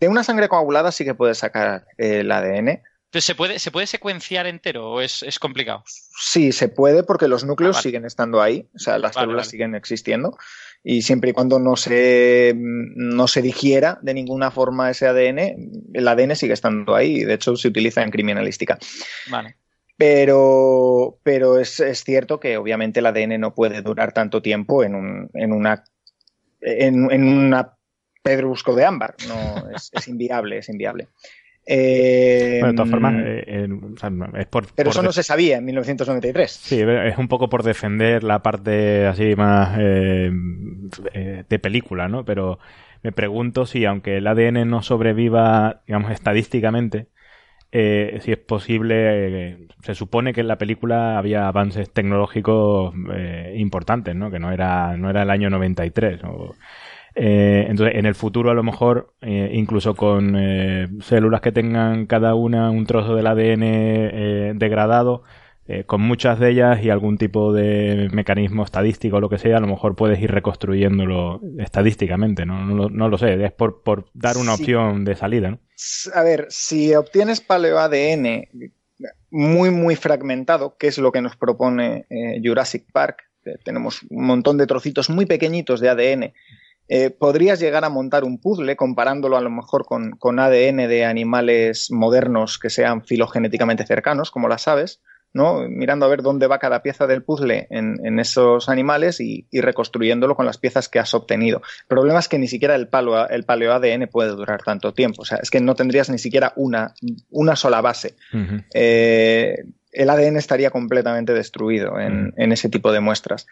De 0.00 0.08
una 0.08 0.24
sangre 0.24 0.48
coagulada 0.48 0.90
sí 0.92 1.04
que 1.04 1.14
puedes 1.14 1.38
sacar 1.38 1.86
el 1.98 2.30
ADN. 2.30 2.82
Entonces, 3.14 3.26
¿se 3.26 3.34
puede, 3.36 3.58
¿se 3.60 3.70
puede 3.70 3.86
secuenciar 3.86 4.44
entero 4.48 4.90
o 4.90 5.00
es, 5.00 5.22
es 5.22 5.38
complicado? 5.38 5.84
Sí, 5.86 6.50
se 6.50 6.68
puede 6.68 7.04
porque 7.04 7.28
los 7.28 7.44
núcleos 7.44 7.76
Ah, 7.76 7.78
vale. 7.78 7.82
siguen 7.84 8.04
estando 8.06 8.42
ahí, 8.42 8.66
o 8.74 8.78
sea, 8.80 8.98
las 8.98 9.14
Vale, 9.14 9.26
células 9.26 9.46
vale. 9.46 9.50
siguen 9.52 9.74
existiendo 9.76 10.36
y 10.82 11.02
siempre 11.02 11.30
y 11.30 11.32
cuando 11.32 11.60
no 11.60 11.76
se, 11.76 12.54
no 12.56 13.28
se 13.28 13.40
digiera 13.40 14.00
de 14.02 14.14
ninguna 14.14 14.50
forma 14.50 14.90
ese 14.90 15.06
ADN, 15.06 15.38
el 15.94 16.08
ADN 16.08 16.34
sigue 16.34 16.54
estando 16.54 16.96
ahí 16.96 17.18
y 17.18 17.24
de 17.24 17.34
hecho 17.34 17.54
se 17.54 17.68
utiliza 17.68 18.02
en 18.02 18.10
criminalística. 18.10 18.80
Vale. 19.30 19.54
Pero, 19.96 21.20
pero 21.22 21.60
es, 21.60 21.78
es 21.78 22.02
cierto 22.02 22.40
que 22.40 22.56
obviamente 22.56 22.98
el 22.98 23.06
ADN 23.06 23.38
no 23.40 23.54
puede 23.54 23.80
durar 23.80 24.12
tanto 24.12 24.42
tiempo 24.42 24.82
en, 24.82 24.96
un, 24.96 25.30
en 25.34 25.52
una 25.52 25.84
en, 26.60 27.12
en 27.12 27.28
una 27.28 27.76
pedrusco 28.24 28.74
de 28.74 28.84
ámbar, 28.84 29.14
no 29.28 29.70
es, 29.72 29.90
es 29.92 30.08
inviable, 30.08 30.58
es 30.58 30.68
inviable. 30.68 31.06
Eh, 31.66 32.58
Bueno, 32.60 32.72
de 32.72 32.76
todas 32.76 32.90
formas, 32.90 33.14
eh, 33.24 33.44
eh, 33.46 33.68
o 33.94 33.98
sea, 33.98 34.10
no, 34.10 34.26
es 34.36 34.46
por, 34.46 34.66
pero 34.74 34.88
por 34.88 34.92
eso 34.92 35.02
no 35.02 35.12
se 35.12 35.22
sabía 35.22 35.58
en 35.58 35.64
1993. 35.64 36.50
Sí, 36.50 36.80
es 36.80 37.16
un 37.18 37.28
poco 37.28 37.48
por 37.48 37.62
defender 37.62 38.22
la 38.22 38.42
parte 38.42 39.06
así 39.06 39.34
más 39.34 39.76
eh, 39.80 40.30
eh, 41.14 41.44
de 41.48 41.58
película, 41.58 42.08
¿no? 42.08 42.24
Pero 42.24 42.58
me 43.02 43.12
pregunto 43.12 43.66
si, 43.66 43.84
aunque 43.84 44.18
el 44.18 44.26
ADN 44.26 44.64
no 44.66 44.82
sobreviva, 44.82 45.82
digamos, 45.86 46.10
estadísticamente, 46.12 47.06
eh, 47.72 48.18
si 48.22 48.30
es 48.32 48.38
posible, 48.38 48.94
eh, 49.52 49.68
se 49.82 49.94
supone 49.94 50.32
que 50.32 50.42
en 50.42 50.48
la 50.48 50.58
película 50.58 51.18
había 51.18 51.48
avances 51.48 51.90
tecnológicos 51.92 52.94
eh, 53.12 53.54
importantes, 53.56 54.14
¿no? 54.14 54.30
Que 54.30 54.38
no 54.38 54.52
era, 54.52 54.96
no 54.96 55.10
era 55.10 55.22
el 55.22 55.30
año 55.30 55.50
93. 55.50 56.22
o- 56.24 56.54
Eh, 57.14 57.66
entonces, 57.68 57.96
en 57.96 58.06
el 58.06 58.14
futuro, 58.14 58.50
a 58.50 58.54
lo 58.54 58.62
mejor, 58.62 59.14
eh, 59.20 59.50
incluso 59.54 59.94
con 59.94 60.34
eh, 60.36 60.88
células 61.00 61.40
que 61.40 61.52
tengan 61.52 62.06
cada 62.06 62.34
una 62.34 62.70
un 62.70 62.86
trozo 62.86 63.14
del 63.14 63.26
ADN 63.26 64.58
degradado, 64.58 65.22
con 65.86 66.02
muchas 66.02 66.38
de 66.38 66.50
ellas 66.50 66.84
y 66.84 66.90
algún 66.90 67.16
tipo 67.16 67.50
de 67.54 68.10
mecanismo 68.12 68.64
estadístico 68.64 69.16
o 69.16 69.20
lo 69.20 69.30
que 69.30 69.38
sea, 69.38 69.56
a 69.56 69.60
lo 69.60 69.66
mejor 69.66 69.96
puedes 69.96 70.20
ir 70.20 70.30
reconstruyéndolo 70.30 71.40
estadísticamente, 71.58 72.44
¿no? 72.44 72.90
No, 72.90 73.08
lo 73.08 73.16
sé, 73.16 73.42
es 73.42 73.52
por, 73.52 73.82
por 73.82 74.04
dar 74.12 74.36
una 74.36 74.52
opción 74.52 75.06
de 75.06 75.16
salida, 75.16 75.52
¿no? 75.52 75.60
A 76.12 76.22
ver, 76.22 76.48
si 76.50 76.94
obtienes 76.94 77.40
paleo-ADN 77.40 78.46
muy, 79.30 79.70
muy 79.70 79.96
fragmentado, 79.96 80.76
que 80.76 80.88
es 80.88 80.98
lo 80.98 81.12
que 81.12 81.22
nos 81.22 81.34
propone 81.34 82.04
Jurassic 82.44 82.84
Park, 82.92 83.22
tenemos 83.64 84.02
un 84.10 84.26
montón 84.26 84.58
de 84.58 84.66
trocitos 84.66 85.08
muy 85.08 85.24
pequeñitos 85.24 85.80
de 85.80 85.88
ADN 85.88 86.34
eh, 86.88 87.10
podrías 87.10 87.60
llegar 87.60 87.84
a 87.84 87.88
montar 87.88 88.24
un 88.24 88.38
puzzle 88.38 88.76
comparándolo 88.76 89.36
a 89.36 89.40
lo 89.40 89.50
mejor 89.50 89.86
con, 89.86 90.38
ADN 90.38 90.88
de 90.88 91.04
animales 91.04 91.90
modernos 91.90 92.58
que 92.58 92.68
sean 92.68 93.04
filogenéticamente 93.04 93.86
cercanos, 93.86 94.30
como 94.30 94.48
las 94.48 94.68
aves, 94.68 95.00
¿no? 95.32 95.66
mirando 95.68 96.04
a 96.04 96.10
ver 96.10 96.20
dónde 96.20 96.46
va 96.46 96.58
cada 96.58 96.82
pieza 96.82 97.06
del 97.06 97.22
puzzle 97.22 97.66
en, 97.70 98.18
esos 98.18 98.68
animales 98.68 99.18
y, 99.20 99.46
reconstruyéndolo 99.50 100.36
con 100.36 100.44
las 100.44 100.58
piezas 100.58 100.90
que 100.90 100.98
has 100.98 101.14
obtenido. 101.14 101.62
El 101.82 101.86
problema 101.88 102.18
es 102.18 102.28
que 102.28 102.38
ni 102.38 102.48
siquiera 102.48 102.74
el, 102.74 102.88
palo, 102.88 103.28
el 103.28 103.44
paleo 103.44 103.72
ADN 103.72 104.06
puede 104.08 104.30
durar 104.30 104.62
tanto 104.62 104.92
tiempo, 104.92 105.22
o 105.22 105.24
sea, 105.24 105.38
es 105.38 105.50
que 105.50 105.60
no 105.60 105.74
tendrías 105.74 106.10
ni 106.10 106.18
siquiera 106.18 106.52
una, 106.56 106.94
una 107.30 107.56
sola 107.56 107.80
base. 107.80 108.14
Eh, 108.74 109.56
el 109.90 110.10
ADN 110.10 110.36
estaría 110.36 110.70
completamente 110.70 111.32
destruido 111.32 111.98
en 111.98 112.52
ese 112.52 112.68
tipo 112.68 112.92
de 112.92 113.00
muestras. 113.00 113.46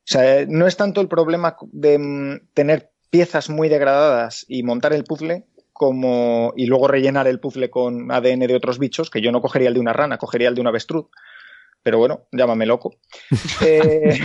O 0.00 0.12
sea, 0.12 0.44
no 0.48 0.66
es 0.66 0.76
tanto 0.76 1.00
el 1.00 1.08
problema 1.08 1.56
de 1.72 1.98
mm, 1.98 2.48
tener 2.54 2.90
piezas 3.10 3.50
muy 3.50 3.68
degradadas 3.68 4.44
y 4.48 4.62
montar 4.62 4.92
el 4.92 5.04
puzzle 5.04 5.44
como 5.72 6.52
y 6.56 6.66
luego 6.66 6.88
rellenar 6.88 7.26
el 7.26 7.40
puzzle 7.40 7.70
con 7.70 8.12
ADN 8.12 8.40
de 8.40 8.54
otros 8.54 8.78
bichos, 8.78 9.08
que 9.10 9.20
yo 9.20 9.32
no 9.32 9.40
cogería 9.40 9.68
el 9.68 9.74
de 9.74 9.80
una 9.80 9.92
rana, 9.92 10.18
cogería 10.18 10.48
el 10.48 10.54
de 10.54 10.60
un 10.60 10.66
avestruz. 10.66 11.06
Pero 11.82 11.98
bueno, 11.98 12.26
llámame 12.32 12.66
loco. 12.66 12.96
eh, 13.64 14.18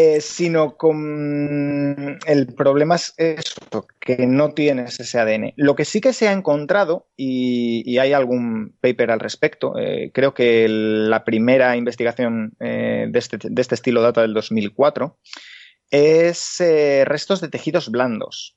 eh, 0.00 0.20
sino 0.20 0.76
con 0.76 2.20
el 2.24 2.54
problema 2.54 2.94
es 2.94 3.14
eso, 3.16 3.88
que 3.98 4.28
no 4.28 4.54
tienes 4.54 5.00
ese 5.00 5.18
ADN. 5.18 5.54
Lo 5.56 5.74
que 5.74 5.84
sí 5.84 6.00
que 6.00 6.12
se 6.12 6.28
ha 6.28 6.32
encontrado, 6.32 7.08
y, 7.16 7.98
hay 7.98 8.12
algún 8.12 8.76
paper 8.80 9.10
al 9.10 9.18
respecto, 9.18 9.76
eh, 9.76 10.12
creo 10.14 10.34
que 10.34 10.68
la 10.68 11.24
primera 11.24 11.74
investigación 11.74 12.52
eh, 12.60 13.10
este, 13.12 13.38
de, 13.42 13.60
este, 13.60 13.74
estilo 13.74 14.00
data 14.00 14.22
del 14.22 14.34
2004, 14.34 15.18
es 15.90 16.62
restos 17.04 17.40
de 17.40 17.48
tejidos 17.48 17.90
blandos. 17.90 18.56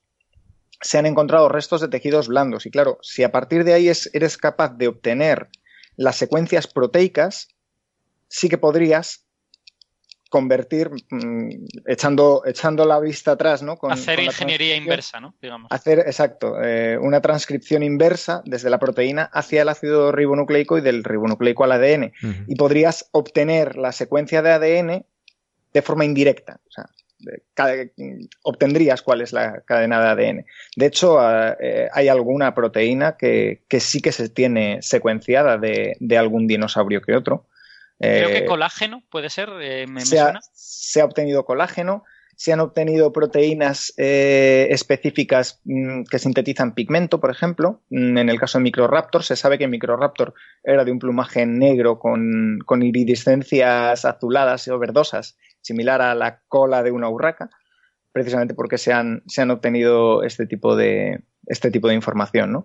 Se 0.80 1.00
han 1.00 1.08
encontrado 1.08 1.50
restos 1.50 1.82
de 1.82 1.88
tejidos 1.88 2.28
blandos 2.28 2.68
y 2.68 2.70
claro, 2.70 3.00
si 3.02 3.24
a 3.24 3.32
partir 3.32 3.64
de 3.64 3.74
ahí 3.74 3.88
eres 3.88 4.38
capaz 4.38 4.78
de 4.78 4.89
obtener 4.89 5.50
las 5.96 6.18
secuencias 6.18 6.68
proteicas, 6.68 7.48
sí 8.28 8.48
que 8.48 8.60
podrías 8.60 9.26
convertir, 10.32 10.90
mm, 11.10 11.50
echando, 11.86 12.44
echando 12.46 12.86
la 12.86 13.02
vista 13.02 13.34
atrás, 13.34 13.62
¿no? 13.62 13.78
hacer 13.90 14.22
ingeniería 14.22 14.78
inversa, 14.78 15.20
¿no? 15.20 15.36
Hacer, 15.70 16.00
exacto, 16.00 16.56
eh, 16.64 16.98
una 16.98 17.20
transcripción 17.22 17.84
inversa 17.84 18.42
desde 18.46 18.70
la 18.70 18.80
proteína 18.80 19.24
hacia 19.34 19.62
el 19.62 19.68
ácido 19.68 20.14
ribonucleico 20.14 20.78
y 20.78 20.82
del 20.82 21.04
ribonucleico 21.04 21.66
al 21.66 21.74
ADN. 21.74 22.14
Y 22.48 22.56
podrías 22.56 23.10
obtener 23.12 23.76
la 23.76 23.92
secuencia 23.92 24.42
de 24.42 24.52
ADN 24.52 25.06
de 25.74 25.82
forma 25.82 26.06
indirecta. 26.06 26.62
O 26.66 26.72
sea, 26.72 26.86
obtendrías 28.44 29.02
cuál 29.02 29.20
es 29.20 29.34
la 29.34 29.60
cadena 29.66 30.00
de 30.00 30.08
ADN. 30.12 30.46
De 30.78 30.86
hecho, 30.86 31.20
eh, 31.60 31.90
hay 31.92 32.08
alguna 32.08 32.56
proteína 32.56 33.18
que, 33.18 33.64
sí 33.82 34.00
que 34.00 34.14
se 34.14 34.30
tiene 34.30 34.82
secuenciada 34.82 35.58
de, 35.58 35.98
de 36.00 36.18
algún 36.18 36.48
dinosaurio 36.48 37.02
que 37.02 37.18
otro. 37.18 37.48
Creo 38.02 38.30
que 38.30 38.38
eh, 38.39 38.45
colágeno 38.45 39.04
puede 39.12 39.30
ser, 39.30 39.49
eh, 39.62 39.86
me, 39.88 40.02
se, 40.02 40.20
ha, 40.20 40.39
se, 40.54 41.02
ha, 41.02 41.06
obtenido 41.06 41.45
colágeno, 41.45 42.04
se 42.36 42.52
han 42.52 42.60
obtenido 42.60 43.14
proteínas 43.14 43.93
eh, 43.97 44.68
específicas 44.72 45.62
mm, 45.66 46.06
que 46.10 46.18
sintetizan 46.18 46.74
pigmento, 46.74 47.20
por 47.20 47.30
ejemplo. 47.30 47.84
Mm, 47.91 48.18
en 48.18 48.30
el 48.30 48.39
caso 48.39 48.58
de 48.58 48.64
Microraptor, 48.64 49.24
se 49.24 49.36
sabe 49.36 49.60
que 49.60 49.68
Microraptor 49.68 50.34
era 50.64 50.84
de 50.84 50.91
un 50.91 50.97
plumaje 50.97 51.45
negro 51.45 51.99
con, 51.99 52.60
con 52.66 52.82
iridiscencias 52.82 54.04
azuladas 54.04 54.68
o 54.68 54.80
verdosas, 54.80 55.38
similar 55.62 56.02
a 56.02 56.16
la 56.16 56.41
cola 56.47 56.82
de 56.82 56.91
una 56.91 57.08
urraca, 57.08 57.52
precisamente 58.12 58.56
porque 58.56 58.80
se 58.80 58.93
han, 58.93 59.22
se 59.28 59.43
han 59.43 59.52
obtenido 59.52 60.24
este 60.24 60.47
tipo 60.47 60.76
de, 60.76 61.22
este 61.45 61.70
tipo 61.70 61.88
de 61.88 61.93
información. 61.93 62.52
¿no? 62.52 62.64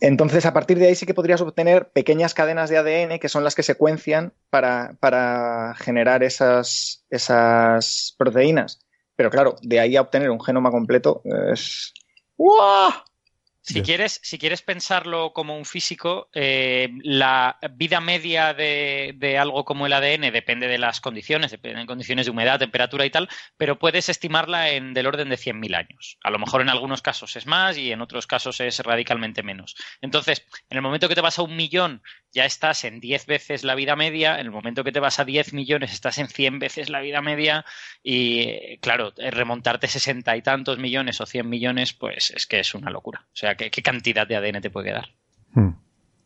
Entonces, 0.00 0.44
a 0.44 0.52
partir 0.52 0.78
de 0.78 0.88
ahí 0.88 0.94
sí 0.94 1.06
que 1.06 1.14
podrías 1.14 1.40
obtener 1.40 1.88
pequeñas 1.88 2.34
cadenas 2.34 2.68
de 2.68 2.76
ADN 2.76 3.18
que 3.18 3.28
son 3.28 3.44
las 3.44 3.54
que 3.54 3.62
secuencian 3.62 4.34
para, 4.50 5.74
generar 5.78 6.22
esas, 6.22 7.04
esas 7.08 8.14
proteínas. 8.18 8.80
Pero 9.16 9.30
claro, 9.30 9.56
de 9.62 9.80
ahí 9.80 9.96
a 9.96 10.02
obtener 10.02 10.30
un 10.30 10.42
genoma 10.42 10.70
completo 10.70 11.22
es... 11.24 11.94
¡Wow! 12.36 12.92
Si 13.66 13.82
quieres, 13.82 14.20
si 14.22 14.38
quieres 14.38 14.62
pensarlo 14.62 15.32
como 15.32 15.56
un 15.56 15.64
físico, 15.64 16.30
eh, 16.34 16.88
la 17.02 17.58
vida 17.72 18.00
media 18.00 18.54
de, 18.54 19.36
algo 19.40 19.64
como 19.64 19.86
el 19.86 19.92
ADN 19.92 20.30
depende 20.32 20.68
de 20.68 20.78
las 20.78 21.00
condiciones, 21.00 21.50
depende 21.50 21.80
de 21.80 21.86
condiciones 21.86 22.26
de 22.26 22.30
humedad, 22.30 22.60
temperatura 22.60 23.04
y 23.04 23.10
tal, 23.10 23.28
pero 23.56 23.76
puedes 23.76 24.08
estimarla 24.08 24.70
en 24.70 24.94
del 24.94 25.08
orden 25.08 25.28
de 25.28 25.36
100.000 25.36 25.74
años. 25.74 26.16
A 26.22 26.30
lo 26.30 26.38
mejor 26.38 26.60
en 26.60 26.68
algunos 26.68 27.02
casos 27.02 27.34
es 27.34 27.46
más 27.46 27.76
y 27.76 27.90
en 27.90 28.02
otros 28.02 28.28
casos 28.28 28.60
es 28.60 28.78
radicalmente 28.78 29.42
menos. 29.42 29.74
Entonces, 30.00 30.46
en 30.70 30.76
el 30.76 30.82
momento 30.82 31.08
que 31.08 31.16
te 31.16 31.20
vas 31.20 31.40
a 31.40 31.42
un 31.42 31.56
millón, 31.56 32.02
ya 32.36 32.44
estás 32.44 32.84
en 32.84 33.00
10 33.00 33.24
veces 33.24 33.64
la 33.64 33.74
vida 33.74 33.96
media, 33.96 34.38
en 34.38 34.44
el 34.44 34.52
momento 34.52 34.84
que 34.84 34.92
te 34.92 35.00
vas 35.00 35.18
a 35.18 35.24
10 35.24 35.54
millones, 35.54 35.94
estás 35.94 36.18
en 36.18 36.28
100 36.28 36.58
veces 36.58 36.90
la 36.90 37.00
vida 37.00 37.22
media 37.22 37.64
y, 38.02 38.76
claro, 38.80 39.14
remontarte 39.16 39.88
60 39.88 40.36
y 40.36 40.42
tantos 40.42 40.78
millones 40.78 41.18
o 41.22 41.24
100 41.24 41.48
millones, 41.48 41.94
pues 41.94 42.30
es 42.36 42.46
que 42.46 42.60
es 42.60 42.74
una 42.74 42.90
locura. 42.90 43.24
O 43.32 43.36
sea, 43.36 43.54
¿qué, 43.54 43.70
cantidad 43.70 44.28
de 44.28 44.36
ADN 44.36 44.60
te 44.60 44.68
puede 44.68 44.88
quedar? 44.88 45.08
Hmm. 45.54 45.70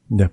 Ya. 0.08 0.32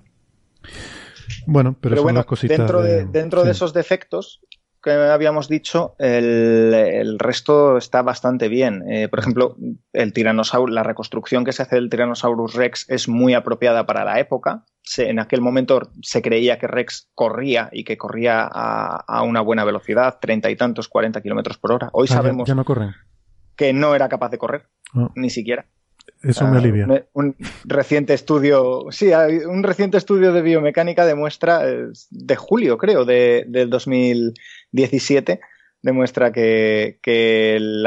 Bueno, 1.46 1.76
pero, 1.80 2.02
son 2.02 2.14
las 2.16 2.26
cositas. 2.26 2.58
Dentro 2.58 2.82
de, 2.82 3.04
dentro 3.04 3.44
de 3.44 3.52
esos 3.52 3.72
defectos 3.72 4.40
que 4.82 4.90
habíamos 4.92 5.48
dicho, 5.48 5.94
el, 5.98 7.18
resto 7.18 7.76
está 7.76 8.02
bastante 8.02 8.48
bien. 8.48 8.84
Eh, 8.90 9.08
por 9.08 9.18
ejemplo, 9.18 9.56
el 9.92 10.12
tiranosaurio, 10.12 10.74
la 10.74 10.82
reconstrucción 10.82 11.44
que 11.44 11.52
se 11.52 11.62
hace 11.62 11.76
del 11.76 11.90
Tyrannosaurus 11.90 12.54
Rex 12.54 12.86
es 12.88 13.08
muy 13.08 13.34
apropiada 13.34 13.86
para 13.86 14.04
la 14.04 14.20
época. 14.20 14.64
en 14.96 15.18
aquel 15.18 15.40
momento 15.40 15.90
se 16.02 16.22
creía 16.22 16.58
que 16.58 16.66
Rex 16.66 17.10
corría 17.14 17.68
y 17.72 17.84
que 17.84 17.98
corría 17.98 18.48
a, 18.50 19.22
una 19.22 19.40
buena 19.40 19.64
velocidad, 19.64 20.18
treinta 20.20 20.50
y 20.50 20.56
tantos, 20.56 20.88
cuarenta 20.88 21.20
kilómetros 21.20 21.58
por 21.58 21.72
hora. 21.72 21.90
Hoy 21.92 22.06
ah, 22.10 22.14
sabemos 22.14 22.48
que 23.56 23.72
no 23.72 23.94
era 23.94 24.08
capaz 24.08 24.30
de 24.30 24.38
correr, 24.38 24.68
ah. 24.94 25.10
ni 25.16 25.30
siquiera. 25.30 25.66
Eso 26.22 26.46
me 26.48 26.58
alivia. 26.58 27.06
Un, 27.12 27.36
reciente 27.64 28.14
estudio, 28.14 28.86
sí, 28.90 29.10
un 29.46 29.62
reciente 29.62 29.98
estudio 29.98 30.32
de 30.32 30.42
biomecánica 30.42 31.06
demuestra, 31.06 31.62
de 31.64 32.36
julio 32.36 32.76
creo, 32.76 33.04
de, 33.04 33.44
del 33.46 33.70
2017, 33.70 35.40
demuestra 35.80 36.32
que, 36.32 36.98
el 37.56 37.84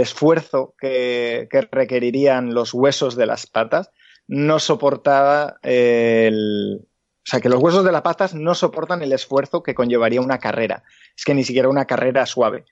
esfuerzo 0.00 0.74
que, 0.78 1.68
requerirían 1.70 2.54
los 2.54 2.72
huesos 2.72 3.16
de 3.16 3.26
las 3.26 3.46
patas 3.46 3.90
no 4.26 4.58
soportaba 4.58 5.56
el... 5.62 6.80
O 6.82 7.26
sea, 7.26 7.40
que 7.40 7.48
los 7.48 7.62
huesos 7.62 7.84
de 7.84 7.92
las 7.92 8.02
patas 8.02 8.34
no 8.34 8.54
soportan 8.54 9.00
el 9.00 9.12
esfuerzo 9.12 9.62
que 9.62 9.74
conllevaría 9.74 10.20
una 10.20 10.38
carrera. 10.38 10.82
Es 11.16 11.24
que 11.24 11.32
ni 11.32 11.42
siquiera 11.42 11.70
una 11.70 11.86
carrera 11.86 12.26
suave. 12.26 12.66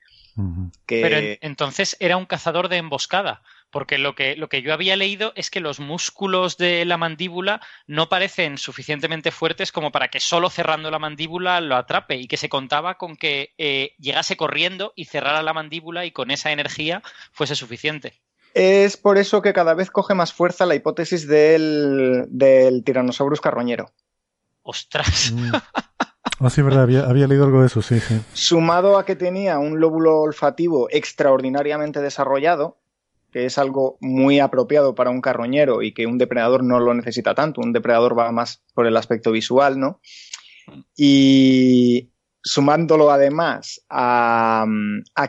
Pero 0.85 1.37
entonces 1.41 1.95
era 1.99 2.17
un 2.17 2.25
cazador 2.25 2.69
de 2.69 2.77
emboscada, 2.77 3.41
porque 3.73 3.97
lo 3.97 4.15
que, 4.15 4.37
lo 4.37 4.47
que 4.47 4.61
yo 4.61 4.73
había 4.73 4.95
leído 4.95 5.33
es 5.35 5.49
que 5.49 5.59
los 5.59 5.79
músculos 5.81 6.57
de 6.57 6.85
la 6.85 6.95
mandíbula 6.95 7.59
no 7.87 8.07
parecen 8.07 8.57
suficientemente 8.57 9.31
fuertes 9.31 9.71
como 9.71 9.91
para 9.91 10.07
que 10.07 10.19
solo 10.19 10.49
cerrando 10.51 10.91
la 10.91 10.99
mandíbula 10.99 11.59
lo 11.59 11.75
atrape 11.75 12.15
y 12.15 12.27
que 12.27 12.37
se 12.37 12.49
contaba 12.49 12.97
con 12.99 13.17
que 13.17 13.53
eh, 13.57 13.95
llegase 13.97 14.37
corriendo 14.37 14.93
y 14.95 15.05
cerrara 15.05 15.41
la 15.41 15.53
mandíbula 15.53 16.05
y 16.05 16.11
con 16.11 16.29
esa 16.29 16.51
energía 16.51 17.01
fuese 17.31 17.55
suficiente. 17.55 18.21
Es 18.53 18.95
por 18.95 19.17
eso 19.17 19.41
que 19.41 19.53
cada 19.53 19.73
vez 19.73 19.89
coge 19.89 20.13
más 20.13 20.31
fuerza 20.31 20.67
la 20.67 20.75
hipótesis 20.75 21.27
del, 21.27 22.25
del 22.29 22.83
Tyrannosaurus 22.83 23.41
carroñero. 23.41 23.91
¡Ostras! 24.61 25.33
Mm. 25.33 25.51
Ah, 26.39 26.49
sí, 26.49 26.61
verdad, 26.61 26.83
había, 26.83 27.05
había, 27.05 27.27
leído 27.27 27.45
algo 27.45 27.61
de 27.61 27.67
eso, 27.67 27.81
sí, 27.81 27.99
sí. 27.99 28.19
Sumado 28.33 28.97
a 28.97 29.05
que 29.05 29.15
tenía 29.15 29.59
un 29.59 29.79
lóbulo 29.79 30.19
olfativo 30.19 30.87
extraordinariamente 30.89 32.01
desarrollado, 32.01 32.77
que 33.33 33.45
es 33.45 33.57
algo 33.57 33.97
muy 33.99 34.39
apropiado 34.39 34.93
para 34.93 35.09
un 35.09 35.19
carroñero 35.19 35.81
y 35.81 35.91
que 35.91 36.05
un 36.05 36.19
depredador 36.19 36.63
no 36.63 36.79
lo 36.79 36.93
necesita 36.93 37.33
tanto. 37.33 37.61
Un 37.61 37.73
depredador 37.73 38.17
va 38.17 38.31
más 38.31 38.63
por 38.75 38.85
el 38.85 38.95
aspecto 38.95 39.31
visual, 39.31 39.79
¿no? 39.79 39.99
Y 40.95 42.11
sumándolo 42.43 43.09
además 43.09 43.81
a, 43.89 44.65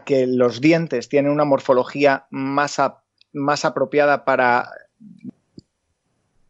que 0.05 0.26
los 0.26 0.60
dientes 0.60 1.09
tienen 1.09 1.32
una 1.32 1.47
morfología 1.47 2.26
más, 2.31 2.76
más 3.32 3.64
apropiada 3.64 4.26
para 4.26 4.70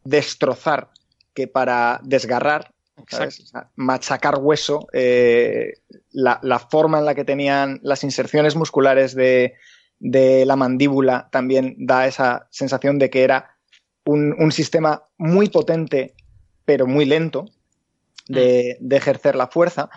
destrozar 0.03 0.89
que 1.33 1.47
para 1.47 2.01
desgarrar, 2.03 2.73
machacar 3.75 4.39
hueso, 4.39 4.87
eh, 4.91 5.75
la, 6.11 6.59
forma 6.69 6.99
en 6.99 7.05
la 7.05 7.15
que 7.15 7.23
tenían 7.23 7.79
las 7.81 8.03
inserciones 8.03 8.57
musculares 8.57 9.15
de, 9.15 9.55
la 10.11 10.55
mandíbula 10.55 11.29
también 11.31 11.75
da 11.79 12.07
esa 12.07 12.47
sensación 12.51 12.99
de 12.99 13.09
que 13.09 13.23
era 13.23 13.55
un, 14.05 14.51
sistema 14.51 15.03
muy 15.17 15.49
potente 15.49 16.13
pero 16.63 16.87
muy 16.87 17.05
lento 17.05 17.45
de, 18.27 18.77
mm. 18.79 18.93
ejercer 18.93 19.35
la 19.35 19.47
fuerza. 19.47 19.89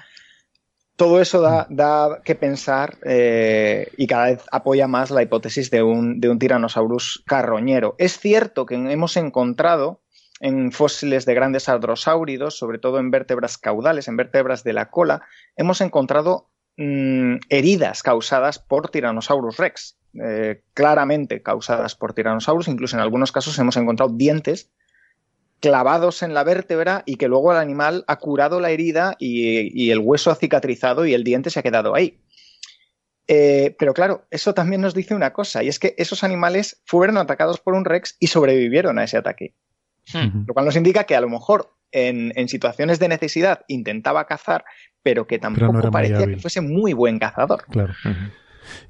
Todo 0.96 1.20
eso 1.20 1.40
da, 1.40 1.66
mm. 1.68 2.22
que 2.24 2.34
pensar 2.34 2.98
eh, 3.04 3.88
y 3.96 4.06
cada 4.06 4.26
vez 4.26 4.42
apoya 4.50 4.88
más 4.88 5.10
la 5.10 5.22
hipótesis 5.22 5.70
de 5.70 5.82
un, 5.82 6.20
de 6.20 6.28
un 6.28 6.38
tiranosaurus 6.38 7.22
carroñero. 7.26 7.94
Es 7.98 8.18
cierto 8.18 8.66
que 8.66 8.74
hemos 8.74 9.16
encontrado 9.16 10.00
en 10.40 10.72
fósiles 10.72 11.24
de 11.26 11.34
grandes 11.34 11.68
hadrosáuridos, 11.68 12.56
sobre 12.56 12.78
todo 12.78 12.98
en 12.98 13.10
vértebras 13.10 13.58
caudales, 13.58 14.08
en 14.08 14.16
vértebras 14.16 14.62
de 14.64 14.72
la 14.72 14.90
cola, 14.90 15.22
hemos 15.56 15.80
encontrado 15.80 16.47
mm, 16.78 17.40
heridas 17.50 18.02
causadas 18.02 18.58
por 18.58 18.88
Tyrannosaurus 18.88 19.58
rex, 19.58 19.98
eh, 20.14 20.62
claramente 20.72 21.42
causadas 21.42 21.94
por 21.94 22.14
Tyrannosaurus, 22.14 22.68
incluso 22.68 22.96
en 22.96 23.02
algunos 23.02 23.30
casos 23.30 23.58
hemos 23.58 23.76
encontrado 23.76 24.14
dientes 24.14 24.70
clavados 25.60 26.22
en 26.22 26.34
la 26.34 26.44
vértebra 26.44 27.02
y 27.04 27.16
que 27.16 27.28
luego 27.28 27.52
el 27.52 27.58
animal 27.58 28.04
ha 28.06 28.16
curado 28.16 28.60
la 28.60 28.70
herida 28.70 29.16
y, 29.18 29.90
el 29.90 29.98
hueso 29.98 30.30
ha 30.30 30.36
cicatrizado 30.36 31.04
y 31.04 31.14
el 31.14 31.24
diente 31.24 31.50
se 31.50 31.60
ha 31.60 31.62
quedado 31.62 31.94
ahí. 31.94 32.18
Eh, 33.26 33.76
pero 33.78 33.92
claro, 33.92 34.24
eso 34.30 34.54
también 34.54 34.80
nos 34.80 34.94
dice 34.94 35.14
una 35.14 35.34
cosa, 35.34 35.62
y 35.62 35.68
es 35.68 35.78
que 35.78 35.94
esos 35.98 36.24
animales 36.24 36.80
fueron 36.86 37.18
atacados 37.18 37.60
por 37.60 37.74
un 37.74 37.84
Rex 37.84 38.16
y 38.18 38.28
sobrevivieron 38.28 38.98
a 38.98 39.04
ese 39.04 39.18
ataque. 39.18 39.52
Hmm. 40.12 40.46
Lo 40.46 40.54
cual 40.54 40.64
nos 40.64 40.76
indica 40.76 41.04
que 41.04 41.14
a 41.14 41.20
lo 41.20 41.28
mejor 41.28 41.74
en, 41.92 42.48
situaciones 42.48 42.98
de 42.98 43.08
necesidad 43.08 43.60
intentaba 43.68 44.26
cazar, 44.26 44.64
pero 45.02 45.26
que 45.26 45.38
tampoco 45.38 45.90
parecía 45.90 46.26
que 46.26 46.36
fuese 46.36 46.60
muy 46.60 46.92
buen 46.92 47.18
cazador. 47.18 47.64
Claro. 47.70 47.94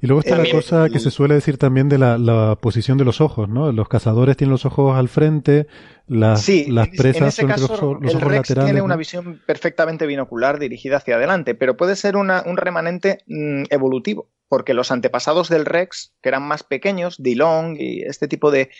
Y 0.01 0.07
luego 0.07 0.19
está 0.19 0.37
la 0.37 0.49
cosa 0.49 0.89
que 0.89 0.99
se 0.99 1.09
suele 1.09 1.35
decir 1.35 1.57
también 1.57 1.87
de 1.89 1.97
la, 1.97 2.57
posición 2.61 2.97
de 2.97 3.05
los 3.05 3.21
ojos, 3.21 3.47
¿no? 3.49 3.71
Los 3.71 3.87
cazadores 3.87 4.37
tienen 4.37 4.51
los 4.51 4.65
ojos 4.65 4.97
al 4.97 5.09
frente, 5.09 5.67
las, 6.07 6.47
las 6.67 6.89
presas 6.89 7.35
son 7.35 7.49
los, 7.49 7.69
ojos 7.69 7.97
el 8.01 8.21
Rex 8.21 8.53
Tiene 8.53 8.81
una 8.81 8.95
visión 8.95 9.41
perfectamente 9.45 10.05
binocular 10.05 10.59
dirigida 10.59 10.97
hacia 10.97 11.15
adelante, 11.15 11.55
pero 11.55 11.77
puede 11.77 11.95
ser 11.95 12.17
un 12.17 12.57
remanente 12.57 13.19
mm, 13.27 13.63
evolutivo 13.69 14.29
porque 14.49 14.73
los 14.73 14.91
antepasados 14.91 15.47
del 15.47 15.65
Rex, 15.65 16.15
que 16.21 16.29
eran 16.29 16.43
más 16.43 16.63
pequeños, 16.63 17.21
Dilong 17.21 17.77
y 17.79 18.01
este 18.01 18.27
tipo 18.27 18.51
de, 18.51 18.71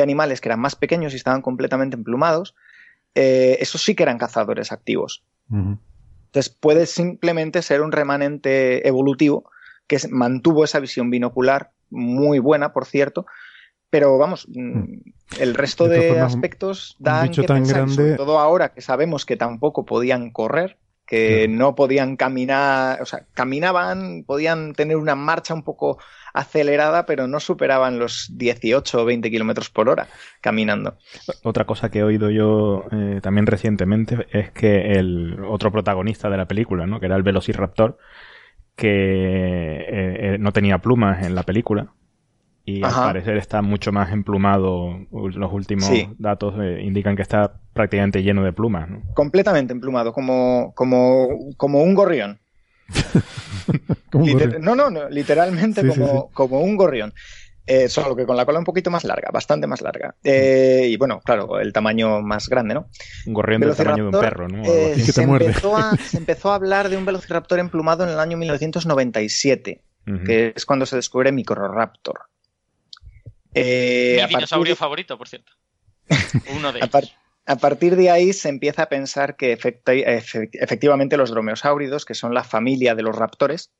animales 0.00 0.40
que 0.40 0.48
eran 0.48 0.58
más 0.58 0.74
pequeños 0.74 1.12
y 1.12 1.16
estaban 1.16 1.42
completamente 1.42 1.96
emplumados, 1.96 2.56
eh, 3.14 3.58
esos 3.60 3.82
sí 3.82 3.94
que 3.94 4.02
eran 4.02 4.18
cazadores 4.18 4.72
activos. 4.72 5.24
Entonces 5.50 6.50
puede 6.50 6.86
simplemente 6.86 7.62
ser 7.62 7.80
un 7.80 7.92
remanente 7.92 8.86
evolutivo 8.86 9.50
que 9.86 9.98
mantuvo 10.10 10.64
esa 10.64 10.80
visión 10.80 11.10
binocular 11.10 11.70
muy 11.90 12.38
buena, 12.38 12.72
por 12.72 12.84
cierto, 12.84 13.26
pero 13.90 14.18
vamos, 14.18 14.46
mm, 14.48 14.78
mm. 14.78 15.02
el 15.40 15.54
resto 15.54 15.88
de, 15.88 16.20
aspectos 16.20 16.96
dan 16.98 17.30
que 17.30 17.42
tan 17.44 17.64
grande... 17.64 17.94
sobre 17.94 18.16
todo 18.16 18.38
ahora 18.38 18.74
que 18.74 18.82
sabemos 18.82 19.24
que 19.24 19.36
tampoco 19.36 19.86
podían 19.86 20.30
correr, 20.30 20.78
que 21.06 21.48
no 21.48 21.74
podían 21.74 22.16
caminar, 22.16 23.00
o 23.00 23.06
sea, 23.06 23.24
caminaban, 23.32 24.24
podían 24.26 24.74
tener 24.74 24.98
una 24.98 25.14
marcha 25.14 25.54
un 25.54 25.62
poco 25.62 25.98
acelerada, 26.34 27.06
pero 27.06 27.26
no 27.26 27.40
superaban 27.40 27.98
los 27.98 28.30
18 28.36 29.02
o 29.02 29.04
20 29.04 29.30
kilómetros 29.30 29.70
por 29.70 29.88
hora 29.88 30.08
caminando. 30.40 30.96
Otra 31.42 31.64
cosa 31.64 31.90
que 31.90 32.00
he 32.00 32.02
oído 32.02 32.30
yo 32.30 32.84
eh, 32.92 33.20
también 33.22 33.46
recientemente 33.46 34.26
es 34.32 34.50
que 34.50 34.92
el 34.92 35.44
otro 35.44 35.70
protagonista 35.72 36.30
de 36.30 36.36
la 36.36 36.46
película, 36.46 36.86
¿no? 36.86 37.00
que 37.00 37.06
era 37.06 37.16
el 37.16 37.22
Velociraptor, 37.22 37.98
que 38.76 38.88
eh, 38.88 40.34
eh, 40.34 40.36
no 40.38 40.52
tenía 40.52 40.78
plumas 40.78 41.24
en 41.24 41.34
la 41.34 41.42
película, 41.42 41.92
y 42.68 42.84
al 42.84 42.92
parecer 42.92 43.38
está 43.38 43.62
mucho 43.62 43.92
más 43.92 44.12
emplumado. 44.12 44.98
Los 45.10 45.52
últimos 45.52 45.90
datos 46.18 46.54
eh, 46.60 46.82
indican 46.82 47.16
que 47.16 47.22
está 47.22 47.60
prácticamente 47.72 48.22
lleno 48.22 48.44
de 48.44 48.52
plumas. 48.52 48.90
¿no? 48.90 49.00
Completamente 49.14 49.72
emplumado, 49.72 50.12
como, 50.12 50.72
como, 50.74 51.28
como 51.56 51.82
un 51.82 51.94
gorrión. 51.94 52.40
No, 54.60 54.74
no, 54.74 54.90
no, 54.90 55.08
literalmente 55.10 55.86
como, 55.86 56.30
como 56.30 56.60
un 56.60 56.76
gorrión. 56.76 57.12
Eh, 57.66 57.90
solo 57.90 58.16
que 58.16 58.24
con 58.24 58.34
la 58.34 58.46
cola 58.46 58.58
un 58.58 58.64
poquito 58.64 58.90
más 58.90 59.04
larga, 59.04 59.28
bastante 59.30 59.66
más 59.66 59.82
larga. 59.82 60.14
Eh, 60.24 60.86
y 60.88 60.96
bueno, 60.96 61.20
claro, 61.20 61.60
el 61.60 61.70
tamaño 61.70 62.22
más 62.22 62.48
grande, 62.48 62.72
¿no? 62.72 62.88
Un 63.26 63.34
gorrión 63.34 63.60
del 63.60 63.76
tamaño 63.76 64.04
de 64.04 64.16
un 64.16 64.20
perro, 64.22 64.48
¿no? 64.48 64.64
se, 64.64 65.22
empezó 65.22 65.76
a, 65.76 65.94
se, 66.02 66.16
empezó 66.16 66.50
a, 66.50 66.54
hablar 66.54 66.88
de 66.88 66.96
un 66.96 67.04
velociraptor 67.04 67.58
emplumado 67.58 68.04
en 68.04 68.10
el 68.10 68.18
año 68.18 68.38
1997, 68.38 69.82
que 70.24 70.54
es 70.56 70.64
cuando 70.64 70.86
se 70.86 70.96
descubre 70.96 71.30
Microraptor. 71.30 72.20
Eh, 73.52 74.22
Mi 74.22 74.34
dinosaurio 74.34 74.74
favorito, 74.74 75.18
por 75.18 75.28
cierto. 75.28 75.52
Uno 76.56 76.72
de 76.72 76.78
ellos. 76.78 77.14
A 77.48 77.56
partir 77.56 77.96
de 77.96 78.10
ahí 78.10 78.34
se 78.34 78.50
empieza 78.50 78.82
a 78.82 78.88
pensar 78.90 79.34
que 79.34 79.52
efectivamente 79.54 81.16
los 81.16 81.30
dromeosáuridos, 81.30 82.04
que 82.04 82.12
son 82.12 82.34
la 82.34 82.44
familia 82.44 82.94
de 82.94 83.02
los 83.02 83.16
raptores, 83.16 83.72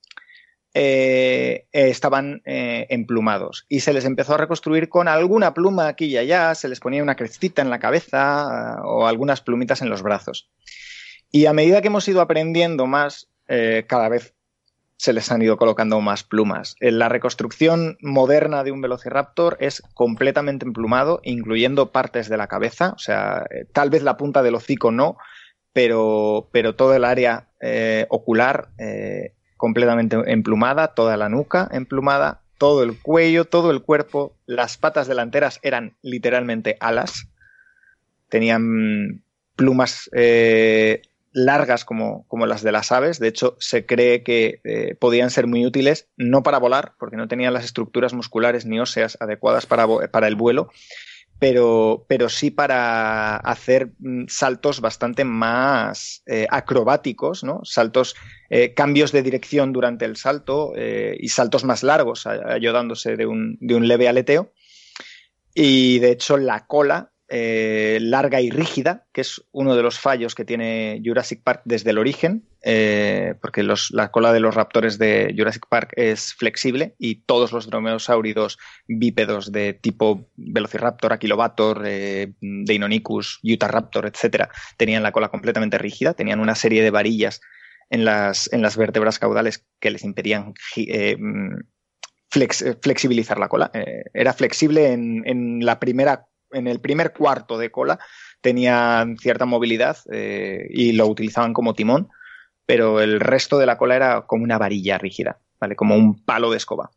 eh, 0.72 1.66
estaban 1.72 2.40
eh, 2.46 2.86
emplumados 2.88 3.66
y 3.68 3.80
se 3.80 3.92
les 3.92 4.06
empezó 4.06 4.34
a 4.34 4.38
reconstruir 4.38 4.88
con 4.88 5.06
alguna 5.06 5.52
pluma 5.52 5.88
aquí 5.88 6.06
y 6.06 6.16
allá, 6.16 6.54
se 6.54 6.68
les 6.68 6.80
ponía 6.80 7.02
una 7.02 7.14
crestita 7.14 7.60
en 7.60 7.68
la 7.68 7.78
cabeza 7.78 8.80
o 8.84 9.06
algunas 9.06 9.42
plumitas 9.42 9.82
en 9.82 9.90
los 9.90 10.00
brazos. 10.00 10.50
Y 11.30 11.44
a 11.44 11.52
medida 11.52 11.82
que 11.82 11.88
hemos 11.88 12.08
ido 12.08 12.22
aprendiendo 12.22 12.86
más, 12.86 13.28
cada 13.86 14.08
vez 14.08 14.34
se 14.98 15.12
les 15.12 15.30
han 15.30 15.40
ido 15.40 15.56
colocando 15.56 16.00
más 16.00 16.24
plumas. 16.24 16.74
La 16.80 17.08
reconstrucción 17.08 17.96
moderna 18.02 18.64
de 18.64 18.72
un 18.72 18.80
velociraptor 18.80 19.56
es 19.60 19.80
completamente 19.94 20.66
emplumado, 20.66 21.20
incluyendo 21.22 21.92
partes 21.92 22.28
de 22.28 22.36
la 22.36 22.48
cabeza, 22.48 22.94
o 22.96 22.98
sea, 22.98 23.46
eh, 23.50 23.64
tal 23.72 23.90
vez 23.90 24.02
la 24.02 24.16
punta 24.16 24.42
del 24.42 24.56
hocico 24.56 24.90
no, 24.90 25.16
pero, 25.72 26.48
pero 26.52 26.74
todo 26.74 26.94
el 26.94 27.04
área 27.04 27.48
eh, 27.60 28.06
ocular 28.10 28.70
eh, 28.78 29.34
completamente 29.56 30.16
emplumada, 30.26 30.94
toda 30.94 31.16
la 31.16 31.28
nuca 31.28 31.68
emplumada, 31.70 32.42
todo 32.58 32.82
el 32.82 33.00
cuello, 33.00 33.44
todo 33.44 33.70
el 33.70 33.82
cuerpo, 33.82 34.36
las 34.46 34.78
patas 34.78 35.06
delanteras 35.06 35.60
eran 35.62 35.96
literalmente 36.02 36.76
alas, 36.80 37.28
tenían 38.28 39.22
plumas 39.54 40.10
largas 41.38 41.84
como, 41.84 42.26
como, 42.28 42.46
las 42.46 42.62
de 42.62 42.72
las 42.72 42.92
aves. 42.92 43.18
De 43.18 43.28
hecho, 43.28 43.56
se 43.58 43.86
cree 43.86 44.22
que 44.22 44.60
eh, 44.64 44.94
podían 44.94 45.30
ser 45.30 45.46
muy 45.46 45.64
útiles, 45.64 46.08
no 46.16 46.42
para 46.42 46.58
volar, 46.58 46.94
porque 46.98 47.16
no 47.16 47.28
tenían 47.28 47.54
las 47.54 47.64
estructuras 47.64 48.12
musculares 48.12 48.66
ni 48.66 48.80
óseas 48.80 49.16
adecuadas 49.20 49.66
para, 49.66 49.86
para 50.10 50.28
el 50.28 50.34
vuelo, 50.34 50.70
pero, 51.38 52.04
pero, 52.08 52.28
sí 52.28 52.50
para 52.50 53.36
hacer 53.36 53.92
mm, 53.98 54.24
saltos 54.26 54.80
bastante 54.80 55.24
más 55.24 56.22
eh, 56.26 56.46
acrobáticos, 56.50 57.44
¿no? 57.44 57.60
Saltos, 57.62 58.16
eh, 58.50 58.74
cambios 58.74 59.12
de 59.12 59.22
dirección 59.22 59.72
durante 59.72 60.04
el 60.04 60.16
salto 60.16 60.72
y 60.76 61.28
saltos 61.28 61.64
más 61.64 61.82
largos, 61.82 62.26
ayudándose 62.26 63.16
de 63.16 63.26
un, 63.26 63.56
de 63.60 63.74
un 63.76 63.86
leve 63.86 64.08
aleteo. 64.08 64.52
Y 65.54 65.98
de 66.00 66.12
hecho, 66.12 66.36
la 66.36 66.66
cola 66.66 67.12
eh, 67.30 67.98
larga 68.00 68.40
y 68.40 68.48
rígida, 68.48 69.06
que 69.12 69.20
es 69.20 69.44
uno 69.52 69.76
de 69.76 69.82
los 69.82 69.98
fallos 70.00 70.34
que 70.34 70.46
tiene 70.46 71.02
Jurassic 71.04 71.42
Park 71.42 71.60
desde 71.66 71.90
el 71.90 71.98
origen, 71.98 72.48
eh, 72.62 73.34
porque 73.42 73.62
la 73.90 74.10
cola 74.10 74.32
de 74.32 74.40
los 74.40 74.54
raptores 74.54 74.96
de 74.96 75.34
Jurassic 75.36 75.66
Park 75.68 75.92
es 75.96 76.32
flexible 76.32 76.94
y 76.98 77.16
todos 77.26 77.52
los 77.52 77.68
dromeosáuridos 77.68 78.58
bípedos 78.86 79.52
de 79.52 79.74
tipo 79.74 80.30
Velociraptor, 80.36 81.12
Aquilobator, 81.12 81.82
eh, 81.84 82.32
Deinonychus, 82.40 83.40
Utahraptor, 83.42 84.06
etcétera, 84.06 84.48
tenían 84.78 85.02
la 85.02 85.12
cola 85.12 85.28
completamente 85.28 85.76
rígida, 85.76 86.14
tenían 86.14 86.40
una 86.40 86.54
serie 86.54 86.82
de 86.82 86.90
varillas 86.90 87.42
en 87.90 88.06
las, 88.06 88.50
en 88.54 88.62
las 88.62 88.78
vértebras 88.78 89.18
caudales 89.18 89.66
que 89.80 89.90
les 89.90 90.02
impedían 90.02 90.54
flexibilizar 92.30 93.38
la 93.38 93.48
cola. 93.48 93.70
era 94.14 94.32
flexible 94.32 94.92
en, 94.92 95.24
en 95.26 95.66
la 95.66 95.78
primera 95.78 96.28
en 96.52 96.66
el 96.66 96.80
primer 96.80 97.12
cuarto 97.12 97.58
de 97.58 97.70
cola 97.70 97.98
tenían 98.40 99.16
cierta 99.18 99.44
movilidad 99.46 99.98
eh, 100.12 100.66
y 100.70 100.92
lo 100.92 101.06
utilizaban 101.06 101.52
como 101.52 101.74
timón, 101.74 102.08
pero 102.66 103.00
el 103.00 103.20
resto 103.20 103.58
de 103.58 103.66
la 103.66 103.78
cola 103.78 103.96
era 103.96 104.22
como 104.26 104.44
una 104.44 104.58
varilla 104.58 104.98
rígida, 104.98 105.38
¿vale? 105.60 105.76
Como 105.76 105.96
un 105.96 106.24
palo 106.24 106.50
de 106.50 106.56
escoba. 106.56 106.90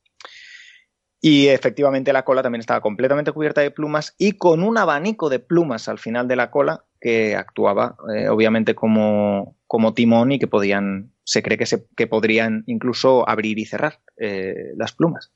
Y 1.24 1.48
efectivamente 1.50 2.14
la 2.14 2.26
cola 2.26 2.42
también 2.42 2.62
estaba 2.62 2.82
completamente 2.82 3.32
cubierta 3.32 3.62
de 3.62 3.70
plumas 3.70 4.16
y 4.18 4.34
con 4.34 4.64
un 4.64 4.78
abanico 4.78 5.30
de 5.30 5.40
plumas 5.40 5.88
al 5.88 6.00
final 6.00 6.28
de 6.28 6.36
la 6.36 6.50
cola 6.50 6.84
que 7.00 7.36
actuaba 7.36 7.96
eh, 8.16 8.28
obviamente 8.28 8.74
como, 8.74 9.56
como 9.68 9.94
timón 9.94 10.32
y 10.32 10.40
que 10.40 10.48
podían 10.48 11.12
se 11.24 11.44
cree 11.44 11.58
que, 11.58 11.66
se, 11.66 11.86
que 11.96 12.08
podrían 12.08 12.64
incluso 12.66 13.28
abrir 13.30 13.60
y 13.60 13.66
cerrar 13.66 14.00
eh, 14.18 14.74
las 14.76 14.94
plumas. 14.94 15.32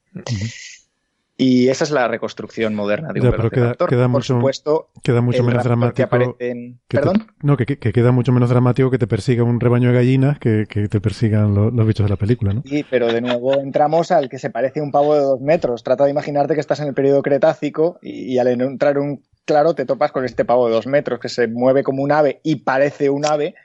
Y 1.37 1.67
esa 1.67 1.83
es 1.83 1.91
la 1.91 2.07
reconstrucción 2.07 2.73
moderna 2.75 3.11
de 3.11 3.19
un 3.19 3.25
Ya, 3.25 3.31
pero 3.31 3.49
queda, 3.49 3.61
velociraptor. 3.63 3.89
queda 3.89 4.03
Por 4.03 4.09
mucho, 4.11 4.35
supuesto, 4.37 4.89
queda 5.03 5.19
mucho 5.19 5.39
el 5.39 5.43
menos 5.43 5.63
que 5.63 5.67
dramático. 5.67 6.37
que 6.37 6.53
te- 6.53 6.75
¿Perdón? 6.87 7.27
no, 7.43 7.57
que, 7.57 7.65
que- 7.65 7.77
que 7.77 7.91
queda 7.91 8.13
mucho 8.13 8.31
menos 8.31 8.49
dramático 8.49 8.89
que 8.89 8.97
te 8.97 9.05
persiga 9.07 9.43
un 9.43 9.59
rebaño 9.59 9.89
de 9.89 9.95
gallinas 9.95 10.39
que, 10.39 10.65
que 10.69 10.87
te 10.87 11.01
persigan 11.01 11.53
lo- 11.53 11.71
los 11.71 11.85
bichos 11.87 12.05
de 12.05 12.09
la 12.09 12.15
película, 12.15 12.53
¿no? 12.53 12.61
Sí, 12.65 12.85
pero 12.89 13.11
de 13.11 13.19
nuevo 13.19 13.59
entramos 13.59 14.11
al 14.11 14.29
que 14.29 14.39
se 14.39 14.49
parece 14.49 14.79
a 14.79 14.83
un 14.83 14.91
pavo 14.91 15.13
de 15.13 15.21
dos 15.21 15.41
metros. 15.41 15.83
Trata 15.83 16.05
de 16.05 16.11
imaginarte 16.11 16.53
que 16.53 16.61
estás 16.61 16.79
en 16.79 16.87
el 16.87 16.93
periodo 16.93 17.21
Cretácico 17.21 17.99
y, 18.01 18.33
y 18.33 18.37
al 18.37 18.47
entrar 18.47 18.97
un 18.97 19.21
claro 19.43 19.75
te 19.75 19.83
topas 19.85 20.13
con 20.13 20.23
este 20.23 20.45
pavo 20.45 20.67
de 20.67 20.73
dos 20.73 20.87
metros 20.87 21.19
que 21.19 21.27
se 21.27 21.47
mueve 21.49 21.83
como 21.83 22.01
un 22.01 22.13
ave 22.13 22.39
y 22.43 22.57
parece 22.63 23.09
un 23.09 23.25
ave, 23.25 23.55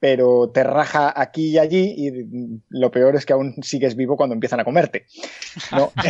pero 0.00 0.50
te 0.50 0.62
raja 0.64 1.12
aquí 1.14 1.48
y 1.50 1.58
allí 1.58 1.94
y 1.96 2.60
lo 2.70 2.90
peor 2.90 3.16
es 3.16 3.26
que 3.26 3.32
aún 3.34 3.54
sigues 3.62 3.96
vivo 3.96 4.16
cuando 4.16 4.32
empiezan 4.34 4.60
a 4.60 4.64
comerte. 4.64 5.04
¿no? 5.72 5.92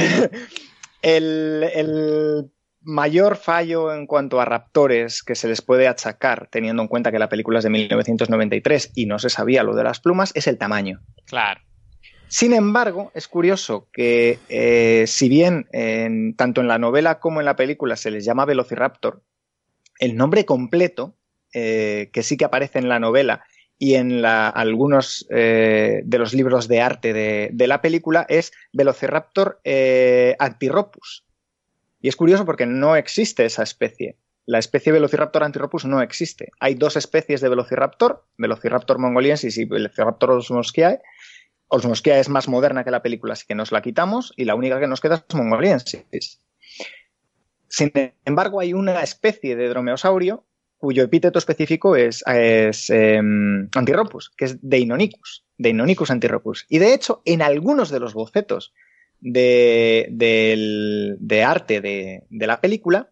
el, 1.02 1.64
el 1.74 2.50
mayor 2.80 3.36
fallo 3.36 3.92
en 3.92 4.06
cuanto 4.06 4.40
a 4.40 4.44
raptores 4.44 5.22
que 5.22 5.34
se 5.34 5.48
les 5.48 5.60
puede 5.62 5.88
achacar, 5.88 6.48
teniendo 6.50 6.82
en 6.82 6.88
cuenta 6.88 7.10
que 7.10 7.18
la 7.18 7.28
película 7.28 7.58
es 7.58 7.64
de 7.64 7.70
1993 7.70 8.92
y 8.94 9.06
no 9.06 9.18
se 9.18 9.28
sabía 9.30 9.62
lo 9.62 9.74
de 9.74 9.84
las 9.84 10.00
plumas, 10.00 10.32
es 10.34 10.46
el 10.46 10.58
tamaño. 10.58 11.00
Claro. 11.26 11.60
Sin 12.28 12.52
embargo, 12.54 13.12
es 13.14 13.28
curioso 13.28 13.88
que 13.92 14.38
eh, 14.48 15.04
si 15.06 15.28
bien 15.28 15.66
en- 15.72 16.34
tanto 16.34 16.60
en 16.60 16.68
la 16.68 16.78
novela 16.78 17.20
como 17.20 17.40
en 17.40 17.46
la 17.46 17.56
película 17.56 17.96
se 17.96 18.10
les 18.10 18.24
llama 18.24 18.44
Velociraptor, 18.44 19.22
el 19.98 20.16
nombre 20.16 20.44
completo, 20.44 21.16
eh, 21.54 22.10
que 22.12 22.22
sí 22.22 22.36
que 22.36 22.44
aparece 22.44 22.78
en 22.80 22.88
la 22.88 22.98
novela 22.98 23.44
y 23.78 23.94
en 23.94 24.24
algunos 24.24 25.26
eh, 25.30 26.02
de 26.04 26.18
los 26.18 26.32
libros 26.32 26.68
de 26.68 26.80
arte 26.80 27.12
de, 27.12 27.66
la 27.66 27.82
película, 27.82 28.26
es 28.28 28.52
Velociraptor 28.72 29.60
eh. 29.64 30.36
Y 32.00 32.08
es 32.08 32.16
curioso 32.16 32.44
porque 32.44 32.66
no 32.66 32.96
existe 32.96 33.44
esa 33.44 33.62
especie. 33.62 34.16
La 34.46 34.58
especie 34.58 34.92
Velociraptor 34.92 35.42
antiropus 35.42 35.84
no 35.84 36.00
existe. 36.00 36.50
Hay 36.60 36.74
dos 36.74 36.96
especies 36.96 37.40
de 37.40 37.48
Velociraptor, 37.48 38.24
Velociraptor 38.38 38.98
mongoliensis 38.98 39.58
y 39.58 39.64
Velociraptor 39.64 40.30
osmoschiae, 40.30 41.00
Osmosquia 41.68 42.18
es 42.18 42.28
más 42.28 42.48
moderna 42.48 42.84
que 42.84 42.90
la 42.90 43.02
película, 43.02 43.32
así 43.32 43.44
que 43.46 43.54
nos 43.54 43.72
la 43.72 43.82
quitamos 43.82 44.32
y 44.36 44.44
la 44.44 44.54
única 44.54 44.78
que 44.78 44.86
nos 44.86 45.00
queda 45.00 45.24
es 45.28 45.34
Mongoliensis. 45.34 46.40
Sin 47.68 47.92
embargo, 48.24 48.60
hay 48.60 48.72
una 48.72 49.02
especie 49.02 49.56
de 49.56 49.68
dromeosaurio 49.68 50.44
cuyo 50.78 51.02
epíteto 51.04 51.38
específico 51.38 51.96
es, 51.96 52.22
es 52.26 52.90
eh, 52.90 53.16
Antiropus, 53.74 54.30
que 54.36 54.44
es 54.46 54.58
Deinonychus, 54.60 55.44
Deinonychus 55.58 56.10
antiropus. 56.10 56.66
Y 56.68 56.78
de 56.78 56.92
hecho, 56.94 57.22
en 57.24 57.42
algunos 57.42 57.90
de 57.90 58.00
los 58.00 58.14
bocetos 58.14 58.72
de, 59.20 60.06
del- 60.10 61.16
de 61.18 61.42
arte 61.44 61.80
de, 61.80 62.24
de 62.28 62.46
la 62.46 62.60
película, 62.60 63.10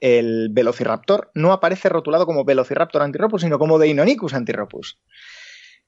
el 0.00 0.48
Velociraptor 0.52 1.30
no 1.34 1.52
aparece 1.52 1.88
rotulado 1.88 2.26
como 2.26 2.44
Velociraptor 2.44 3.02
antiropus, 3.02 3.42
sino 3.42 3.58
como 3.58 3.78
Deinonychus 3.78 4.34
antiropus. 4.34 5.00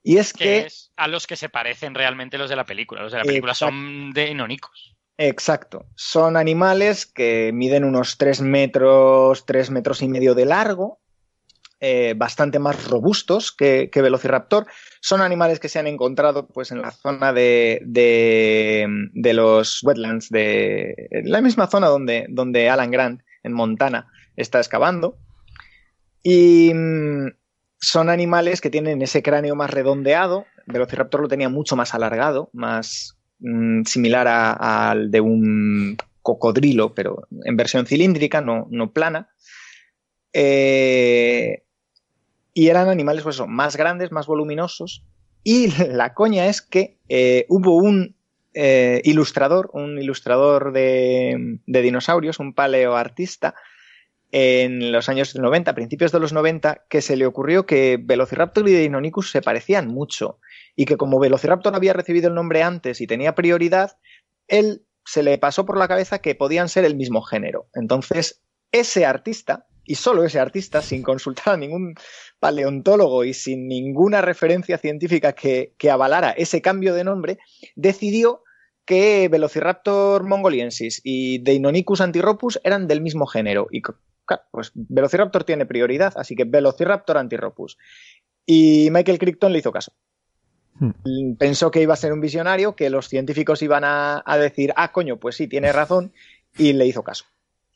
Y 0.02 0.16
es 0.16 0.32
Que 0.32 0.44
que 0.44 0.58
es 0.66 0.92
a 0.96 1.06
los 1.08 1.26
que 1.26 1.36
se 1.36 1.48
parecen 1.50 1.94
realmente 1.94 2.38
los 2.38 2.48
de 2.50 2.56
la 2.56 2.64
película. 2.64 3.02
Los 3.02 3.12
de 3.12 3.18
la 3.18 3.24
película 3.24 3.54
son 3.54 4.12
de 4.12 4.30
enónicos. 4.30 4.96
Exacto. 5.18 5.84
Son 5.94 6.38
animales 6.38 7.04
que 7.04 7.50
miden 7.52 7.84
unos 7.84 8.16
3 8.16 8.40
metros, 8.40 9.44
3 9.44 9.70
metros 9.70 10.00
y 10.00 10.08
medio 10.08 10.34
de 10.34 10.46
largo, 10.46 10.99
eh, 11.82 12.14
bastante 12.14 12.58
más 12.58 12.88
robustos 12.88 13.52
que, 13.52 13.90
Velociraptor. 13.94 14.66
Son 15.00 15.22
animales 15.22 15.60
que 15.60 15.70
se 15.70 15.78
han 15.78 15.86
encontrado 15.86 16.46
pues, 16.46 16.70
en 16.72 16.82
la 16.82 16.90
zona 16.90 17.32
de, 17.32 17.80
de, 17.84 19.32
los 19.32 19.82
wetlands, 19.82 20.28
de 20.28 21.08
la 21.24 21.40
misma 21.40 21.68
zona 21.68 21.86
donde, 21.86 22.26
donde 22.28 22.68
Alan 22.68 22.90
Grant, 22.90 23.22
en 23.42 23.54
Montana, 23.54 24.12
está 24.36 24.58
excavando. 24.58 25.16
Y 26.22 26.72
mm, 26.74 27.28
son 27.80 28.10
animales 28.10 28.60
que 28.60 28.68
tienen 28.68 29.00
ese 29.00 29.22
cráneo 29.22 29.54
más 29.54 29.70
redondeado. 29.70 30.44
Velociraptor 30.66 31.22
lo 31.22 31.28
tenía 31.28 31.48
mucho 31.48 31.76
más 31.76 31.94
alargado, 31.94 32.50
más 32.52 33.16
mm, 33.38 33.84
similar 33.84 34.28
al 34.28 35.10
de 35.10 35.22
un 35.22 35.96
cocodrilo, 36.20 36.94
pero 36.94 37.26
en 37.44 37.56
versión 37.56 37.86
cilíndrica, 37.86 38.42
no, 38.42 38.68
no 38.70 38.92
plana. 38.92 39.30
Eh, 40.34 41.64
y 42.54 42.68
eran 42.68 42.88
animales 42.88 43.22
pues, 43.22 43.40
más 43.46 43.76
grandes, 43.76 44.12
más 44.12 44.26
voluminosos. 44.26 45.04
Y 45.42 45.68
la 45.88 46.14
coña 46.14 46.46
es 46.46 46.62
que 46.62 46.98
eh, 47.08 47.46
hubo 47.48 47.76
un 47.76 48.16
eh, 48.54 49.00
ilustrador, 49.04 49.70
un 49.72 49.98
ilustrador 49.98 50.72
de, 50.72 51.58
de 51.66 51.82
dinosaurios, 51.82 52.38
un 52.38 52.54
paleoartista, 52.54 53.54
en 54.32 54.92
los 54.92 55.08
años 55.08 55.34
90, 55.34 55.74
principios 55.74 56.12
de 56.12 56.20
los 56.20 56.32
90, 56.32 56.84
que 56.88 57.02
se 57.02 57.16
le 57.16 57.26
ocurrió 57.26 57.66
que 57.66 57.98
Velociraptor 58.00 58.68
y 58.68 58.72
Deinonychus 58.72 59.30
se 59.30 59.42
parecían 59.42 59.88
mucho 59.88 60.38
y 60.76 60.84
que 60.84 60.96
como 60.96 61.18
Velociraptor 61.18 61.74
había 61.74 61.92
recibido 61.92 62.28
el 62.28 62.34
nombre 62.34 62.62
antes 62.62 63.00
y 63.00 63.06
tenía 63.06 63.34
prioridad, 63.34 63.98
él 64.46 64.84
se 65.04 65.22
le 65.22 65.38
pasó 65.38 65.66
por 65.66 65.76
la 65.76 65.88
cabeza 65.88 66.20
que 66.20 66.34
podían 66.34 66.68
ser 66.68 66.84
el 66.84 66.94
mismo 66.94 67.22
género. 67.22 67.68
Entonces, 67.74 68.42
ese 68.70 69.04
artista, 69.04 69.66
y 69.90 69.96
solo 69.96 70.22
ese 70.22 70.38
artista, 70.38 70.82
sin 70.82 71.02
consultar 71.02 71.54
a 71.54 71.56
ningún 71.56 71.96
paleontólogo 72.38 73.24
y 73.24 73.34
sin 73.34 73.66
ninguna 73.66 74.20
referencia 74.20 74.78
científica 74.78 75.32
que, 75.32 75.74
que 75.78 75.90
avalara 75.90 76.30
ese 76.30 76.62
cambio 76.62 76.94
de 76.94 77.02
nombre, 77.02 77.38
decidió 77.74 78.44
que 78.84 79.26
Velociraptor 79.28 80.22
mongoliensis 80.22 81.00
y 81.02 81.38
Deinonychus 81.38 82.02
antiropus 82.02 82.60
eran 82.62 82.86
del 82.86 83.00
mismo 83.00 83.26
género. 83.26 83.66
Y 83.72 83.82
claro, 83.82 84.44
pues 84.52 84.70
Velociraptor 84.74 85.42
tiene 85.42 85.66
prioridad, 85.66 86.12
así 86.14 86.36
que 86.36 86.44
Velociraptor 86.44 87.18
antiropus. 87.18 87.76
Y 88.46 88.90
Michael 88.92 89.18
Crichton 89.18 89.52
le 89.52 89.58
hizo 89.58 89.72
caso. 89.72 89.92
Hmm. 90.74 91.34
Pensó 91.36 91.72
que 91.72 91.82
iba 91.82 91.94
a 91.94 91.96
ser 91.96 92.12
un 92.12 92.20
visionario, 92.20 92.76
que 92.76 92.90
los 92.90 93.08
científicos 93.08 93.60
iban 93.62 93.82
a, 93.82 94.22
a 94.24 94.38
decir, 94.38 94.72
ah, 94.76 94.92
coño, 94.92 95.18
pues 95.18 95.34
sí, 95.34 95.48
tiene 95.48 95.72
razón, 95.72 96.12
y 96.56 96.74
le 96.74 96.86
hizo 96.86 97.02
caso. 97.02 97.24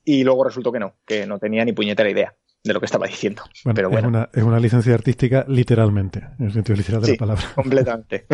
Y 0.05 0.25
luego 0.25 0.45
resultó 0.45 0.71
que 0.73 0.79
no, 0.81 0.95
que 1.07 1.27
no 1.27 1.39
tenía 1.39 1.65
ni 1.65 1.73
puñetera 1.73 2.11
idea 2.11 2.35
de 2.63 2.73
lo 2.73 2.81
que 2.81 2.87
estaba 2.87 3.07
diciendo. 3.07 3.43
Bueno, 3.65 3.75
Pero 3.75 3.91
bueno, 3.91 4.09
Es, 4.09 4.11
una, 4.15 4.29
es 4.33 4.43
una 4.43 4.59
licencia 4.59 4.95
artística 4.95 5.45
literalmente, 5.49 6.23
en 6.39 6.47
el 6.47 6.53
sentido 6.53 6.77
literal 6.77 7.03
de 7.03 7.07
Sí. 7.09 7.13
la 7.13 7.19
palabra. 7.19 7.43
completamente. 7.55 8.25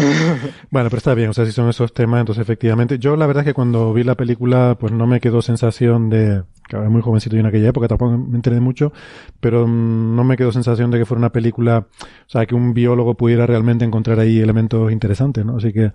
Bueno, 0.71 0.89
pero 0.89 0.99
está 0.99 1.15
bien, 1.15 1.31
o 1.31 1.33
sea, 1.33 1.45
si 1.47 1.53
son 1.53 1.69
esos 1.69 1.93
temas, 1.93 2.21
entonces 2.21 2.43
efectivamente. 2.43 2.99
Yo 3.01 3.17
la 3.17 3.27
verdad 3.27 3.43
es 3.43 3.47
que 3.49 3.55
cuando 3.55 3.93
vi 3.93 4.05
la 4.05 4.15
película, 4.15 4.77
pues 4.79 4.93
no 4.93 5.07
me 5.09 5.21
quedó 5.21 5.43
sensación 5.43 6.11
de. 6.11 6.45
que 6.69 6.77
era 6.77 6.89
muy 6.89 7.03
jovencito 7.03 7.35
y 7.35 7.41
en 7.41 7.47
aquella 7.47 7.71
época 7.71 7.89
tampoco 7.89 8.17
me 8.19 8.37
enteré 8.37 8.61
mucho, 8.61 8.93
pero 9.41 9.67
mm, 9.67 10.15
no 10.15 10.23
me 10.23 10.37
quedó 10.37 10.53
sensación 10.53 10.93
de 10.93 10.99
que 11.01 11.07
fuera 11.07 11.19
una 11.19 11.33
película, 11.33 11.89
o 12.01 12.29
sea, 12.29 12.47
que 12.47 12.55
un 12.55 12.73
biólogo 12.73 13.17
pudiera 13.17 13.47
realmente 13.47 13.85
encontrar 13.85 14.21
ahí 14.21 14.39
elementos 14.39 14.93
interesantes, 14.93 15.45
¿no? 15.45 15.57
Así 15.57 15.73
que 15.73 15.91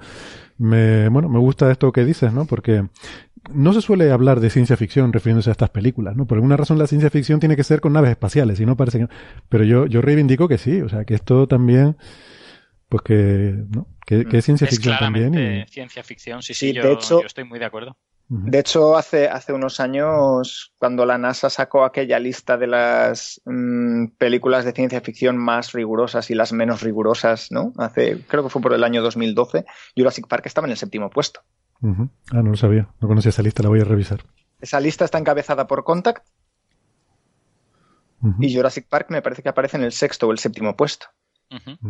me, 0.58 1.08
bueno, 1.08 1.30
me 1.30 1.40
gusta 1.40 1.72
esto 1.72 1.90
que 1.94 2.04
dices, 2.04 2.34
¿no? 2.34 2.44
Porque 2.46 2.84
no 3.54 3.74
se 3.74 3.82
suele 3.82 4.12
hablar 4.12 4.40
de 4.40 4.50
ciencia 4.50 4.78
ficción 4.78 5.14
refiriéndose 5.14 5.50
a 5.50 5.52
estas 5.52 5.70
películas, 5.70 6.16
¿no? 6.16 6.26
Por 6.26 6.38
alguna 6.38 6.58
razón 6.58 6.78
la 6.80 6.88
ciencia 6.88 7.10
ficción 7.10 7.40
tiene 7.40 7.56
que 7.56 7.64
ser 7.64 7.82
con 7.82 7.94
naves 7.94 8.12
espaciales, 8.12 8.60
y 8.60 8.66
no 8.66 8.76
parece 8.78 9.00
que... 9.00 9.08
Pero 9.50 9.64
yo, 9.64 9.86
yo 9.86 10.02
reivindico 10.02 10.48
que 10.48 10.58
sí, 10.58 10.82
o 10.82 10.90
sea, 10.90 11.06
que 11.06 11.14
esto 11.16 11.48
también, 11.48 11.98
pues 12.90 13.02
que, 13.04 13.56
¿no? 13.70 13.88
Que, 14.06 14.26
que 14.26 14.38
es 14.38 14.46
ciencia 14.46 14.66
Es 14.66 14.76
ficción 14.76 14.98
también. 14.98 15.34
Y, 15.34 15.66
ciencia 15.72 16.04
ficción, 16.04 16.42
sí, 16.42 16.54
Sí, 16.54 16.68
sí, 16.68 16.74
de 16.74 16.82
yo, 16.84 16.92
hecho- 16.92 17.22
yo 17.22 17.28
estoy 17.28 17.44
muy 17.44 17.60
de 17.60 17.66
acuerdo. 17.66 17.98
De 18.28 18.58
hecho, 18.58 18.98
hace, 18.98 19.28
hace 19.28 19.54
unos 19.54 19.80
años, 19.80 20.74
cuando 20.80 21.06
la 21.06 21.20
NASA 21.20 21.48
sacó 21.52 21.86
aquella 21.86 22.18
lista 22.18 22.58
de 22.58 22.66
las 22.66 23.40
mm, 23.46 24.08
películas 24.18 24.66
de 24.66 24.72
ciencia 24.72 25.00
ficción 25.02 25.38
más 25.38 25.74
rigurosas 25.74 26.32
y 26.32 26.34
las 26.34 26.52
menos 26.52 26.82
rigurosas, 26.82 27.52
¿no? 27.52 27.72
Hace, 27.78 28.18
creo 28.28 28.42
que 28.42 28.50
fue 28.50 28.64
por 28.64 28.74
el 28.74 28.84
año 28.84 29.04
2012, 29.04 29.66
Jurassic 29.96 30.28
Park 30.28 30.48
estaba 30.48 30.66
en 30.66 30.72
el 30.72 30.78
séptimo 30.78 31.12
puesto. 31.12 31.42
Ah, 31.84 32.42
no 32.42 32.50
lo 32.52 32.56
sabía, 32.58 32.88
no 33.00 33.08
conocía 33.08 33.30
esa 33.30 33.42
lista, 33.44 33.62
la 33.64 33.70
voy 33.70 33.82
a 33.82 33.86
revisar. 33.86 34.22
Esa 34.60 34.80
lista 34.80 35.06
está 35.06 35.18
encabezada 35.20 35.68
por 35.68 35.84
Contact 35.84 36.26
y 38.40 38.56
Jurassic 38.56 38.88
Park 38.88 39.08
me 39.10 39.22
parece 39.22 39.44
que 39.44 39.50
aparece 39.50 39.78
en 39.78 39.84
el 39.84 39.92
sexto 39.92 40.28
o 40.28 40.32
el 40.32 40.40
séptimo 40.40 40.76
puesto. 40.76 41.08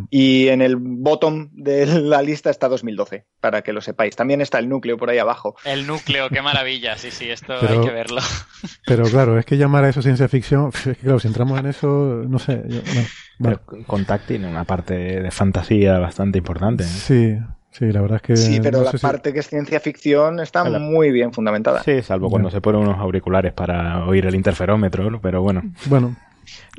Y 0.10 0.49
en 0.49 0.62
el 0.62 0.76
bottom 0.76 1.49
de 1.53 1.86
la 2.02 2.22
lista 2.22 2.49
está 2.49 2.68
2012, 2.68 3.26
para 3.40 3.62
que 3.62 3.72
lo 3.72 3.80
sepáis. 3.82 4.16
También 4.16 4.41
está 4.41 4.60
el 4.60 4.68
núcleo 4.68 4.98
por 4.98 5.10
ahí 5.10 5.18
abajo. 5.18 5.56
El 5.64 5.88
núcleo, 5.88 6.28
qué 6.30 6.41
maravilla, 6.41 6.98
sí, 6.98 7.10
sí, 7.10 7.30
esto 7.30 7.53
Pero- 7.62 7.80
hay 7.82 7.88
que 7.88 7.94
verlo. 7.94 8.22
Pero 8.86 9.06
claro, 9.06 9.40
es 9.40 9.45
que 9.45 9.57
llamar 9.57 9.86
a 9.86 9.90
eso 9.90 10.02
ciencia 10.02 10.28
ficción, 10.28 10.70
es 10.74 10.82
que 10.84 10.95
claro, 10.95 11.20
si 11.20 11.28
entramos 11.30 11.57
en 11.60 11.68
eso, 11.68 11.88
no 12.28 12.38
sé. 12.38 12.64
yo- 12.68 12.82
no. 12.82 13.02
Bueno, 13.40 13.62
Pero 13.70 13.86
Contact 13.88 14.28
tiene 14.28 14.48
una 14.49 14.66
parte 14.66 14.94
de 15.22 15.32
fantasía 15.32 15.99
bastante 15.99 16.38
importante. 16.40 16.84
¿eh? 16.84 16.88
sí, 16.88 17.38
sí, 17.78 17.92
la 17.92 18.02
verdad 18.02 18.18
es 18.18 18.22
que. 18.22 18.38
Sí, 18.38 18.60
pero 18.62 18.80
no 18.80 18.84
la 18.86 18.92
si- 18.92 18.98
parte 19.00 19.34
que 19.34 19.40
es 19.40 19.48
ciencia 19.48 19.80
ficción 19.80 20.40
está 20.40 20.64
muy 20.64 21.12
bien 21.12 21.34
fundamentada. 21.34 21.84
Sí, 21.84 22.02
salvo 22.02 22.30
cuando 22.30 22.50
se 22.52 22.62
ponen 22.62 22.82
unos 22.82 22.98
auriculares 23.00 23.54
para 23.54 24.06
oír 24.06 24.26
el 24.26 24.36
interferómetro, 24.36 25.20
pero 25.22 25.42
bueno. 25.42 25.62
Bueno, 25.86 26.16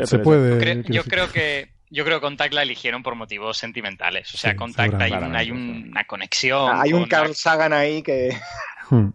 se 0.05 0.19
puede. 0.19 0.51
Yo 0.89 1.03
decir. 1.03 1.03
creo 1.11 1.31
que 1.33 1.69
Yo 1.89 2.05
creo 2.05 2.19
que 2.19 2.27
Contact 2.27 2.53
la 2.53 2.63
eligieron 2.63 3.03
por 3.05 3.15
motivos 3.15 3.57
sentimentales. 3.59 4.35
O 4.35 4.37
sea, 4.39 4.51
Sí, 4.53 4.57
Contact 4.57 4.95
hay, 5.01 5.13
un- 5.13 5.37
hay 5.37 5.51
una 5.53 6.05
conexión. 6.05 6.69
Ah, 6.73 6.83
Hay 6.83 6.93
un 6.93 7.07
Carl 7.07 7.35
Sagan 7.35 7.73
ahí 7.73 8.03
que... 8.03 8.37
Hmm. 8.91 9.11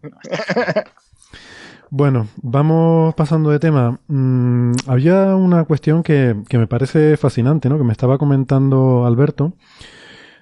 Bueno, 1.90 2.28
vamos 2.38 3.14
pasando 3.16 3.50
de 3.50 3.60
tema. 3.60 4.00
Mm, 4.08 4.72
había 4.88 5.36
una 5.36 5.66
cuestión 5.66 6.04
que, 6.04 6.36
que 6.48 6.58
me 6.58 6.66
parece 6.68 7.18
fascinante, 7.18 7.68
¿no? 7.68 7.78
Que 7.78 7.84
me 7.84 7.92
estaba 7.92 8.18
comentando 8.18 9.06
Alberto, 9.06 9.54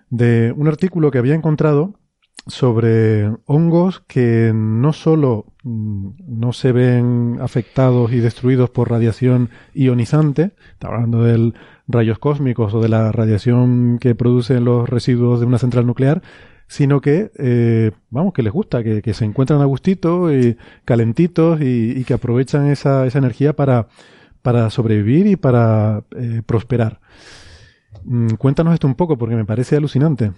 de 0.10 0.54
un 0.56 0.68
artículo 0.68 1.12
que 1.12 1.18
había 1.18 1.36
encontrado 1.36 2.00
sobre 2.48 3.30
hongos 3.46 4.02
que 4.08 4.52
no 4.56 4.94
solo 4.94 5.46
mm, 5.64 6.10
no 6.28 6.54
se 6.54 6.72
ven 6.72 7.38
afectados 7.42 8.12
y 8.12 8.20
destruidos 8.20 8.70
por 8.70 8.90
radiación 8.90 9.50
ionizante, 9.74 10.52
está 10.72 10.88
hablando 10.88 11.24
de 11.24 11.54
rayos 11.88 12.20
cósmicos 12.20 12.74
o 12.74 12.82
de 12.82 12.90
la 12.90 13.12
radiación 13.12 14.00
que 14.00 14.16
producen 14.16 14.66
los 14.66 14.90
residuos 14.90 15.40
de 15.40 15.46
una 15.46 15.58
central 15.58 15.86
nuclear, 15.86 16.22
sino 16.68 17.02
que, 17.02 17.32
eh, 17.38 17.92
vamos, 18.10 18.34
que 18.34 18.44
les 18.44 18.54
gusta, 18.54 18.84
que, 18.84 19.14
se 19.14 19.26
encuentran 19.26 19.62
a 19.62 19.66
gustito 19.66 20.34
y 20.34 20.56
calentitos 20.86 21.62
y, 21.62 21.94
y 21.98 22.04
que 22.04 22.14
aprovechan 22.14 22.68
esa, 22.68 23.08
esa 23.08 23.18
energía 23.18 23.56
para, 23.56 23.88
para 24.42 24.70
sobrevivir 24.70 25.28
y 25.28 25.36
para 25.36 26.04
eh, 26.16 26.42
prosperar. 26.46 27.00
Mm, 28.04 28.36
cuéntanos 28.36 28.74
esto 28.74 28.88
un 28.88 28.96
poco 28.96 29.18
porque 29.18 29.36
me 29.36 29.46
parece 29.46 29.76
alucinante. 29.76 30.32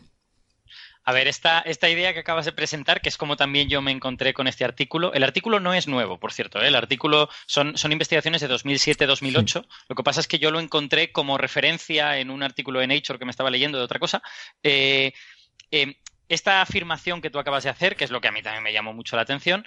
A 1.03 1.13
ver, 1.13 1.27
esta, 1.27 1.59
esta 1.61 1.89
idea 1.89 2.13
que 2.13 2.19
acabas 2.19 2.45
de 2.45 2.51
presentar, 2.51 3.01
que 3.01 3.09
es 3.09 3.17
como 3.17 3.35
también 3.35 3.69
yo 3.69 3.81
me 3.81 3.91
encontré 3.91 4.33
con 4.35 4.47
este 4.47 4.63
artículo, 4.63 5.13
el 5.13 5.23
artículo 5.23 5.59
no 5.59 5.73
es 5.73 5.87
nuevo, 5.87 6.19
por 6.19 6.31
cierto, 6.31 6.61
¿eh? 6.61 6.67
el 6.67 6.75
artículo 6.75 7.27
son, 7.47 7.75
son 7.75 7.91
investigaciones 7.91 8.39
de 8.39 8.49
2007-2008, 8.49 9.65
lo 9.89 9.95
que 9.95 10.03
pasa 10.03 10.19
es 10.19 10.27
que 10.27 10.37
yo 10.37 10.51
lo 10.51 10.59
encontré 10.59 11.11
como 11.11 11.39
referencia 11.39 12.19
en 12.19 12.29
un 12.29 12.43
artículo 12.43 12.79
de 12.79 12.87
Nature 12.87 13.17
que 13.17 13.25
me 13.25 13.31
estaba 13.31 13.49
leyendo 13.49 13.79
de 13.79 13.83
otra 13.83 13.97
cosa. 13.97 14.21
Eh, 14.61 15.13
eh, 15.71 15.95
esta 16.29 16.61
afirmación 16.61 17.19
que 17.19 17.29
tú 17.29 17.39
acabas 17.39 17.63
de 17.63 17.71
hacer, 17.71 17.95
que 17.95 18.05
es 18.05 18.11
lo 18.11 18.21
que 18.21 18.27
a 18.27 18.31
mí 18.31 18.41
también 18.41 18.63
me 18.63 18.71
llamó 18.71 18.93
mucho 18.93 19.15
la 19.15 19.23
atención, 19.23 19.65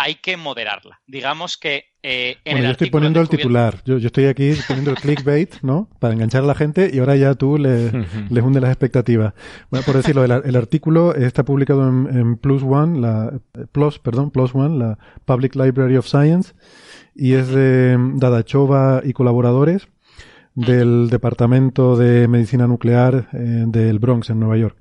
hay 0.00 0.14
que 0.14 0.36
moderarla. 0.36 1.00
Digamos 1.08 1.56
que 1.58 1.86
eh, 2.04 2.36
en 2.44 2.52
Bueno, 2.52 2.58
el 2.58 2.64
yo 2.66 2.70
estoy 2.72 2.90
poniendo 2.90 3.20
el 3.20 3.28
titular. 3.28 3.82
Yo, 3.84 3.98
yo 3.98 4.06
estoy 4.06 4.26
aquí 4.26 4.52
poniendo 4.68 4.92
el 4.92 4.96
clickbait, 4.96 5.56
¿no? 5.62 5.90
Para 5.98 6.14
enganchar 6.14 6.44
a 6.44 6.46
la 6.46 6.54
gente 6.54 6.88
y 6.92 7.00
ahora 7.00 7.16
ya 7.16 7.34
tú 7.34 7.58
le, 7.58 7.90
les 8.30 8.44
hundes 8.44 8.62
las 8.62 8.70
expectativas. 8.70 9.34
Bueno, 9.70 9.84
por 9.84 9.96
decirlo, 9.96 10.24
el, 10.24 10.30
ar- 10.30 10.42
el 10.46 10.54
artículo 10.54 11.14
está 11.16 11.44
publicado 11.44 11.88
en, 11.88 12.08
en 12.16 12.36
Plus 12.36 12.62
One, 12.62 13.00
la, 13.00 13.32
eh, 13.54 13.66
Plus, 13.72 13.98
perdón, 13.98 14.30
Plus 14.30 14.54
One, 14.54 14.78
la 14.78 14.98
Public 15.24 15.56
Library 15.56 15.96
of 15.96 16.06
Science, 16.06 16.54
y 17.16 17.32
es 17.34 17.48
de 17.48 17.96
Dadachova 18.14 19.02
y 19.04 19.12
colaboradores 19.12 19.88
del 20.54 21.08
Departamento 21.10 21.96
de 21.96 22.26
Medicina 22.28 22.66
Nuclear 22.66 23.28
eh, 23.32 23.64
del 23.66 23.98
Bronx, 23.98 24.30
en 24.30 24.40
Nueva 24.40 24.56
York. 24.56 24.76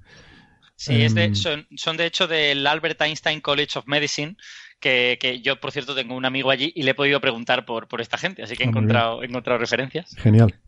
Sí, 0.75 1.01
es 1.01 1.15
de- 1.15 1.23
Em, 1.25 1.35
son, 1.35 1.65
son 1.75 1.97
de 1.97 2.05
hecho 2.05 2.27
del 2.27 2.65
Albert 2.67 3.01
Einstein 3.01 3.41
College 3.41 3.79
of 3.79 3.87
Medicine, 3.87 4.37
que, 4.79 5.17
que 5.19 5.41
yo, 5.41 5.59
por 5.59 5.71
cierto, 5.71 5.95
tengo 5.95 6.15
un 6.15 6.25
amigo 6.25 6.49
allí 6.51 6.71
y 6.75 6.83
le 6.83 6.91
he 6.91 6.95
podido 6.95 7.19
preguntar 7.21 7.65
por, 7.65 7.87
por 7.87 8.01
esta 8.01 8.17
gente, 8.17 8.43
así 8.43 8.55
que 8.55 8.63
he 8.63 8.67
Ah, 8.67 8.69
encontrado, 8.69 9.23
he 9.23 9.25
encontrado 9.25 9.59
referencias. 9.59 10.15
Genial. 10.17 10.59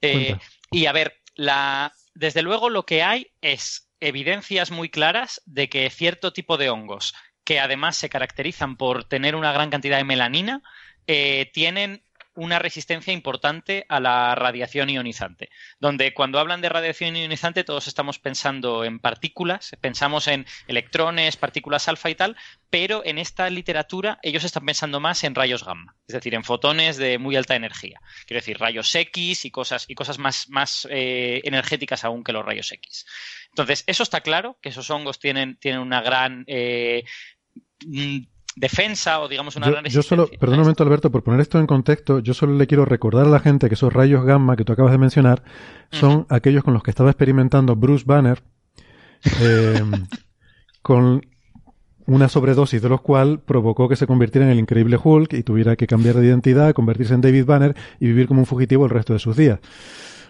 Eh, 0.00 0.36
y 0.70 0.86
a 0.86 0.92
ver, 0.92 1.20
la, 1.34 1.92
desde 2.14 2.42
luego 2.42 2.70
lo 2.70 2.84
que 2.84 3.02
hay 3.02 3.28
es 3.40 3.88
evidencias 4.00 4.70
muy 4.70 4.88
claras 4.88 5.40
de 5.46 5.68
que 5.68 5.88
cierto 5.90 6.32
tipo 6.32 6.56
de 6.58 6.70
hongos, 6.70 7.14
que 7.44 7.60
además 7.60 7.96
se 7.96 8.08
caracterizan 8.08 8.76
por 8.76 9.04
tener 9.04 9.36
una 9.36 9.52
gran 9.52 9.70
cantidad 9.70 9.96
de 9.98 10.04
melanina, 10.04 10.62
eh, 11.06 11.50
tienen 11.52 12.02
una 12.34 12.58
resistencia 12.58 13.12
importante 13.12 13.84
a 13.88 14.00
la 14.00 14.34
radiación 14.34 14.90
ionizante. 14.90 15.50
Donde 15.80 16.14
cuando 16.14 16.38
hablan 16.38 16.60
de 16.60 16.68
radiación 16.68 17.16
ionizante 17.16 17.64
todos 17.64 17.88
estamos 17.88 18.18
pensando 18.18 18.84
en 18.84 18.98
partículas, 18.98 19.76
pensamos 19.80 20.28
en 20.28 20.46
electrones, 20.66 21.36
partículas 21.36 21.88
alfa 21.88 22.10
y 22.10 22.14
tal, 22.14 22.36
pero 22.70 23.02
en 23.04 23.18
esta 23.18 23.50
literatura 23.50 24.18
ellos 24.22 24.44
están 24.44 24.64
pensando 24.64 25.00
más 25.00 25.24
en 25.24 25.34
rayos 25.34 25.64
gamma, 25.64 25.94
es 26.06 26.14
decir, 26.14 26.34
en 26.34 26.44
fotones 26.44 26.96
de 26.96 27.18
muy 27.18 27.36
alta 27.36 27.54
energía. 27.54 28.00
Quiero 28.26 28.40
decir, 28.40 28.58
rayos 28.58 28.94
X 28.94 29.44
y 29.44 29.50
cosas, 29.50 29.84
y 29.88 29.94
cosas 29.94 30.18
más, 30.18 30.48
más 30.48 30.88
eh, 30.90 31.40
energéticas 31.44 32.04
aún 32.04 32.24
que 32.24 32.32
los 32.32 32.44
rayos 32.44 32.72
X. 32.72 33.06
Entonces, 33.50 33.84
eso 33.86 34.02
está 34.02 34.22
claro, 34.22 34.58
que 34.62 34.70
esos 34.70 34.88
hongos 34.88 35.18
tienen, 35.18 35.56
tienen 35.56 35.80
una 35.80 36.00
gran 36.00 36.44
eh, 36.46 37.04
defensa 38.56 39.20
o 39.20 39.28
digamos 39.28 39.56
una 39.56 39.66
Yo, 39.66 39.72
gran 39.72 39.84
yo 39.84 40.02
solo, 40.02 40.22
resistencia. 40.24 40.38
perdón 40.38 40.58
un 40.58 40.62
momento 40.64 40.82
Alberto, 40.82 41.10
por 41.10 41.22
poner 41.22 41.40
esto 41.40 41.58
en 41.58 41.66
contexto, 41.66 42.18
yo 42.20 42.34
solo 42.34 42.54
le 42.54 42.66
quiero 42.66 42.84
recordar 42.84 43.26
a 43.26 43.30
la 43.30 43.40
gente 43.40 43.68
que 43.68 43.74
esos 43.74 43.92
rayos 43.92 44.24
gamma 44.24 44.56
que 44.56 44.64
tú 44.64 44.72
acabas 44.72 44.92
de 44.92 44.98
mencionar 44.98 45.42
son 45.90 46.26
aquellos 46.28 46.64
con 46.64 46.74
los 46.74 46.82
que 46.82 46.90
estaba 46.90 47.10
experimentando 47.10 47.76
Bruce 47.76 48.04
Banner, 48.06 48.42
eh, 49.40 49.82
con 50.82 51.22
una 52.06 52.28
sobredosis 52.28 52.82
de 52.82 52.88
los 52.88 53.00
cual 53.00 53.40
provocó 53.40 53.88
que 53.88 53.96
se 53.96 54.06
convirtiera 54.06 54.46
en 54.46 54.52
el 54.52 54.58
increíble 54.58 54.98
Hulk 55.02 55.32
y 55.34 55.42
tuviera 55.42 55.76
que 55.76 55.86
cambiar 55.86 56.16
de 56.16 56.26
identidad, 56.26 56.74
convertirse 56.74 57.14
en 57.14 57.20
David 57.20 57.44
Banner 57.44 57.76
y 58.00 58.06
vivir 58.06 58.26
como 58.26 58.40
un 58.40 58.46
fugitivo 58.46 58.84
el 58.84 58.90
resto 58.90 59.12
de 59.12 59.18
sus 59.18 59.36
días. 59.36 59.60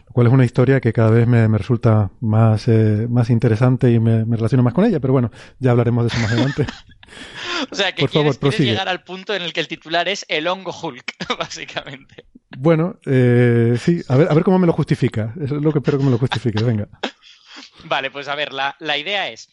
Lo 0.07 0.13
cual 0.13 0.27
es 0.27 0.33
una 0.33 0.45
historia 0.45 0.81
que 0.81 0.93
cada 0.93 1.11
vez 1.11 1.27
me, 1.27 1.49
me 1.49 1.59
resulta 1.59 2.11
más, 2.21 2.69
eh, 2.69 3.07
más 3.09 3.31
interesante 3.31 3.91
y 3.91 3.99
me, 3.99 4.25
me 4.25 4.37
relaciono 4.37 4.63
más 4.63 4.75
con 4.75 4.85
ella, 4.85 5.01
pero 5.01 5.13
bueno, 5.13 5.31
ya 5.59 5.71
hablaremos 5.71 6.05
de 6.05 6.09
eso 6.09 6.19
más 6.19 6.33
adelante. 6.33 6.67
O 7.71 7.75
sea, 7.75 7.95
que 7.95 8.03
Por 8.03 8.11
favor, 8.11 8.39
quieres, 8.39 8.61
llegar 8.61 8.89
al 8.89 9.05
punto 9.05 9.35
en 9.35 9.43
el 9.43 9.53
que 9.53 9.61
el 9.61 9.69
titular 9.69 10.09
es 10.09 10.25
el 10.29 10.49
hongo 10.49 10.73
Hulk, 10.73 11.15
básicamente. 11.39 12.25
Bueno, 12.57 12.99
eh, 13.07 13.77
sí, 13.79 14.03
a 14.09 14.17
ver, 14.17 14.31
a 14.31 14.35
ver 14.35 14.45
cómo 14.45 14.59
me 14.59 14.67
lo 14.67 14.73
justifica. 14.73 15.35
Eso 15.41 15.57
es 15.57 15.63
lo 15.63 15.73
que 15.73 15.79
espero 15.79 15.99
que 15.99 16.05
me 16.05 16.11
lo 16.11 16.19
justifique. 16.19 16.63
Venga. 16.63 16.89
Vale, 17.85 18.11
pues 18.11 18.29
a 18.29 18.35
ver, 18.35 18.53
la, 18.53 18.77
la 18.81 18.97
idea 18.97 19.29
es, 19.29 19.49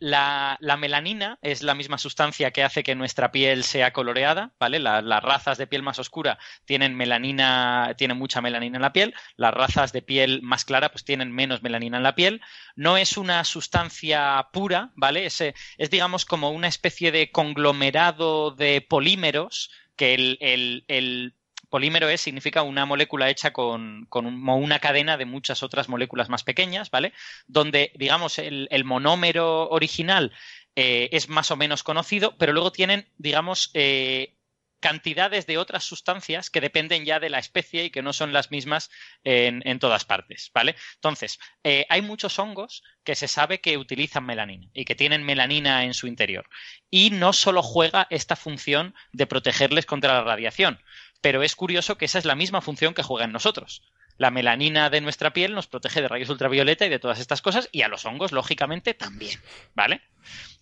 la, 0.00 0.56
la 0.60 0.76
melanina 0.76 1.38
es 1.42 1.62
la 1.62 1.74
misma 1.74 1.98
sustancia 1.98 2.50
que 2.50 2.62
hace 2.64 2.82
que 2.82 2.94
nuestra 2.94 3.30
piel 3.32 3.64
sea 3.64 3.92
coloreada, 3.92 4.52
¿vale? 4.58 4.78
La- 4.78 5.02
las 5.02 5.22
razas 5.22 5.58
de 5.58 5.66
piel 5.66 5.82
más 5.82 5.98
oscura 5.98 6.38
tienen 6.64 6.96
melanina, 6.96 7.94
tienen 7.96 8.18
mucha 8.18 8.40
melanina 8.40 8.76
en 8.78 8.82
la 8.82 8.92
piel, 8.92 9.14
las 9.36 9.54
razas 9.54 9.92
de 9.92 10.02
piel 10.02 10.40
más 10.42 10.64
clara 10.64 10.90
pues 10.90 11.04
tienen 11.04 11.32
menos 11.32 11.62
melanina 11.62 11.96
en 11.96 12.02
la 12.02 12.14
piel. 12.14 12.40
No 12.76 12.96
es 12.96 13.16
una 13.16 13.44
sustancia 13.44 14.48
pura, 14.52 14.90
¿vale? 14.94 15.26
Es, 15.26 15.42
digamos 15.90 16.24
como 16.24 16.50
una 16.50 16.68
especie 16.68 17.12
de 17.12 17.30
conglomerado 17.30 18.50
de 18.50 18.80
polímeros 18.80 19.70
que 19.96 20.14
el- 20.14 20.84
el 20.88 21.34
polímero 21.72 22.10
es, 22.10 22.20
significa 22.20 22.62
una 22.62 22.84
molécula 22.84 23.30
hecha 23.30 23.52
con, 23.52 24.06
una 24.12 24.78
cadena 24.78 25.16
de 25.16 25.24
muchas 25.24 25.62
otras 25.62 25.88
moléculas 25.88 26.28
más 26.28 26.44
pequeñas, 26.44 26.90
¿vale? 26.90 27.14
Donde, 27.46 27.90
digamos, 27.96 28.38
el, 28.38 28.68
el 28.70 28.84
monómero 28.84 29.70
original 29.70 30.32
eh, 30.76 31.08
es 31.12 31.30
más 31.30 31.50
o 31.50 31.56
menos 31.56 31.82
conocido, 31.82 32.36
pero 32.36 32.52
luego 32.52 32.72
tienen, 32.72 33.08
digamos, 33.16 33.70
eh, 33.72 34.36
cantidades 34.80 35.46
de 35.46 35.56
otras 35.56 35.84
sustancias 35.84 36.50
que 36.50 36.60
dependen 36.60 37.04
ya 37.06 37.20
de 37.20 37.30
la 37.30 37.38
especie 37.38 37.84
y 37.84 37.90
que 37.90 38.02
no 38.02 38.12
son 38.12 38.32
las 38.32 38.50
mismas 38.50 38.90
en, 39.24 39.62
en 39.64 39.78
todas 39.78 40.04
partes, 40.04 40.50
¿vale? 40.52 40.74
Entonces, 40.96 41.38
eh, 41.62 41.86
hay 41.88 42.02
muchos 42.02 42.38
hongos 42.38 42.82
que 43.04 43.14
se 43.14 43.28
sabe 43.28 43.60
que 43.60 43.78
utilizan 43.78 44.26
melanina 44.26 44.68
y 44.74 44.84
que 44.84 44.96
tienen 44.96 45.22
melanina 45.24 45.84
en 45.84 45.94
su 45.94 46.06
interior. 46.06 46.48
Y 46.90 47.10
no 47.10 47.32
solo 47.32 47.62
juega 47.62 48.08
esta 48.10 48.34
función 48.36 48.94
de 49.12 49.26
protegerles 49.26 49.86
contra 49.86 50.14
la 50.14 50.24
radiación, 50.24 50.80
pero 51.22 51.42
es 51.42 51.56
curioso 51.56 51.96
que 51.96 52.04
esa 52.04 52.18
es 52.18 52.26
la 52.26 52.34
misma 52.34 52.60
función 52.60 52.92
que 52.92 53.02
juega 53.02 53.24
en 53.24 53.32
nosotros. 53.32 53.82
La 54.18 54.30
melanina 54.30 54.90
de 54.90 55.00
nuestra 55.00 55.32
piel 55.32 55.54
nos 55.54 55.68
protege 55.68 56.02
de 56.02 56.08
rayos 56.08 56.28
ultravioleta 56.28 56.84
y 56.84 56.90
de 56.90 56.98
todas 56.98 57.18
estas 57.18 57.40
cosas, 57.40 57.70
y 57.72 57.82
a 57.82 57.88
los 57.88 58.04
hongos, 58.04 58.32
lógicamente, 58.32 58.92
también, 58.92 59.40
¿vale? 59.74 60.02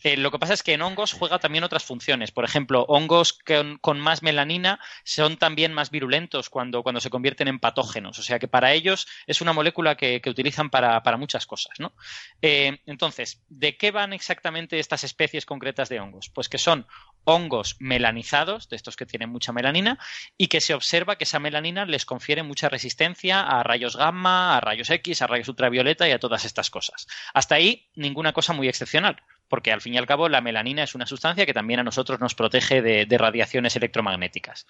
Eh, 0.03 0.17
lo 0.17 0.31
que 0.31 0.39
pasa 0.39 0.55
es 0.55 0.63
que 0.63 0.73
en 0.73 0.83
hongos 0.83 1.13
juega 1.13 1.39
también 1.39 1.65
otras 1.65 1.85
funciones. 1.85 2.31
Por 2.31 2.45
ejemplo, 2.45 2.85
hongos 2.89 3.35
con, 3.35 3.79
con 3.79 4.01
más 4.01 4.23
melanina 4.23 4.81
son 5.05 5.37
también 5.37 5.75
más 5.75 5.91
virulentos 5.91 6.49
cuando, 6.49 6.83
cuando 6.83 7.01
se 7.01 7.11
convierten 7.11 7.49
en 7.49 7.59
patógenos. 7.59 8.19
O 8.19 8.23
sea 8.23 8.39
que 8.39 8.49
para 8.49 8.73
ellos 8.73 9.07
es 9.27 9.41
una 9.41 9.53
molécula 9.53 9.97
que, 9.97 10.23
utilizan 10.27 10.71
para, 10.71 11.03
para 11.03 11.17
muchas 11.17 11.47
cosas, 11.47 11.79
¿no? 11.81 11.93
Eh, 12.41 12.79
entonces, 12.87 13.43
¿de 13.49 13.77
qué 13.77 13.91
van 13.91 14.13
exactamente 14.13 14.79
estas 14.79 15.05
especies 15.05 15.45
concretas 15.45 15.89
de 15.89 16.01
hongos? 16.01 16.31
Pues 16.31 16.49
que 16.49 16.59
son 16.59 16.87
hongos 17.25 17.77
melanizados, 17.79 18.69
de 18.69 18.77
estos 18.77 18.97
que 18.97 19.07
tienen 19.07 19.31
mucha 19.31 19.53
melanina, 19.53 19.99
y 20.37 20.49
que 20.49 20.61
se 20.61 20.75
observa 20.75 21.17
que 21.17 21.25
esa 21.25 21.39
melanina 21.39 21.85
les 21.85 22.05
confiere 22.05 22.43
mucha 22.43 22.69
resistencia 22.69 23.41
a 23.41 23.63
rayos 23.63 23.97
gamma, 23.97 24.57
a 24.57 24.61
rayos 24.61 24.91
X, 24.91 25.23
a 25.23 25.27
rayos 25.27 25.49
ultravioleta 25.49 26.09
y 26.09 26.13
a 26.13 26.19
todas 26.19 26.45
estas 26.45 26.71
cosas. 26.71 27.07
Hasta 27.35 27.57
ahí, 27.57 27.89
ninguna 27.95 28.33
cosa 28.33 28.53
muy 28.53 28.69
excepcional, 28.69 29.23
porque 29.49 29.73
al 29.73 29.81
fin 29.81 29.95
y 29.95 29.99
al 29.99 30.07
cabo 30.07 30.29
la 30.29 30.41
melanina 30.41 30.85
es 30.85 30.95
una 30.95 31.07
sustancia 31.07 31.45
que 31.45 31.53
también 31.53 31.81
a 31.81 31.83
nosotros 31.83 32.21
nos 32.21 32.35
protege 32.35 32.83
de, 32.83 33.05
de 33.05 33.19
radiaciones 33.19 33.75
electromagnéticas. 33.77 34.67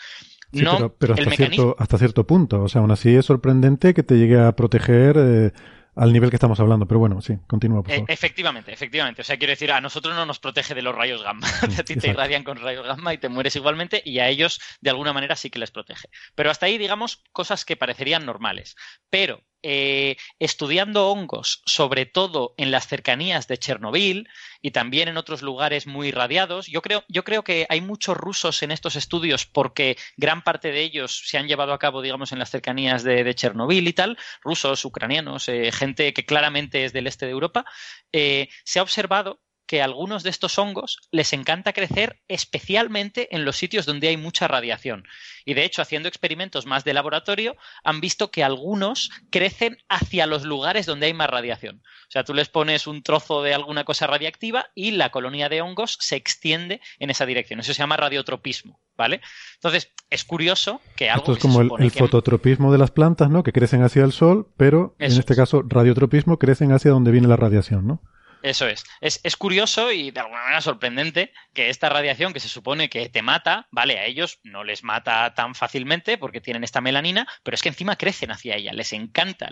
Sí, 0.53 0.63
no, 0.63 0.77
pero, 0.77 0.95
pero 0.99 1.15
el 1.15 1.21
hasta, 1.21 1.31
mecanismo. 1.31 1.65
cierto, 1.65 1.83
hasta 1.83 1.99
cierto 1.99 2.27
punto. 2.27 2.63
O 2.63 2.69
sea, 2.69 2.81
aún 2.81 2.91
así 2.91 3.15
es 3.15 3.27
sorprendente 3.27 3.95
que 3.95 4.03
te 4.03 4.17
llegue 4.17 4.41
a 4.41 4.57
proteger 4.57 5.17
eh, 5.19 5.53
al 6.01 6.15
nivel 6.15 6.31
que 6.31 6.37
estamos 6.37 6.59
hablando. 6.61 6.87
Pero 6.87 6.99
bueno, 6.99 7.21
sí, 7.21 7.37
continúa, 7.47 7.83
por 7.83 7.93
Eh, 7.93 8.05
efectivamente, 8.09 8.73
efectivamente. 8.73 9.21
O 9.21 9.25
sea, 9.25 9.37
quiero 9.37 9.53
decir, 9.53 9.71
a 9.71 9.83
nosotros 9.83 10.15
no 10.15 10.25
nos 10.25 10.39
protege 10.39 10.75
de 10.75 10.81
los 10.81 10.95
rayos 10.95 11.23
gamma. 11.23 11.47
a 11.79 11.83
ti 11.83 11.95
te 11.95 12.09
irradian 12.09 12.43
con 12.43 12.57
rayos 12.57 12.87
gamma 12.87 13.13
y 13.13 13.19
te 13.19 13.29
mueres 13.29 13.55
igualmente, 13.55 14.01
y 14.03 14.19
a 14.19 14.29
ellos, 14.29 14.61
de 14.81 14.89
alguna 14.89 15.13
manera, 15.13 15.37
sí 15.37 15.51
que 15.51 15.59
les 15.59 15.71
protege. 15.71 16.09
Pero 16.35 16.51
hasta 16.51 16.67
ahí, 16.67 16.79
digamos, 16.79 17.23
cosas 17.33 17.67
que 17.67 17.77
parecerían 17.77 18.25
normales. 18.25 18.77
Pero 19.11 19.43
eh, 19.63 20.17
estudiando 20.39 21.09
hongos, 21.11 21.63
sobre 21.67 22.07
todo 22.07 22.55
en 22.57 22.71
las 22.71 22.87
cercanías 22.87 23.47
de 23.47 23.59
Chernobyl 23.59 24.29
y 24.63 24.71
también 24.71 25.09
en 25.09 25.17
otros 25.17 25.43
lugares 25.43 25.87
muy 25.87 26.11
radiados. 26.11 26.67
Yo 26.67 26.83
creo, 26.83 27.05
yo 27.09 27.25
creo 27.25 27.45
que 27.45 27.67
hay 27.69 27.81
muchos 27.81 28.17
rusos 28.17 28.63
en 28.63 28.71
estos 28.71 28.97
estudios 28.97 29.47
porque 29.47 29.97
gran 30.17 30.43
parte 30.43 30.73
de 30.73 30.83
ellos 30.83 31.23
se 31.27 31.39
han 31.39 31.49
llevado 31.49 31.73
a 31.73 31.79
cabo, 31.79 32.03
digamos, 32.03 32.33
en 32.33 32.39
las 32.39 32.51
cercanías 32.51 33.03
de, 33.03 33.35
Chernobyl 33.35 33.87
y 33.87 33.93
tal, 33.93 34.19
rusos, 34.43 34.85
ucranianos, 34.85 35.49
eh, 35.49 35.71
gente 35.73 36.13
que 36.13 36.25
claramente 36.25 36.85
es 36.85 36.93
del 36.93 37.07
este 37.07 37.27
de 37.27 37.33
Europa. 37.33 37.65
Eh, 38.13 38.49
se 38.65 38.79
ha 38.79 38.83
observado 38.83 39.41
que 39.71 39.83
algunos 39.83 40.25
de 40.25 40.31
estos 40.31 40.59
hongos 40.59 40.99
les 41.13 41.33
encanta 41.33 41.73
crecer 41.73 42.19
especialmente 42.27 43.33
en 43.37 43.45
los 43.45 43.55
sitios 43.55 43.87
donde 43.87 44.09
hay 44.09 44.17
mucha 44.17 44.49
radiación. 44.49 45.07
Y 45.45 45.55
de 45.55 45.63
hecho, 45.63 45.81
haciendo 45.81 46.09
experimentos 46.09 46.67
más 46.67 46.83
de 46.83 46.93
laboratorio, 46.93 47.57
han 47.85 48.01
visto 48.01 48.33
que 48.33 48.43
algunos 48.43 49.13
crecen 49.31 49.79
hacia 49.89 50.27
los 50.27 50.43
lugares 50.43 50.87
donde 50.87 51.07
hay 51.07 51.15
más 51.15 51.31
radiación. 51.31 51.83
O 52.09 52.11
sea, 52.11 52.25
tú 52.25 52.35
les 52.35 52.49
pones 52.49 52.89
un 52.89 53.05
trozo 53.05 53.45
de 53.45 53.55
alguna 53.55 53.85
cosa 53.85 54.09
radiactiva 54.09 54.67
y 54.75 54.91
la 54.91 55.11
colonia 55.11 55.49
de 55.49 55.63
hongos 55.63 55.99
se 56.01 56.17
extiende 56.17 56.81
en 56.99 57.11
esa 57.11 57.25
dirección. 57.25 57.61
Eso 57.61 57.73
se 57.73 57.79
llama 57.79 57.97
radiotropismo, 57.97 58.81
¿vale? 58.97 59.21
Entonces, 59.55 59.93
es 60.11 60.25
curioso 60.25 60.81
que 60.97 61.11
algo... 61.11 61.33
Esto 61.33 61.35
es 61.35 61.39
como 61.39 61.79
el, 61.79 61.93
fototropismo 61.93 62.73
de 62.73 62.79
las 62.79 62.91
plantas, 62.91 63.31
¿no? 63.31 63.45
Que 63.45 63.53
crecen 63.53 63.85
hacia 63.85 64.03
el 64.03 64.11
sol, 64.11 64.49
pero 64.57 64.97
en 64.99 65.13
este 65.13 65.37
caso, 65.37 65.63
radiotropismo 65.65 66.41
crecen 66.41 66.73
hacia 66.73 66.91
donde 66.91 67.13
viene 67.13 67.29
la 67.29 67.37
radiación, 67.37 67.87
¿no? 67.87 68.03
Eso 68.43 68.67
es. 68.67 68.85
es. 69.01 69.37
curioso 69.37 69.93
y 69.93 70.11
de 70.11 70.21
alguna 70.21 70.43
manera 70.43 70.61
sorprendente 70.61 71.33
que 71.53 71.71
esta 71.71 71.89
radiación 71.89 72.33
que 72.33 72.41
se 72.41 72.49
supone 72.49 72.89
que 72.89 73.09
te 73.09 73.23
mata, 73.23 73.69
vale, 73.71 73.99
a 73.99 74.07
ellos 74.07 74.39
no 74.43 74.65
les 74.65 74.83
mata 74.83 75.35
tan 75.35 75.55
fácilmente 75.55 76.19
porque 76.19 76.41
tienen 76.41 76.65
esta 76.65 76.81
melanina, 76.81 77.27
pero 77.43 77.55
es 77.55 77.63
que 77.63 77.69
encima 77.69 77.97
crecen 77.97 78.31
hacia 78.31 78.57
ella, 78.57 78.73
les 78.73 78.93
encanta, 78.93 79.49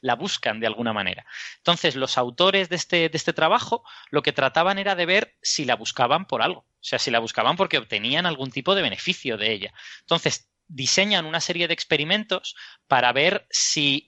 la 0.00 0.14
buscan 0.14 0.60
de 0.60 0.66
alguna 0.66 0.92
manera. 0.92 1.26
Entonces, 1.58 1.96
los 1.96 2.18
autores 2.18 2.68
de 2.68 2.76
este, 2.76 3.08
de 3.08 3.16
este 3.16 3.32
trabajo 3.32 3.84
lo 4.10 4.22
que 4.22 4.32
trataban 4.32 4.78
era 4.78 4.94
de 4.94 5.06
ver 5.06 5.36
si 5.42 5.64
la 5.64 5.76
buscaban 5.76 6.26
por 6.26 6.42
algo, 6.42 6.60
o 6.60 6.84
sea, 6.84 6.98
si 6.98 7.10
la 7.10 7.18
buscaban 7.18 7.56
porque 7.56 7.78
obtenían 7.78 8.26
algún 8.26 8.50
tipo 8.50 8.74
de 8.74 8.82
beneficio 8.82 9.36
de 9.36 9.52
ella. 9.52 9.72
Entonces, 10.00 10.48
diseñan 10.68 11.24
una 11.24 11.40
serie 11.40 11.66
de 11.66 11.74
experimentos 11.74 12.54
para 12.86 13.12
ver 13.12 13.46
si 13.50 14.07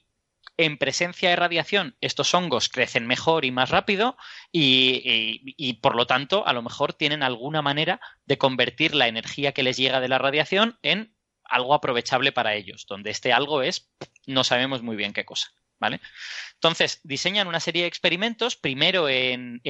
en 0.61 0.77
presencia 0.77 1.31
de 1.31 1.37
radiación 1.37 1.97
estos 2.03 2.35
hongos 2.35 2.69
crecen 2.69 3.07
mejor 3.07 3.47
y 3.47 3.51
más 3.51 3.71
rápido 3.71 4.19
y, 4.53 5.73
por 5.81 5.97
lo 5.97 6.07
tanto 6.07 6.47
a 6.47 6.53
lo 6.53 6.61
mejor 6.61 6.93
tienen 6.93 7.23
alguna 7.23 7.63
manera 7.63 7.99
de 8.27 8.37
convertir 8.37 8.95
la 8.95 9.09
energía 9.09 9.53
que 9.53 9.63
les 9.63 9.79
llega 9.79 10.01
de 10.01 10.09
la 10.09 10.19
radiación 10.19 10.79
en 10.83 11.17
algo 11.45 11.73
aprovechable 11.73 12.31
para 12.31 12.55
ellos, 12.55 12.85
donde 12.87 13.11
este 13.11 13.33
algo 13.33 13.63
es 13.63 13.91
no 14.27 14.45
sabemos 14.45 14.83
muy 14.83 14.97
bien 14.97 15.15
qué 15.15 15.25
cosa. 15.25 15.51
¿Vale? 15.81 16.01
Entonces, 16.55 17.01
diseñan 17.05 17.49
una 17.49 17.59
serie 17.59 17.83
de 17.83 17.89
experimentos, 17.89 18.55
primero 18.55 19.09
en, 19.09 19.63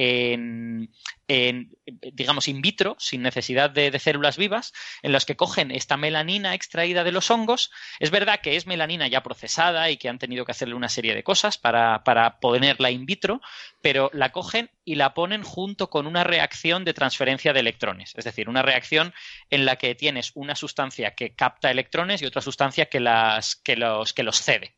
digamos, 1.87 2.49
in 2.49 2.61
vitro, 2.61 2.97
sin 2.99 3.21
necesidad 3.21 3.69
de, 3.69 3.97
células 3.97 4.35
vivas, 4.35 4.73
en 5.03 5.13
los 5.13 5.25
que 5.25 5.37
cogen 5.37 5.71
esta 5.71 5.95
melanina 5.95 6.53
extraída 6.53 7.05
de 7.05 7.13
los 7.13 7.31
hongos. 7.31 7.71
Es 7.99 8.11
verdad 8.11 8.41
que 8.41 8.57
es 8.57 8.67
melanina 8.67 9.07
ya 9.07 9.23
procesada 9.23 9.89
y 9.89 9.95
que 9.95 10.09
han 10.09 10.19
tenido 10.19 10.43
que 10.43 10.51
hacerle 10.51 10.75
una 10.75 10.89
serie 10.89 11.15
de 11.15 11.23
cosas 11.23 11.57
para, 11.57 12.03
para 12.03 12.41
ponerla 12.41 12.91
in 12.91 13.05
vitro, 13.05 13.39
pero 13.81 14.11
la 14.13 14.33
cogen 14.33 14.69
y 14.83 14.95
la 14.95 15.13
ponen 15.13 15.43
junto 15.43 15.89
con 15.89 16.07
una 16.07 16.25
reacción 16.25 16.83
de 16.83 16.93
transferencia 16.93 17.53
de 17.53 17.61
electrones, 17.61 18.13
es 18.17 18.25
decir, 18.25 18.49
una 18.49 18.63
reacción 18.63 19.13
en 19.49 19.63
la 19.63 19.77
que 19.77 19.95
tienes 19.95 20.31
una 20.35 20.55
sustancia 20.55 21.15
que 21.15 21.35
capta 21.35 21.71
electrones 21.71 22.21
y 22.21 22.25
otra 22.25 22.41
sustancia 22.41 22.87
que, 22.87 22.99
las, 22.99 23.55
que, 23.55 23.77
los, 23.77 24.11
que 24.13 24.23
los 24.23 24.41
cede. 24.41 24.75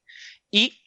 Y 0.51 0.82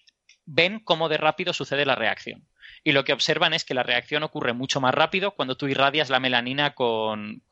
ven 0.47 0.81
cómo 0.81 1.09
de 1.09 1.19
rápido 1.19 1.53
sucede 1.53 1.85
la 1.85 1.97
reacción. 1.97 2.47
Y 2.83 2.93
lo 2.93 3.05
que 3.05 3.13
observan 3.13 3.53
es 3.53 3.65
que 3.65 3.75
la 3.75 3.83
reacción 3.83 4.23
ocurre 4.23 4.53
mucho 4.53 4.81
más 4.81 4.95
rápido 4.95 5.33
cuando 5.33 5.57
tú 5.57 5.67
irradias 5.67 6.09
la 6.09 6.21
melanina 6.21 6.75
con, 6.75 7.43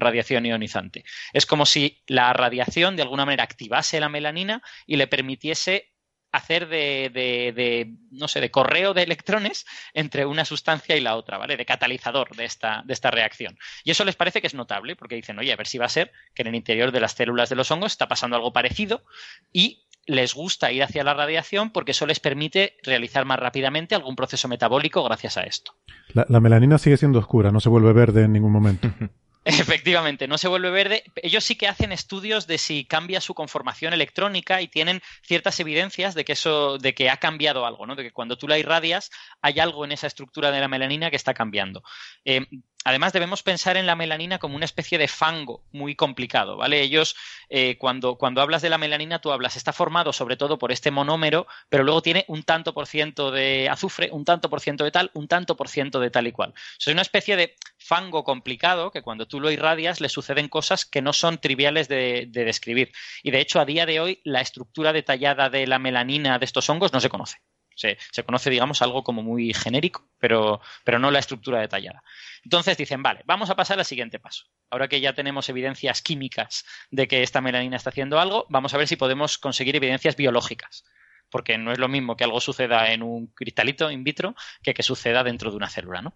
radiación 0.00 0.44
ionizante. 0.44 1.04
Es 1.32 1.46
como 1.46 1.66
si 1.66 2.02
la 2.06 2.32
radiación 2.32 2.96
de 2.96 3.02
alguna 3.02 3.24
manera 3.24 3.44
activase 3.44 4.00
la 4.00 4.08
melanina 4.08 4.62
y 4.86 4.96
le 4.96 5.06
permitiese 5.06 5.92
hacer 6.32 6.66
de, 6.68 7.10
de, 7.12 7.94
no 8.10 8.26
sé, 8.26 8.40
de 8.40 8.50
correo 8.50 8.94
de 8.94 9.02
electrones 9.02 9.66
entre 9.92 10.24
una 10.24 10.46
sustancia 10.46 10.96
y 10.96 11.00
la 11.00 11.16
otra, 11.16 11.36
¿vale? 11.36 11.58
De 11.58 11.66
catalizador 11.66 12.34
de 12.34 12.46
esta, 12.46 12.82
de 12.86 12.94
esta 12.94 13.10
reacción. 13.10 13.58
Y 13.84 13.90
eso 13.90 14.04
les 14.04 14.16
parece 14.16 14.40
que 14.40 14.46
es 14.46 14.54
notable, 14.54 14.96
porque 14.96 15.14
dicen, 15.14 15.38
oye, 15.38 15.52
a 15.52 15.56
ver 15.56 15.66
si 15.66 15.76
va 15.76 15.86
a 15.86 15.90
ser 15.90 16.10
que 16.34 16.40
en 16.40 16.48
el 16.48 16.54
interior 16.54 16.90
de 16.90 17.00
las 17.00 17.12
células 17.12 17.50
de 17.50 17.56
los 17.56 17.70
hongos 17.70 17.92
está 17.92 18.08
pasando 18.08 18.34
algo 18.34 18.52
parecido 18.52 19.04
y 19.52 19.84
les 20.06 20.34
gusta 20.34 20.72
ir 20.72 20.82
hacia 20.82 21.04
la 21.04 21.14
radiación 21.14 21.70
porque 21.70 21.92
eso 21.92 22.06
les 22.06 22.20
permite 22.20 22.76
realizar 22.82 23.24
más 23.24 23.38
rápidamente 23.38 23.94
algún 23.94 24.16
proceso 24.16 24.48
metabólico 24.48 25.02
gracias 25.04 25.36
a 25.36 25.42
esto. 25.42 25.74
La, 26.12 26.40
melanina 26.40 26.78
sigue 26.78 26.96
siendo 26.96 27.18
oscura, 27.18 27.50
no 27.50 27.60
se 27.60 27.68
vuelve 27.68 27.92
verde 27.92 28.24
en 28.24 28.32
ningún 28.32 28.52
momento. 28.52 28.88
Efectivamente, 29.44 30.28
no 30.28 30.38
se 30.38 30.46
vuelve 30.46 30.70
verde. 30.70 31.02
Ellos 31.16 31.42
sí 31.42 31.56
que 31.56 31.66
hacen 31.66 31.90
estudios 31.90 32.46
de 32.46 32.58
si 32.58 32.84
cambia 32.84 33.20
su 33.20 33.34
conformación 33.34 33.92
electrónica 33.92 34.62
y 34.62 34.68
tienen 34.68 35.02
ciertas 35.22 35.58
evidencias 35.58 36.14
de 36.14 36.24
que 36.24 36.34
eso, 36.34 36.78
de 36.78 36.94
que 36.94 37.10
ha 37.10 37.16
cambiado 37.16 37.66
algo, 37.66 37.84
¿no? 37.86 37.96
De 37.96 38.04
que 38.04 38.12
cuando 38.12 38.38
tú 38.38 38.46
la 38.46 38.58
irradias 38.58 39.10
hay 39.40 39.58
algo 39.58 39.84
en 39.84 39.90
esa 39.90 40.06
estructura 40.06 40.52
de 40.52 40.60
la 40.60 40.68
melanina 40.68 41.10
que 41.10 41.16
está 41.16 41.34
cambiando. 41.34 41.82
Eh, 42.24 42.46
Además, 42.84 43.12
debemos 43.12 43.42
pensar 43.42 43.76
en 43.76 43.86
la 43.86 43.94
melanina 43.94 44.38
como 44.38 44.56
una 44.56 44.64
especie 44.64 44.98
de 44.98 45.08
fango 45.08 45.62
muy 45.72 45.94
complicado, 45.94 46.56
¿vale? 46.56 46.80
Ellos, 46.80 47.16
eh, 47.48 47.76
cuando, 47.78 48.16
cuando 48.16 48.40
hablas 48.40 48.62
de 48.62 48.70
la 48.70 48.78
melanina, 48.78 49.20
tú 49.20 49.30
hablas, 49.32 49.56
está 49.56 49.72
formado 49.72 50.12
sobre 50.12 50.36
todo 50.36 50.58
por 50.58 50.72
este 50.72 50.90
monómero, 50.90 51.46
pero 51.68 51.84
luego 51.84 52.02
tiene 52.02 52.24
un 52.28 52.42
tanto 52.42 52.74
por 52.74 52.86
ciento 52.86 53.30
de 53.30 53.68
azufre, 53.68 54.10
un 54.10 54.24
tanto 54.24 54.50
por 54.50 54.60
ciento 54.60 54.84
de 54.84 54.90
tal, 54.90 55.10
un 55.14 55.28
tanto 55.28 55.56
por 55.56 55.68
ciento 55.68 56.00
de 56.00 56.10
tal 56.10 56.26
y 56.26 56.32
cual. 56.32 56.54
es 56.78 56.86
una 56.88 57.02
especie 57.02 57.36
de 57.36 57.56
fango 57.78 58.24
complicado 58.24 58.90
que 58.90 59.02
cuando 59.02 59.26
tú 59.26 59.40
lo 59.40 59.50
irradias 59.50 60.00
le 60.00 60.08
suceden 60.08 60.48
cosas 60.48 60.84
que 60.84 61.02
no 61.02 61.12
son 61.12 61.38
triviales 61.38 61.88
de, 61.88 62.26
de 62.28 62.44
describir. 62.44 62.92
Y 63.22 63.30
de 63.30 63.40
hecho, 63.40 63.60
a 63.60 63.64
día 63.64 63.86
de 63.86 64.00
hoy, 64.00 64.20
la 64.24 64.40
estructura 64.40 64.92
detallada 64.92 65.50
de 65.50 65.66
la 65.66 65.78
melanina 65.78 66.38
de 66.38 66.44
estos 66.44 66.68
hongos 66.68 66.92
no 66.92 67.00
se 67.00 67.08
conoce. 67.08 67.38
Se, 67.74 67.96
conoce, 68.24 68.50
digamos, 68.50 68.82
algo 68.82 69.02
como 69.02 69.22
muy 69.22 69.54
genérico, 69.54 70.08
pero, 70.18 70.60
pero 70.84 70.98
no 70.98 71.10
la 71.10 71.18
estructura 71.18 71.60
detallada. 71.60 72.02
Entonces 72.44 72.76
dicen, 72.76 73.02
vale, 73.02 73.22
vamos 73.24 73.50
a 73.50 73.56
pasar 73.56 73.78
al 73.78 73.84
siguiente 73.84 74.18
paso. 74.18 74.46
Ahora 74.70 74.88
que 74.88 75.00
ya 75.00 75.14
tenemos 75.14 75.48
evidencias 75.48 76.02
químicas 76.02 76.64
de 76.90 77.08
que 77.08 77.22
esta 77.22 77.40
melanina 77.40 77.76
está 77.76 77.90
haciendo 77.90 78.20
algo, 78.20 78.46
vamos 78.48 78.74
a 78.74 78.78
ver 78.78 78.88
si 78.88 78.96
podemos 78.96 79.38
conseguir 79.38 79.76
evidencias 79.76 80.16
biológicas. 80.16 80.84
Porque 81.30 81.56
no 81.56 81.72
es 81.72 81.78
lo 81.78 81.88
mismo 81.88 82.16
que 82.16 82.24
algo 82.24 82.40
suceda 82.40 82.92
en 82.92 83.02
un 83.02 83.28
cristalito 83.28 83.90
in 83.90 84.04
vitro 84.04 84.34
que 84.62 84.74
que 84.74 84.82
suceda 84.82 85.24
dentro 85.24 85.50
de 85.50 85.56
una 85.56 85.70
célula, 85.70 86.02
¿no? 86.02 86.14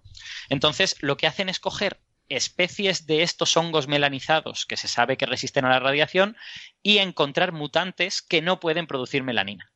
Entonces, 0.50 0.96
lo 1.00 1.16
que 1.16 1.26
hacen 1.26 1.48
es 1.48 1.58
coger 1.58 2.00
especies 2.28 3.06
de 3.06 3.22
estos 3.22 3.56
hongos 3.56 3.88
melanizados 3.88 4.66
que 4.66 4.76
se 4.76 4.88
sabe 4.88 5.16
que 5.16 5.26
resisten 5.26 5.64
a 5.64 5.70
la 5.70 5.78
radiación 5.78 6.36
y 6.82 6.98
encontrar 6.98 7.52
mutantes 7.52 8.20
que 8.20 8.42
no 8.42 8.60
pueden 8.60 8.86
producir 8.86 9.22
melanina 9.22 9.72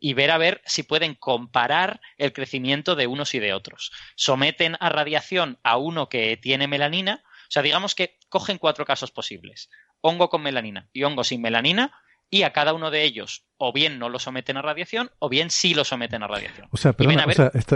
y 0.00 0.14
ver 0.14 0.30
a 0.30 0.38
ver 0.38 0.62
si 0.64 0.82
pueden 0.82 1.14
comparar 1.14 2.00
el 2.16 2.32
crecimiento 2.32 2.96
de 2.96 3.06
unos 3.06 3.34
y 3.34 3.38
de 3.38 3.52
otros. 3.52 3.92
Someten 4.16 4.76
a 4.80 4.88
radiación 4.88 5.58
a 5.62 5.76
uno 5.76 6.08
que 6.08 6.36
tiene 6.36 6.66
melanina, 6.66 7.22
o 7.24 7.50
sea, 7.50 7.62
digamos 7.62 7.94
que 7.94 8.18
cogen 8.28 8.58
cuatro 8.58 8.84
casos 8.84 9.10
posibles. 9.10 9.68
Hongo 10.00 10.30
con 10.30 10.42
melanina 10.42 10.88
y 10.92 11.04
hongo 11.04 11.22
sin 11.22 11.42
melanina, 11.42 11.92
y 12.30 12.42
a 12.44 12.52
cada 12.52 12.72
uno 12.72 12.90
de 12.90 13.04
ellos 13.04 13.44
o 13.58 13.72
bien 13.72 13.98
no 13.98 14.08
lo 14.08 14.18
someten 14.18 14.56
a 14.56 14.62
radiación 14.62 15.10
o 15.18 15.28
bien 15.28 15.50
sí 15.50 15.74
lo 15.74 15.84
someten 15.84 16.22
a 16.22 16.28
radiación. 16.28 16.68
O 16.70 16.76
sea, 16.76 16.92
pero 16.92 17.10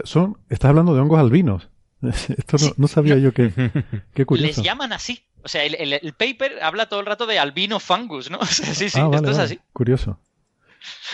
son, 0.04 0.38
estás 0.48 0.68
hablando 0.70 0.94
de 0.94 1.00
hongos 1.00 1.18
albinos. 1.18 1.68
Esto 2.02 2.56
no, 2.76 2.88
sabía 2.88 3.16
yo 3.16 3.32
que, 3.32 3.52
qué 4.14 4.24
curioso. 4.24 4.46
Les 4.60 4.62
llaman 4.62 4.92
así. 4.92 5.26
O 5.42 5.48
sea, 5.48 5.64
el, 5.64 6.14
paper 6.14 6.62
habla 6.62 6.88
todo 6.88 7.00
el 7.00 7.06
rato 7.06 7.26
de 7.26 7.38
albino 7.38 7.80
fungus, 7.80 8.30
¿no? 8.30 8.42
sí, 8.46 8.88
sí, 8.88 8.98
ah, 9.00 9.10
esto 9.12 9.30
es 9.30 9.38
así. 9.38 9.60
Curioso. 9.72 10.18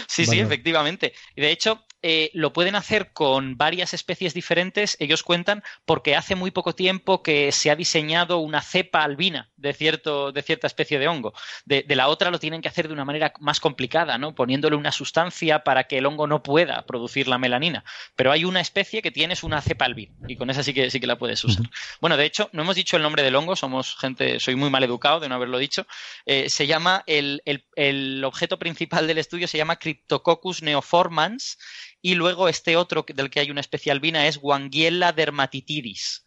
Sí, 0.09 0.26
sí, 0.26 0.40
efectivamente. 0.40 1.12
Y 1.34 1.40
de 1.40 1.51
hecho, 1.51 1.84
eh, 2.02 2.31
lo 2.32 2.52
pueden 2.52 2.77
hacer 2.77 3.12
con 3.12 3.56
varias 3.56 3.93
especies 3.93 4.32
diferentes, 4.32 4.97
ellos 5.01 5.22
cuentan, 5.22 5.62
porque 5.85 6.16
hace 6.16 6.35
muy 6.35 6.51
poco 6.51 6.74
tiempo 6.74 7.22
que 7.22 7.52
se 7.52 7.70
ha 7.70 7.77
diseñado 7.77 8.39
una 8.39 8.62
cepa 8.62 9.02
albina 9.02 9.51
de, 9.56 9.74
cierto, 9.74 10.32
de 10.32 10.43
cierta 10.43 10.66
especie 10.66 10.98
de 10.98 11.09
hongo. 11.09 11.35
De, 11.66 11.85
la 11.89 12.09
otra 12.09 12.31
lo 12.31 12.39
tienen 12.39 12.62
que 12.62 12.68
hacer 12.68 12.89
de 12.89 12.94
una 12.94 13.05
manera 13.05 13.35
más 13.40 13.60
complicada, 13.60 14.16
¿no? 14.16 14.35
poniéndole 14.35 14.77
una 14.77 14.93
sustancia 14.93 15.62
para 15.62 15.85
que 15.85 15.98
el 15.98 16.06
hongo 16.06 16.27
no 16.27 16.43
pueda 16.43 16.86
producir 16.86 17.28
la 17.28 17.36
melanina. 17.36 17.85
Pero 18.16 18.32
hay 18.32 18.44
una 18.44 18.60
especie 18.60 19.02
que 19.02 19.10
tienes 19.10 19.43
una 19.43 19.60
cepa 19.60 19.85
albina 19.85 20.14
y 20.27 20.36
con 20.36 20.48
esa 20.48 20.62
sí 20.62 20.72
que, 20.72 20.90
sí 20.90 21.01
que 21.01 21.06
la 21.06 21.18
puedes 21.18 21.44
usar. 21.44 21.66
Bueno, 22.01 22.16
de 22.16 22.24
hecho, 22.24 22.48
no 22.52 22.62
hemos 22.62 22.77
dicho 22.77 22.97
el 22.97 23.02
nombre 23.02 23.22
del 23.22 23.36
hongo, 23.36 23.56
somos 23.56 23.97
gente, 23.97 24.40
soy 24.40 24.56
muy 24.56 24.70
mal 24.70 24.85
educado 24.85 25.20
de 25.20 25.28
no 25.28 25.35
haberlo 25.35 25.59
dicho. 25.59 25.86
Eh, 26.24 26.48
se 26.48 26.66
llama, 26.66 27.02
el, 27.06 27.43
el, 27.44 27.66
el 27.77 28.24
objeto 28.24 28.59
principal 28.59 29.06
del 29.06 29.18
estudio 29.18 29.47
se 29.47 29.59
llama 29.59 29.77
Cryptococcus 29.77 30.62
neoformans 30.62 31.59
y 32.02 32.14
luego 32.14 32.48
este 32.48 32.77
otro 32.77 33.05
del 33.14 33.31
que 33.31 33.40
hay 33.40 33.51
una 33.51 33.60
especie 33.60 33.93
albina 33.93 34.27
es 34.27 34.39
Wangiella 34.40 35.12
dermatitidis. 35.12 36.24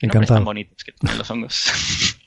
Encantado. 0.00 0.34
Tan 0.34 0.44
bonitos 0.44 0.82
que 0.84 0.92
tienen 0.92 1.18
los 1.18 1.30
hongos. 1.30 1.64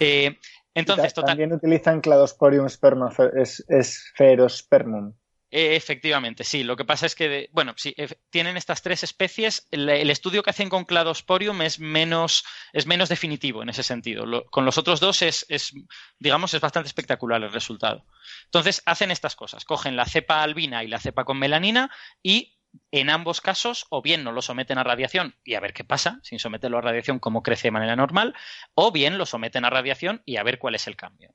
eh, 0.00 0.36
entonces, 0.74 1.14
También 1.14 1.52
utilizan 1.52 2.00
Cladosporium 2.00 2.68
spermospermum. 2.68 5.14
Eh, 5.50 5.74
efectivamente, 5.74 6.44
sí. 6.44 6.62
Lo 6.62 6.76
que 6.76 6.84
pasa 6.84 7.06
es 7.06 7.14
que, 7.14 7.48
bueno, 7.52 7.74
sí, 7.76 7.94
tienen 8.30 8.56
estas 8.56 8.82
tres 8.82 9.02
especies. 9.02 9.66
El, 9.70 10.10
estudio 10.10 10.42
que 10.42 10.50
hacen 10.50 10.68
con 10.68 10.84
Cladosporium 10.84 11.62
es 11.62 11.80
menos, 11.80 12.44
es 12.72 12.86
menos 12.86 13.08
definitivo 13.08 13.62
en 13.62 13.68
ese 13.68 13.82
sentido. 13.82 14.24
con 14.50 14.64
los 14.64 14.78
otros 14.78 15.00
dos 15.00 15.22
es, 15.22 15.46
es, 15.48 15.72
digamos, 16.18 16.54
es 16.54 16.60
bastante 16.60 16.86
espectacular 16.86 17.42
el 17.42 17.52
resultado. 17.52 18.06
Entonces, 18.44 18.82
hacen 18.86 19.10
estas 19.10 19.34
cosas. 19.34 19.64
Cogen 19.64 19.96
la 19.96 20.06
cepa 20.06 20.42
albina 20.42 20.84
y 20.84 20.88
la 20.88 21.00
cepa 21.00 21.24
con 21.24 21.38
melanina 21.38 21.90
y 22.22 22.59
en 22.90 23.10
ambos 23.10 23.40
casos, 23.40 23.86
o 23.90 24.02
bien 24.02 24.24
no 24.24 24.32
lo 24.32 24.42
someten 24.42 24.78
a 24.78 24.84
radiación 24.84 25.36
y 25.44 25.54
a 25.54 25.60
ver 25.60 25.72
qué 25.72 25.84
pasa, 25.84 26.20
sin 26.22 26.38
someterlo 26.38 26.78
a 26.78 26.82
radiación, 26.82 27.18
cómo 27.18 27.42
crece 27.42 27.68
de 27.68 27.72
manera 27.72 27.96
normal, 27.96 28.34
o 28.74 28.92
bien 28.92 29.18
lo 29.18 29.26
someten 29.26 29.64
a 29.64 29.70
radiación 29.70 30.22
y 30.24 30.36
a 30.36 30.42
ver 30.42 30.58
cuál 30.58 30.74
es 30.74 30.86
el 30.86 30.96
cambio. 30.96 31.32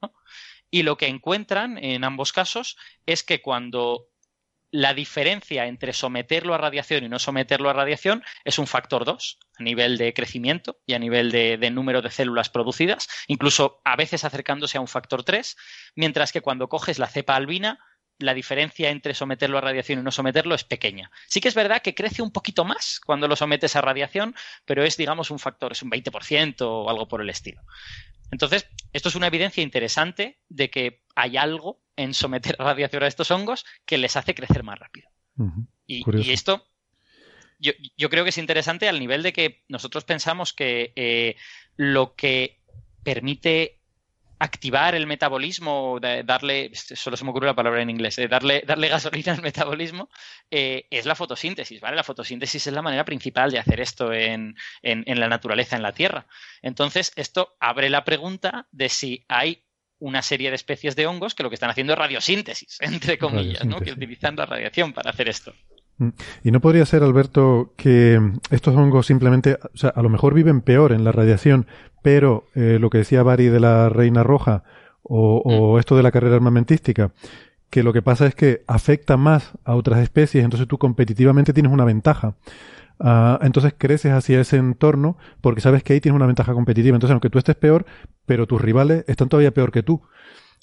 Y 0.72 0.84
lo 0.84 0.98
que 0.98 1.08
encuentran 1.08 1.78
en 1.78 2.04
ambos 2.04 2.34
casos 2.34 2.78
es 3.06 3.24
que 3.24 3.42
cuando 3.42 4.10
la 4.72 4.94
diferencia 4.94 5.68
entre 5.68 5.94
someterlo 5.94 6.54
a 6.54 6.58
radiación 6.58 7.06
y 7.06 7.10
no 7.10 7.18
someterlo 7.20 7.70
a 7.70 7.74
radiación 7.74 8.24
es 8.44 8.60
un 8.60 8.68
factor 8.68 9.06
2 9.06 9.40
a 9.58 9.64
nivel 9.64 9.98
de 9.98 10.14
crecimiento 10.14 10.82
y 10.86 10.96
a 10.96 11.00
nivel 11.00 11.32
de, 11.32 11.58
de, 11.58 11.72
número 11.72 12.02
de 12.02 12.12
células 12.12 12.50
producidas, 12.50 13.08
incluso 13.28 13.80
a 13.86 13.96
veces 13.96 14.26
acercándose 14.26 14.78
a 14.78 14.82
un 14.82 14.90
factor 14.90 15.24
3, 15.24 15.56
mientras 15.96 16.34
que 16.34 16.42
cuando 16.42 16.68
coges 16.68 17.00
la 17.00 17.08
cepa 17.08 17.36
albina 17.38 17.80
la 18.20 18.34
diferencia 18.34 18.90
entre 18.90 19.14
someterlo 19.14 19.58
a 19.58 19.62
radiación 19.62 20.00
y 20.00 20.04
no 20.04 20.12
someterlo 20.12 20.56
es 20.56 20.64
pequeña. 20.64 21.12
Sí 21.28 21.42
que 21.42 21.48
es 21.48 21.56
verdad 21.56 21.82
que 21.82 21.96
crece 21.96 22.22
un 22.22 22.32
poquito 22.32 22.66
más 22.66 23.00
cuando 23.06 23.28
lo 23.28 23.36
sometes 23.36 23.76
a 23.76 23.82
radiación, 23.82 24.36
pero 24.66 24.84
es, 24.84 24.98
digamos, 24.98 25.32
un 25.32 25.40
factor, 25.40 25.72
es 25.72 25.84
un 25.84 25.92
20% 25.92 26.62
o 26.62 26.90
algo 26.90 27.08
por 27.08 27.22
el 27.22 27.30
estilo. 27.30 27.62
Entonces, 28.32 28.68
esto 28.94 29.10
es 29.10 29.16
una 29.16 29.28
evidencia 29.28 29.64
interesante 29.64 30.40
de 30.50 30.70
que 30.70 31.04
hay 31.16 31.38
algo 31.38 31.82
en 31.96 32.14
someter 32.14 32.56
a 32.60 32.64
radiación 32.74 33.04
a 33.04 33.08
estos 33.08 33.32
hongos 33.32 33.66
que 33.86 33.98
les 33.98 34.16
hace 34.16 34.34
crecer 34.36 34.64
más 34.64 34.80
rápido. 34.80 35.10
y, 35.86 36.32
esto 36.32 36.66
yo, 37.60 38.10
creo 38.10 38.24
que 38.24 38.30
es 38.30 38.38
interesante 38.38 38.88
al 38.88 39.00
nivel 39.00 39.24
de 39.24 39.34
que 39.34 39.64
nosotros 39.68 40.04
pensamos 40.04 40.54
que 40.54 40.94
eh, 40.96 41.36
lo 41.76 42.16
que 42.16 42.60
permite 43.04 43.80
activar 44.40 44.96
el 44.96 45.08
metabolismo, 45.08 46.00
darle, 46.00 46.72
solo 46.74 47.16
se 47.16 47.24
me 47.24 47.30
ocurre 47.30 47.48
la 47.48 47.56
palabra 47.56 47.82
en 47.82 47.90
inglés, 47.90 48.18
eh, 48.18 48.28
darle, 48.28 48.64
darle 48.66 48.90
gasolina 48.90 49.34
al 49.34 49.42
metabolismo, 49.42 50.10
eh, 50.52 50.88
es 50.90 51.06
la 51.06 51.16
fotosíntesis, 51.16 51.80
¿vale? 51.80 51.96
La 51.96 52.04
fotosíntesis 52.04 52.68
es 52.68 52.74
la 52.74 52.82
manera 52.82 53.06
principal 53.06 53.52
de 53.52 53.60
hacer 53.60 53.80
esto 53.80 54.12
en, 54.12 54.56
en, 54.82 55.20
la 55.20 55.28
naturaleza, 55.28 55.76
en 55.76 55.84
la 55.84 55.94
Tierra. 55.94 56.28
Entonces, 56.62 57.14
esto 57.16 57.56
abre 57.60 57.90
la 57.90 58.04
pregunta 58.04 58.68
de 58.72 58.90
si 58.90 59.26
hay 59.28 59.64
una 60.00 60.22
serie 60.22 60.50
de 60.50 60.56
especies 60.56 60.96
de 60.96 61.08
hongos 61.08 61.36
que 61.36 61.44
lo 61.44 61.50
que 61.50 61.56
están 61.56 61.70
haciendo 61.70 61.94
es 61.94 62.00
radiosíntesis, 62.00 62.78
entre 62.82 63.18
comillas, 63.18 63.66
¿no? 63.66 63.80
que 63.80 63.92
utilizan 63.92 64.36
la 64.36 64.46
radiación 64.46 64.94
para 64.94 65.12
hacer 65.12 65.30
esto. 65.30 65.54
Mm. 65.98 66.10
¿Y 66.44 66.52
no 66.52 66.62
podría 66.62 66.86
ser, 66.86 67.04
Alberto, 67.04 67.74
que 67.78 68.20
estos 68.50 68.76
hongos 68.76 69.06
simplemente, 69.06 69.58
o 69.74 69.78
sea, 69.78 69.90
a 69.92 70.02
lo 70.02 70.10
mejor 70.10 70.34
viven 70.34 70.62
peor 70.62 70.92
en 70.92 71.04
la 71.04 71.12
radiación, 71.12 71.68
pero 72.02 72.46
eh, 72.56 72.78
lo 72.80 72.90
que 72.90 73.00
decía 73.00 73.24
Bari 73.24 73.48
de 73.48 73.60
la 73.60 73.90
Reina 73.90 74.24
Roja 74.24 74.64
o, 75.04 75.76
mm. 75.76 75.80
esto 75.80 75.96
de 75.96 76.04
la 76.04 76.12
carrera 76.12 76.36
armamentística, 76.36 77.12
que 77.70 77.84
lo 77.84 77.94
que 77.94 78.02
pasa 78.02 78.26
es 78.26 78.36
que 78.36 78.64
afecta 78.68 79.18
más 79.18 79.52
a 79.64 79.76
otras 79.76 80.00
especies, 80.00 80.44
entonces 80.44 80.68
tú 80.68 80.78
competitivamente 80.78 81.54
tienes 81.54 81.72
una 81.72 81.86
ventaja. 81.86 82.36
Ah, 83.00 83.40
entonces 83.42 83.74
creces 83.78 84.14
hacia 84.14 84.40
ese 84.40 84.56
entorno 84.56 85.18
porque 85.42 85.60
sabes 85.60 85.84
que 85.84 85.92
ahí 85.92 86.00
tienes 86.00 86.16
una 86.16 86.28
ventaja 86.28 86.54
competitiva. 86.54 86.96
Entonces, 86.96 87.12
aunque 87.12 87.30
tú 87.30 87.38
estés 87.40 87.56
peor, 87.56 87.86
pero 88.26 88.48
tus 88.48 88.62
rivales 88.62 89.04
están 89.08 89.28
todavía 89.28 89.54
peor 89.54 89.72
que 89.72 89.84
tú. 89.84 90.02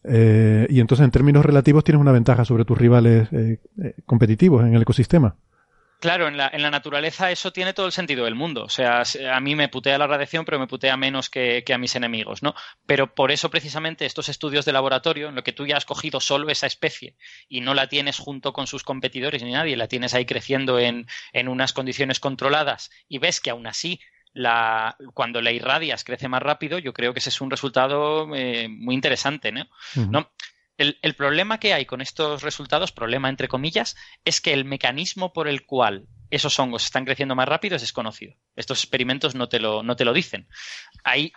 Eh, 0.04 0.66
y 0.68 0.80
entonces, 0.80 1.04
en 1.04 1.10
términos 1.10 1.44
relativos, 1.44 1.84
tienes 1.84 2.00
una 2.00 2.12
ventaja 2.12 2.44
sobre 2.44 2.64
tus 2.64 2.78
rivales 2.78 3.28
eh, 3.32 3.60
eh, 3.82 3.94
competitivos 4.04 4.62
en 4.62 4.74
el 4.74 4.82
ecosistema. 4.82 5.36
Claro, 6.00 6.26
en 6.26 6.36
la, 6.36 6.50
en 6.52 6.62
la, 6.62 6.70
naturaleza 6.72 7.30
eso 7.30 7.52
tiene 7.52 7.74
todo 7.74 7.86
el 7.86 7.92
sentido 7.92 8.24
del 8.24 8.34
mundo. 8.34 8.64
O 8.64 8.68
sea, 8.68 9.04
a 9.32 9.40
mí 9.40 9.54
me 9.54 9.68
putea 9.68 9.98
la 9.98 10.08
radiación, 10.08 10.44
pero 10.44 10.58
me 10.58 10.66
putea 10.66 10.96
menos 10.96 11.30
que, 11.30 11.62
que, 11.64 11.72
a 11.72 11.78
mis 11.78 11.94
enemigos, 11.94 12.42
¿no? 12.42 12.56
Pero 12.86 13.14
por 13.14 13.30
eso 13.30 13.50
precisamente 13.50 14.04
estos 14.04 14.28
estudios 14.28 14.64
de 14.64 14.72
laboratorio, 14.72 15.28
en 15.28 15.36
lo 15.36 15.44
que 15.44 15.52
tú 15.52 15.64
ya 15.64 15.76
has 15.76 15.84
cogido 15.84 16.18
solo 16.18 16.50
esa 16.50 16.66
especie 16.66 17.14
y 17.48 17.60
no 17.60 17.72
la 17.72 17.86
tienes 17.86 18.18
junto 18.18 18.52
con 18.52 18.66
sus 18.66 18.82
competidores 18.82 19.44
ni 19.44 19.52
nadie, 19.52 19.76
la 19.76 19.86
tienes 19.86 20.12
ahí 20.12 20.26
creciendo 20.26 20.80
en, 20.80 21.06
en 21.32 21.46
unas 21.46 21.72
condiciones 21.72 22.18
controladas 22.18 22.90
y 23.06 23.18
ves 23.18 23.40
que 23.40 23.50
aún 23.50 23.68
así 23.68 24.00
la, 24.32 24.96
cuando 25.14 25.40
la 25.40 25.52
irradias 25.52 26.04
crece 26.04 26.28
más 26.28 26.42
rápido, 26.42 26.78
yo 26.78 26.92
creo 26.92 27.12
que 27.12 27.18
ese 27.18 27.30
es 27.30 27.40
un 27.40 27.50
resultado 27.50 28.34
eh, 28.34 28.68
muy 28.68 28.94
interesante. 28.94 29.52
¿no? 29.52 29.66
¿No? 29.94 30.30
El, 30.76 30.98
el, 31.02 31.14
problema 31.14 31.58
que 31.58 31.74
hay 31.74 31.84
con 31.84 32.00
estos 32.00 32.42
resultados, 32.42 32.92
problema 32.92 33.28
entre 33.28 33.48
comillas, 33.48 33.96
es 34.24 34.40
que 34.40 34.52
el 34.52 34.64
mecanismo 34.64 35.32
por 35.32 35.48
el 35.48 35.66
cual 35.66 36.06
esos 36.30 36.58
hongos 36.58 36.84
están 36.84 37.04
creciendo 37.04 37.34
más 37.34 37.46
rápido 37.46 37.76
es 37.76 37.82
desconocido. 37.82 38.34
Estos 38.56 38.82
experimentos 38.82 39.34
no 39.34 39.48
te 39.48 39.60
lo, 39.60 39.82
no 39.82 39.96
te 39.96 40.06
lo 40.06 40.14
dicen. 40.14 40.48
Hay 41.04 41.32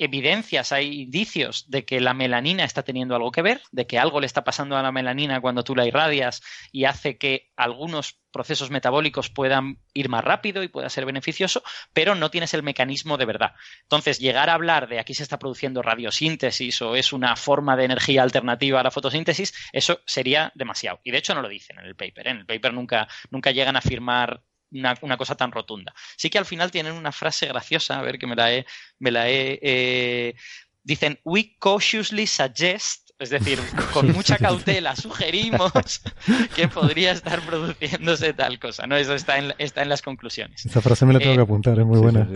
evidencias, 0.00 0.72
hay 0.72 1.02
indicios 1.02 1.68
de 1.68 1.84
que 1.84 2.00
la 2.00 2.14
melanina 2.14 2.64
está 2.64 2.82
teniendo 2.82 3.14
algo 3.14 3.30
que 3.30 3.42
ver, 3.42 3.60
de 3.70 3.86
que 3.86 3.98
algo 3.98 4.18
le 4.20 4.26
está 4.26 4.44
pasando 4.44 4.76
a 4.76 4.82
la 4.82 4.92
melanina 4.92 5.40
cuando 5.40 5.62
tú 5.62 5.76
la 5.76 5.86
irradias 5.86 6.42
y 6.72 6.86
hace 6.86 7.18
que 7.18 7.50
algunos 7.54 8.18
procesos 8.32 8.70
metabólicos 8.70 9.28
puedan 9.28 9.78
ir 9.92 10.08
más 10.08 10.24
rápido 10.24 10.62
y 10.62 10.68
pueda 10.68 10.88
ser 10.88 11.04
beneficioso, 11.04 11.62
pero 11.92 12.14
no 12.14 12.30
tienes 12.30 12.54
el 12.54 12.62
mecanismo 12.62 13.18
de 13.18 13.26
verdad. 13.26 13.52
Entonces, 13.82 14.18
llegar 14.18 14.48
a 14.48 14.54
hablar 14.54 14.88
de 14.88 15.00
aquí 15.00 15.14
se 15.14 15.22
está 15.22 15.38
produciendo 15.38 15.82
radiosíntesis 15.82 16.80
o 16.80 16.96
es 16.96 17.12
una 17.12 17.36
forma 17.36 17.76
de 17.76 17.84
energía 17.84 18.22
alternativa 18.22 18.80
a 18.80 18.84
la 18.84 18.90
fotosíntesis, 18.90 19.52
eso 19.72 20.00
sería 20.06 20.50
demasiado. 20.54 21.00
Y 21.04 21.10
de 21.10 21.18
hecho 21.18 21.34
no 21.34 21.42
lo 21.42 21.48
dicen 21.48 21.78
en 21.78 21.84
el 21.84 21.96
paper. 21.96 22.26
¿eh? 22.26 22.30
En 22.30 22.36
el 22.38 22.46
paper 22.46 22.72
nunca, 22.72 23.08
nunca 23.30 23.50
llegan 23.50 23.76
a 23.76 23.80
afirmar 23.80 24.42
una, 24.72 25.16
cosa 25.16 25.34
tan 25.34 25.52
rotunda. 25.52 25.92
Sí 26.16 26.30
que 26.30 26.38
al 26.38 26.46
final 26.46 26.70
tienen 26.70 26.94
una 26.94 27.12
frase 27.12 27.46
graciosa, 27.46 27.98
a 27.98 28.02
ver 28.02 28.18
que 28.18 28.26
me 28.26 28.36
la 28.36 28.52
he... 28.52 28.66
Me 28.98 29.10
la 29.10 29.28
he 29.28 29.58
eh, 29.62 30.34
dicen, 30.82 31.18
we 31.24 31.56
cautiously 31.58 32.26
suggest, 32.26 33.10
es 33.18 33.30
decir, 33.30 33.58
con 33.92 34.12
mucha 34.12 34.38
cautela 34.38 34.96
sugerimos 34.96 36.02
que 36.56 36.68
podría 36.68 37.12
estar 37.12 37.40
produciéndose 37.40 38.32
tal 38.32 38.58
cosa, 38.58 38.86
¿no? 38.86 38.96
Eso 38.96 39.14
está 39.14 39.38
en, 39.38 39.54
está 39.58 39.82
en 39.82 39.88
las 39.88 40.02
conclusiones. 40.02 40.64
Esa 40.64 40.80
frase 40.80 41.06
me 41.06 41.12
la 41.12 41.18
tengo 41.18 41.34
que 41.34 41.40
eh, 41.40 41.44
apuntar, 41.44 41.78
es 41.78 41.86
muy 41.86 41.98
buena. 41.98 42.26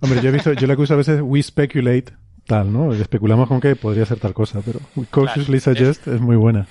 Hombre, 0.00 0.20
yo 0.22 0.28
he 0.28 0.32
visto, 0.32 0.52
yo 0.52 0.66
la 0.66 0.76
que 0.76 0.82
uso 0.82 0.94
a 0.94 0.98
veces, 0.98 1.20
we 1.22 1.42
speculate, 1.42 2.12
tal, 2.46 2.72
¿no? 2.72 2.92
Especulamos 2.94 3.48
con 3.48 3.60
que 3.60 3.76
podría 3.76 4.06
ser 4.06 4.18
tal 4.18 4.34
cosa, 4.34 4.60
pero 4.64 4.80
we 4.96 5.06
cautiously 5.10 5.60
suggest 5.60 6.06
es 6.08 6.20
muy 6.20 6.36
buena. 6.36 6.66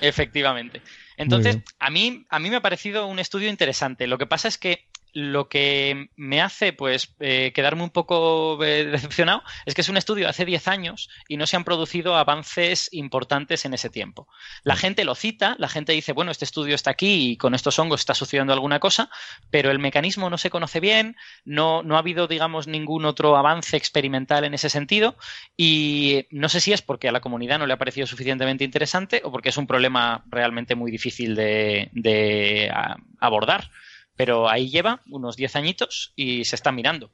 Efectivamente. 0.00 0.82
Entonces, 1.16 1.58
a 1.78 1.90
mí, 1.90 2.26
a 2.28 2.38
mí 2.38 2.50
me 2.50 2.56
ha 2.56 2.62
parecido 2.62 3.06
un 3.06 3.18
estudio 3.18 3.48
interesante. 3.48 4.06
Lo 4.06 4.18
que 4.18 4.26
pasa 4.26 4.48
es 4.48 4.58
que 4.58 4.84
lo 5.16 5.48
que 5.48 6.10
me 6.16 6.42
hace 6.42 6.74
pues 6.74 7.14
eh, 7.20 7.50
quedarme 7.54 7.82
un 7.82 7.88
poco 7.88 8.62
eh, 8.62 8.84
decepcionado 8.84 9.42
es 9.64 9.74
que 9.74 9.80
es 9.80 9.88
un 9.88 9.96
estudio 9.96 10.24
de 10.26 10.30
hace 10.30 10.44
10 10.44 10.68
años 10.68 11.08
y 11.26 11.38
no 11.38 11.46
se 11.46 11.56
han 11.56 11.64
producido 11.64 12.16
avances 12.16 12.90
importantes 12.92 13.64
en 13.64 13.72
ese 13.72 13.88
tiempo. 13.88 14.28
La 14.62 14.76
gente 14.76 15.06
lo 15.06 15.14
cita, 15.14 15.56
la 15.58 15.70
gente 15.70 15.94
dice, 15.94 16.12
bueno, 16.12 16.30
este 16.30 16.44
estudio 16.44 16.74
está 16.74 16.90
aquí 16.90 17.30
y 17.30 17.36
con 17.38 17.54
estos 17.54 17.78
hongos 17.78 18.00
está 18.00 18.12
sucediendo 18.12 18.52
alguna 18.52 18.78
cosa, 18.78 19.08
pero 19.50 19.70
el 19.70 19.78
mecanismo 19.78 20.28
no 20.28 20.36
se 20.36 20.50
conoce 20.50 20.80
bien, 20.80 21.16
no, 21.46 21.82
no 21.82 21.96
ha 21.96 22.00
habido, 22.00 22.26
digamos, 22.26 22.66
ningún 22.66 23.06
otro 23.06 23.38
avance 23.38 23.74
experimental 23.78 24.44
en 24.44 24.52
ese 24.52 24.68
sentido 24.68 25.16
y 25.56 26.26
no 26.30 26.50
sé 26.50 26.60
si 26.60 26.74
es 26.74 26.82
porque 26.82 27.08
a 27.08 27.12
la 27.12 27.22
comunidad 27.22 27.58
no 27.58 27.66
le 27.66 27.72
ha 27.72 27.78
parecido 27.78 28.06
suficientemente 28.06 28.64
interesante 28.64 29.22
o 29.24 29.32
porque 29.32 29.48
es 29.48 29.56
un 29.56 29.66
problema 29.66 30.24
realmente 30.28 30.74
muy 30.74 30.90
difícil 30.90 31.34
de, 31.34 31.88
de 31.94 32.70
abordar 33.18 33.70
pero 34.16 34.48
ahí 34.48 34.70
lleva 34.70 35.02
unos 35.08 35.36
10 35.36 35.56
añitos 35.56 36.12
y 36.16 36.44
se 36.44 36.56
está 36.56 36.72
mirando. 36.72 37.10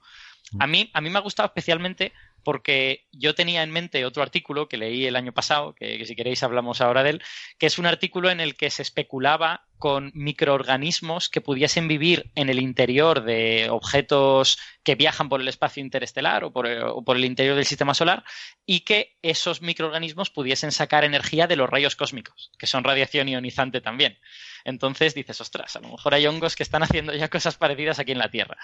A 0.58 0.66
mí, 0.66 0.90
a 0.92 1.00
mí 1.00 1.10
me 1.10 1.18
ha 1.18 1.22
gustado 1.22 1.46
especialmente 1.46 2.12
porque 2.44 3.06
yo 3.12 3.34
tenía 3.34 3.62
en 3.62 3.70
mente 3.70 4.04
otro 4.04 4.22
artículo 4.22 4.68
que 4.68 4.76
leí 4.76 5.06
el 5.06 5.16
año 5.16 5.32
pasado, 5.32 5.74
que, 5.74 6.04
si 6.04 6.16
queréis 6.16 6.42
hablamos 6.42 6.80
ahora 6.80 7.02
de 7.02 7.10
él, 7.10 7.22
que 7.58 7.66
es 7.66 7.78
un 7.78 7.86
artículo 7.86 8.30
en 8.30 8.40
el 8.40 8.56
que 8.56 8.70
se 8.70 8.82
especulaba 8.82 9.64
con 9.82 10.12
microorganismos 10.14 11.28
que 11.28 11.40
pudiesen 11.40 11.88
vivir 11.88 12.30
en 12.36 12.48
el 12.48 12.60
interior 12.60 13.24
de 13.24 13.66
objetos 13.68 14.56
que 14.84 14.94
viajan 14.94 15.28
por 15.28 15.40
el 15.40 15.48
espacio 15.48 15.82
interestelar 15.82 16.44
o 16.44 16.52
por, 16.52 16.68
o 16.68 17.02
por 17.02 17.16
el 17.16 17.24
interior 17.24 17.56
del 17.56 17.64
sistema 17.64 17.92
solar 17.92 18.22
y 18.64 18.84
que 18.84 19.16
esos 19.22 19.60
microorganismos 19.60 20.30
pudiesen 20.30 20.70
sacar 20.70 21.02
energía 21.02 21.48
de 21.48 21.56
los 21.56 21.68
rayos 21.68 21.96
cósmicos, 21.96 22.52
que 22.60 22.68
son 22.68 22.84
radiación 22.84 23.28
ionizante 23.28 23.80
también. 23.80 24.18
Entonces 24.64 25.16
dices, 25.16 25.40
ostras, 25.40 25.74
a 25.74 25.80
lo 25.80 25.88
mejor 25.88 26.14
hay 26.14 26.28
hongos 26.28 26.54
que 26.54 26.62
están 26.62 26.84
haciendo 26.84 27.12
ya 27.12 27.28
cosas 27.28 27.56
parecidas 27.56 27.98
aquí 27.98 28.12
en 28.12 28.18
la 28.18 28.30
Tierra. 28.30 28.58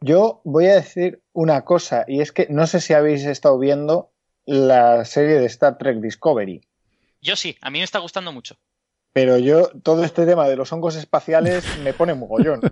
Yo 0.00 0.40
voy 0.42 0.66
a 0.66 0.74
decir 0.74 1.22
una 1.32 1.64
cosa, 1.64 2.04
y 2.08 2.22
es 2.22 2.32
que 2.32 2.48
no 2.50 2.66
sé 2.66 2.80
si 2.80 2.92
habéis 2.92 3.24
estado 3.24 3.56
viendo 3.56 4.10
la 4.46 5.04
serie 5.04 5.38
de 5.38 5.46
Star 5.46 5.78
Trek 5.78 5.98
Discovery. 5.98 6.60
Yo 7.20 7.36
sí, 7.36 7.56
a 7.60 7.70
mí 7.70 7.78
me 7.78 7.84
está 7.84 8.00
gustando 8.00 8.32
mucho. 8.32 8.56
Pero 9.12 9.38
yo, 9.38 9.70
todo 9.82 10.04
este 10.04 10.24
tema 10.24 10.48
de 10.48 10.56
los 10.56 10.72
hongos 10.72 10.96
espaciales 10.96 11.64
me 11.82 11.92
pone 11.92 12.14
mogollón. 12.14 12.60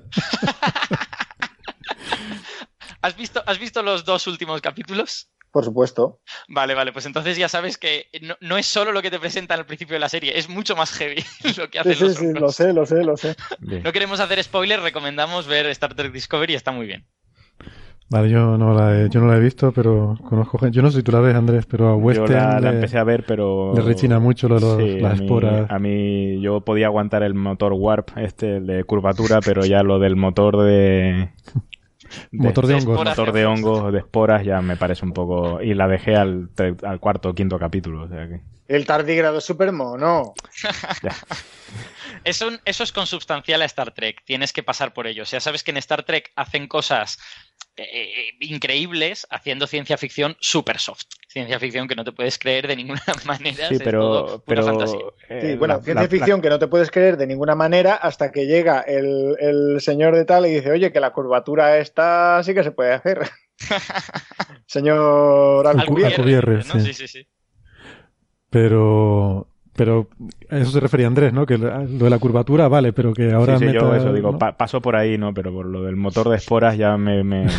¿Has 3.02 3.16
visto, 3.16 3.43
¿Has 3.47 3.59
visto 3.59 3.82
los 3.82 4.05
dos 4.05 4.27
últimos 4.27 4.60
capítulos? 4.60 5.31
Por 5.51 5.65
supuesto. 5.65 6.20
Vale, 6.48 6.74
vale, 6.74 6.93
pues 6.93 7.06
entonces 7.06 7.36
ya 7.36 7.48
sabes 7.48 7.78
que 7.78 8.10
no, 8.20 8.36
no, 8.40 8.59
es 8.59 8.66
solo 8.66 8.93
lo 8.93 9.01
que 9.01 9.10
te 9.10 9.19
presentan 9.19 9.59
al 9.59 9.66
principio 9.66 9.94
de 9.94 10.01
la 10.01 10.09
serie, 10.09 10.39
es 10.39 10.48
mucho 10.48 10.77
más 10.77 10.93
heavy 10.93 11.24
lo 11.56 11.70
que 11.70 11.78
hacen 11.78 11.94
sí, 11.94 12.05
los 12.05 12.15
sí, 12.15 12.27
sí, 12.27 12.32
lo 12.35 12.52
sé, 12.52 12.73
lo 12.73 12.86
sé, 12.86 13.02
lo 13.02 13.16
sé. 13.16 13.35
Bien. 13.59 13.82
No 13.82 13.93
queremos 13.93 14.20
hacer 14.20 14.43
spoilers, 14.43 14.82
recomendamos 14.82 15.47
ver 15.47 15.66
Star 15.66 15.94
Trek 15.94 16.12
Discovery, 16.12 16.55
está 16.55 16.70
muy 16.70 16.86
bien. 16.86 17.06
Vale, 18.10 18.30
yo 18.30 18.56
no 18.56 18.72
la 18.72 19.02
he, 19.02 19.09
yo 19.10 19.20
no 19.20 19.26
la 19.26 19.36
he 19.36 19.40
visto, 19.40 19.70
pero 19.72 20.16
conozco 20.26 20.56
gente. 20.59 20.74
Yo 20.74 20.80
no 20.82 20.90
sé 20.90 20.98
si 20.98 21.02
tú 21.02 21.12
la 21.12 21.20
ves, 21.20 21.35
Andrés, 21.35 21.66
pero 21.66 21.89
a 21.89 21.90
Yo 21.90 21.97
Western 21.97 22.32
la, 22.32 22.60
la 22.60 22.70
le- 22.70 22.76
empecé 22.76 22.97
a 22.97 23.05
ver, 23.05 23.24
pero... 23.26 23.74
le 23.74 23.82
rechina 23.82 24.18
mucho 24.18 24.48
lo 24.48 24.55
de 24.55 24.60
los- 24.62 24.76
Sí, 24.78 24.98
las 25.01 25.12
a 25.12 25.16
mí- 25.16 25.20
esporas. 25.24 25.70
A 25.70 25.78
mí, 25.78 26.40
yo 26.40 26.62
podía 26.62 26.86
aguantar 26.86 27.22
el 27.22 27.35
motor 27.35 27.74
Warp, 27.74 28.16
este, 28.16 28.56
el 28.56 28.66
de 28.66 28.85
curvatura, 28.85 29.40
pero 29.44 29.62
ya 29.66 29.82
lo 29.82 29.98
del 29.98 30.16
motor 30.16 30.56
de... 30.62 31.28
Motor 32.32 32.66
de 32.66 32.74
hongos. 32.76 32.89
esporas. 32.94 33.18
Motor 33.18 33.32
de 33.35 33.44
hongos, 33.47 33.93
de 33.93 33.98
esporas, 33.98 34.43
ya 34.44 34.62
me 34.62 34.76
parece 34.76 35.05
un 35.05 35.12
poco... 35.12 35.60
Y 35.60 35.74
la 35.74 35.86
dejé 35.86 36.16
al, 36.16 36.48
al 36.85 37.01
cuarto 37.01 37.28
o 37.28 37.35
quinto 37.35 37.59
capítulo, 37.59 38.05
o 38.05 38.09
sea 38.09 38.26
que... 38.26 38.40
El 38.68 38.85
tardígrado 38.86 39.39
es 39.39 39.44
súper 39.44 39.72
mono. 39.72 40.32
Ya. 41.02 41.12
Es 42.24 42.40
un- 42.43 42.59
eso 42.64 42.82
es 42.82 42.93
consubstancial 42.93 43.62
a 43.62 43.64
Star 43.66 43.93
Trek, 43.93 44.22
tienes 44.24 44.52
que 44.52 44.62
pasar 44.62 44.93
por 44.93 45.06
ello. 45.06 45.22
O 45.22 45.26
sea, 45.26 45.40
sabes 45.40 45.62
que 45.62 45.70
en 45.70 45.76
Star 45.76 46.02
Trek 46.02 46.32
hacen 46.36 46.66
cosas 46.66 47.18
eh, 47.76 48.30
increíbles 48.40 49.26
haciendo 49.30 49.66
ciencia 49.66 49.97
ficción 49.97 50.36
super 50.40 50.78
soft. 50.78 51.05
Ciencia 51.28 51.59
ficción 51.60 51.86
que 51.89 51.94
no 51.94 52.05
te 52.05 52.12
puedes 52.12 52.39
creer 52.39 52.66
de 52.66 52.76
ninguna 52.76 53.02
manera. 53.26 53.68
Sí, 53.68 53.74
es 53.76 53.82
todo 53.82 54.43
pero... 54.43 54.43
pero 54.47 54.64
fantasía. 54.64 55.01
eh, 55.28 55.40
Sí, 55.52 55.56
bueno, 55.56 55.74
la- 55.74 55.82
ciencia 55.82 56.02
la- 56.02 56.09
ficción 56.09 56.40
que 56.43 56.48
no 56.48 56.59
te 56.59 56.66
puedes 56.68 56.90
creer 56.90 57.16
de 57.16 57.26
ninguna 57.26 57.55
manera 57.55 57.94
hasta 57.94 58.32
que 58.32 58.47
llega 58.47 58.80
el, 58.80 59.36
el 59.39 59.80
señor 59.80 60.16
de 60.16 60.24
tal 60.24 60.47
y 60.47 60.55
dice, 60.55 60.70
oye, 60.72 60.90
que 60.93 61.01
la 61.01 61.12
curvatura 61.12 61.78
esta 61.78 62.43
sí 62.43 62.55
que 62.55 62.64
se 62.64 62.72
puede 62.72 62.93
hacer. 62.94 63.20
señor 64.66 65.66
Alcubierre, 65.66 66.14
Alcubierre. 66.14 66.56
Alcubierre, 66.56 66.64
¿no? 66.64 66.80
sí. 66.80 66.80
Sí, 66.80 66.94
sí, 66.94 67.09
sí. 67.09 67.26
Pero, 68.51 69.48
pero 69.79 70.09
a 70.51 70.59
eso 70.59 70.71
se 70.73 70.81
refería 70.81 71.07
Andrés, 71.07 71.33
¿no? 71.33 71.47
Que 71.47 71.57
lo 71.57 71.71
de 71.87 72.11
la 72.11 72.19
curvatura, 72.19 72.69
vale, 72.69 72.93
pero 72.93 73.15
que 73.15 73.33
ahora 73.33 73.59
sí, 73.59 73.69
sí, 73.69 73.73
yo 73.73 73.95
eso 73.95 74.13
digo, 74.13 74.33
¿no? 74.33 74.39
pa- 74.39 74.57
paso 74.59 74.83
por 74.83 74.97
ahí, 74.97 75.17
¿no? 75.17 75.33
Pero 75.33 75.53
por 75.53 75.65
lo 75.65 75.83
del 75.85 75.97
motor 75.97 76.29
de 76.29 76.37
esporas 76.37 76.77
ya 76.77 76.97
me... 76.99 77.25
me- 77.25 77.47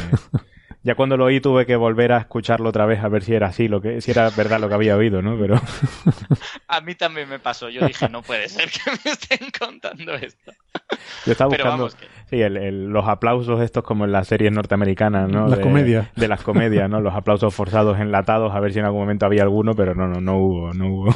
Ya 0.82 0.96
cuando 0.96 1.18
lo 1.18 1.26
oí 1.26 1.41
tuve 1.41 1.66
que 1.66 1.76
volver 1.76 2.14
a 2.14 2.20
escucharlo 2.20 2.70
otra 2.70 2.86
vez 2.86 3.04
a 3.04 3.10
ver 3.10 3.22
si 3.22 3.34
era 3.34 3.48
así, 3.48 3.68
lo 3.68 3.82
que, 3.82 4.00
si 4.00 4.12
era 4.12 4.30
verdad 4.30 4.62
lo 4.62 4.70
que 4.70 4.76
había 4.76 4.96
oído, 4.96 5.22
¿no? 5.22 5.38
Pero 5.38 5.56
A 6.70 6.80
mí 6.80 6.96
también 6.96 7.28
me 7.28 7.38
pasó. 7.38 7.68
Yo 7.68 7.86
dije, 7.86 8.08
no 8.08 8.22
puede 8.22 8.48
ser 8.48 8.70
que 8.72 8.90
me 9.04 9.12
estén 9.12 9.50
contando 9.60 10.14
esto. 10.16 10.54
yo 11.26 11.34
estaba 11.34 11.50
Pero 11.52 11.66
buscando 11.66 11.84
vamos, 11.84 11.96
que- 11.96 12.06
sí, 12.30 12.41
el- 12.41 12.56
el- 12.56 12.86
los 12.88 13.06
aplausos 13.10 13.62
estos 13.62 13.84
como 13.84 14.06
en 14.06 14.14
las 14.14 14.30
series 14.30 14.54
norteamericanas, 14.54 15.30
¿no? 15.30 15.48
Las 15.50 15.58
de, 15.58 15.64
comedias. 15.66 16.08
De 16.16 16.30
las 16.30 16.41
comedias, 16.44 16.90
¿no? 16.90 17.02
Los 17.02 17.14
aplausos 17.14 17.54
forzados 17.54 18.00
enlatados, 18.00 18.56
a 18.56 18.60
ver 18.62 18.72
si 18.72 18.80
en 18.80 18.86
algún 18.86 19.02
momento 19.02 19.26
había 19.26 19.44
alguno, 19.44 19.74
pero 19.76 19.94
no, 19.96 20.08
no, 20.08 20.22
no 20.22 20.38
hubo, 20.38 20.74
no 20.74 20.88
hubo. 20.88 21.16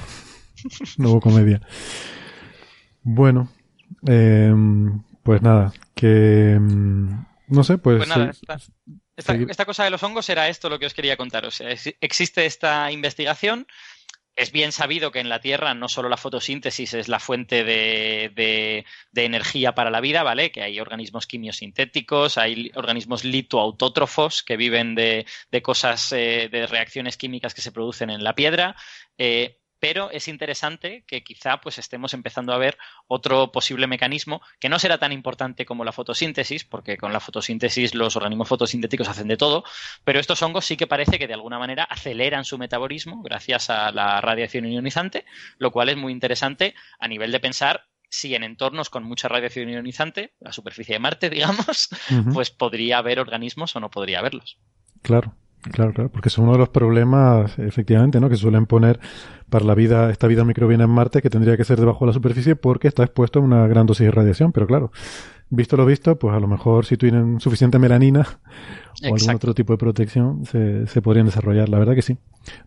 No 0.97 1.11
hubo 1.11 1.19
comedia. 1.21 1.61
Bueno, 3.01 3.49
eh, 4.07 4.53
pues 5.23 5.41
nada, 5.41 5.73
que 5.95 6.57
mm, 6.59 7.25
no 7.47 7.63
sé, 7.63 7.77
pues, 7.77 7.97
Pues 7.97 8.09
nada, 8.09 8.31
esta, 8.31 8.55
esta- 9.17 9.33
seguir. 9.33 9.49
esta 9.51 9.65
cosa 9.65 9.83
de 9.83 9.89
los 9.89 10.01
hongos 10.03 10.29
era 10.29 10.47
esto 10.49 10.69
lo 10.69 10.79
que 10.79 10.85
os 10.85 10.93
quería 10.93 11.17
contar. 11.17 11.45
O 11.45 11.51
sea, 11.51 11.69
ex- 11.71 11.95
existe 12.01 12.45
esta 12.45 12.91
investigación. 12.91 13.67
Es 14.35 14.51
bien 14.51 14.71
sabido 14.71 15.11
que 15.11 15.19
en 15.19 15.29
la 15.29 15.41
Tierra 15.41 15.75
no 15.75 15.87
solo 15.87 16.09
la 16.09 16.17
fotosíntesis 16.17 16.95
es 16.95 17.07
la 17.07 17.19
fuente 17.19 17.63
de, 17.63 18.31
de- 18.35 18.83
de 19.11 19.25
energía 19.25 19.75
para 19.75 19.91
la 19.91 20.01
vida, 20.01 20.23
¿vale? 20.23 20.51
Que 20.51 20.63
hay 20.63 20.79
organismos 20.79 21.27
quimiosintéticos, 21.27 22.39
hay 22.39 22.71
organismos 22.73 23.23
litoautótrofos 23.25 24.41
que 24.41 24.57
viven 24.57 24.95
de, 24.95 25.27
de 25.51 25.61
cosas, 25.61 26.11
eh, 26.13 26.49
de 26.51 26.65
reacciones 26.65 27.15
químicas 27.15 27.53
que 27.53 27.61
se 27.61 27.71
producen 27.71 28.09
en 28.09 28.23
la 28.23 28.33
piedra. 28.33 28.75
eh, 29.19 29.59
pero 29.83 30.09
es 30.11 30.29
interesante 30.29 31.03
que 31.07 31.25
quizá 31.25 31.59
pues 31.59 31.77
estemos 31.77 32.13
empezando 32.13 32.53
a 32.53 32.57
ver 32.57 32.77
otro 33.07 33.51
posible 33.51 33.85
mecanismo 33.85 34.41
que 34.61 34.69
no 34.69 34.79
será 34.79 34.97
tan 34.97 35.11
importante 35.11 35.65
como 35.65 35.83
la 35.83 35.91
fotosíntesis, 35.91 36.63
porque 36.63 36.95
con 36.95 37.11
la 37.11 37.19
fotosíntesis 37.19 37.93
los 37.93 38.15
organismos 38.15 38.47
fotosintéticos 38.47 39.09
hacen 39.09 39.27
de 39.27 39.35
todo, 39.35 39.65
pero 40.05 40.21
estos 40.21 40.41
hongos 40.41 40.63
sí 40.63 40.77
que 40.77 40.87
parece 40.87 41.19
que 41.19 41.27
de 41.27 41.33
alguna 41.33 41.59
manera 41.59 41.83
aceleran 41.83 42.45
su 42.45 42.57
metabolismo 42.57 43.23
gracias 43.23 43.69
a 43.69 43.91
la 43.91 44.21
radiación 44.21 44.71
ionizante, 44.71 45.25
lo 45.57 45.71
cual 45.71 45.89
es 45.89 45.97
muy 45.97 46.13
interesante 46.13 46.75
a 46.97 47.09
nivel 47.09 47.33
de 47.33 47.41
pensar 47.41 47.85
si 48.07 48.35
en 48.35 48.45
entornos 48.45 48.89
con 48.89 49.03
mucha 49.03 49.27
radiación 49.27 49.67
ionizante, 49.67 50.33
la 50.39 50.53
superficie 50.53 50.95
de 50.95 50.99
Marte, 50.99 51.29
digamos, 51.29 51.89
pues 52.33 52.51
podría 52.51 52.99
haber 52.99 53.19
organismos 53.19 53.75
o 53.75 53.81
no 53.81 53.91
podría 53.91 54.19
haberlos. 54.19 54.57
Claro, 55.01 55.35
claro, 55.71 55.93
claro, 55.93 56.11
porque 56.11 56.29
es 56.29 56.37
uno 56.37 56.51
de 56.53 56.57
los 56.57 56.69
problemas, 56.69 57.57
efectivamente, 57.59 58.19
¿no? 58.19 58.29
Que 58.29 58.35
suelen 58.35 58.65
poner 58.65 58.99
para 59.49 59.65
la 59.65 59.75
vida, 59.75 60.09
esta 60.09 60.27
vida 60.27 60.43
microbiana 60.43 60.85
en 60.85 60.89
Marte, 60.89 61.21
que 61.21 61.29
tendría 61.29 61.57
que 61.57 61.63
ser 61.63 61.79
debajo 61.79 62.05
de 62.05 62.07
la 62.07 62.13
superficie 62.13 62.55
porque 62.55 62.87
está 62.87 63.03
expuesto 63.03 63.39
a 63.39 63.41
una 63.41 63.67
gran 63.67 63.85
dosis 63.85 64.05
de 64.05 64.11
radiación, 64.11 64.51
pero 64.51 64.67
claro, 64.67 64.91
visto 65.49 65.77
lo 65.77 65.85
visto, 65.85 66.17
pues 66.17 66.35
a 66.35 66.39
lo 66.39 66.47
mejor 66.47 66.85
si 66.85 66.97
tienen 66.97 67.39
suficiente 67.39 67.79
melanina 67.79 68.27
o 69.03 69.13
algún 69.13 69.35
otro 69.35 69.53
tipo 69.53 69.73
de 69.73 69.77
protección, 69.77 70.45
se, 70.45 70.87
se 70.87 71.01
podrían 71.01 71.27
desarrollar. 71.27 71.69
La 71.69 71.79
verdad 71.79 71.95
que 71.95 72.01
sí. 72.01 72.17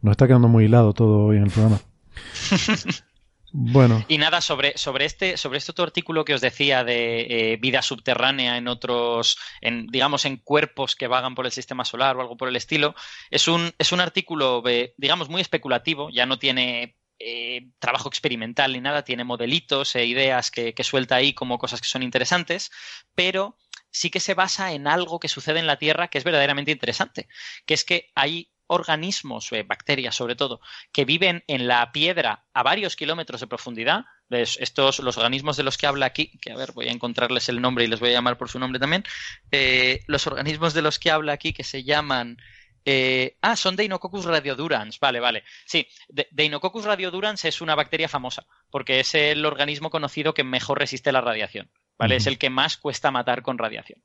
Nos 0.02 0.12
está 0.12 0.26
quedando 0.26 0.48
muy 0.48 0.64
hilado 0.64 0.92
todo 0.92 1.26
hoy 1.26 1.36
en 1.36 1.44
el 1.44 1.50
programa. 1.50 1.78
Bueno, 3.52 4.04
Y 4.08 4.18
nada, 4.18 4.40
sobre, 4.40 4.76
sobre 4.76 5.04
este, 5.04 5.36
sobre 5.36 5.58
este 5.58 5.70
otro 5.70 5.84
artículo 5.84 6.24
que 6.24 6.34
os 6.34 6.40
decía 6.40 6.84
de 6.84 7.52
eh, 7.52 7.56
vida 7.56 7.80
subterránea 7.82 8.56
en 8.56 8.68
otros, 8.68 9.38
en, 9.60 9.86
digamos, 9.86 10.24
en 10.24 10.36
cuerpos 10.36 10.96
que 10.96 11.06
vagan 11.06 11.34
por 11.34 11.46
el 11.46 11.52
sistema 11.52 11.84
solar 11.84 12.16
o 12.16 12.20
algo 12.20 12.36
por 12.36 12.48
el 12.48 12.56
estilo, 12.56 12.94
es 13.30 13.48
un, 13.48 13.72
es 13.78 13.92
un 13.92 14.00
artículo, 14.00 14.62
eh, 14.66 14.94
digamos, 14.96 15.28
muy 15.28 15.40
especulativo, 15.40 16.10
ya 16.10 16.26
no 16.26 16.38
tiene 16.38 16.96
eh, 17.18 17.68
trabajo 17.78 18.08
experimental 18.08 18.72
ni 18.72 18.80
nada, 18.80 19.04
tiene 19.04 19.24
modelitos 19.24 19.96
e 19.96 20.04
ideas 20.04 20.50
que, 20.50 20.74
que 20.74 20.84
suelta 20.84 21.16
ahí 21.16 21.32
como 21.32 21.58
cosas 21.58 21.80
que 21.80 21.88
son 21.88 22.02
interesantes, 22.02 22.70
pero 23.14 23.56
sí 23.90 24.10
que 24.10 24.20
se 24.20 24.34
basa 24.34 24.72
en 24.72 24.86
algo 24.86 25.18
que 25.18 25.28
sucede 25.28 25.60
en 25.60 25.66
la 25.66 25.78
Tierra 25.78 26.08
que 26.08 26.18
es 26.18 26.24
verdaderamente 26.24 26.72
interesante, 26.72 27.28
que 27.64 27.74
es 27.74 27.84
que 27.84 28.10
hay 28.14 28.50
organismos, 28.68 29.50
eh, 29.52 29.62
bacterias 29.62 30.14
sobre 30.14 30.34
todo, 30.36 30.60
que 30.92 31.04
viven 31.04 31.44
en 31.46 31.66
la 31.68 31.92
piedra 31.92 32.44
a 32.52 32.62
varios 32.62 32.96
kilómetros 32.96 33.40
de 33.40 33.46
profundidad. 33.46 34.04
¿Ves? 34.28 34.58
Estos, 34.60 34.98
los 34.98 35.16
organismos 35.18 35.56
de 35.56 35.62
los 35.62 35.78
que 35.78 35.86
habla 35.86 36.06
aquí, 36.06 36.32
que 36.40 36.50
a 36.50 36.56
ver, 36.56 36.72
voy 36.72 36.88
a 36.88 36.92
encontrarles 36.92 37.48
el 37.48 37.60
nombre 37.60 37.84
y 37.84 37.86
les 37.86 38.00
voy 38.00 38.08
a 38.10 38.14
llamar 38.14 38.36
por 38.36 38.48
su 38.48 38.58
nombre 38.58 38.80
también. 38.80 39.04
eh, 39.52 40.00
los 40.08 40.26
organismos 40.26 40.74
de 40.74 40.82
los 40.82 40.98
que 40.98 41.10
habla 41.12 41.32
aquí 41.32 41.52
que 41.52 41.62
se 41.64 41.84
llaman. 41.84 42.36
eh, 42.84 43.36
ah, 43.42 43.56
son 43.56 43.76
Deinococcus 43.76 44.24
radiodurans. 44.24 44.98
Vale, 45.00 45.20
vale. 45.20 45.44
Sí, 45.64 45.86
De- 46.08 46.28
Deinococcus 46.32 46.84
radiodurans 46.84 47.44
es 47.44 47.60
una 47.60 47.74
bacteria 47.76 48.08
famosa, 48.08 48.46
porque 48.70 49.00
es 49.00 49.14
el 49.14 49.44
organismo 49.46 49.90
conocido 49.90 50.34
que 50.34 50.44
mejor 50.44 50.78
resiste 50.80 51.12
la 51.12 51.20
radiación. 51.20 51.70
¿Vale? 51.98 52.16
Es 52.16 52.26
el 52.26 52.36
que 52.38 52.50
más 52.50 52.76
cuesta 52.76 53.10
matar 53.10 53.42
con 53.42 53.56
radiación. 53.58 54.02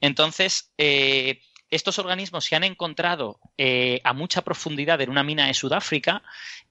Entonces, 0.00 0.72
eh, 0.78 1.40
estos 1.70 1.98
organismos 1.98 2.44
se 2.44 2.54
han 2.56 2.64
encontrado 2.64 3.38
eh, 3.58 4.00
a 4.04 4.12
mucha 4.12 4.42
profundidad 4.42 5.00
en 5.00 5.10
una 5.10 5.22
mina 5.22 5.46
de 5.46 5.54
Sudáfrica 5.54 6.22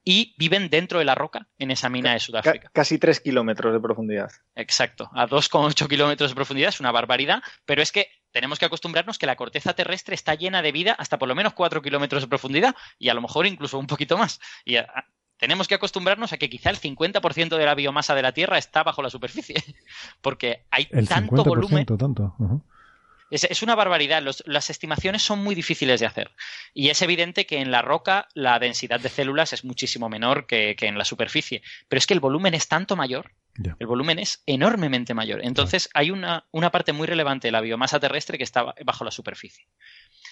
y 0.03 0.35
viven 0.37 0.69
dentro 0.69 0.99
de 0.99 1.05
la 1.05 1.15
roca 1.15 1.47
en 1.59 1.71
esa 1.71 1.89
mina 1.89 2.11
de 2.11 2.17
Ca- 2.17 2.25
Sudáfrica. 2.25 2.69
casi 2.73 2.97
3 2.97 3.19
kilómetros 3.19 3.73
de 3.73 3.79
profundidad. 3.79 4.31
Exacto, 4.55 5.09
a 5.13 5.27
2,8 5.27 5.87
kilómetros 5.87 6.29
de 6.31 6.35
profundidad 6.35 6.69
es 6.69 6.79
una 6.79 6.91
barbaridad, 6.91 7.41
pero 7.65 7.81
es 7.81 7.91
que 7.91 8.07
tenemos 8.31 8.59
que 8.59 8.65
acostumbrarnos 8.65 9.17
que 9.17 9.25
la 9.25 9.35
corteza 9.35 9.73
terrestre 9.73 10.15
está 10.15 10.35
llena 10.35 10.61
de 10.61 10.71
vida 10.71 10.93
hasta 10.93 11.17
por 11.17 11.27
lo 11.27 11.35
menos 11.35 11.53
4 11.53 11.81
kilómetros 11.81 12.21
de 12.21 12.27
profundidad 12.27 12.75
y 12.99 13.09
a 13.09 13.13
lo 13.13 13.21
mejor 13.21 13.47
incluso 13.47 13.79
un 13.79 13.87
poquito 13.87 14.17
más. 14.17 14.39
Y 14.63 14.75
a- 14.77 14.81
a- 14.81 15.05
tenemos 15.37 15.67
que 15.67 15.75
acostumbrarnos 15.75 16.31
a 16.31 16.37
que 16.37 16.49
quizá 16.49 16.69
el 16.69 16.77
50% 16.77 17.57
de 17.57 17.65
la 17.65 17.75
biomasa 17.75 18.15
de 18.15 18.21
la 18.21 18.31
Tierra 18.31 18.57
está 18.57 18.83
bajo 18.83 19.01
la 19.01 19.09
superficie, 19.09 19.55
porque 20.21 20.65
hay 20.71 20.87
el 20.91 21.07
tanto 21.09 21.35
50%, 21.35 21.45
volumen 21.45 21.85
tanto. 21.85 22.35
Ujú. 22.39 22.61
Es, 23.31 23.43
es 23.45 23.61
una 23.63 23.75
barbaridad. 23.75 24.21
Los- 24.21 24.43
las 24.45 24.69
estimaciones 24.69 25.23
son 25.23 25.43
muy 25.43 25.55
difíciles 25.55 25.99
de 25.99 26.05
hacer. 26.05 26.31
Y 26.73 26.89
es 26.89 27.01
evidente 27.01 27.45
que 27.45 27.57
en 27.59 27.71
la 27.71 27.81
roca 27.81 28.27
la 28.33 28.59
densidad 28.59 28.99
de 28.99 29.09
células 29.09 29.53
es 29.53 29.63
muchísimo 29.65 30.09
menor 30.09 30.45
que, 30.47 30.75
que 30.77 30.87
en 30.87 30.97
la 30.97 31.05
superficie. 31.05 31.61
Pero 31.87 31.97
es 31.97 32.07
que 32.07 32.13
el 32.13 32.19
volumen 32.19 32.53
es 32.53 32.67
tanto 32.67 32.95
mayor. 32.95 33.31
El 33.79 33.87
volumen 33.87 34.19
es 34.19 34.43
enormemente 34.45 35.13
mayor. 35.13 35.39
Entonces 35.43 35.89
hay 35.93 36.11
una, 36.11 36.45
una 36.51 36.71
parte 36.71 36.91
muy 36.93 37.07
relevante 37.07 37.47
de 37.47 37.53
la 37.53 37.61
biomasa 37.61 37.99
terrestre 37.99 38.37
que 38.37 38.43
está 38.43 38.63
ba- 38.63 38.75
bajo 38.83 39.05
la 39.05 39.11
superficie. 39.11 39.67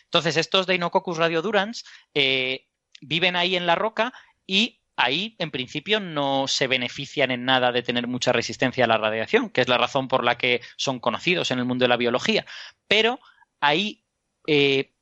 Entonces 0.06 0.38
estos 0.38 0.68
Deinococcus 0.68 1.18
radiodurans 1.18 1.86
eh, 2.14 2.68
viven 3.02 3.36
ahí 3.36 3.56
en 3.56 3.66
la 3.66 3.76
roca 3.76 4.14
y 4.46 4.82
ahí 4.96 5.36
en 5.40 5.52
principio 5.52 6.00
no 6.00 6.48
se 6.48 6.68
benefician 6.68 7.32
en 7.32 7.46
nada 7.46 7.72
de 7.72 7.84
tener 7.84 8.08
mucha 8.08 8.32
resistencia 8.32 8.86
a 8.86 8.88
la 8.88 8.98
radiación, 8.98 9.50
que 9.50 9.62
es 9.62 9.68
la 9.68 9.78
razón 9.78 10.08
por 10.08 10.24
la 10.24 10.38
que 10.38 10.62
son 10.78 11.00
conocidos 11.00 11.52
en 11.52 11.60
el 11.60 11.66
mundo 11.66 11.84
de 11.84 11.90
la 11.90 11.98
biología. 11.98 12.46
Pero 12.88 13.20
ahí, 13.60 14.04
eh, 14.48 14.94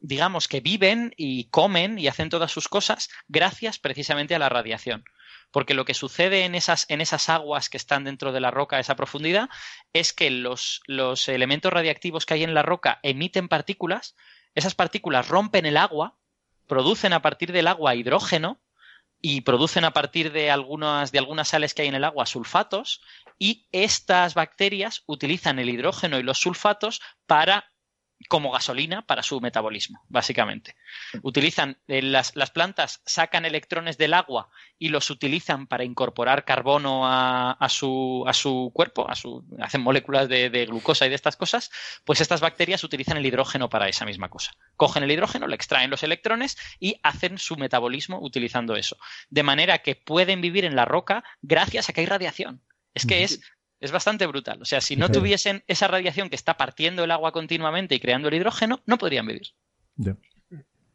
digamos 0.00 0.48
que 0.48 0.60
viven 0.60 1.12
y 1.16 1.44
comen 1.44 1.98
y 1.98 2.08
hacen 2.08 2.30
todas 2.30 2.52
sus 2.52 2.68
cosas 2.68 3.10
gracias 3.28 3.78
precisamente 3.78 4.34
a 4.34 4.38
la 4.38 4.48
radiación. 4.48 5.04
Porque 5.50 5.74
lo 5.74 5.84
que 5.84 5.94
sucede 5.94 6.44
en 6.44 6.54
esas, 6.54 6.86
en 6.88 7.00
esas 7.00 7.28
aguas 7.28 7.68
que 7.68 7.76
están 7.76 8.04
dentro 8.04 8.30
de 8.30 8.40
la 8.40 8.52
roca 8.52 8.76
a 8.76 8.80
esa 8.80 8.94
profundidad 8.94 9.48
es 9.92 10.12
que 10.12 10.30
los, 10.30 10.80
los 10.86 11.28
elementos 11.28 11.72
radiactivos 11.72 12.24
que 12.24 12.34
hay 12.34 12.44
en 12.44 12.54
la 12.54 12.62
roca 12.62 13.00
emiten 13.02 13.48
partículas, 13.48 14.14
esas 14.54 14.76
partículas 14.76 15.26
rompen 15.26 15.66
el 15.66 15.76
agua 15.76 16.16
producen 16.70 17.12
a 17.12 17.20
partir 17.20 17.50
del 17.50 17.66
agua 17.66 17.96
hidrógeno 17.96 18.60
y 19.22 19.42
producen 19.42 19.84
a 19.84 19.92
partir 19.92 20.32
de 20.32 20.50
algunas, 20.50 21.12
de 21.12 21.18
algunas 21.18 21.48
sales 21.48 21.74
que 21.74 21.82
hay 21.82 21.88
en 21.88 21.94
el 21.94 22.04
agua 22.04 22.26
sulfatos 22.26 23.02
y 23.38 23.66
estas 23.72 24.34
bacterias 24.34 25.02
utilizan 25.06 25.58
el 25.58 25.68
hidrógeno 25.68 26.18
y 26.18 26.22
los 26.22 26.38
sulfatos 26.38 27.00
para 27.26 27.70
como 28.28 28.50
gasolina 28.50 29.02
para 29.02 29.22
su 29.22 29.40
metabolismo, 29.40 30.04
básicamente. 30.08 30.76
Utilizan 31.22 31.78
eh, 31.88 32.02
las, 32.02 32.36
las, 32.36 32.50
plantas 32.50 33.00
sacan 33.06 33.44
electrones 33.44 33.96
del 33.98 34.14
agua 34.14 34.50
y 34.78 34.88
los 34.88 35.10
utilizan 35.10 35.66
para 35.66 35.84
incorporar 35.84 36.44
carbono 36.44 37.06
a, 37.06 37.52
a, 37.52 37.68
su, 37.68 38.24
a 38.26 38.32
su, 38.32 38.70
cuerpo, 38.74 39.08
a 39.08 39.14
su, 39.14 39.44
hacen 39.60 39.80
moléculas 39.80 40.28
de, 40.28 40.50
de, 40.50 40.66
glucosa 40.66 41.06
y 41.06 41.08
de 41.08 41.14
estas 41.14 41.36
cosas, 41.36 41.70
pues 42.04 42.20
estas 42.20 42.40
bacterias 42.40 42.84
utilizan 42.84 43.16
el 43.16 43.26
hidrógeno 43.26 43.68
para 43.70 43.88
esa 43.88 44.04
misma 44.04 44.28
cosa. 44.28 44.52
Cogen 44.76 45.02
el 45.02 45.10
hidrógeno, 45.10 45.46
le 45.46 45.56
extraen 45.56 45.90
los 45.90 46.02
electrones 46.02 46.58
y 46.78 47.00
hacen 47.02 47.38
su 47.38 47.56
metabolismo 47.56 48.18
utilizando 48.20 48.76
eso. 48.76 48.96
De 49.30 49.42
manera 49.42 49.78
que 49.78 49.96
pueden 49.96 50.40
vivir 50.40 50.64
en 50.64 50.76
la 50.76 50.84
roca 50.84 51.24
gracias 51.42 51.88
a 51.88 51.92
que 51.92 52.02
hay 52.02 52.06
radiación. 52.06 52.62
Es 52.92 53.06
que 53.06 53.22
es 53.22 53.40
es 53.80 53.92
bastante 53.92 54.26
brutal. 54.26 54.60
O 54.60 54.64
sea, 54.64 54.80
si 54.80 54.96
no 54.96 55.08
tuviesen 55.08 55.64
esa 55.66 55.88
radiación 55.88 56.28
que 56.28 56.36
está 56.36 56.56
partiendo 56.56 57.02
el 57.02 57.10
agua 57.10 57.32
continuamente 57.32 57.94
y 57.94 58.00
creando 58.00 58.28
el 58.28 58.34
hidrógeno, 58.34 58.80
no 58.86 58.98
podrían 58.98 59.26
vivir. 59.26 59.48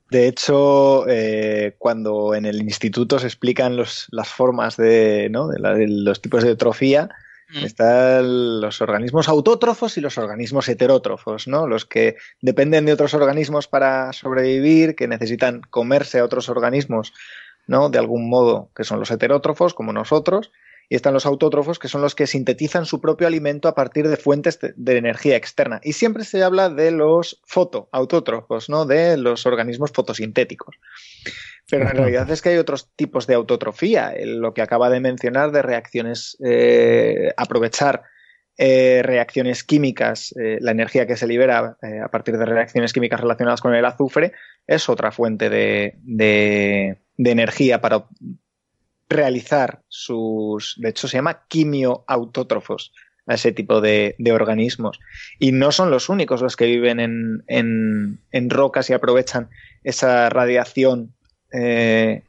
De 0.10 0.28
hecho, 0.28 1.08
eh, 1.08 1.76
cuando 1.80 2.36
en 2.36 2.46
el 2.46 2.62
instituto 2.62 3.18
se 3.18 3.26
explican 3.26 3.76
los, 3.76 4.08
las 4.12 4.30
formas 4.30 4.78
de, 4.78 5.30
¿no? 5.32 5.48
de, 5.48 5.60
la, 5.60 5.74
de, 5.74 5.88
los 5.88 6.22
tipos 6.22 6.44
de 6.44 6.52
eutrofía, 6.52 7.10
mm. 7.50 7.66
están 7.66 8.62
los 8.62 8.82
organismos 8.82 9.28
autótrofos 9.28 9.98
y 9.98 10.02
los 10.02 10.20
organismos 10.20 10.70
heterótrofos, 10.70 11.48
¿no? 11.48 11.66
Los 11.66 11.86
que 11.86 12.18
dependen 12.40 12.86
de 12.86 12.94
otros 12.94 13.16
organismos 13.16 13.68
para 13.68 14.14
sobrevivir, 14.14 14.96
que 14.96 15.08
necesitan 15.08 15.62
comerse 15.62 16.20
a 16.20 16.26
otros 16.26 16.50
organismos, 16.50 17.14
¿no? 17.66 17.90
De 17.90 17.98
algún 17.98 18.30
modo, 18.30 18.70
que 18.76 18.84
son 18.84 19.00
los 19.00 19.10
heterótrofos, 19.10 19.74
como 19.74 19.92
nosotros, 19.92 20.52
y 20.90 20.96
están 20.96 21.14
los 21.14 21.26
autótrofos, 21.26 21.80
que 21.80 21.88
son 21.88 22.02
los 22.02 22.16
que 22.16 22.28
sintetizan 22.28 22.86
su 22.86 23.02
propio 23.02 23.28
alimento 23.28 23.68
a 23.68 23.76
partir 23.76 24.08
de 24.08 24.18
fuentes 24.18 24.60
de, 24.60 24.98
energía 24.98 25.36
externa. 25.36 25.82
Y 25.84 25.94
siempre 25.94 26.24
se 26.24 26.44
habla 26.44 26.70
de 26.70 26.92
los 26.92 27.42
fotoautótrofos, 27.46 28.70
¿no? 28.70 28.86
De 28.86 29.18
los 29.18 29.46
organismos 29.46 29.92
fotosintéticos. 29.92 30.76
Pero 31.70 31.90
en 31.90 31.98
realidad 31.98 32.30
es 32.30 32.42
que 32.42 32.50
hay 32.50 32.58
otros 32.58 32.92
tipos 32.96 33.26
de 33.26 33.34
autotrofía. 33.34 34.14
Lo 34.24 34.54
que 34.54 34.62
acaba 34.62 34.90
de 34.90 35.00
mencionar 35.00 35.52
de 35.52 35.64
reacciones, 35.64 36.38
eh, 36.46 37.34
aprovechar 37.38 38.04
eh, 38.58 39.02
reacciones 39.04 39.64
químicas, 39.64 40.34
eh, 40.40 40.60
la 40.62 40.72
energía 40.72 41.08
que 41.08 41.18
se 41.18 41.28
libera 41.28 41.78
a 42.04 42.08
partir 42.10 42.38
de 42.38 42.46
reacciones 42.46 42.94
químicas 42.94 43.20
relacionadas 43.20 43.62
con 43.62 43.74
el 43.74 43.84
azufre, 43.84 44.34
es 44.68 44.88
otra 44.90 45.12
fuente 45.12 45.50
de, 45.50 45.96
de, 46.04 47.00
de 47.18 47.32
energía 47.32 47.82
para 47.82 48.06
realizar 49.10 49.82
sus, 49.88 50.76
de 50.78 50.90
hecho 50.90 51.08
se 51.08 51.18
llama 51.18 51.44
quimioautótrofos 51.48 52.92
a 53.28 53.36
ese 53.36 53.52
tipo 53.52 53.82
de, 53.82 54.16
de, 54.20 54.32
organismos. 54.32 55.00
Y 55.40 55.52
no 55.52 55.72
son 55.72 55.90
los 55.90 56.10
únicos 56.10 56.42
los 56.42 56.56
que 56.56 56.66
viven 56.66 57.00
en, 57.00 57.44
en, 57.48 58.20
en 58.32 58.50
rocas 58.50 58.90
y 58.90 58.94
aprovechan 58.94 59.50
esa 59.84 60.30
radiación, 60.30 61.14
eh, 61.52 62.24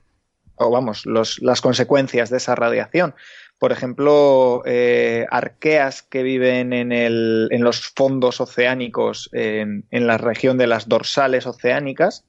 o 0.57 0.71
vamos, 0.71 1.05
las 1.07 1.61
consecuencias 1.61 2.31
de 2.31 2.39
esa 2.39 2.55
radiación. 2.55 3.15
Por 3.59 3.73
ejemplo, 3.73 4.63
eh, 4.67 5.27
arqueas 5.31 6.03
que 6.03 6.23
viven 6.23 6.73
en, 6.73 6.93
el, 6.93 7.49
en 7.51 7.63
los 7.63 7.89
fondos 7.89 8.41
oceánicos, 8.41 9.31
en 9.33 9.85
la 9.91 10.19
región 10.19 10.59
de 10.59 10.67
las 10.67 10.89
dorsales 10.89 11.47
oceánicas, 11.47 12.25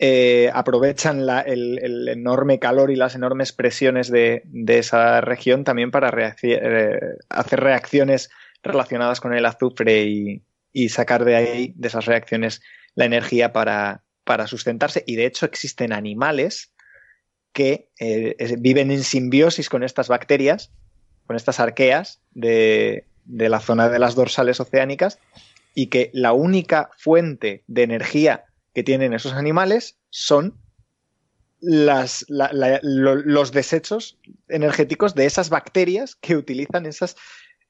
eh, 0.00 0.48
aprovechan 0.54 1.26
el, 1.46 2.08
enorme 2.08 2.60
calor 2.60 2.92
y 2.92 2.96
las 2.96 3.16
enormes 3.16 3.52
presiones 3.52 4.08
de, 4.10 4.44
esa 4.68 5.20
región 5.20 5.64
también 5.64 5.90
para 5.90 6.36
eh, 6.42 7.00
hacer 7.28 7.60
reacciones 7.60 8.30
relacionadas 8.62 9.20
con 9.20 9.34
el 9.34 9.44
azufre 9.44 10.04
y, 10.72 10.88
sacar 10.88 11.24
de 11.24 11.34
ahí, 11.34 11.72
de 11.74 11.88
esas 11.88 12.06
reacciones, 12.06 12.62
la 12.94 13.06
energía 13.06 13.52
para, 13.52 14.04
sustentarse. 14.46 15.02
Y 15.04 15.16
de 15.16 15.26
hecho 15.26 15.46
existen 15.46 15.92
animales 15.92 16.72
que 17.52 17.88
eh, 17.98 18.36
viven 18.58 18.92
en 18.92 19.02
simbiosis 19.02 19.68
con 19.68 19.82
estas 19.82 20.06
bacterias, 20.06 20.70
con 21.26 21.34
estas 21.34 21.58
arqueas 21.58 22.20
de 22.30 23.04
la 23.26 23.58
zona 23.58 23.88
de 23.88 23.98
las 23.98 24.14
dorsales 24.14 24.60
oceánicas, 24.60 25.18
y 25.74 25.88
que 25.88 26.10
la 26.12 26.32
única 26.32 26.90
fuente 26.96 27.64
de 27.66 27.82
energía 27.82 28.44
que 28.78 28.84
tienen 28.84 29.12
esos 29.12 29.32
animales 29.32 29.98
son 30.08 30.54
las, 31.58 32.24
la, 32.28 32.52
la, 32.52 32.78
lo, 32.80 33.16
los 33.16 33.50
desechos 33.50 34.20
energéticos 34.46 35.16
de 35.16 35.26
esas 35.26 35.50
bacterias 35.50 36.14
que 36.14 36.36
utilizan 36.36 36.86
esas 36.86 37.16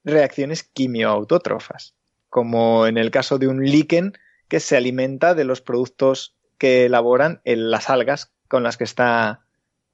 reacciones 0.05 0.64
quimioautótrofas, 0.64 1.94
como 2.28 2.86
en 2.86 2.98
el 2.98 3.10
caso 3.10 3.39
de 3.39 3.48
un 3.48 3.64
líquen 3.64 4.12
que 4.48 4.60
se 4.60 4.76
alimenta 4.76 5.35
de 5.35 5.44
los 5.44 5.62
productos 5.62 6.36
que 6.59 6.85
elaboran 6.85 7.40
en 7.44 7.70
las 7.70 7.89
algas 7.89 8.30
con 8.47 8.62
las 8.62 8.76
que 8.76 8.85
está 8.85 9.47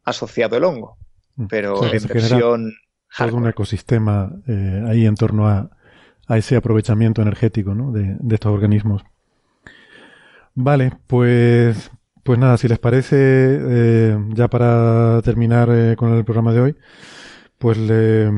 asociado 0.02 0.56
el 0.56 0.64
hongo, 0.64 0.98
mm. 1.36 1.46
pero 1.46 1.76
sí, 1.76 1.96
en 1.96 2.06
versión 2.08 2.74
todo 3.16 3.36
un 3.36 3.46
ecosistema 3.46 4.32
eh, 4.48 4.82
ahí 4.88 5.06
en 5.06 5.14
torno 5.14 5.46
a, 5.46 5.70
a, 6.26 6.38
ese 6.38 6.56
aprovechamiento 6.56 7.22
energético 7.22 7.72
¿no? 7.72 7.92
de, 7.92 8.16
de 8.18 8.34
estos 8.34 8.52
organismos. 8.52 9.04
Vale, 10.54 10.92
pues, 11.06 11.90
pues 12.22 12.38
nada, 12.38 12.56
si 12.56 12.68
les 12.68 12.78
parece, 12.78 13.16
eh, 13.18 14.18
ya 14.34 14.48
para 14.48 15.20
terminar 15.22 15.68
eh, 15.72 15.96
con 15.96 16.12
el 16.14 16.24
programa 16.24 16.52
de 16.52 16.60
hoy, 16.60 16.76
pues 17.58 17.76
le 17.78 18.30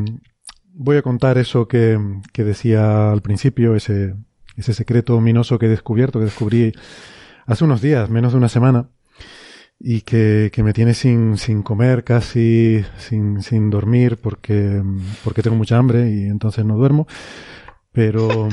voy 0.73 0.97
a 0.97 1.03
contar 1.03 1.39
eso 1.39 1.69
que, 1.69 1.99
que 2.33 2.45
decía 2.45 3.13
al 3.13 3.21
principio, 3.23 3.77
ese, 3.77 4.15
ese 4.57 4.73
secreto 4.75 5.17
ominoso 5.17 5.59
que 5.59 5.67
he 5.67 5.69
descubierto, 5.69 6.19
que 6.19 6.27
descubrí 6.27 6.73
hace 7.47 7.65
unos 7.65 7.83
días, 7.83 8.09
menos 8.11 8.33
de 8.33 8.39
una 8.39 8.49
semana, 8.49 8.89
y 9.79 10.03
que, 10.03 10.51
que 10.53 10.63
me 10.63 10.73
tiene 10.73 10.95
sin, 10.95 11.37
sin 11.39 11.63
comer, 11.63 12.05
casi 12.05 12.85
sin, 12.99 13.43
sin 13.43 13.71
dormir, 13.71 14.17
porque, 14.19 14.83
porque 15.25 15.43
tengo 15.43 15.57
mucha 15.57 15.77
hambre 15.79 16.11
y 16.11 16.25
entonces 16.25 16.65
no 16.65 16.77
duermo. 16.77 17.07
Pero 17.93 18.49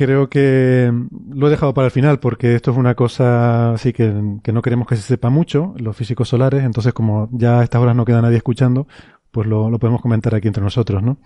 creo 0.00 0.30
que 0.30 0.90
lo 1.28 1.46
he 1.46 1.50
dejado 1.50 1.74
para 1.74 1.84
el 1.84 1.90
final 1.90 2.20
porque 2.20 2.54
esto 2.54 2.70
es 2.70 2.78
una 2.78 2.94
cosa 2.94 3.74
así 3.74 3.92
que, 3.92 4.38
que, 4.42 4.50
no 4.50 4.62
queremos 4.62 4.88
que 4.88 4.96
se 4.96 5.02
sepa 5.02 5.28
mucho, 5.28 5.74
los 5.76 5.94
físicos 5.94 6.30
solares, 6.30 6.64
entonces 6.64 6.94
como 6.94 7.28
ya 7.32 7.60
a 7.60 7.64
estas 7.64 7.82
horas 7.82 7.94
no 7.94 8.06
queda 8.06 8.22
nadie 8.22 8.38
escuchando, 8.38 8.88
pues 9.30 9.46
lo, 9.46 9.70
podemos 9.78 10.00
comentar 10.00 10.34
aquí 10.34 10.48
entre 10.48 10.62
nosotros, 10.62 11.02
¿no? 11.02 11.18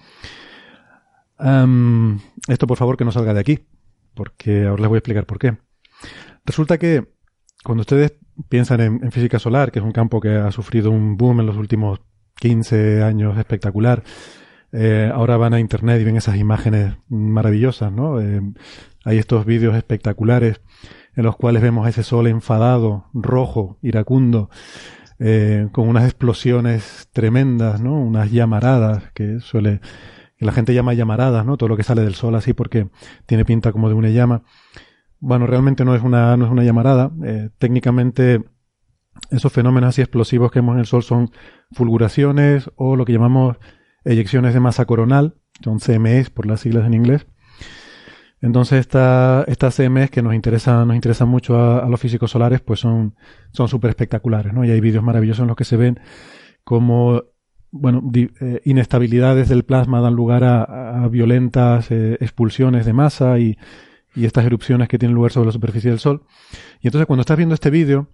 Esto 2.48 2.66
por 2.66 2.76
favor 2.76 2.96
que 2.96 3.04
no 3.04 3.12
salga 3.12 3.32
de 3.32 3.38
aquí, 3.38 3.60
porque 4.12 4.64
ahora 4.64 4.80
les 4.80 4.88
voy 4.88 4.96
a 4.96 4.98
explicar 4.98 5.24
por 5.24 5.38
qué. 5.38 5.56
Resulta 6.44 6.76
que 6.76 7.12
cuando 7.62 7.82
ustedes 7.82 8.14
piensan 8.48 8.80
en, 8.80 9.04
en 9.04 9.12
física 9.12 9.38
solar, 9.38 9.70
que 9.70 9.78
es 9.78 9.84
un 9.84 9.92
campo 9.92 10.20
que 10.20 10.34
ha 10.34 10.50
sufrido 10.50 10.90
un 10.90 11.16
boom 11.16 11.38
en 11.38 11.46
los 11.46 11.56
últimos 11.56 12.00
15 12.40 13.04
años 13.04 13.38
espectacular, 13.38 14.02
eh, 14.76 15.08
ahora 15.14 15.36
van 15.36 15.54
a 15.54 15.60
internet 15.60 16.00
y 16.00 16.04
ven 16.04 16.16
esas 16.16 16.36
imágenes 16.36 16.96
maravillosas, 17.08 17.92
¿no? 17.92 18.20
Eh, 18.20 18.40
hay 19.04 19.18
estos 19.18 19.46
vídeos 19.46 19.76
espectaculares 19.76 20.60
en 21.14 21.22
los 21.22 21.36
cuales 21.36 21.62
vemos 21.62 21.86
ese 21.86 22.02
sol 22.02 22.26
enfadado, 22.26 23.06
rojo, 23.14 23.78
iracundo, 23.82 24.50
eh, 25.20 25.68
con 25.70 25.88
unas 25.88 26.02
explosiones 26.06 27.08
tremendas, 27.12 27.80
¿no? 27.80 27.94
Unas 28.00 28.32
llamaradas 28.32 29.12
que 29.12 29.38
suele, 29.38 29.80
que 30.36 30.44
la 30.44 30.50
gente 30.50 30.74
llama 30.74 30.92
llamaradas, 30.92 31.46
¿no? 31.46 31.56
Todo 31.56 31.68
lo 31.68 31.76
que 31.76 31.84
sale 31.84 32.02
del 32.02 32.16
sol 32.16 32.34
así 32.34 32.52
porque 32.52 32.88
tiene 33.26 33.44
pinta 33.44 33.70
como 33.70 33.88
de 33.88 33.94
una 33.94 34.08
llama. 34.08 34.42
Bueno, 35.20 35.46
realmente 35.46 35.84
no 35.84 35.94
es 35.94 36.02
una, 36.02 36.36
no 36.36 36.46
es 36.46 36.50
una 36.50 36.64
llamarada. 36.64 37.12
Técnicamente, 37.58 38.42
esos 39.30 39.52
fenómenos 39.52 39.90
así 39.90 40.02
explosivos 40.02 40.50
que 40.50 40.58
vemos 40.58 40.74
en 40.74 40.80
el 40.80 40.86
sol 40.86 41.04
son 41.04 41.30
fulguraciones 41.70 42.68
o 42.74 42.96
lo 42.96 43.04
que 43.04 43.12
llamamos 43.12 43.56
eyecciones 44.04 44.54
de 44.54 44.60
masa 44.60 44.84
coronal, 44.84 45.34
son 45.62 45.80
CMEs 45.80 46.30
por 46.30 46.46
las 46.46 46.60
siglas 46.60 46.86
en 46.86 46.94
inglés. 46.94 47.26
Entonces 48.40 48.80
esta, 48.80 49.44
estas 49.46 49.76
CMEs 49.76 50.10
que 50.10 50.22
nos 50.22 50.34
interesan, 50.34 50.86
nos 50.86 50.96
interesan 50.96 51.28
mucho 51.28 51.56
a, 51.56 51.78
a 51.78 51.88
los 51.88 51.98
físicos 52.00 52.30
solares, 52.30 52.60
pues 52.60 52.80
son 52.80 53.14
súper 53.52 53.90
espectaculares, 53.90 54.52
¿no? 54.52 54.64
Y 54.64 54.70
hay 54.70 54.80
vídeos 54.80 55.02
maravillosos 55.02 55.42
en 55.42 55.48
los 55.48 55.56
que 55.56 55.64
se 55.64 55.76
ven 55.76 55.98
como 56.62 57.22
bueno, 57.76 58.08
eh, 58.14 58.60
inestabilidades 58.64 59.48
del 59.48 59.64
plasma 59.64 60.00
dan 60.00 60.14
lugar 60.14 60.44
a, 60.44 61.02
a 61.02 61.08
violentas 61.08 61.90
eh, 61.90 62.16
expulsiones 62.20 62.86
de 62.86 62.92
masa 62.92 63.40
y, 63.40 63.58
y, 64.14 64.26
estas 64.26 64.46
erupciones 64.46 64.88
que 64.88 64.96
tienen 64.96 65.16
lugar 65.16 65.32
sobre 65.32 65.46
la 65.46 65.52
superficie 65.52 65.90
del 65.90 65.98
Sol. 65.98 66.22
Y 66.80 66.86
entonces 66.86 67.06
cuando 67.06 67.22
estás 67.22 67.36
viendo 67.36 67.54
este 67.54 67.70
vídeo, 67.70 68.10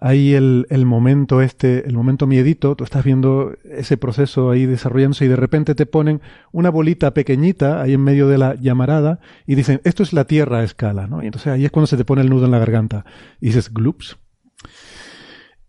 hay 0.00 0.34
el, 0.34 0.66
el, 0.70 0.86
momento 0.86 1.42
este, 1.42 1.86
el 1.86 1.94
momento 1.94 2.26
miedito, 2.26 2.76
tú 2.76 2.84
estás 2.84 3.04
viendo 3.04 3.56
ese 3.64 3.96
proceso 3.96 4.50
ahí 4.50 4.64
desarrollándose 4.64 5.24
y 5.24 5.28
de 5.28 5.36
repente 5.36 5.74
te 5.74 5.86
ponen 5.86 6.20
una 6.52 6.70
bolita 6.70 7.12
pequeñita 7.12 7.82
ahí 7.82 7.94
en 7.94 8.02
medio 8.02 8.28
de 8.28 8.38
la 8.38 8.54
llamarada 8.54 9.18
y 9.46 9.56
dicen, 9.56 9.80
esto 9.84 10.02
es 10.02 10.12
la 10.12 10.24
Tierra 10.24 10.58
a 10.58 10.64
escala, 10.64 11.08
¿no? 11.08 11.22
Y 11.22 11.26
entonces 11.26 11.52
ahí 11.52 11.64
es 11.64 11.72
cuando 11.72 11.88
se 11.88 11.96
te 11.96 12.04
pone 12.04 12.22
el 12.22 12.30
nudo 12.30 12.44
en 12.44 12.52
la 12.52 12.58
garganta 12.58 13.04
y 13.40 13.46
dices, 13.46 13.72
glups. 13.72 14.16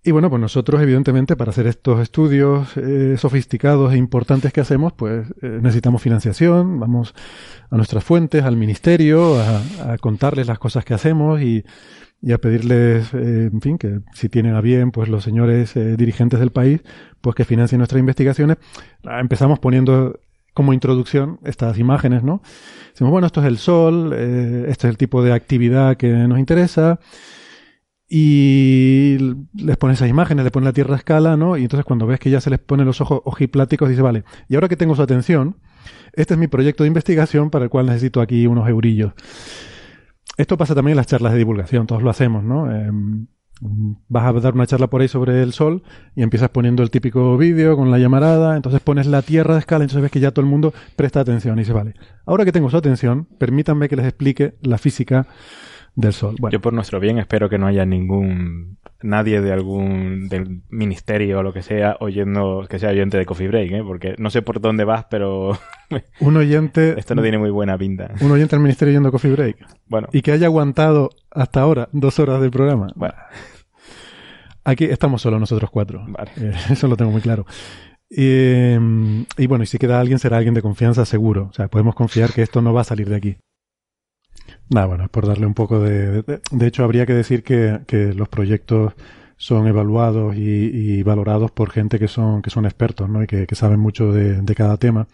Y 0.02 0.12
bueno, 0.12 0.30
pues 0.30 0.42
nosotros 0.42 0.82
evidentemente 0.82 1.36
para 1.36 1.52
hacer 1.52 1.68
estos 1.68 2.00
estudios 2.00 2.78
eh, 2.78 3.16
sofisticados 3.18 3.94
e 3.94 3.98
importantes 3.98 4.54
que 4.54 4.62
hacemos, 4.62 4.94
pues 4.94 5.28
eh, 5.42 5.60
necesitamos 5.62 6.02
financiación, 6.02 6.80
vamos 6.80 7.14
a 7.70 7.76
nuestras 7.76 8.04
fuentes, 8.04 8.44
al 8.44 8.56
ministerio, 8.56 9.40
a, 9.40 9.94
a 9.94 9.98
contarles 9.98 10.48
las 10.48 10.58
cosas 10.58 10.86
que 10.86 10.94
hacemos 10.94 11.42
y 11.42 11.66
y 12.22 12.34
a 12.34 12.38
pedirles, 12.38 13.14
eh, 13.14 13.50
en 13.52 13.62
fin, 13.62 13.78
que 13.78 14.02
si 14.14 14.30
tienen 14.30 14.56
a 14.56 14.62
bien, 14.62 14.92
pues 14.92 15.10
los 15.10 15.24
señores 15.24 15.76
eh, 15.76 15.96
dirigentes 15.96 16.40
del 16.40 16.52
país, 16.52 16.82
pues 17.22 17.36
que 17.36 17.46
financien 17.46 17.80
nuestras 17.80 18.00
investigaciones. 18.00 18.58
Ah, 19.06 19.20
empezamos 19.20 19.60
poniendo 19.60 20.20
como 20.54 20.74
introducción 20.74 21.40
estas 21.46 21.78
imágenes, 21.78 22.24
¿no? 22.24 22.42
Decimos, 22.92 23.12
bueno, 23.12 23.28
esto 23.28 23.42
es 23.42 23.48
el 23.48 23.58
sol, 23.58 24.12
eh, 24.14 24.66
este 24.68 24.88
es 24.88 24.92
el 24.92 24.98
tipo 24.98 25.24
de 25.24 25.32
actividad 25.32 25.96
que 25.96 26.10
nos 26.10 26.40
interesa, 26.40 27.00
y 28.12 29.18
les 29.54 29.78
pones 29.78 29.98
esas 29.98 30.10
imágenes, 30.10 30.44
le 30.44 30.50
pones 30.50 30.66
la 30.66 30.74
Tierra 30.74 30.96
a 30.96 30.98
escala, 30.98 31.38
¿no? 31.38 31.58
Y 31.58 31.62
entonces 31.62 31.86
cuando 31.86 32.08
ves 32.08 32.20
que 32.20 32.32
ya 32.32 32.42
se 32.42 32.50
les 32.50 32.58
ponen 32.58 32.88
los 32.88 33.00
ojos 33.02 33.22
ojipláticos, 33.24 33.88
dice, 33.88 34.02
vale, 34.02 34.24
y 34.48 34.56
ahora 34.56 34.68
que 34.68 34.76
tengo 34.76 34.96
su 34.96 35.04
atención, 35.04 35.58
este 36.14 36.34
es 36.34 36.40
mi 36.40 36.48
proyecto 36.48 36.84
de 36.84 36.88
investigación 36.88 37.52
para 37.52 37.66
el 37.66 37.70
cual 37.70 37.86
necesito 37.86 38.20
aquí 38.20 38.48
unos 38.48 38.68
eurillos. 38.68 39.14
Esto 40.40 40.56
pasa 40.56 40.74
también 40.74 40.94
en 40.94 40.98
las 40.98 41.08
charlas 41.08 41.34
de 41.34 41.38
divulgación, 41.38 41.86
todos 41.86 42.02
lo 42.02 42.10
hacemos, 42.10 42.46
¿no? 42.46 42.74
Em, 42.74 43.28
vas 44.08 44.24
a 44.24 44.32
dar 44.40 44.54
una 44.54 44.66
charla 44.66 44.88
por 44.88 45.02
ahí 45.02 45.10
sobre 45.10 45.44
el 45.44 45.52
sol 45.52 45.84
y 46.16 46.24
empiezas 46.24 46.48
poniendo 46.48 46.82
el 46.82 46.90
típico 46.92 47.38
vídeo 47.38 47.76
con 47.76 47.92
la 47.92 48.00
llamarada, 48.00 48.56
entonces 48.56 48.80
pones 48.80 49.06
la 49.06 49.22
Tierra 49.22 49.56
de 49.56 49.60
escala, 49.60 49.84
entonces 49.84 50.02
ves 50.02 50.12
que 50.12 50.22
ya 50.22 50.32
todo 50.32 50.46
el 50.46 50.50
mundo 50.50 50.74
presta 50.96 51.20
atención 51.20 51.58
y 51.58 51.64
dice, 51.64 51.74
vale, 51.74 51.94
ahora 52.26 52.46
que 52.46 52.54
tengo 52.54 52.70
su 52.70 52.78
atención, 52.78 53.28
permítanme 53.38 53.90
que 53.90 53.98
les 53.98 54.06
explique 54.06 54.56
la 54.62 54.78
física 54.78 55.28
del 55.98 56.14
sol. 56.14 56.38
Yo 56.50 56.62
por 56.62 56.72
nuestro 56.72 57.02
bien 57.02 57.18
espero 57.18 57.50
que 57.50 57.58
no 57.58 57.68
haya 57.68 57.86
ningún 57.86 58.78
nadie 59.02 59.42
de 59.42 59.52
algún 59.52 60.28
del 60.28 60.62
ministerio 60.70 61.40
o 61.40 61.44
lo 61.44 61.54
que 61.54 61.62
sea 61.62 61.98
oyendo 62.00 62.66
que 62.70 62.80
sea 62.80 62.90
oyente 62.90 63.18
de 63.18 63.26
Coffee 63.26 63.48
Break, 63.48 63.72
¿eh? 63.72 63.84
porque 63.86 64.16
no 64.18 64.30
sé 64.30 64.42
por 64.42 64.60
dónde 64.60 64.84
vas, 64.84 65.06
pero 65.10 65.58
un 66.20 66.38
oyente 66.38 66.96
esto 66.98 67.16
no 67.16 67.22
tiene 67.22 67.38
muy 67.38 67.50
buena 67.50 67.78
pinta. 67.78 68.12
Un 68.22 68.32
oyente 68.32 68.56
del 68.56 68.64
ministerio 68.64 68.92
oyendo 68.92 69.12
Coffee 69.12 69.32
Break. 69.32 69.58
Bueno. 69.88 70.08
Y 70.12 70.22
que 70.22 70.32
haya 70.32 70.48
aguantado 70.48 71.10
hasta 71.32 71.62
ahora 71.62 71.90
dos 71.92 72.20
horas 72.20 72.42
del 72.42 72.52
programa. 72.52 72.88
Bueno. 72.96 73.16
Aquí 74.64 74.86
estamos 74.86 75.22
solo 75.22 75.40
nosotros 75.40 75.70
cuatro. 75.72 76.06
Vale. 76.08 76.32
Eh, 76.38 76.54
eso 76.72 76.88
lo 76.88 76.98
tengo 76.98 77.12
muy 77.12 77.22
claro. 77.22 77.46
Y, 78.10 78.74
y 79.38 79.48
bueno, 79.48 79.64
y 79.64 79.68
si 79.68 79.78
queda 79.78 80.00
alguien, 80.00 80.20
será 80.20 80.38
alguien 80.38 80.56
de 80.56 80.62
confianza 80.62 81.06
seguro. 81.06 81.48
O 81.52 81.54
sea, 81.54 81.68
podemos 81.68 81.96
confiar 81.96 82.34
que 82.34 82.42
esto 82.42 82.62
no 82.62 82.74
va 82.74 82.82
a 82.82 82.86
salir 82.86 83.08
de 83.08 83.16
aquí. 83.16 83.38
Nada, 84.70 84.86
bueno, 84.86 85.04
es 85.06 85.10
por 85.10 85.28
darle 85.28 85.48
un 85.48 85.56
poco 85.56 85.80
de, 85.80 86.22
de... 86.22 86.68
Hecho, 86.68 86.84
habría 86.84 87.06
que 87.08 87.14
decir 87.14 87.44
que, 87.44 87.80
que 87.88 88.14
los 88.14 88.30
proyectos 88.30 88.94
son 89.36 89.68
evaluados 89.68 90.36
y, 90.36 91.02
valorados 91.02 91.50
por 91.52 91.72
gente 91.72 91.98
que 91.98 92.08
son, 92.08 92.42
que 92.42 92.50
son 92.50 92.66
expertos, 92.66 93.10
¿no? 93.10 93.24
Y 93.24 93.28
que, 93.28 93.48
que 93.48 93.56
saben 93.56 93.80
mucho 93.80 94.12
de, 94.12 94.42
de, 94.42 94.56
cada 94.56 94.78
tema, 94.78 95.08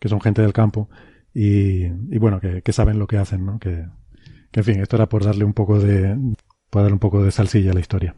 que 0.00 0.08
son 0.08 0.20
gente 0.20 0.42
del 0.42 0.52
campo 0.52 0.88
y, 1.34 1.84
y 1.84 2.18
bueno, 2.18 2.40
que, 2.40 2.72
saben 2.72 2.98
lo 2.98 3.06
que 3.06 3.18
hacen, 3.18 3.44
¿no? 3.46 3.58
Que, 3.60 3.86
que, 4.50 4.60
en 4.60 4.64
fin, 4.64 4.80
esto 4.80 4.96
era 4.96 5.08
por 5.08 5.24
darle 5.24 5.44
un 5.44 5.52
poco 5.52 5.78
de, 5.78 6.16
por 6.70 6.82
darle 6.82 6.94
un 6.94 6.98
poco 6.98 7.22
de 7.22 7.30
salsilla 7.30 7.70
a 7.70 7.74
la 7.74 7.80
historia. 7.80 8.16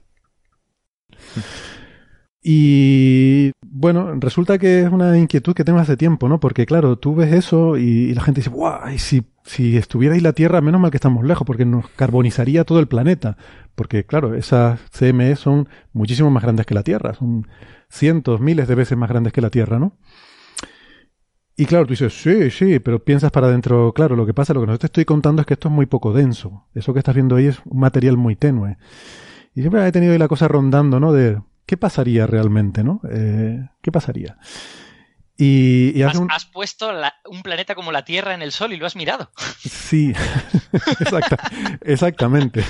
Y 2.42 3.50
bueno, 3.60 4.14
resulta 4.18 4.56
que 4.58 4.82
es 4.82 4.88
una 4.90 5.18
inquietud 5.18 5.52
que 5.52 5.64
tengo 5.64 5.78
hace 5.78 5.96
tiempo, 5.96 6.28
¿no? 6.28 6.40
Porque 6.40 6.64
claro, 6.64 6.96
tú 6.96 7.14
ves 7.14 7.34
eso 7.34 7.76
y, 7.76 7.82
y 7.82 8.14
la 8.14 8.22
gente 8.22 8.40
dice, 8.40 8.50
¡guau! 8.50 8.88
Y 8.88 8.98
si, 8.98 9.22
si 9.44 9.76
estuviera 9.76 10.14
ahí 10.14 10.20
la 10.20 10.32
Tierra, 10.32 10.60
menos 10.60 10.80
mal 10.80 10.90
que 10.90 10.96
estamos 10.96 11.24
lejos, 11.24 11.46
porque 11.46 11.64
nos 11.64 11.88
carbonizaría 11.90 12.64
todo 12.64 12.80
el 12.80 12.88
planeta. 12.88 13.36
Porque 13.74 14.04
claro, 14.04 14.34
esas 14.34 14.80
CME 14.90 15.36
son 15.36 15.68
muchísimo 15.92 16.30
más 16.30 16.42
grandes 16.42 16.66
que 16.66 16.74
la 16.74 16.82
Tierra, 16.82 17.14
son 17.14 17.46
cientos, 17.88 18.40
miles 18.40 18.68
de 18.68 18.74
veces 18.74 18.96
más 18.96 19.08
grandes 19.08 19.32
que 19.32 19.40
la 19.40 19.50
Tierra, 19.50 19.78
¿no? 19.78 19.96
Y 21.56 21.66
claro, 21.66 21.84
tú 21.84 21.90
dices, 21.90 22.14
sí, 22.14 22.50
sí, 22.50 22.78
pero 22.78 23.04
piensas 23.04 23.30
para 23.30 23.48
adentro, 23.48 23.92
claro, 23.92 24.16
lo 24.16 24.24
que 24.24 24.32
pasa, 24.32 24.54
lo 24.54 24.62
que 24.62 24.66
no 24.66 24.78
te 24.78 24.86
estoy 24.86 25.04
contando 25.04 25.42
es 25.42 25.46
que 25.46 25.54
esto 25.54 25.68
es 25.68 25.74
muy 25.74 25.84
poco 25.84 26.14
denso. 26.14 26.64
Eso 26.74 26.94
que 26.94 27.00
estás 27.00 27.14
viendo 27.14 27.36
ahí 27.36 27.46
es 27.46 27.60
un 27.66 27.80
material 27.80 28.16
muy 28.16 28.34
tenue. 28.34 28.78
Y 29.54 29.60
siempre 29.60 29.86
he 29.86 29.92
tenido 29.92 30.12
ahí 30.12 30.18
la 30.18 30.28
cosa 30.28 30.48
rondando, 30.48 31.00
¿no? 31.00 31.12
De, 31.12 31.38
¿qué 31.66 31.76
pasaría 31.76 32.26
realmente, 32.26 32.82
no? 32.82 33.02
Eh, 33.10 33.68
¿Qué 33.82 33.92
pasaría? 33.92 34.38
Y, 35.42 35.98
y 35.98 36.02
has, 36.02 36.16
un... 36.16 36.30
has, 36.30 36.44
puesto 36.44 36.92
la, 36.92 37.14
un 37.24 37.42
planeta 37.42 37.74
como 37.74 37.92
la 37.92 38.04
Tierra 38.04 38.34
en 38.34 38.42
el 38.42 38.52
Sol 38.52 38.74
y 38.74 38.76
lo 38.76 38.84
has 38.84 38.94
mirado. 38.94 39.30
Sí, 39.58 40.12
exacta, 41.00 41.38
exactamente. 41.80 42.62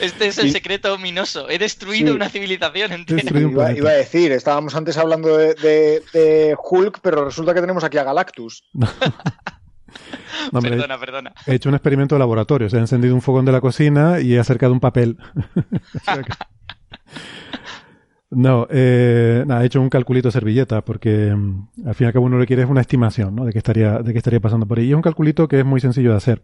Este 0.00 0.26
es 0.26 0.38
el 0.38 0.50
secreto 0.50 0.92
ominoso. 0.92 1.48
He 1.48 1.58
destruido 1.58 2.08
sí. 2.08 2.16
una 2.16 2.28
civilización 2.28 2.92
entera. 2.92 3.40
Iba, 3.40 3.72
iba, 3.72 3.90
a 3.90 3.94
decir, 3.94 4.32
estábamos 4.32 4.74
antes 4.74 4.96
hablando 4.98 5.36
de, 5.36 5.54
de, 5.54 6.02
de, 6.12 6.56
Hulk, 6.60 6.98
pero 7.00 7.24
resulta 7.24 7.54
que 7.54 7.60
tenemos 7.60 7.84
aquí 7.84 7.98
a 7.98 8.04
Galactus. 8.04 8.64
No, 10.52 10.58
hombre, 10.58 10.72
perdona, 10.72 10.98
perdona. 11.00 11.34
He 11.46 11.54
hecho 11.54 11.68
un 11.68 11.74
experimento 11.74 12.14
de 12.14 12.18
laboratorio. 12.20 12.68
Se 12.68 12.76
ha 12.76 12.80
encendido 12.80 13.14
un 13.14 13.22
fogón 13.22 13.46
de 13.46 13.52
la 13.52 13.60
cocina 13.60 14.20
y 14.20 14.34
he 14.34 14.38
acercado 14.38 14.72
un 14.72 14.80
papel. 14.80 15.16
no, 18.30 18.66
eh, 18.70 19.44
he 19.48 19.64
hecho 19.64 19.80
un 19.80 19.88
calculito 19.88 20.30
servilleta 20.30 20.84
porque 20.84 21.34
mm, 21.34 21.86
al 21.86 21.94
fin 21.94 22.04
y 22.04 22.08
al 22.08 22.12
cabo 22.12 22.26
uno 22.26 22.38
que 22.38 22.46
quiere 22.46 22.62
es 22.62 22.68
una 22.68 22.82
estimación 22.82 23.34
¿no? 23.34 23.44
de, 23.44 23.52
qué 23.52 23.58
estaría, 23.58 24.00
de 24.00 24.12
qué 24.12 24.18
estaría 24.18 24.40
pasando 24.40 24.66
por 24.66 24.78
ahí. 24.78 24.86
Y 24.86 24.90
es 24.90 24.96
un 24.96 25.02
calculito 25.02 25.48
que 25.48 25.60
es 25.60 25.64
muy 25.64 25.80
sencillo 25.80 26.10
de 26.10 26.16
hacer. 26.16 26.42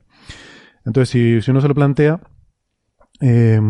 Entonces, 0.86 1.10
si, 1.10 1.42
si 1.42 1.50
uno 1.50 1.60
se 1.60 1.68
lo 1.68 1.74
plantea, 1.74 2.20
eh, 3.20 3.60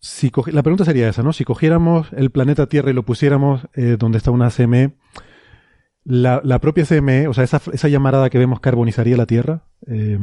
si 0.00 0.30
la 0.52 0.62
pregunta 0.62 0.84
sería 0.84 1.08
esa, 1.08 1.22
¿no? 1.22 1.32
Si 1.32 1.44
cogiéramos 1.44 2.12
el 2.12 2.30
planeta 2.30 2.66
Tierra 2.66 2.90
y 2.90 2.94
lo 2.94 3.04
pusiéramos 3.04 3.66
eh, 3.74 3.96
donde 3.98 4.18
está 4.18 4.30
una 4.30 4.50
CME, 4.50 4.96
la, 6.04 6.58
propia 6.60 6.84
CME, 6.86 7.28
o 7.28 7.34
sea, 7.34 7.44
esa, 7.44 7.60
esa, 7.72 7.88
llamarada 7.88 8.30
que 8.30 8.38
vemos 8.38 8.60
carbonizaría 8.60 9.16
la 9.16 9.26
Tierra. 9.26 9.64
Eh, 9.86 10.18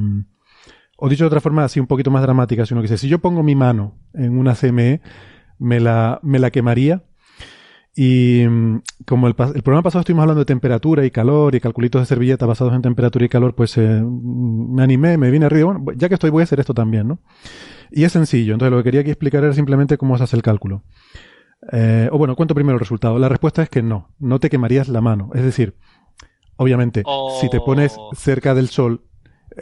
o 0.97 1.09
dicho 1.09 1.25
de 1.25 1.27
otra 1.27 1.41
forma, 1.41 1.63
así 1.63 1.79
un 1.79 1.87
poquito 1.87 2.09
más 2.09 2.21
dramática, 2.21 2.65
sino 2.65 2.81
que 2.81 2.87
dice, 2.87 2.97
si 2.97 3.09
yo 3.09 3.19
pongo 3.19 3.43
mi 3.43 3.55
mano 3.55 3.99
en 4.13 4.37
una 4.37 4.55
CME, 4.55 5.01
me 5.59 5.79
la, 5.79 6.19
me 6.23 6.39
la 6.39 6.51
quemaría. 6.51 7.03
Y 7.97 8.43
como 9.05 9.27
el, 9.27 9.35
el, 9.37 9.63
programa 9.63 9.83
pasado 9.83 10.01
estuvimos 10.01 10.23
hablando 10.23 10.41
de 10.41 10.45
temperatura 10.45 11.05
y 11.05 11.11
calor 11.11 11.55
y 11.55 11.61
calculitos 11.61 12.01
de 12.01 12.05
servilleta 12.05 12.45
basados 12.45 12.73
en 12.73 12.81
temperatura 12.81 13.23
y 13.23 13.29
calor, 13.29 13.55
pues 13.55 13.77
eh, 13.77 14.03
me 14.03 14.83
animé, 14.83 15.17
me 15.17 15.31
vine 15.31 15.45
arriba. 15.45 15.77
Bueno, 15.77 15.97
ya 15.97 16.09
que 16.09 16.15
estoy, 16.15 16.29
voy 16.29 16.41
a 16.41 16.43
hacer 16.43 16.59
esto 16.59 16.73
también, 16.73 17.07
¿no? 17.07 17.19
Y 17.91 18.03
es 18.03 18.11
sencillo. 18.11 18.53
Entonces, 18.53 18.71
lo 18.71 18.77
que 18.79 18.83
quería 18.85 19.01
aquí 19.01 19.11
explicar 19.11 19.43
era 19.45 19.53
simplemente 19.53 19.97
cómo 19.97 20.17
se 20.17 20.25
hace 20.25 20.35
el 20.35 20.41
cálculo. 20.41 20.83
Eh, 21.71 22.09
o 22.11 22.17
bueno, 22.17 22.35
cuento 22.35 22.53
primero 22.53 22.75
el 22.75 22.81
resultado. 22.81 23.17
La 23.17 23.29
respuesta 23.29 23.63
es 23.63 23.69
que 23.69 23.81
no, 23.81 24.13
no 24.19 24.39
te 24.39 24.49
quemarías 24.49 24.89
la 24.89 24.99
mano. 24.99 25.29
Es 25.33 25.43
decir, 25.43 25.77
obviamente, 26.57 27.01
oh. 27.05 27.37
si 27.39 27.49
te 27.49 27.61
pones 27.61 27.97
cerca 28.13 28.53
del 28.53 28.67
sol, 28.67 29.05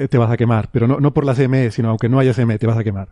te 0.10 0.18
vas 0.18 0.32
a 0.32 0.38
quemar, 0.38 0.70
pero 0.72 0.88
no, 0.88 1.00
no 1.00 1.14
por 1.14 1.26
la 1.26 1.36
CME, 1.36 1.72
sino 1.72 1.90
aunque 1.90 2.10
no 2.10 2.20
haya 2.20 2.34
CME, 2.34 2.58
te 2.58 2.68
vas 2.68 2.78
a 2.78 2.84
quemar. 2.84 3.10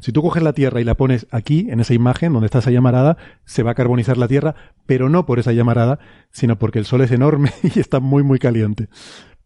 Si 0.00 0.12
tú 0.12 0.22
coges 0.22 0.42
la 0.42 0.52
Tierra 0.52 0.80
y 0.80 0.84
la 0.84 0.94
pones 0.94 1.26
aquí, 1.30 1.68
en 1.70 1.80
esa 1.80 1.94
imagen 1.94 2.32
donde 2.32 2.46
está 2.46 2.58
esa 2.58 2.70
llamarada, 2.70 3.16
se 3.44 3.62
va 3.62 3.72
a 3.72 3.74
carbonizar 3.74 4.16
la 4.16 4.28
Tierra, 4.28 4.54
pero 4.86 5.08
no 5.08 5.26
por 5.26 5.38
esa 5.38 5.52
llamarada, 5.52 5.98
sino 6.30 6.58
porque 6.58 6.78
el 6.78 6.84
sol 6.84 7.02
es 7.02 7.10
enorme 7.12 7.52
y 7.62 7.78
está 7.78 8.00
muy, 8.00 8.22
muy 8.22 8.38
caliente. 8.38 8.88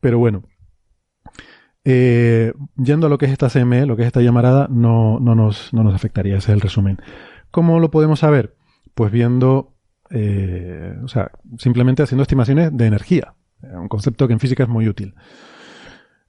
Pero 0.01 0.19
bueno. 0.19 0.45
Eh, 1.85 2.53
yendo 2.77 3.07
a 3.07 3.11
lo 3.11 3.17
que 3.19 3.27
es 3.27 3.33
esta 3.33 3.49
CME, 3.49 3.87
lo 3.87 3.97
que 3.97 4.03
es 4.03 4.09
esta 4.09 4.21
llamarada, 4.21 4.69
no, 4.71 5.19
no, 5.21 5.35
nos, 5.35 5.73
no 5.73 5.83
nos 5.83 5.95
afectaría, 5.95 6.37
ese 6.37 6.53
es 6.53 6.55
el 6.55 6.61
resumen. 6.61 6.99
¿Cómo 7.51 7.81
lo 7.81 7.91
podemos 7.91 8.21
saber? 8.21 8.57
Pues 8.95 9.11
viendo, 9.11 9.75
eh, 10.11 10.95
o 11.03 11.09
sea, 11.09 11.31
simplemente 11.57 12.03
haciendo 12.03 12.23
estimaciones 12.23 12.77
de 12.77 12.87
energía, 12.87 13.35
un 13.63 13.89
concepto 13.89 14.27
que 14.27 14.35
en 14.35 14.41
física 14.41 14.65
es 14.65 14.69
muy 14.69 14.89
útil. 14.89 15.15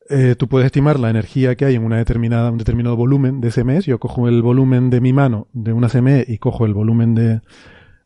Eh, 0.10 0.36
tú 0.36 0.48
puedes 0.48 0.66
estimar 0.66 1.00
la 1.00 1.10
energía 1.10 1.56
que 1.56 1.66
hay 1.66 1.76
en 1.76 1.84
una 1.84 1.98
determinada, 1.98 2.52
un 2.52 2.58
determinado 2.58 2.96
volumen 2.96 3.42
de 3.42 3.52
CME. 3.52 3.82
Yo 3.82 4.00
cojo 4.00 4.28
el 4.28 4.42
volumen 4.42 4.90
de 4.90 5.02
mi 5.02 5.14
mano 5.14 5.48
de 5.54 5.74
una 5.74 5.88
CME 5.88 6.26
y 6.28 6.40
cojo 6.40 6.66
el 6.66 6.74
volumen 6.74 7.16
de, 7.16 7.42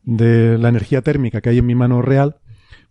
de 0.02 0.58
la 0.58 0.68
energía 0.68 1.02
térmica 1.02 1.40
que 1.40 1.48
hay 1.48 1.58
en 1.58 1.66
mi 1.66 1.74
mano 1.74 2.02
real, 2.02 2.36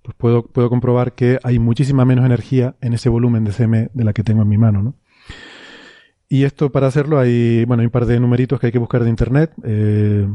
pues 0.01 0.15
puedo, 0.17 0.47
puedo 0.47 0.69
comprobar 0.69 1.13
que 1.13 1.39
hay 1.43 1.59
muchísima 1.59 2.05
menos 2.05 2.25
energía 2.25 2.75
en 2.81 2.93
ese 2.93 3.09
volumen 3.09 3.43
de 3.43 3.51
CME 3.51 3.91
de 3.93 4.03
la 4.03 4.13
que 4.13 4.23
tengo 4.23 4.41
en 4.41 4.49
mi 4.49 4.57
mano, 4.57 4.81
¿no? 4.81 4.95
Y 6.27 6.45
esto 6.45 6.71
para 6.71 6.87
hacerlo 6.87 7.19
hay, 7.19 7.63
bueno, 7.65 7.81
hay 7.81 7.85
un 7.85 7.91
par 7.91 8.07
de 8.07 8.19
numeritos 8.19 8.59
que 8.59 8.67
hay 8.67 8.71
que 8.71 8.79
buscar 8.79 9.03
de 9.03 9.09
internet. 9.11 9.51
Eh, 9.63 10.27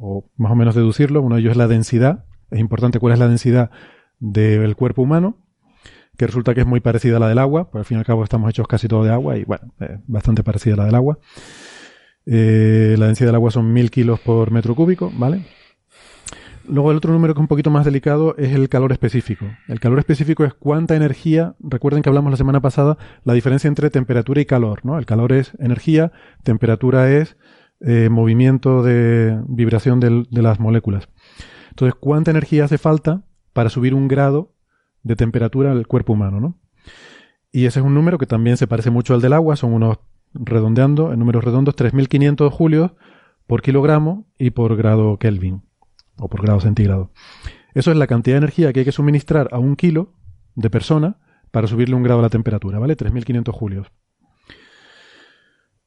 o 0.00 0.30
más 0.36 0.52
o 0.52 0.56
menos 0.56 0.74
deducirlo. 0.74 1.22
Uno 1.22 1.36
de 1.36 1.42
ellos 1.42 1.52
es 1.52 1.56
la 1.56 1.68
densidad. 1.68 2.24
Es 2.50 2.58
importante 2.58 2.98
cuál 2.98 3.12
es 3.12 3.18
la 3.18 3.28
densidad 3.28 3.70
del 4.18 4.76
cuerpo 4.76 5.02
humano, 5.02 5.38
que 6.16 6.26
resulta 6.26 6.54
que 6.54 6.60
es 6.60 6.66
muy 6.66 6.80
parecida 6.80 7.16
a 7.16 7.20
la 7.20 7.28
del 7.28 7.38
agua, 7.38 7.64
porque 7.64 7.78
al 7.78 7.84
fin 7.84 7.96
y 7.96 8.00
al 8.00 8.06
cabo 8.06 8.24
estamos 8.24 8.50
hechos 8.50 8.68
casi 8.68 8.88
todo 8.88 9.04
de 9.04 9.10
agua 9.10 9.36
y 9.38 9.44
bueno, 9.44 9.72
eh, 9.80 9.98
bastante 10.06 10.42
parecida 10.42 10.74
a 10.74 10.76
la 10.78 10.84
del 10.84 10.94
agua. 10.94 11.18
Eh, 12.26 12.96
la 12.98 13.06
densidad 13.06 13.28
del 13.28 13.36
agua 13.36 13.50
son 13.50 13.72
1000 13.72 13.90
kilos 13.90 14.20
por 14.20 14.50
metro 14.50 14.74
cúbico, 14.74 15.10
¿vale? 15.14 15.46
Luego 16.68 16.90
el 16.90 16.98
otro 16.98 17.12
número 17.12 17.34
que 17.34 17.38
es 17.38 17.42
un 17.42 17.48
poquito 17.48 17.70
más 17.70 17.84
delicado 17.84 18.36
es 18.36 18.52
el 18.52 18.68
calor 18.68 18.92
específico. 18.92 19.46
El 19.66 19.80
calor 19.80 19.98
específico 19.98 20.44
es 20.44 20.54
cuánta 20.54 20.94
energía, 20.94 21.56
recuerden 21.58 22.02
que 22.02 22.10
hablamos 22.10 22.30
la 22.30 22.36
semana 22.36 22.60
pasada, 22.60 22.98
la 23.24 23.32
diferencia 23.32 23.66
entre 23.66 23.90
temperatura 23.90 24.40
y 24.40 24.44
calor, 24.44 24.84
¿no? 24.84 24.98
El 24.98 25.06
calor 25.06 25.32
es 25.32 25.52
energía, 25.58 26.12
temperatura 26.44 27.10
es 27.10 27.36
eh, 27.80 28.08
movimiento 28.10 28.82
de 28.82 29.40
vibración 29.48 30.00
de 30.00 30.42
las 30.42 30.60
moléculas. 30.60 31.08
Entonces, 31.70 31.94
¿cuánta 31.98 32.30
energía 32.30 32.66
hace 32.66 32.78
falta 32.78 33.22
para 33.52 33.70
subir 33.70 33.94
un 33.94 34.06
grado 34.06 34.52
de 35.02 35.16
temperatura 35.16 35.72
al 35.72 35.86
cuerpo 35.86 36.12
humano, 36.12 36.40
¿no? 36.40 36.58
Y 37.52 37.66
ese 37.66 37.80
es 37.80 37.86
un 37.86 37.94
número 37.94 38.18
que 38.18 38.26
también 38.26 38.56
se 38.56 38.66
parece 38.66 38.90
mucho 38.90 39.14
al 39.14 39.20
del 39.20 39.32
agua, 39.32 39.56
son 39.56 39.72
unos, 39.72 39.98
redondeando, 40.34 41.12
en 41.12 41.18
números 41.18 41.44
redondos, 41.44 41.76
3.500 41.76 42.50
julios 42.50 42.92
por 43.46 43.62
kilogramo 43.62 44.26
y 44.38 44.50
por 44.50 44.76
grado 44.76 45.18
Kelvin 45.18 45.62
o 46.16 46.28
por 46.28 46.42
grado 46.42 46.60
centígrado. 46.60 47.10
Eso 47.74 47.90
es 47.90 47.96
la 47.96 48.06
cantidad 48.06 48.34
de 48.34 48.38
energía 48.38 48.72
que 48.72 48.80
hay 48.80 48.84
que 48.84 48.92
suministrar 48.92 49.48
a 49.52 49.58
un 49.58 49.76
kilo 49.76 50.12
de 50.54 50.70
persona 50.70 51.18
para 51.50 51.66
subirle 51.66 51.96
un 51.96 52.02
grado 52.02 52.20
a 52.20 52.22
la 52.22 52.28
temperatura, 52.28 52.78
¿vale? 52.78 52.96
3.500 52.96 53.52
julios. 53.52 53.88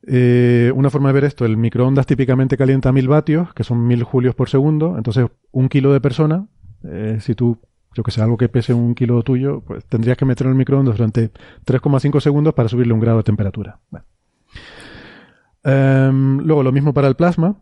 Eh, 0.06 0.72
una 0.76 0.90
forma 0.90 1.10
de 1.10 1.14
ver 1.14 1.24
esto, 1.24 1.46
el 1.46 1.56
microondas 1.56 2.06
típicamente 2.06 2.58
calienta 2.58 2.92
1000 2.92 3.08
vatios, 3.08 3.54
que 3.54 3.64
son 3.64 3.88
1000 3.88 4.04
julios 4.04 4.36
por 4.36 4.50
segundo, 4.50 4.98
entonces 4.98 5.28
un 5.52 5.70
kilo 5.70 5.94
de 5.94 6.02
persona, 6.02 6.48
eh, 6.84 7.20
si 7.22 7.36
tú, 7.36 7.62
yo 7.94 8.04
que 8.04 8.12
sé, 8.12 8.22
algo 8.22 8.38
que 8.38 8.50
pese 8.50 8.74
un 8.74 8.96
kilo 8.96 9.22
tuyo, 9.24 9.62
pues 9.62 9.86
tendrías 9.86 10.18
que 10.18 10.26
meterlo 10.26 10.52
en 10.52 10.56
el 10.56 10.60
microondas 10.60 10.98
durante 10.98 11.32
3,5 11.66 12.20
segundos 12.20 12.54
para 12.54 12.70
subirle 12.70 12.94
un 12.94 13.00
grado 13.00 13.18
de 13.18 13.24
temperatura. 13.24 13.80
Em, 15.64 16.40
luego, 16.40 16.64
lo 16.64 16.72
mismo 16.72 16.94
para 16.94 17.08
el 17.08 17.16
plasma, 17.16 17.58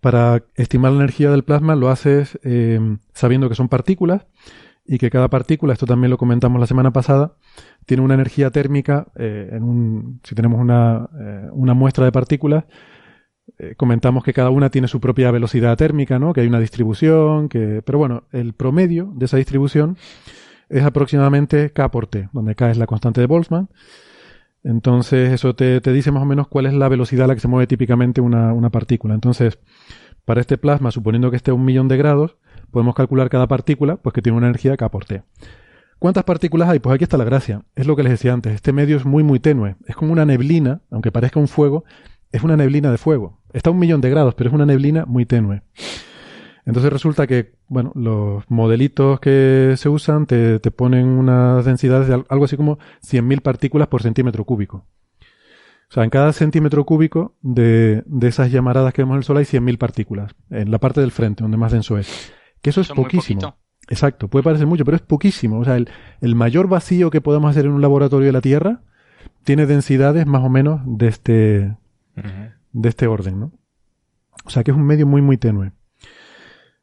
para 0.00 0.44
estimar 0.54 0.92
la 0.92 0.98
energía 0.98 1.30
del 1.30 1.44
plasma 1.44 1.74
lo 1.76 1.90
haces 1.90 2.38
eh, 2.42 2.80
sabiendo 3.12 3.48
que 3.48 3.54
son 3.54 3.68
partículas 3.68 4.26
y 4.86 4.98
que 4.98 5.10
cada 5.10 5.28
partícula, 5.28 5.72
esto 5.72 5.86
también 5.86 6.10
lo 6.10 6.18
comentamos 6.18 6.60
la 6.60 6.66
semana 6.66 6.92
pasada, 6.92 7.36
tiene 7.86 8.02
una 8.02 8.14
energía 8.14 8.50
térmica, 8.50 9.06
eh, 9.16 9.48
en 9.52 9.62
un, 9.62 10.20
si 10.22 10.34
tenemos 10.34 10.60
una, 10.60 11.08
eh, 11.18 11.48
una 11.52 11.74
muestra 11.74 12.04
de 12.04 12.12
partículas, 12.12 12.64
comentamos 13.76 14.24
que 14.24 14.32
cada 14.32 14.50
una 14.50 14.70
tiene 14.70 14.88
su 14.88 15.00
propia 15.00 15.30
velocidad 15.30 15.76
térmica, 15.76 16.18
¿no? 16.18 16.32
que 16.32 16.40
hay 16.40 16.46
una 16.46 16.60
distribución, 16.60 17.48
que, 17.48 17.82
pero 17.84 17.98
bueno, 17.98 18.24
el 18.32 18.52
promedio 18.52 19.12
de 19.14 19.26
esa 19.26 19.36
distribución 19.36 19.96
es 20.68 20.82
aproximadamente 20.82 21.70
K 21.70 21.90
por 21.90 22.06
T, 22.06 22.28
donde 22.32 22.54
K 22.54 22.70
es 22.70 22.78
la 22.78 22.86
constante 22.86 23.20
de 23.20 23.26
Boltzmann, 23.26 23.68
entonces, 24.64 25.30
eso 25.30 25.54
te, 25.54 25.78
dice 25.80 26.10
más 26.10 26.22
o 26.22 26.26
menos 26.26 26.48
cuál 26.48 26.64
es 26.64 26.72
la 26.72 26.88
velocidad 26.88 27.26
a 27.26 27.28
la 27.28 27.34
que 27.34 27.40
se 27.40 27.48
mueve 27.48 27.66
típicamente 27.66 28.22
una, 28.22 28.70
partícula. 28.70 29.14
Entonces, 29.14 29.58
para 30.24 30.40
este 30.40 30.56
plasma, 30.56 30.90
suponiendo 30.90 31.30
que 31.30 31.36
esté 31.36 31.50
a 31.50 31.54
un 31.54 31.66
millón 31.66 31.86
de 31.86 31.98
grados, 31.98 32.38
podemos 32.70 32.94
calcular 32.94 33.28
cada 33.28 33.46
partícula, 33.46 33.96
pues 33.96 34.14
que 34.14 34.22
tiene 34.22 34.38
una 34.38 34.46
energía 34.46 34.76
K 34.78 34.90
por 34.90 35.04
T. 35.04 35.22
¿Cuántas 35.98 36.24
partículas 36.24 36.70
hay? 36.70 36.78
Pues 36.78 36.94
aquí 36.94 37.04
está 37.04 37.18
la 37.18 37.24
gracia. 37.24 37.62
Es 37.76 37.86
lo 37.86 37.94
que 37.94 38.02
les 38.02 38.12
decía 38.12 38.32
antes. 38.32 38.54
Este 38.54 38.72
medio 38.72 38.96
es 38.96 39.04
muy, 39.04 39.22
muy 39.22 39.38
tenue. 39.38 39.76
Es 39.86 39.96
como 39.96 40.12
una 40.12 40.24
neblina, 40.24 40.80
aunque 40.90 41.12
parezca 41.12 41.38
un 41.38 41.48
fuego, 41.48 41.84
es 42.34 42.42
una 42.42 42.56
neblina 42.56 42.90
de 42.90 42.98
fuego. 42.98 43.38
Está 43.52 43.70
a 43.70 43.72
un 43.72 43.78
millón 43.78 44.00
de 44.00 44.10
grados, 44.10 44.34
pero 44.34 44.50
es 44.50 44.54
una 44.54 44.66
neblina 44.66 45.06
muy 45.06 45.24
tenue. 45.24 45.62
Entonces 46.66 46.92
resulta 46.92 47.28
que, 47.28 47.52
bueno, 47.68 47.92
los 47.94 48.42
modelitos 48.50 49.20
que 49.20 49.74
se 49.76 49.88
usan 49.88 50.26
te, 50.26 50.58
te 50.58 50.72
ponen 50.72 51.06
unas 51.06 51.64
densidades 51.64 52.08
de 52.08 52.24
algo 52.28 52.44
así 52.44 52.56
como 52.56 52.78
100.000 53.06 53.40
partículas 53.40 53.86
por 53.86 54.02
centímetro 54.02 54.44
cúbico. 54.44 54.84
O 55.88 55.94
sea, 55.94 56.02
en 56.02 56.10
cada 56.10 56.32
centímetro 56.32 56.84
cúbico 56.84 57.36
de, 57.40 58.02
de 58.06 58.28
esas 58.28 58.50
llamaradas 58.50 58.92
que 58.92 59.02
vemos 59.02 59.14
en 59.14 59.18
el 59.18 59.24
Sol 59.24 59.36
hay 59.36 59.44
100.000 59.44 59.78
partículas, 59.78 60.34
en 60.50 60.72
la 60.72 60.80
parte 60.80 61.00
del 61.02 61.12
frente, 61.12 61.44
donde 61.44 61.56
más 61.56 61.70
denso 61.70 61.98
es. 61.98 62.32
Que 62.62 62.70
eso 62.70 62.80
es 62.80 62.88
poquísimo. 62.88 63.58
Exacto, 63.88 64.26
puede 64.26 64.42
parecer 64.42 64.66
mucho, 64.66 64.84
pero 64.84 64.96
es 64.96 65.02
poquísimo. 65.02 65.60
O 65.60 65.64
sea, 65.64 65.76
el, 65.76 65.88
el 66.20 66.34
mayor 66.34 66.66
vacío 66.66 67.10
que 67.10 67.20
podemos 67.20 67.48
hacer 67.48 67.66
en 67.66 67.72
un 67.72 67.80
laboratorio 67.82 68.26
de 68.26 68.32
la 68.32 68.40
Tierra 68.40 68.80
tiene 69.44 69.66
densidades 69.66 70.26
más 70.26 70.42
o 70.42 70.48
menos 70.48 70.80
de 70.84 71.06
este, 71.06 71.76
de 72.72 72.88
este 72.88 73.06
orden, 73.06 73.40
¿no? 73.40 73.52
O 74.44 74.50
sea, 74.50 74.64
que 74.64 74.70
es 74.70 74.76
un 74.76 74.84
medio 74.84 75.06
muy, 75.06 75.22
muy 75.22 75.36
tenue. 75.36 75.72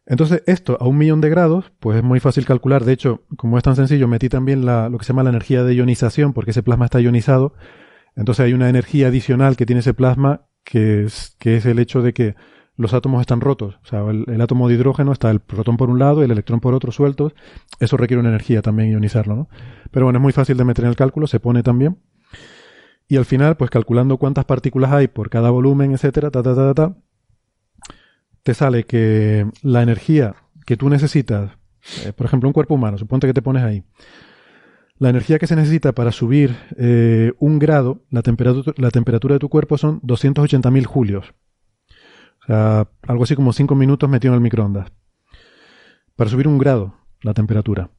Entonces, 0.05 0.43
esto 0.47 0.77
a 0.79 0.87
un 0.87 0.97
millón 0.97 1.21
de 1.21 1.29
grados, 1.29 1.71
pues 1.79 1.97
es 1.97 2.03
muy 2.03 2.19
fácil 2.19 2.45
calcular. 2.45 2.83
De 2.83 2.93
hecho, 2.93 3.23
como 3.37 3.57
es 3.57 3.63
tan 3.63 3.75
sencillo, 3.75 4.07
metí 4.07 4.29
también 4.29 4.65
lo 4.65 4.97
que 4.97 5.05
se 5.05 5.13
llama 5.13 5.23
la 5.23 5.29
energía 5.29 5.63
de 5.63 5.75
ionización, 5.75 6.33
porque 6.33 6.51
ese 6.51 6.63
plasma 6.63 6.85
está 6.85 6.99
ionizado. 6.99 7.53
Entonces 8.15 8.45
hay 8.45 8.53
una 8.53 8.69
energía 8.69 9.07
adicional 9.07 9.55
que 9.55 9.65
tiene 9.65 9.79
ese 9.81 9.93
plasma, 9.93 10.47
que 10.63 11.03
es, 11.03 11.35
que 11.39 11.55
es 11.57 11.65
el 11.65 11.79
hecho 11.79 12.01
de 12.01 12.13
que 12.13 12.35
los 12.77 12.93
átomos 12.93 13.21
están 13.21 13.41
rotos. 13.41 13.79
O 13.83 13.85
sea, 13.85 14.01
el, 14.09 14.41
átomo 14.41 14.67
de 14.67 14.75
hidrógeno 14.75 15.11
está 15.11 15.29
el 15.29 15.39
protón 15.39 15.77
por 15.77 15.89
un 15.89 15.99
lado 15.99 16.21
y 16.21 16.25
el 16.25 16.31
electrón 16.31 16.59
por 16.59 16.73
otro 16.73 16.91
sueltos. 16.91 17.33
Eso 17.79 17.95
requiere 17.95 18.19
una 18.19 18.29
energía 18.29 18.61
también 18.61 18.89
ionizarlo, 18.89 19.35
¿no? 19.35 19.49
Pero 19.91 20.07
bueno, 20.07 20.19
es 20.19 20.23
muy 20.23 20.33
fácil 20.33 20.57
de 20.57 20.65
meter 20.65 20.85
en 20.85 20.89
el 20.89 20.95
cálculo, 20.95 21.27
se 21.27 21.39
pone 21.39 21.63
también. 21.63 21.99
Y 23.11 23.17
al 23.17 23.25
final, 23.25 23.57
pues 23.57 23.69
calculando 23.69 24.15
cuántas 24.15 24.45
partículas 24.45 24.93
hay 24.93 25.09
por 25.09 25.29
cada 25.29 25.49
volumen, 25.49 25.91
etcétera, 25.91 26.31
ta, 26.31 26.41
ta, 26.41 26.55
ta, 26.55 26.73
ta, 26.73 26.97
te 28.41 28.53
sale 28.53 28.85
que 28.85 29.45
la 29.63 29.81
energía 29.81 30.35
que 30.65 30.77
tú 30.77 30.87
necesitas, 30.87 31.51
eh, 32.05 32.13
por 32.13 32.25
ejemplo, 32.25 32.47
un 32.47 32.53
cuerpo 32.53 32.75
humano, 32.75 32.97
suponte 32.97 33.27
que 33.27 33.33
te 33.33 33.41
pones 33.41 33.63
ahí, 33.63 33.83
la 34.97 35.09
energía 35.09 35.39
que 35.39 35.47
se 35.47 35.57
necesita 35.57 35.91
para 35.91 36.13
subir 36.13 36.55
eh, 36.77 37.33
un 37.37 37.59
grado, 37.59 37.99
la 38.11 38.21
temperatura, 38.21 38.73
la 38.77 38.91
temperatura 38.91 39.35
de 39.35 39.39
tu 39.39 39.49
cuerpo 39.49 39.77
son 39.77 39.99
280.000 40.03 40.85
julios. 40.85 41.33
O 42.43 42.45
sea, 42.45 42.87
algo 43.09 43.25
así 43.25 43.35
como 43.35 43.51
5 43.51 43.75
minutos 43.75 44.09
metido 44.09 44.33
en 44.33 44.35
el 44.35 44.41
microondas. 44.41 44.89
Para 46.15 46.29
subir 46.29 46.47
un 46.47 46.57
grado 46.57 46.95
la 47.23 47.33
temperatura. 47.33 47.89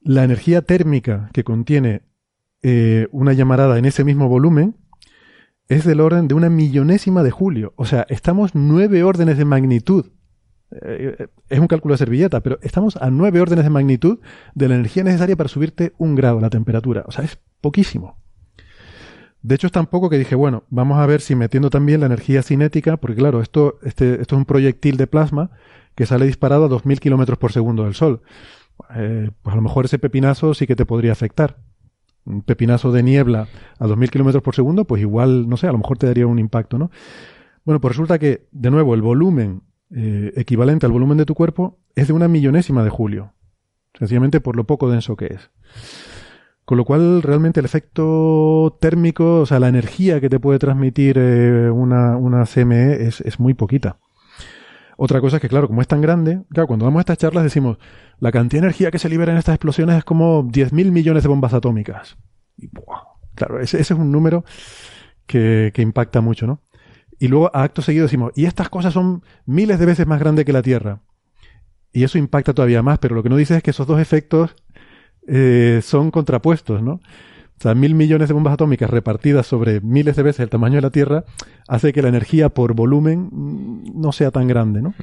La 0.00 0.24
energía 0.24 0.62
térmica 0.62 1.30
que 1.32 1.44
contiene 1.44 2.09
eh, 2.62 3.08
una 3.10 3.32
llamarada 3.32 3.78
en 3.78 3.86
ese 3.86 4.04
mismo 4.04 4.28
volumen 4.28 4.76
es 5.68 5.84
del 5.84 6.00
orden 6.00 6.28
de 6.28 6.34
una 6.34 6.50
millonésima 6.50 7.22
de 7.22 7.30
julio. 7.30 7.72
O 7.76 7.84
sea, 7.84 8.04
estamos 8.08 8.54
nueve 8.54 9.04
órdenes 9.04 9.38
de 9.38 9.44
magnitud. 9.44 10.06
Eh, 10.72 11.16
eh, 11.18 11.26
es 11.48 11.58
un 11.58 11.68
cálculo 11.68 11.94
de 11.94 11.98
servilleta, 11.98 12.40
pero 12.40 12.58
estamos 12.62 12.96
a 12.96 13.10
nueve 13.10 13.40
órdenes 13.40 13.64
de 13.64 13.70
magnitud 13.70 14.18
de 14.54 14.68
la 14.68 14.74
energía 14.74 15.04
necesaria 15.04 15.36
para 15.36 15.48
subirte 15.48 15.92
un 15.96 16.16
grado 16.16 16.40
la 16.40 16.50
temperatura. 16.50 17.04
O 17.06 17.12
sea, 17.12 17.24
es 17.24 17.38
poquísimo. 17.60 18.18
De 19.42 19.54
hecho, 19.54 19.68
es 19.68 19.72
tan 19.72 19.86
poco 19.86 20.10
que 20.10 20.18
dije, 20.18 20.34
bueno, 20.34 20.64
vamos 20.68 20.98
a 20.98 21.06
ver 21.06 21.20
si 21.20 21.34
metiendo 21.34 21.70
también 21.70 22.00
la 22.00 22.06
energía 22.06 22.42
cinética, 22.42 22.96
porque 22.98 23.16
claro, 23.16 23.40
esto, 23.40 23.78
este, 23.84 24.20
esto 24.20 24.34
es 24.34 24.38
un 24.38 24.44
proyectil 24.44 24.96
de 24.96 25.06
plasma 25.06 25.50
que 25.94 26.04
sale 26.04 26.26
disparado 26.26 26.64
a 26.64 26.68
2.000 26.68 26.98
kilómetros 26.98 27.38
por 27.38 27.52
segundo 27.52 27.84
del 27.84 27.94
Sol. 27.94 28.22
Pues 28.76 29.52
a 29.52 29.54
lo 29.54 29.62
mejor 29.62 29.84
ese 29.84 29.98
pepinazo 29.98 30.52
sí 30.52 30.66
que 30.66 30.76
te 30.76 30.84
podría 30.84 31.12
afectar 31.12 31.58
un 32.24 32.42
pepinazo 32.42 32.92
de 32.92 33.02
niebla 33.02 33.48
a 33.78 33.86
2.000 33.86 34.10
kilómetros 34.10 34.42
por 34.42 34.54
segundo, 34.54 34.84
pues 34.84 35.02
igual, 35.02 35.48
no 35.48 35.56
sé, 35.56 35.66
a 35.66 35.72
lo 35.72 35.78
mejor 35.78 35.98
te 35.98 36.06
daría 36.06 36.26
un 36.26 36.38
impacto, 36.38 36.78
¿no? 36.78 36.90
Bueno, 37.64 37.80
pues 37.80 37.92
resulta 37.92 38.18
que, 38.18 38.46
de 38.52 38.70
nuevo, 38.70 38.94
el 38.94 39.02
volumen 39.02 39.62
eh, 39.94 40.32
equivalente 40.36 40.86
al 40.86 40.92
volumen 40.92 41.18
de 41.18 41.26
tu 41.26 41.34
cuerpo 41.34 41.78
es 41.94 42.08
de 42.08 42.12
una 42.12 42.28
millonésima 42.28 42.84
de 42.84 42.90
julio. 42.90 43.32
Sencillamente 43.98 44.40
por 44.40 44.56
lo 44.56 44.64
poco 44.64 44.90
denso 44.90 45.16
que 45.16 45.26
es. 45.26 45.50
Con 46.64 46.78
lo 46.78 46.84
cual, 46.84 47.22
realmente 47.22 47.60
el 47.60 47.66
efecto 47.66 48.76
térmico, 48.80 49.40
o 49.40 49.46
sea, 49.46 49.58
la 49.58 49.68
energía 49.68 50.20
que 50.20 50.28
te 50.28 50.38
puede 50.38 50.60
transmitir 50.60 51.16
eh, 51.18 51.70
una, 51.70 52.16
una 52.16 52.46
CME 52.46 53.06
es, 53.06 53.20
es 53.22 53.40
muy 53.40 53.54
poquita. 53.54 53.98
Otra 55.02 55.22
cosa 55.22 55.36
es 55.36 55.40
que, 55.40 55.48
claro, 55.48 55.66
como 55.66 55.80
es 55.80 55.88
tan 55.88 56.02
grande, 56.02 56.42
claro, 56.50 56.66
cuando 56.66 56.84
damos 56.84 57.00
estas 57.00 57.16
charlas 57.16 57.42
decimos, 57.42 57.78
la 58.18 58.30
cantidad 58.30 58.60
de 58.60 58.66
energía 58.66 58.90
que 58.90 58.98
se 58.98 59.08
libera 59.08 59.32
en 59.32 59.38
estas 59.38 59.54
explosiones 59.54 59.96
es 59.96 60.04
como 60.04 60.44
10.000 60.44 60.90
millones 60.90 61.22
de 61.22 61.30
bombas 61.30 61.54
atómicas. 61.54 62.18
Y, 62.58 62.68
claro, 63.34 63.60
ese, 63.60 63.80
es 63.80 63.90
un 63.92 64.12
número 64.12 64.44
que, 65.26 65.72
impacta 65.78 66.20
mucho, 66.20 66.46
¿no? 66.46 66.60
Y 67.18 67.28
luego, 67.28 67.50
a 67.54 67.62
acto 67.62 67.80
seguido, 67.80 68.02
decimos, 68.02 68.32
y 68.36 68.44
estas 68.44 68.68
cosas 68.68 68.92
son 68.92 69.22
miles 69.46 69.78
de 69.78 69.86
veces 69.86 70.06
más 70.06 70.20
grandes 70.20 70.44
que 70.44 70.52
la 70.52 70.60
Tierra. 70.60 71.00
Y 71.94 72.04
eso 72.04 72.18
impacta 72.18 72.52
todavía 72.52 72.82
más, 72.82 72.98
pero 72.98 73.14
lo 73.14 73.22
que 73.22 73.30
no 73.30 73.36
dice 73.36 73.56
es 73.56 73.62
que 73.62 73.70
esos 73.70 73.86
dos 73.86 74.00
efectos 74.00 74.54
eh, 75.26 75.80
son 75.82 76.10
contrapuestos, 76.10 76.82
¿no? 76.82 77.00
O 77.60 77.62
sea, 77.62 77.74
mil 77.74 77.94
millones 77.94 78.28
de 78.28 78.32
bombas 78.32 78.54
atómicas 78.54 78.88
repartidas 78.88 79.46
sobre 79.46 79.82
miles 79.82 80.16
de 80.16 80.22
veces 80.22 80.40
el 80.40 80.48
tamaño 80.48 80.76
de 80.76 80.80
la 80.80 80.90
Tierra 80.90 81.24
hace 81.68 81.92
que 81.92 82.00
la 82.00 82.08
energía 82.08 82.48
por 82.48 82.72
volumen 82.72 83.28
mm, 83.30 84.00
no 84.00 84.12
sea 84.12 84.30
tan 84.30 84.48
grande, 84.48 84.80
¿no? 84.80 84.94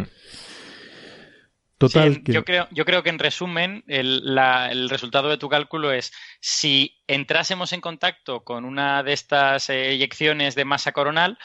Total. 1.78 2.24
yo, 2.24 2.44
creo, 2.44 2.68
yo 2.72 2.84
creo 2.86 3.04
que 3.04 3.12
en 3.12 3.20
resumen, 3.20 3.84
el, 3.86 4.90
resultado 4.90 5.30
de 5.30 5.38
tu 5.38 5.50
cálculo 5.50 5.92
es 5.92 6.12
si 6.40 6.98
entrásemos 7.06 7.74
en 7.74 7.82
contacto 7.82 8.44
con 8.44 8.66
una 8.66 9.04
de 9.04 9.14
estas 9.14 9.70
eh, 9.70 9.92
eyecciones 9.92 10.56
de 10.56 10.66
masa 10.66 10.94
coronal, 10.94 11.38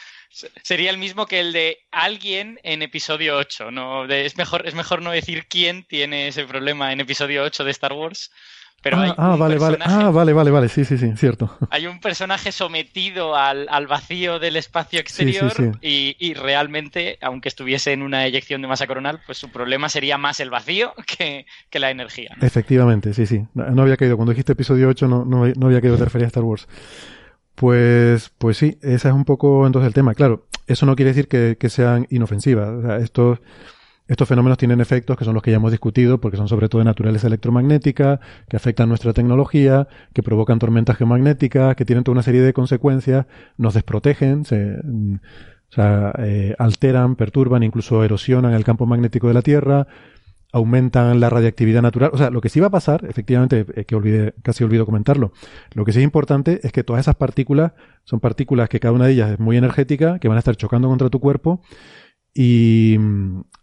sería 0.62 0.88
el 0.88 0.96
mismo 0.96 1.26
que 1.26 1.40
el 1.40 1.52
de 1.52 1.80
alguien 1.90 2.58
en 2.62 2.80
episodio 2.80 3.36
8. 3.36 3.70
¿no? 3.70 4.06
es, 4.06 4.38
mejor, 4.38 4.66
es 4.66 4.74
mejor 4.74 5.02
no 5.02 5.10
decir 5.10 5.46
quién 5.46 5.84
tiene 5.84 6.28
ese 6.28 6.46
problema 6.46 6.90
en 6.90 7.00
episodio 7.00 7.42
8 7.42 7.64
de 7.64 7.70
Star 7.70 7.92
Wars 7.92 8.30
Pero 8.82 8.98
ah, 8.98 9.02
hay 9.02 9.12
ah, 9.16 9.36
vale, 9.36 9.58
vale. 9.58 9.78
Ah, 9.80 10.10
vale, 10.10 10.32
vale, 10.32 10.50
vale. 10.50 10.68
Sí, 10.68 10.84
sí, 10.84 10.98
sí, 10.98 11.12
cierto. 11.16 11.56
Hay 11.70 11.86
un 11.86 12.00
personaje 12.00 12.50
sometido 12.50 13.36
al, 13.36 13.68
al 13.70 13.86
vacío 13.86 14.40
del 14.40 14.56
espacio 14.56 15.00
Sí, 15.00 15.04
sí, 15.06 15.22
exterior 15.22 15.52
sí. 15.52 15.70
Y, 15.80 16.16
y 16.18 16.34
realmente, 16.34 17.18
aunque 17.22 17.48
estuviese 17.48 17.92
en 17.92 18.02
una 18.02 18.26
eyección 18.26 18.60
de 18.60 18.68
masa 18.68 18.86
coronal, 18.88 19.20
pues 19.24 19.38
su 19.38 19.50
problema 19.50 19.88
sería 19.88 20.18
más 20.18 20.40
el 20.40 20.50
vacío 20.50 20.92
que, 21.18 21.46
que 21.70 21.78
la 21.78 21.90
energía. 21.90 22.30
¿no? 22.36 22.46
Efectivamente, 22.46 23.14
sí, 23.14 23.26
sí. 23.26 23.46
No, 23.54 23.82
había 23.82 23.96
caído. 23.96 24.16
Cuando 24.16 24.32
dijiste 24.32 24.52
episodio 24.52 24.88
8 24.88 25.06
no, 25.06 25.24
no, 25.24 25.46
no 25.46 25.66
había 25.66 25.80
caído 25.80 25.96
te 25.96 26.04
refería 26.04 26.26
a 26.26 26.28
Star 26.28 26.42
Wars. 26.42 26.66
Pues, 27.54 28.30
pues 28.38 28.56
sí, 28.56 28.78
ese 28.82 29.08
es 29.08 29.14
un 29.14 29.24
poco 29.24 29.66
entonces 29.66 29.86
el 29.86 29.94
tema. 29.94 30.14
Claro, 30.14 30.46
eso 30.66 30.86
no 30.86 30.96
quiere 30.96 31.10
decir 31.10 31.28
que, 31.28 31.56
que 31.58 31.68
sean 31.68 32.06
inofensivas. 32.10 32.68
O 32.68 32.82
sea, 32.82 32.96
estos, 32.96 33.38
estos 34.12 34.28
fenómenos 34.28 34.58
tienen 34.58 34.80
efectos 34.80 35.16
que 35.16 35.24
son 35.24 35.34
los 35.34 35.42
que 35.42 35.50
ya 35.50 35.56
hemos 35.56 35.70
discutido, 35.70 36.20
porque 36.20 36.36
son 36.36 36.46
sobre 36.46 36.68
todo 36.68 36.80
de 36.80 36.84
naturaleza 36.84 37.26
electromagnética, 37.26 38.20
que 38.48 38.56
afectan 38.56 38.88
nuestra 38.88 39.14
tecnología, 39.14 39.88
que 40.12 40.22
provocan 40.22 40.58
tormentas 40.58 40.98
geomagnéticas, 40.98 41.74
que 41.76 41.84
tienen 41.86 42.04
toda 42.04 42.12
una 42.12 42.22
serie 42.22 42.42
de 42.42 42.52
consecuencias, 42.52 43.26
nos 43.56 43.72
desprotegen, 43.72 44.44
se, 44.44 44.74
o 44.74 45.74
sea, 45.74 46.12
eh, 46.18 46.54
alteran, 46.58 47.16
perturban, 47.16 47.62
incluso 47.62 48.04
erosionan 48.04 48.52
el 48.52 48.64
campo 48.64 48.84
magnético 48.84 49.28
de 49.28 49.34
la 49.34 49.42
Tierra, 49.42 49.86
aumentan 50.52 51.18
la 51.18 51.30
radiactividad 51.30 51.80
natural. 51.80 52.10
O 52.12 52.18
sea, 52.18 52.28
lo 52.28 52.42
que 52.42 52.50
sí 52.50 52.60
va 52.60 52.66
a 52.66 52.70
pasar, 52.70 53.06
efectivamente, 53.08 53.64
eh, 53.74 53.86
que 53.86 53.94
olvidé, 53.94 54.34
casi 54.42 54.62
olvido 54.62 54.84
comentarlo, 54.84 55.32
lo 55.72 55.86
que 55.86 55.92
sí 55.92 56.00
es 56.00 56.04
importante 56.04 56.60
es 56.62 56.72
que 56.72 56.84
todas 56.84 57.00
esas 57.00 57.14
partículas 57.14 57.72
son 58.04 58.20
partículas 58.20 58.68
que 58.68 58.78
cada 58.78 58.92
una 58.92 59.06
de 59.06 59.12
ellas 59.12 59.30
es 59.30 59.38
muy 59.38 59.56
energética, 59.56 60.18
que 60.18 60.28
van 60.28 60.36
a 60.36 60.40
estar 60.40 60.54
chocando 60.56 60.88
contra 60.88 61.08
tu 61.08 61.18
cuerpo 61.18 61.62
y, 62.34 62.96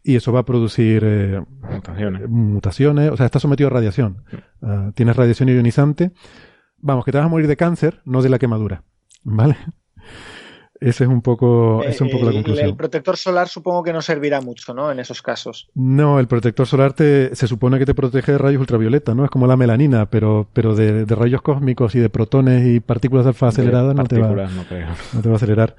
y 0.04 0.16
eso 0.16 0.32
va 0.32 0.42
a 0.42 0.46
producir 0.46 1.04
eh, 1.06 1.42
Mutaciones. 1.72 2.30
mutaciones. 2.30 3.12
O 3.12 3.18
sea, 3.18 3.26
está 3.26 3.40
sometido 3.40 3.68
a 3.68 3.74
radiación. 3.74 4.24
Ah, 4.62 4.92
tienes 4.96 5.16
radiación 5.16 5.50
ionizante. 5.50 6.12
Vamos, 6.78 7.04
que 7.06 7.12
te 7.12 7.18
vas 7.18 7.26
a 7.26 7.30
morir 7.30 7.48
de 7.48 7.58
cáncer, 7.58 8.02
no 8.06 8.22
de 8.22 8.30
la 8.30 8.40
quemadura. 8.40 8.84
¿Vale? 9.24 9.58
Ese 10.82 11.04
es 11.04 11.10
un 11.10 11.22
poco, 11.22 11.82
esa 11.84 11.90
es 11.90 12.00
un 12.00 12.10
poco 12.10 12.24
la 12.24 12.30
El- 12.30 12.36
conclusión. 12.38 12.70
El 12.70 12.76
protector 12.78 13.18
solar 13.18 13.50
supongo 13.50 13.84
que 13.84 13.92
no 13.92 14.02
servirá 14.02 14.40
mucho, 14.40 14.74
¿no? 14.74 14.90
En 14.94 15.00
esos 15.02 15.22
casos. 15.22 15.70
No, 15.76 16.22
el 16.22 16.28
protector 16.28 16.66
solar 16.68 16.94
te, 16.94 17.36
se 17.36 17.48
supone 17.48 17.80
que 17.80 17.86
te 17.86 17.94
protege 17.94 18.32
de 18.32 18.38
rayos 18.38 18.62
ultravioleta, 18.62 19.14
¿no? 19.14 19.26
Es 19.26 19.30
como 19.30 19.46
la 19.46 19.58
melanina, 19.58 20.10
pero, 20.10 20.48
pero 20.54 20.76
de, 20.76 21.04
de 21.04 21.16
rayos 21.16 21.42
cósmicos 21.42 21.96
y 21.96 22.00
de 22.00 22.10
protones 22.10 22.66
y 22.66 22.80
partículas 22.80 23.26
alfa 23.28 23.50
aceleradas 23.50 23.94
no 23.94 24.06
te, 24.06 24.20
va, 24.22 24.28
Partículas, 24.30 24.54
no 24.54 24.64
creo. 24.70 24.88
no 25.16 25.22
te 25.22 25.28
va 25.28 25.34
a 25.34 25.36
acelerar. 25.36 25.76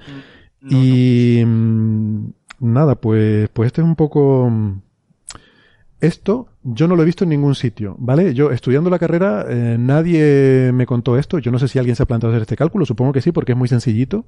No, 0.61 0.71
no. 0.71 0.85
y 0.85 1.45
mm, 1.47 2.31
nada, 2.61 2.95
pues, 2.95 3.49
pues 3.51 3.67
este 3.69 3.81
es 3.81 3.87
un 3.87 3.97
poco... 3.97 4.49
mm, 4.51 4.81
Esto 6.01 6.47
yo 6.63 6.87
no 6.89 6.95
lo 6.97 7.03
he 7.03 7.07
visto 7.07 7.25
en 7.25 7.31
ningún 7.31 7.55
sitio, 7.55 7.97
¿vale? 7.99 8.35
Yo 8.35 8.51
estudiando 8.51 8.91
la 8.91 8.99
carrera 8.99 9.47
eh, 9.49 9.77
nadie 9.79 10.71
me 10.75 10.85
contó 10.87 11.17
esto. 11.19 11.39
Yo 11.39 11.51
no 11.51 11.59
sé 11.59 11.69
si 11.69 11.79
alguien 11.79 11.97
se 11.97 12.03
ha 12.03 12.07
planteado 12.07 12.33
hacer 12.35 12.43
este 12.43 12.57
cálculo, 12.57 12.85
supongo 12.85 13.13
que 13.13 13.21
sí, 13.23 13.33
porque 13.33 13.53
es 13.53 13.59
muy 13.59 13.69
sencillito. 13.69 14.27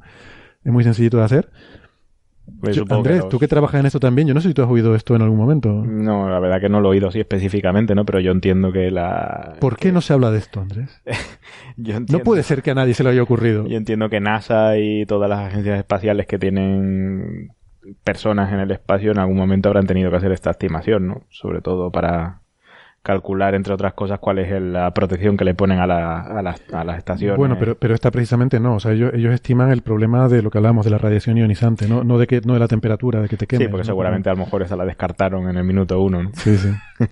Es 0.65 0.73
muy 0.73 0.83
sencillito 0.85 1.19
de 1.19 1.25
hacer. 1.25 1.51
Pues 2.61 2.75
Yo- 2.75 2.85
que 2.87 2.95
Andrés, 2.95 3.19
los- 3.21 3.29
tú 3.29 3.39
que 3.39 3.49
trabajas 3.49 3.81
en 3.81 3.87
esto 3.87 4.01
también, 4.01 4.27
yo 4.29 4.35
no 4.35 4.41
sé 4.41 4.49
si 4.49 4.55
tú 4.55 4.63
has 4.63 4.69
oído 4.71 4.95
esto 4.95 5.15
en 5.15 5.23
algún 5.23 5.39
momento. 5.39 5.69
No, 5.85 6.29
la 6.29 6.41
verdad 6.41 6.61
que 6.61 6.69
no 6.69 6.81
lo 6.81 6.89
he 6.89 6.93
oído 6.93 7.09
así 7.09 7.21
específicamente, 7.21 7.95
¿no? 7.95 8.05
Pero 8.07 8.19
yo 8.21 8.33
entiendo 8.33 8.73
que 8.73 8.91
la... 8.91 9.55
¿Por 9.61 9.77
qué 9.77 9.93
no 9.93 10.01
se 10.01 10.13
habla 10.13 10.31
de 10.31 10.39
esto, 10.39 10.61
Andrés? 10.61 11.01
Yo 11.77 12.01
No 12.01 12.19
puede 12.21 12.43
ser 12.43 12.63
que 12.63 12.71
a 12.71 12.75
nadie 12.75 12.95
se 12.95 13.03
le 13.05 13.11
haya 13.11 13.23
ocurrido. 13.23 13.67
Yo 13.67 13.77
entiendo 13.77 14.09
que 14.11 14.21
NASA 14.21 14.77
y 14.79 15.05
todas 15.07 15.29
las 15.31 15.41
agencias 15.41 15.79
espaciales 15.79 16.27
que 16.27 16.39
tienen 16.39 17.53
personas 18.05 18.53
en 18.53 18.61
el 18.61 18.71
espacio 18.71 19.13
en 19.13 19.19
algún 19.19 19.37
momento 19.37 19.69
habrán 19.69 19.87
tenido 19.87 20.11
que 20.11 20.17
hacer 20.17 20.33
esta 20.33 20.51
estimación, 20.51 21.09
¿no? 21.09 21.23
Sobre 21.31 21.61
todo 21.61 21.91
para 21.91 22.42
calcular, 23.03 23.55
entre 23.55 23.75
otras 23.75 23.95
cosas, 23.95 24.19
cuál 24.21 24.39
es 24.39 24.51
el- 24.53 24.73
la 24.73 24.93
protección 24.95 25.37
que 25.37 25.45
le 25.45 25.55
ponen 25.55 25.79
a, 25.81 25.87
la- 25.87 26.21
a 26.21 26.41
las, 26.43 26.63
a 26.73 26.85
las 26.85 26.99
estaciones. 26.99 27.37
Bueno, 27.37 27.57
pero, 27.59 27.75
pero 27.75 27.95
esta 27.95 28.11
precisamente 28.11 28.61
no. 28.61 28.77
O 28.77 28.81
sea, 28.81 28.93
ellos, 28.93 29.13
ellos 29.15 29.35
estiman 29.35 29.71
el 29.73 29.83
problema 29.83 30.29
de 30.29 30.41
lo 30.43 30.51
que 30.51 30.59
hablábamos 30.59 30.85
de 30.85 30.93
la 30.93 30.99
radiación 30.99 31.37
ionizante, 31.37 31.89
no, 31.89 32.05
no 32.05 32.17
de 32.19 32.27
que, 32.27 32.41
no 32.45 32.55
de 32.55 32.61
la 32.61 32.69
temperatura, 32.69 33.21
de 33.21 33.29
que 33.29 33.37
te 33.37 33.47
quemes. 33.47 33.67
Sí, 33.67 33.71
porque 33.71 33.83
¿no? 33.83 33.87
seguramente 33.87 34.31
a 34.31 34.35
lo 34.35 34.39
mejor 34.39 34.63
esa 34.63 34.77
la 34.77 34.85
descartaron 34.85 35.49
en 35.49 35.57
el 35.57 35.65
minuto 35.65 36.01
uno, 36.01 36.23
¿no? 36.23 36.31
Sí, 36.35 36.57
sí. 36.57 36.69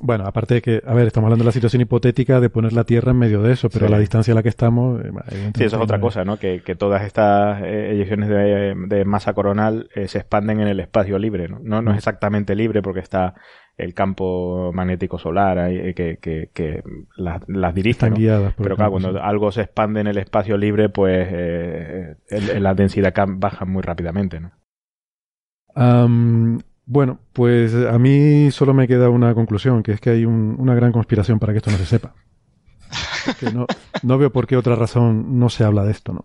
bueno, 0.00 0.24
aparte 0.26 0.54
de 0.54 0.62
que, 0.62 0.82
a 0.86 0.94
ver, 0.94 1.06
estamos 1.08 1.26
hablando 1.26 1.42
de 1.44 1.48
la 1.48 1.52
situación 1.52 1.82
hipotética 1.82 2.40
de 2.40 2.48
poner 2.48 2.72
la 2.72 2.84
Tierra 2.84 3.10
en 3.10 3.18
medio 3.18 3.42
de 3.42 3.52
eso, 3.52 3.68
pero 3.68 3.86
Sí. 3.86 3.92
a 3.92 3.96
la 3.96 3.98
distancia 4.00 4.32
a 4.32 4.36
la 4.36 4.42
que 4.42 4.48
estamos. 4.48 5.00
eh, 5.04 5.10
Sí, 5.56 5.64
eso 5.64 5.76
es 5.76 5.82
otra 5.82 6.00
cosa, 6.00 6.24
¿no? 6.24 6.36
Que, 6.38 6.62
que 6.62 6.74
todas 6.76 7.02
estas 7.02 7.60
eh, 7.62 7.90
eyecciones 7.92 8.28
de, 8.28 8.74
de 8.86 9.04
masa 9.04 9.32
coronal 9.34 9.88
eh, 9.94 10.06
se 10.08 10.18
expanden 10.18 10.60
en 10.60 10.68
el 10.68 10.78
espacio 10.80 11.18
libre, 11.18 11.48
¿no? 11.48 11.58
No, 11.62 11.82
no 11.82 11.90
es 11.90 11.98
exactamente 11.98 12.54
libre 12.54 12.80
porque 12.80 13.00
está 13.00 13.34
el 13.76 13.94
campo 13.94 14.70
magnético 14.72 15.18
solar 15.18 15.70
eh, 15.70 15.94
que, 15.94 16.18
que, 16.18 16.50
que 16.52 16.82
las, 17.16 17.42
las 17.48 17.74
dirige, 17.74 17.92
Están 17.92 18.10
¿no? 18.10 18.16
guiadas 18.16 18.54
por 18.54 18.64
Pero 18.64 18.76
claro, 18.76 18.90
cuando 18.92 19.12
sí. 19.12 19.18
algo 19.22 19.50
se 19.50 19.62
expande 19.62 20.00
en 20.00 20.06
el 20.08 20.18
espacio 20.18 20.56
libre, 20.56 20.88
pues 20.88 21.28
eh, 21.30 22.16
el- 22.28 22.62
la 22.62 22.74
densidad 22.74 23.14
baja 23.28 23.64
muy 23.64 23.82
rápidamente, 23.82 24.40
¿no? 24.40 24.52
Bueno, 26.84 27.20
pues 27.32 27.74
a 27.74 27.98
mí 27.98 28.50
solo 28.50 28.74
me 28.74 28.86
queda 28.88 29.08
una 29.08 29.34
conclusión, 29.34 29.82
que 29.82 29.92
es 29.92 30.00
que 30.00 30.10
hay 30.10 30.24
un- 30.24 30.56
una 30.58 30.74
gran 30.74 30.92
conspiración 30.92 31.38
para 31.38 31.52
que 31.52 31.58
esto 31.58 31.70
no 31.70 31.78
se 31.78 31.86
sepa. 31.86 32.14
Que 33.38 33.50
no, 33.52 33.66
no 34.02 34.18
veo 34.18 34.30
por 34.32 34.46
qué 34.46 34.56
otra 34.56 34.74
razón 34.74 35.38
no 35.38 35.48
se 35.48 35.64
habla 35.64 35.84
de 35.84 35.92
esto, 35.92 36.12
¿no? 36.12 36.24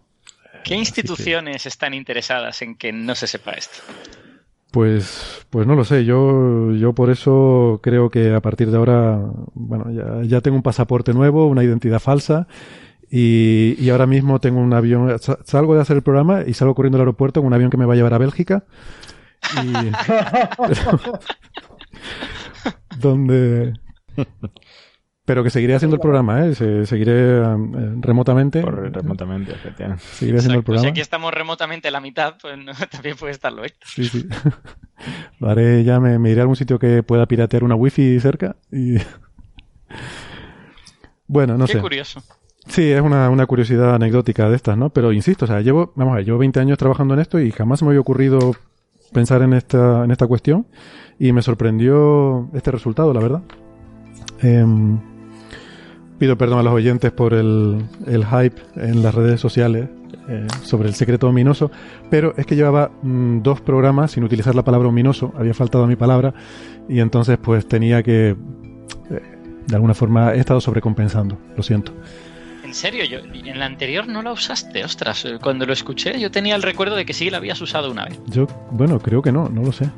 ¿Qué 0.63 0.75
instituciones 0.75 1.65
están 1.65 1.93
interesadas 1.93 2.61
en 2.61 2.75
que 2.75 2.91
no 2.91 3.15
se 3.15 3.27
sepa 3.27 3.51
esto? 3.51 3.77
Pues, 4.71 5.45
pues 5.49 5.65
no 5.65 5.75
lo 5.75 5.83
sé. 5.85 6.05
Yo, 6.05 6.71
yo 6.73 6.93
por 6.93 7.09
eso 7.09 7.79
creo 7.81 8.09
que 8.09 8.33
a 8.33 8.41
partir 8.41 8.69
de 8.69 8.77
ahora, 8.77 9.19
bueno, 9.53 9.91
ya, 9.91 10.23
ya 10.23 10.41
tengo 10.41 10.57
un 10.57 10.63
pasaporte 10.63 11.13
nuevo, 11.13 11.47
una 11.47 11.63
identidad 11.63 11.99
falsa. 11.99 12.47
Y, 13.11 13.75
y 13.79 13.89
ahora 13.91 14.07
mismo 14.07 14.39
tengo 14.41 14.59
un 14.61 14.73
avión. 14.73 15.17
sa- 15.19 15.39
Salgo 15.45 15.75
de 15.75 15.81
hacer 15.81 15.97
el 15.97 16.03
programa 16.03 16.43
y 16.47 16.53
salgo 16.55 16.75
corriendo 16.75 16.97
al 16.97 17.01
aeropuerto 17.03 17.41
con 17.41 17.47
un 17.47 17.53
avión 17.53 17.71
que 17.71 17.77
me 17.77 17.85
va 17.85 17.93
a 17.93 17.97
llevar 17.97 18.13
a 18.15 18.19
Bélgica. 18.19 18.65
Y, 19.63 19.91
donde. 22.99 23.73
Pero 25.27 25.43
que 25.43 25.49
seguiré 25.49 25.75
haciendo 25.75 25.95
el 25.95 25.99
programa, 25.99 26.45
¿eh? 26.45 26.55
Se- 26.55 26.85
seguiré 26.85 27.41
um, 27.41 27.75
eh, 27.75 27.95
remotamente. 27.99 28.61
Por 28.61 28.91
remotamente, 28.93 29.51
efectivamente. 29.51 30.01
Seguiré 30.03 30.37
haciendo 30.37 30.53
el 30.53 30.59
Exacto. 30.61 30.61
Si 30.61 30.63
programa. 30.77 30.89
aquí 30.91 31.01
estamos 31.01 31.33
remotamente 31.33 31.91
la 31.91 31.99
mitad, 31.99 32.35
pues 32.41 32.57
no, 32.57 32.71
también 32.91 33.17
puede 33.17 33.33
estarlo 33.33 33.65
Héctor. 33.65 33.87
Sí, 33.89 34.05
sí. 34.05 34.25
Lo 35.39 35.49
haré 35.49 35.83
ya, 35.83 35.99
me, 35.99 36.17
me 36.17 36.31
iré 36.31 36.39
a 36.39 36.43
algún 36.43 36.55
sitio 36.55 36.79
que 36.79 37.03
pueda 37.03 37.25
piratear 37.25 37.63
una 37.65 37.75
wifi 37.75 38.19
cerca 38.21 38.55
y... 38.71 38.95
Bueno, 41.27 41.57
no 41.57 41.65
Qué 41.65 41.73
sé. 41.73 41.81
curioso. 41.81 42.21
Sí, 42.67 42.89
es 42.89 43.01
una, 43.01 43.29
una 43.29 43.45
curiosidad 43.45 43.95
anecdótica 43.95 44.49
de 44.49 44.55
estas, 44.55 44.77
¿no? 44.77 44.89
Pero 44.91 45.11
insisto, 45.11 45.43
o 45.43 45.47
sea, 45.47 45.59
llevo, 45.61 45.91
vamos 45.95 46.13
a 46.13 46.15
ver, 46.17 46.25
llevo 46.25 46.37
20 46.37 46.59
años 46.59 46.77
trabajando 46.77 47.13
en 47.13 47.19
esto 47.19 47.39
y 47.39 47.51
jamás 47.51 47.79
se 47.79 47.85
me 47.85 47.89
había 47.89 47.99
ocurrido 48.01 48.55
pensar 49.13 49.41
en 49.41 49.53
esta, 49.53 50.03
en 50.05 50.11
esta 50.11 50.25
cuestión 50.27 50.67
y 51.19 51.31
me 51.33 51.41
sorprendió 51.41 52.49
este 52.53 52.71
resultado, 52.71 53.13
la 53.13 53.19
verdad. 53.19 53.41
Em, 54.41 54.99
pido 56.17 56.37
perdón 56.37 56.59
a 56.59 56.63
los 56.63 56.73
oyentes 56.73 57.11
por 57.11 57.33
el, 57.33 57.85
el 58.05 58.25
hype 58.25 58.61
en 58.75 59.03
las 59.03 59.13
redes 59.13 59.39
sociales 59.39 59.89
eh, 60.29 60.47
sobre 60.63 60.89
el 60.89 60.95
secreto 60.95 61.27
ominoso, 61.27 61.71
pero 62.09 62.33
es 62.37 62.45
que 62.45 62.55
llevaba 62.55 62.91
mm, 63.01 63.41
dos 63.41 63.61
programas 63.61 64.11
sin 64.11 64.23
utilizar 64.23 64.55
la 64.55 64.63
palabra 64.63 64.89
ominoso, 64.89 65.33
había 65.37 65.53
faltado 65.53 65.83
a 65.83 65.87
mi 65.87 65.95
palabra 65.95 66.33
y 66.89 66.99
entonces 66.99 67.37
pues 67.37 67.67
tenía 67.67 68.03
que, 68.03 68.29
eh, 68.29 68.35
de 69.67 69.75
alguna 69.75 69.93
forma, 69.93 70.33
he 70.33 70.39
estado 70.39 70.59
sobrecompensando, 70.59 71.37
lo 71.55 71.63
siento. 71.63 71.93
En 72.63 72.73
serio, 72.73 73.05
yo 73.05 73.19
en 73.19 73.47
el 73.47 73.61
anterior 73.61 74.07
no 74.09 74.21
la 74.21 74.33
usaste, 74.33 74.83
ostras. 74.83 75.25
Cuando 75.41 75.65
lo 75.65 75.71
escuché, 75.71 76.19
yo 76.19 76.29
tenía 76.29 76.53
el 76.53 76.61
recuerdo 76.61 76.97
de 76.97 77.05
que 77.05 77.13
sí 77.13 77.29
la 77.29 77.37
habías 77.37 77.61
usado 77.61 77.89
una 77.89 78.03
vez. 78.03 78.19
Yo, 78.27 78.45
bueno, 78.71 78.99
creo 78.99 79.21
que 79.21 79.31
no, 79.31 79.47
no 79.47 79.63
lo 79.63 79.71
sé. 79.71 79.89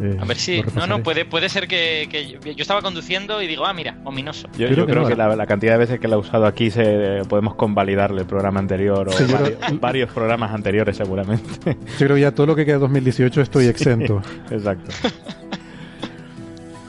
Eh, 0.00 0.16
A 0.20 0.24
ver 0.24 0.36
si. 0.36 0.62
No, 0.76 0.86
no, 0.86 1.02
puede, 1.02 1.24
puede 1.24 1.48
ser 1.48 1.66
que, 1.66 2.08
que 2.10 2.28
yo, 2.54 2.62
estaba 2.62 2.82
conduciendo 2.82 3.42
y 3.42 3.46
digo, 3.46 3.66
ah, 3.66 3.72
mira, 3.74 3.96
ominoso. 4.04 4.48
Yo, 4.56 4.66
Creo 4.66 4.70
yo 4.70 4.86
que 4.86 4.92
creo 4.92 5.02
no. 5.04 5.08
que 5.08 5.16
la, 5.16 5.34
la 5.34 5.46
cantidad 5.46 5.72
de 5.72 5.78
veces 5.78 5.98
que 6.00 6.06
la 6.08 6.16
he 6.16 6.18
usado 6.18 6.46
aquí 6.46 6.70
se 6.70 7.22
podemos 7.28 7.54
convalidarle 7.56 8.20
el 8.20 8.26
programa 8.26 8.60
anterior 8.60 9.08
o 9.08 9.12
Sí, 9.12 9.24
varios, 9.32 9.58
creo- 9.58 9.78
varios 9.80 10.10
programas 10.12 10.52
anteriores 10.52 10.96
seguramente. 10.96 11.76
Yo 11.98 12.06
creo 12.06 12.14
que 12.14 12.20
ya 12.20 12.32
todo 12.32 12.46
lo 12.46 12.54
que 12.56 12.64
queda 12.64 12.76
de 12.76 12.80
2018 12.80 13.40
estoy 13.40 13.66
exento. 13.66 14.22
Exacto. 14.50 14.90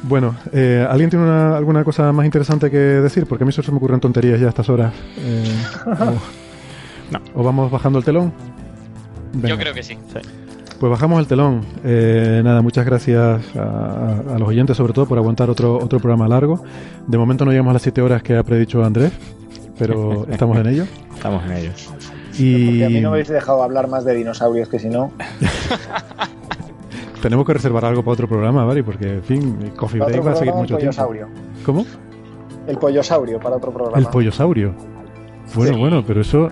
Bueno, 0.04 0.36
eh, 0.54 0.86
¿alguien 0.90 1.10
tiene 1.10 1.26
una- 1.26 1.58
alguna 1.58 1.84
cosa 1.84 2.12
más 2.14 2.26
interesante 2.26 2.72
que 2.72 2.78
decir? 2.78 3.26
Porque 3.26 3.44
a 3.44 3.46
mí 3.48 3.52
solo 3.52 3.66
se 3.66 3.72
me 3.72 3.78
ocurren 3.78 4.00
tonterías 4.00 4.40
ya 4.40 4.46
a 4.48 4.50
estas 4.50 4.70
horas. 4.70 4.94
Eh, 5.18 5.56
o, 7.36 7.42
o 7.42 7.44
vamos 7.44 7.70
bajando 7.70 8.00
el 8.00 8.06
telón? 8.06 8.32
Venga, 9.34 9.50
Yo 9.50 9.58
creo 9.58 9.74
que 9.74 9.84
sí. 9.84 9.98
Pues 10.80 10.90
bajamos 10.90 11.20
el 11.20 11.28
telón. 11.28 11.62
Eh, 11.84 12.42
nada, 12.44 12.62
muchas 12.62 12.86
gracias 12.86 13.56
a, 13.56 14.20
a 14.36 14.40
los 14.40 14.48
oyentes, 14.48 14.78
sobre 14.78 14.94
todo, 14.94 15.06
por 15.06 15.18
aguantar 15.18 15.50
otro, 15.50 15.78
otro 15.78 16.00
programa 16.00 16.28
largo. 16.28 16.64
De 17.06 17.18
momento 17.18 17.44
no 17.44 17.52
llegamos 17.52 17.72
a 17.72 17.74
las 17.74 17.82
7 17.82 18.02
horas 18.02 18.24
que 18.24 18.38
ha 18.38 18.44
predicho 18.44 18.84
Andrés, 18.84 19.12
pero 19.78 20.26
estamos 20.32 20.58
en 20.58 20.68
ello. 20.68 20.86
Estamos 21.14 21.44
en 21.46 21.52
ello. 21.52 21.72
Y 22.38 22.66
Porque 22.66 22.86
a 22.86 22.90
mí 22.90 23.02
no 23.02 23.10
me 23.10 23.16
habéis 23.16 23.28
dejado 23.28 23.62
hablar 23.62 23.90
más 23.90 24.06
de 24.06 24.16
dinosaurios 24.16 24.70
que 24.70 24.80
si 24.80 24.88
no. 24.88 25.12
tenemos 27.22 27.46
que 27.46 27.54
reservar 27.54 27.84
algo 27.84 28.02
para 28.02 28.14
otro 28.14 28.28
programa, 28.30 28.64
¿vale? 28.64 28.82
Porque, 28.82 29.16
en 29.16 29.24
fin, 29.24 29.72
Coffee 29.76 30.00
Break 30.00 30.26
va 30.26 30.32
a 30.32 30.36
seguir 30.36 30.54
mucho 30.54 30.78
tiempo. 30.78 31.10
¿Cómo? 31.66 31.86
El 32.68 32.78
pollosaurio 32.78 33.40
para 33.40 33.58
otro 33.58 33.74
programa. 33.74 33.98
El 33.98 34.06
pollosaurio. 34.06 34.74
Bueno, 35.56 35.78
bueno, 35.78 36.04
pero 36.06 36.22
eso. 36.22 36.50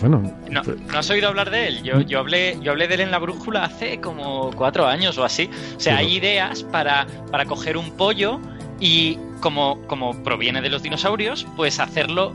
Bueno. 0.00 0.22
No, 0.50 0.62
¿no 0.62 0.98
has 0.98 1.10
oído 1.10 1.28
hablar 1.28 1.50
de 1.50 1.68
él? 1.68 1.82
Yo, 1.82 2.00
yo, 2.00 2.18
hablé, 2.18 2.58
yo 2.62 2.72
hablé 2.72 2.88
de 2.88 2.94
él 2.94 3.00
en 3.02 3.10
la 3.10 3.18
brújula 3.18 3.64
hace 3.64 4.00
como 4.00 4.50
cuatro 4.56 4.86
años 4.86 5.16
o 5.18 5.24
así. 5.24 5.48
O 5.76 5.80
sea, 5.80 5.98
hay 5.98 6.14
ideas 6.16 6.62
para, 6.64 7.06
para 7.30 7.44
coger 7.44 7.76
un 7.76 7.90
pollo 7.92 8.40
y 8.80 9.18
como, 9.40 9.78
como 9.86 10.22
proviene 10.24 10.60
de 10.60 10.70
los 10.70 10.82
dinosaurios, 10.82 11.46
pues 11.56 11.78
hacerlo 11.80 12.32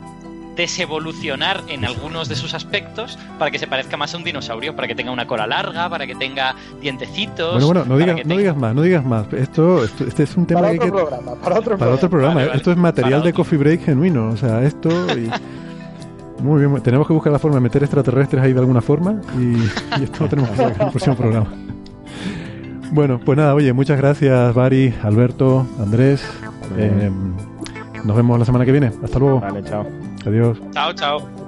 desevolucionar 0.56 1.62
en 1.68 1.84
algunos 1.84 2.28
de 2.28 2.34
sus 2.34 2.52
aspectos 2.52 3.16
para 3.38 3.50
que 3.50 3.58
se 3.60 3.66
parezca 3.68 3.96
más 3.96 4.12
a 4.12 4.16
un 4.18 4.24
dinosaurio, 4.24 4.74
para 4.74 4.88
que 4.88 4.94
tenga 4.94 5.10
una 5.12 5.24
cola 5.26 5.46
larga, 5.46 5.88
para 5.88 6.04
que 6.06 6.14
tenga 6.16 6.54
dientecitos. 6.80 7.52
Bueno, 7.64 7.66
bueno, 7.66 7.84
no 7.86 7.96
digas, 7.96 8.26
no 8.26 8.36
digas 8.36 8.56
más, 8.56 8.74
no 8.74 8.82
digas 8.82 9.04
más. 9.04 9.32
Esto, 9.32 9.84
este 9.84 10.22
es 10.24 10.36
un 10.36 10.46
tema 10.46 10.62
para 10.62 10.72
que 10.72 10.78
otro 10.80 10.84
hay 10.86 10.90
que- 10.90 10.96
programa, 11.10 11.34
para 11.40 11.58
otro 11.58 11.78
para 11.78 11.90
otro 11.92 12.10
programa. 12.10 12.34
Vale, 12.34 12.46
vale. 12.48 12.56
Esto 12.58 12.70
es 12.72 12.76
material 12.76 13.12
Para 13.12 13.22
de 13.24 13.28
otro. 13.30 13.36
coffee 13.44 13.58
break 13.58 13.84
genuino. 13.84 14.28
O 14.30 14.36
sea, 14.36 14.62
esto. 14.62 14.90
y- 15.16 15.30
Muy 16.40 16.60
bien, 16.60 16.80
tenemos 16.82 17.06
que 17.06 17.12
buscar 17.12 17.32
la 17.32 17.38
forma 17.38 17.56
de 17.56 17.60
meter 17.62 17.82
extraterrestres 17.82 18.42
ahí 18.42 18.52
de 18.52 18.60
alguna 18.60 18.80
forma 18.80 19.20
y, 19.38 19.56
y 20.00 20.04
esto 20.04 20.24
lo 20.24 20.28
tenemos 20.30 20.50
que 20.50 20.62
hacer 20.62 20.76
en 20.76 20.82
el 20.82 20.90
próximo 20.90 21.16
programa. 21.16 21.46
Bueno, 22.92 23.20
pues 23.22 23.36
nada, 23.36 23.54
oye, 23.54 23.72
muchas 23.72 23.98
gracias, 23.98 24.54
Bari, 24.54 24.94
Alberto, 25.02 25.66
Andrés. 25.80 26.24
Eh, 26.76 27.10
nos 28.04 28.16
vemos 28.16 28.38
la 28.38 28.44
semana 28.44 28.64
que 28.64 28.72
viene. 28.72 28.92
Hasta 29.02 29.18
luego. 29.18 29.40
Vale, 29.40 29.62
chao. 29.62 29.86
Adiós. 30.26 30.58
Chao, 30.72 30.92
chao. 30.92 31.47